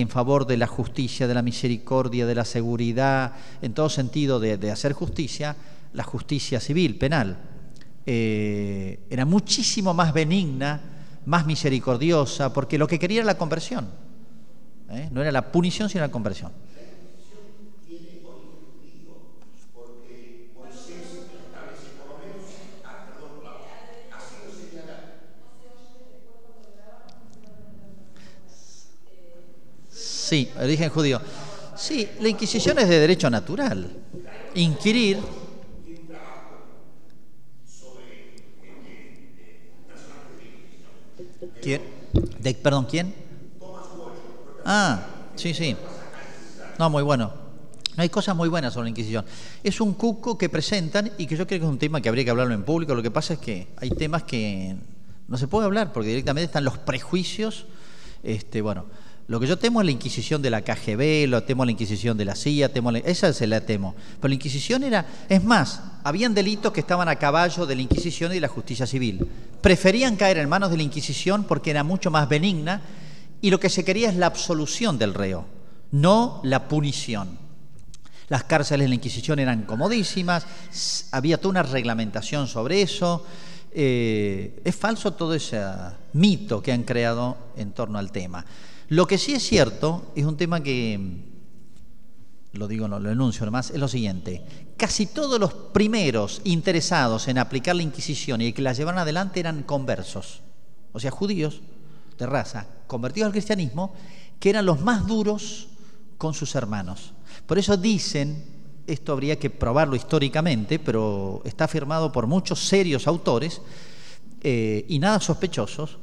en 0.00 0.08
favor 0.08 0.46
de 0.46 0.56
la 0.56 0.66
justicia, 0.66 1.26
de 1.26 1.34
la 1.34 1.42
misericordia, 1.42 2.26
de 2.26 2.34
la 2.34 2.44
seguridad, 2.44 3.32
en 3.62 3.72
todo 3.74 3.88
sentido 3.88 4.40
de, 4.40 4.70
hacer 4.70 4.92
justicia, 4.92 5.56
la 5.92 6.04
justicia 6.04 6.60
civil, 6.60 6.96
penal. 6.96 7.36
Eh, 8.06 9.00
era 9.10 9.24
muchísimo 9.24 9.92
más 9.94 10.12
benigna 10.12 10.80
más 11.28 11.44
misericordiosa, 11.44 12.54
porque 12.54 12.78
lo 12.78 12.86
que 12.86 12.98
quería 12.98 13.18
era 13.18 13.26
la 13.26 13.36
conversión. 13.36 13.86
¿eh? 14.88 15.10
No 15.12 15.20
era 15.20 15.30
la 15.30 15.52
punición, 15.52 15.90
sino 15.90 16.00
la 16.00 16.10
conversión. 16.10 16.52
Sí, 30.28 30.50
origen 30.60 30.90
judío. 30.90 31.22
Sí, 31.74 32.06
la 32.20 32.28
Inquisición 32.28 32.78
es 32.78 32.86
de 32.86 32.98
derecho 33.00 33.30
natural. 33.30 33.90
Inquirir 34.54 35.18
¿Quién? 41.62 41.80
De, 42.40 42.54
perdón, 42.54 42.86
¿quién? 42.90 43.14
Ah, 44.66 45.06
sí, 45.34 45.54
sí. 45.54 45.74
No, 46.78 46.90
muy 46.90 47.02
bueno. 47.02 47.32
No 47.96 48.02
hay 48.02 48.10
cosas 48.10 48.36
muy 48.36 48.50
buenas 48.50 48.74
sobre 48.74 48.84
la 48.84 48.90
Inquisición. 48.90 49.24
Es 49.64 49.80
un 49.80 49.94
cuco 49.94 50.36
que 50.36 50.50
presentan 50.50 51.10
y 51.16 51.26
que 51.26 51.36
yo 51.36 51.46
creo 51.46 51.58
que 51.58 51.64
es 51.64 51.70
un 51.70 51.78
tema 51.78 52.02
que 52.02 52.10
habría 52.10 52.24
que 52.24 52.30
hablarlo 52.30 52.52
en 52.52 52.64
público. 52.64 52.94
Lo 52.94 53.02
que 53.02 53.10
pasa 53.10 53.32
es 53.32 53.38
que 53.38 53.68
hay 53.78 53.88
temas 53.90 54.24
que 54.24 54.76
no 55.26 55.38
se 55.38 55.48
puede 55.48 55.64
hablar 55.64 55.90
porque 55.94 56.10
directamente 56.10 56.44
están 56.44 56.64
los 56.64 56.76
prejuicios. 56.76 57.64
Este, 58.22 58.60
bueno, 58.60 58.84
lo 59.28 59.38
que 59.38 59.46
yo 59.46 59.58
temo 59.58 59.82
es 59.82 59.84
la 59.84 59.92
Inquisición 59.92 60.40
de 60.40 60.48
la 60.48 60.62
KGB, 60.62 61.28
lo 61.28 61.42
temo 61.42 61.62
la 61.66 61.70
Inquisición 61.70 62.16
de 62.16 62.24
la 62.24 62.34
CIA, 62.34 62.72
temo 62.72 62.90
esa 62.92 63.30
se 63.34 63.46
la 63.46 63.60
temo. 63.60 63.94
Pero 64.18 64.28
la 64.28 64.34
Inquisición 64.34 64.82
era, 64.82 65.06
es 65.28 65.44
más, 65.44 65.82
habían 66.02 66.32
delitos 66.32 66.72
que 66.72 66.80
estaban 66.80 67.08
a 67.08 67.16
caballo 67.16 67.66
de 67.66 67.76
la 67.76 67.82
Inquisición 67.82 68.32
y 68.32 68.36
de 68.36 68.40
la 68.40 68.48
justicia 68.48 68.86
civil. 68.86 69.28
Preferían 69.60 70.16
caer 70.16 70.38
en 70.38 70.48
manos 70.48 70.70
de 70.70 70.78
la 70.78 70.82
Inquisición 70.82 71.44
porque 71.44 71.70
era 71.70 71.84
mucho 71.84 72.10
más 72.10 72.26
benigna 72.26 72.80
y 73.42 73.50
lo 73.50 73.60
que 73.60 73.68
se 73.68 73.84
quería 73.84 74.08
es 74.08 74.16
la 74.16 74.26
absolución 74.26 74.96
del 74.96 75.12
reo, 75.12 75.44
no 75.90 76.40
la 76.42 76.66
punición. 76.66 77.38
Las 78.28 78.44
cárceles 78.44 78.86
de 78.86 78.88
la 78.88 78.94
Inquisición 78.94 79.40
eran 79.40 79.64
comodísimas, 79.64 80.46
había 81.12 81.36
toda 81.36 81.50
una 81.50 81.62
reglamentación 81.64 82.48
sobre 82.48 82.80
eso. 82.80 83.26
Eh, 83.72 84.62
es 84.64 84.74
falso 84.74 85.12
todo 85.12 85.34
ese 85.34 85.62
mito 86.14 86.62
que 86.62 86.72
han 86.72 86.84
creado 86.84 87.36
en 87.58 87.72
torno 87.72 87.98
al 87.98 88.10
tema. 88.10 88.42
Lo 88.88 89.06
que 89.06 89.18
sí 89.18 89.34
es 89.34 89.46
cierto 89.46 90.12
es 90.14 90.24
un 90.24 90.36
tema 90.36 90.62
que, 90.62 90.98
lo 92.52 92.66
digo, 92.66 92.88
no 92.88 92.98
lo 92.98 93.10
enuncio 93.10 93.44
nomás, 93.44 93.70
es 93.70 93.78
lo 93.78 93.88
siguiente. 93.88 94.42
Casi 94.78 95.06
todos 95.06 95.38
los 95.38 95.52
primeros 95.52 96.40
interesados 96.44 97.28
en 97.28 97.36
aplicar 97.36 97.76
la 97.76 97.82
Inquisición 97.82 98.40
y 98.40 98.52
que 98.52 98.62
la 98.62 98.72
llevaron 98.72 99.00
adelante 99.00 99.40
eran 99.40 99.62
conversos, 99.62 100.40
o 100.92 101.00
sea, 101.00 101.10
judíos 101.10 101.60
de 102.16 102.26
raza, 102.26 102.66
convertidos 102.86 103.26
al 103.26 103.32
cristianismo, 103.32 103.92
que 104.40 104.50
eran 104.50 104.64
los 104.64 104.80
más 104.80 105.06
duros 105.06 105.68
con 106.16 106.32
sus 106.32 106.54
hermanos. 106.54 107.12
Por 107.46 107.58
eso 107.58 107.76
dicen, 107.76 108.42
esto 108.86 109.12
habría 109.12 109.38
que 109.38 109.50
probarlo 109.50 109.96
históricamente, 109.96 110.78
pero 110.78 111.42
está 111.44 111.64
afirmado 111.64 112.10
por 112.10 112.26
muchos 112.26 112.66
serios 112.66 113.06
autores 113.06 113.60
eh, 114.40 114.86
y 114.88 114.98
nada 114.98 115.20
sospechosos, 115.20 115.98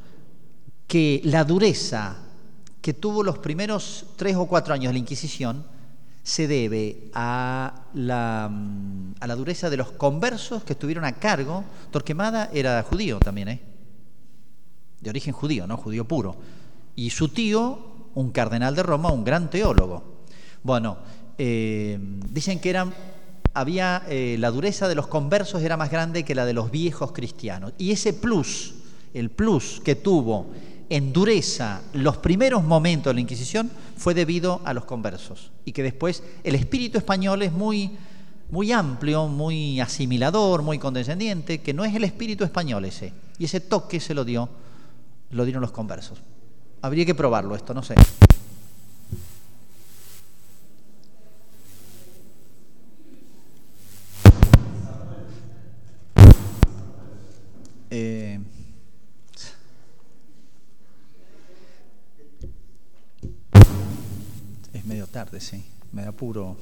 que 0.88 1.20
la 1.24 1.44
dureza 1.44 2.25
que 2.86 2.94
tuvo 2.94 3.24
los 3.24 3.40
primeros 3.40 4.06
tres 4.16 4.36
o 4.36 4.46
cuatro 4.46 4.72
años 4.72 4.90
de 4.90 4.94
la 4.94 5.00
Inquisición 5.00 5.66
se 6.22 6.48
debe 6.48 7.10
a 7.16 7.88
la, 7.96 8.48
mm, 8.48 9.16
a 9.20 9.26
la 9.26 9.36
dureza 9.36 9.72
de 9.72 9.78
los 9.78 9.94
conversos 9.94 10.64
que 10.64 10.74
estuvieron 10.74 11.04
a 11.04 11.14
cargo. 11.14 11.64
Torquemada 11.90 12.52
era 12.54 12.84
judío 12.84 13.18
también, 13.18 13.48
¿eh? 13.48 13.60
de 15.02 15.10
origen 15.10 15.34
judío, 15.34 15.66
¿no? 15.66 15.78
judío 15.78 16.08
puro. 16.08 16.36
Y 16.96 17.10
su 17.10 17.30
tío, 17.30 18.12
un 18.14 18.30
cardenal 18.30 18.76
de 18.76 18.84
Roma, 18.84 19.12
un 19.12 19.24
gran 19.24 19.50
teólogo. 19.50 20.22
Bueno, 20.62 20.98
eh, 21.40 21.98
dicen 22.30 22.60
que 22.60 22.70
eran, 22.70 22.94
había, 23.56 24.04
eh, 24.08 24.38
la 24.38 24.52
dureza 24.52 24.88
de 24.88 24.94
los 24.94 25.08
conversos 25.08 25.64
era 25.64 25.76
más 25.76 25.90
grande 25.90 26.24
que 26.24 26.36
la 26.36 26.46
de 26.46 26.54
los 26.54 26.70
viejos 26.70 27.14
cristianos. 27.14 27.74
Y 27.80 27.90
ese 27.90 28.14
plus, 28.14 28.76
el 29.16 29.32
plus 29.32 29.82
que 29.84 29.96
tuvo 29.96 30.52
en 30.90 31.14
dureza 31.14 31.82
los 31.94 32.18
primeros 32.18 32.64
momentos 32.64 33.12
de 33.12 33.16
la 33.16 33.22
Inquisición 33.22 33.72
fue 33.98 34.14
debido 34.14 34.62
a 34.66 34.74
los 34.74 34.86
conversos. 34.86 35.52
Y 35.66 35.72
que 35.72 35.84
después 35.84 36.24
el 36.44 36.56
espíritu 36.56 36.98
español 36.98 37.42
es 37.42 37.52
muy, 37.52 37.98
muy 38.52 38.72
amplio, 38.72 39.28
muy 39.28 39.80
asimilador, 39.80 40.62
muy 40.62 40.78
condescendiente, 40.78 41.62
que 41.62 41.74
no 41.74 41.86
es 41.86 41.96
el 41.96 42.04
espíritu 42.04 42.44
español 42.44 42.86
ese. 42.86 43.14
Y 43.38 43.46
ese 43.46 43.60
toque 43.60 44.00
se 44.00 44.14
lo 44.14 44.24
dio, 44.24 44.50
lo 45.32 45.46
dieron 45.46 45.62
los 45.62 45.72
conversos. 45.72 46.20
Habría 46.82 47.06
que 47.06 47.16
probarlo 47.16 47.56
esto, 47.56 47.74
no 47.74 47.82
sé. 47.82 47.96
Eh, 57.90 58.40
medio 64.96 65.08
tarde, 65.08 65.42
sí. 65.42 65.62
Me 65.92 66.06
da 66.06 66.14
puro. 66.14 66.56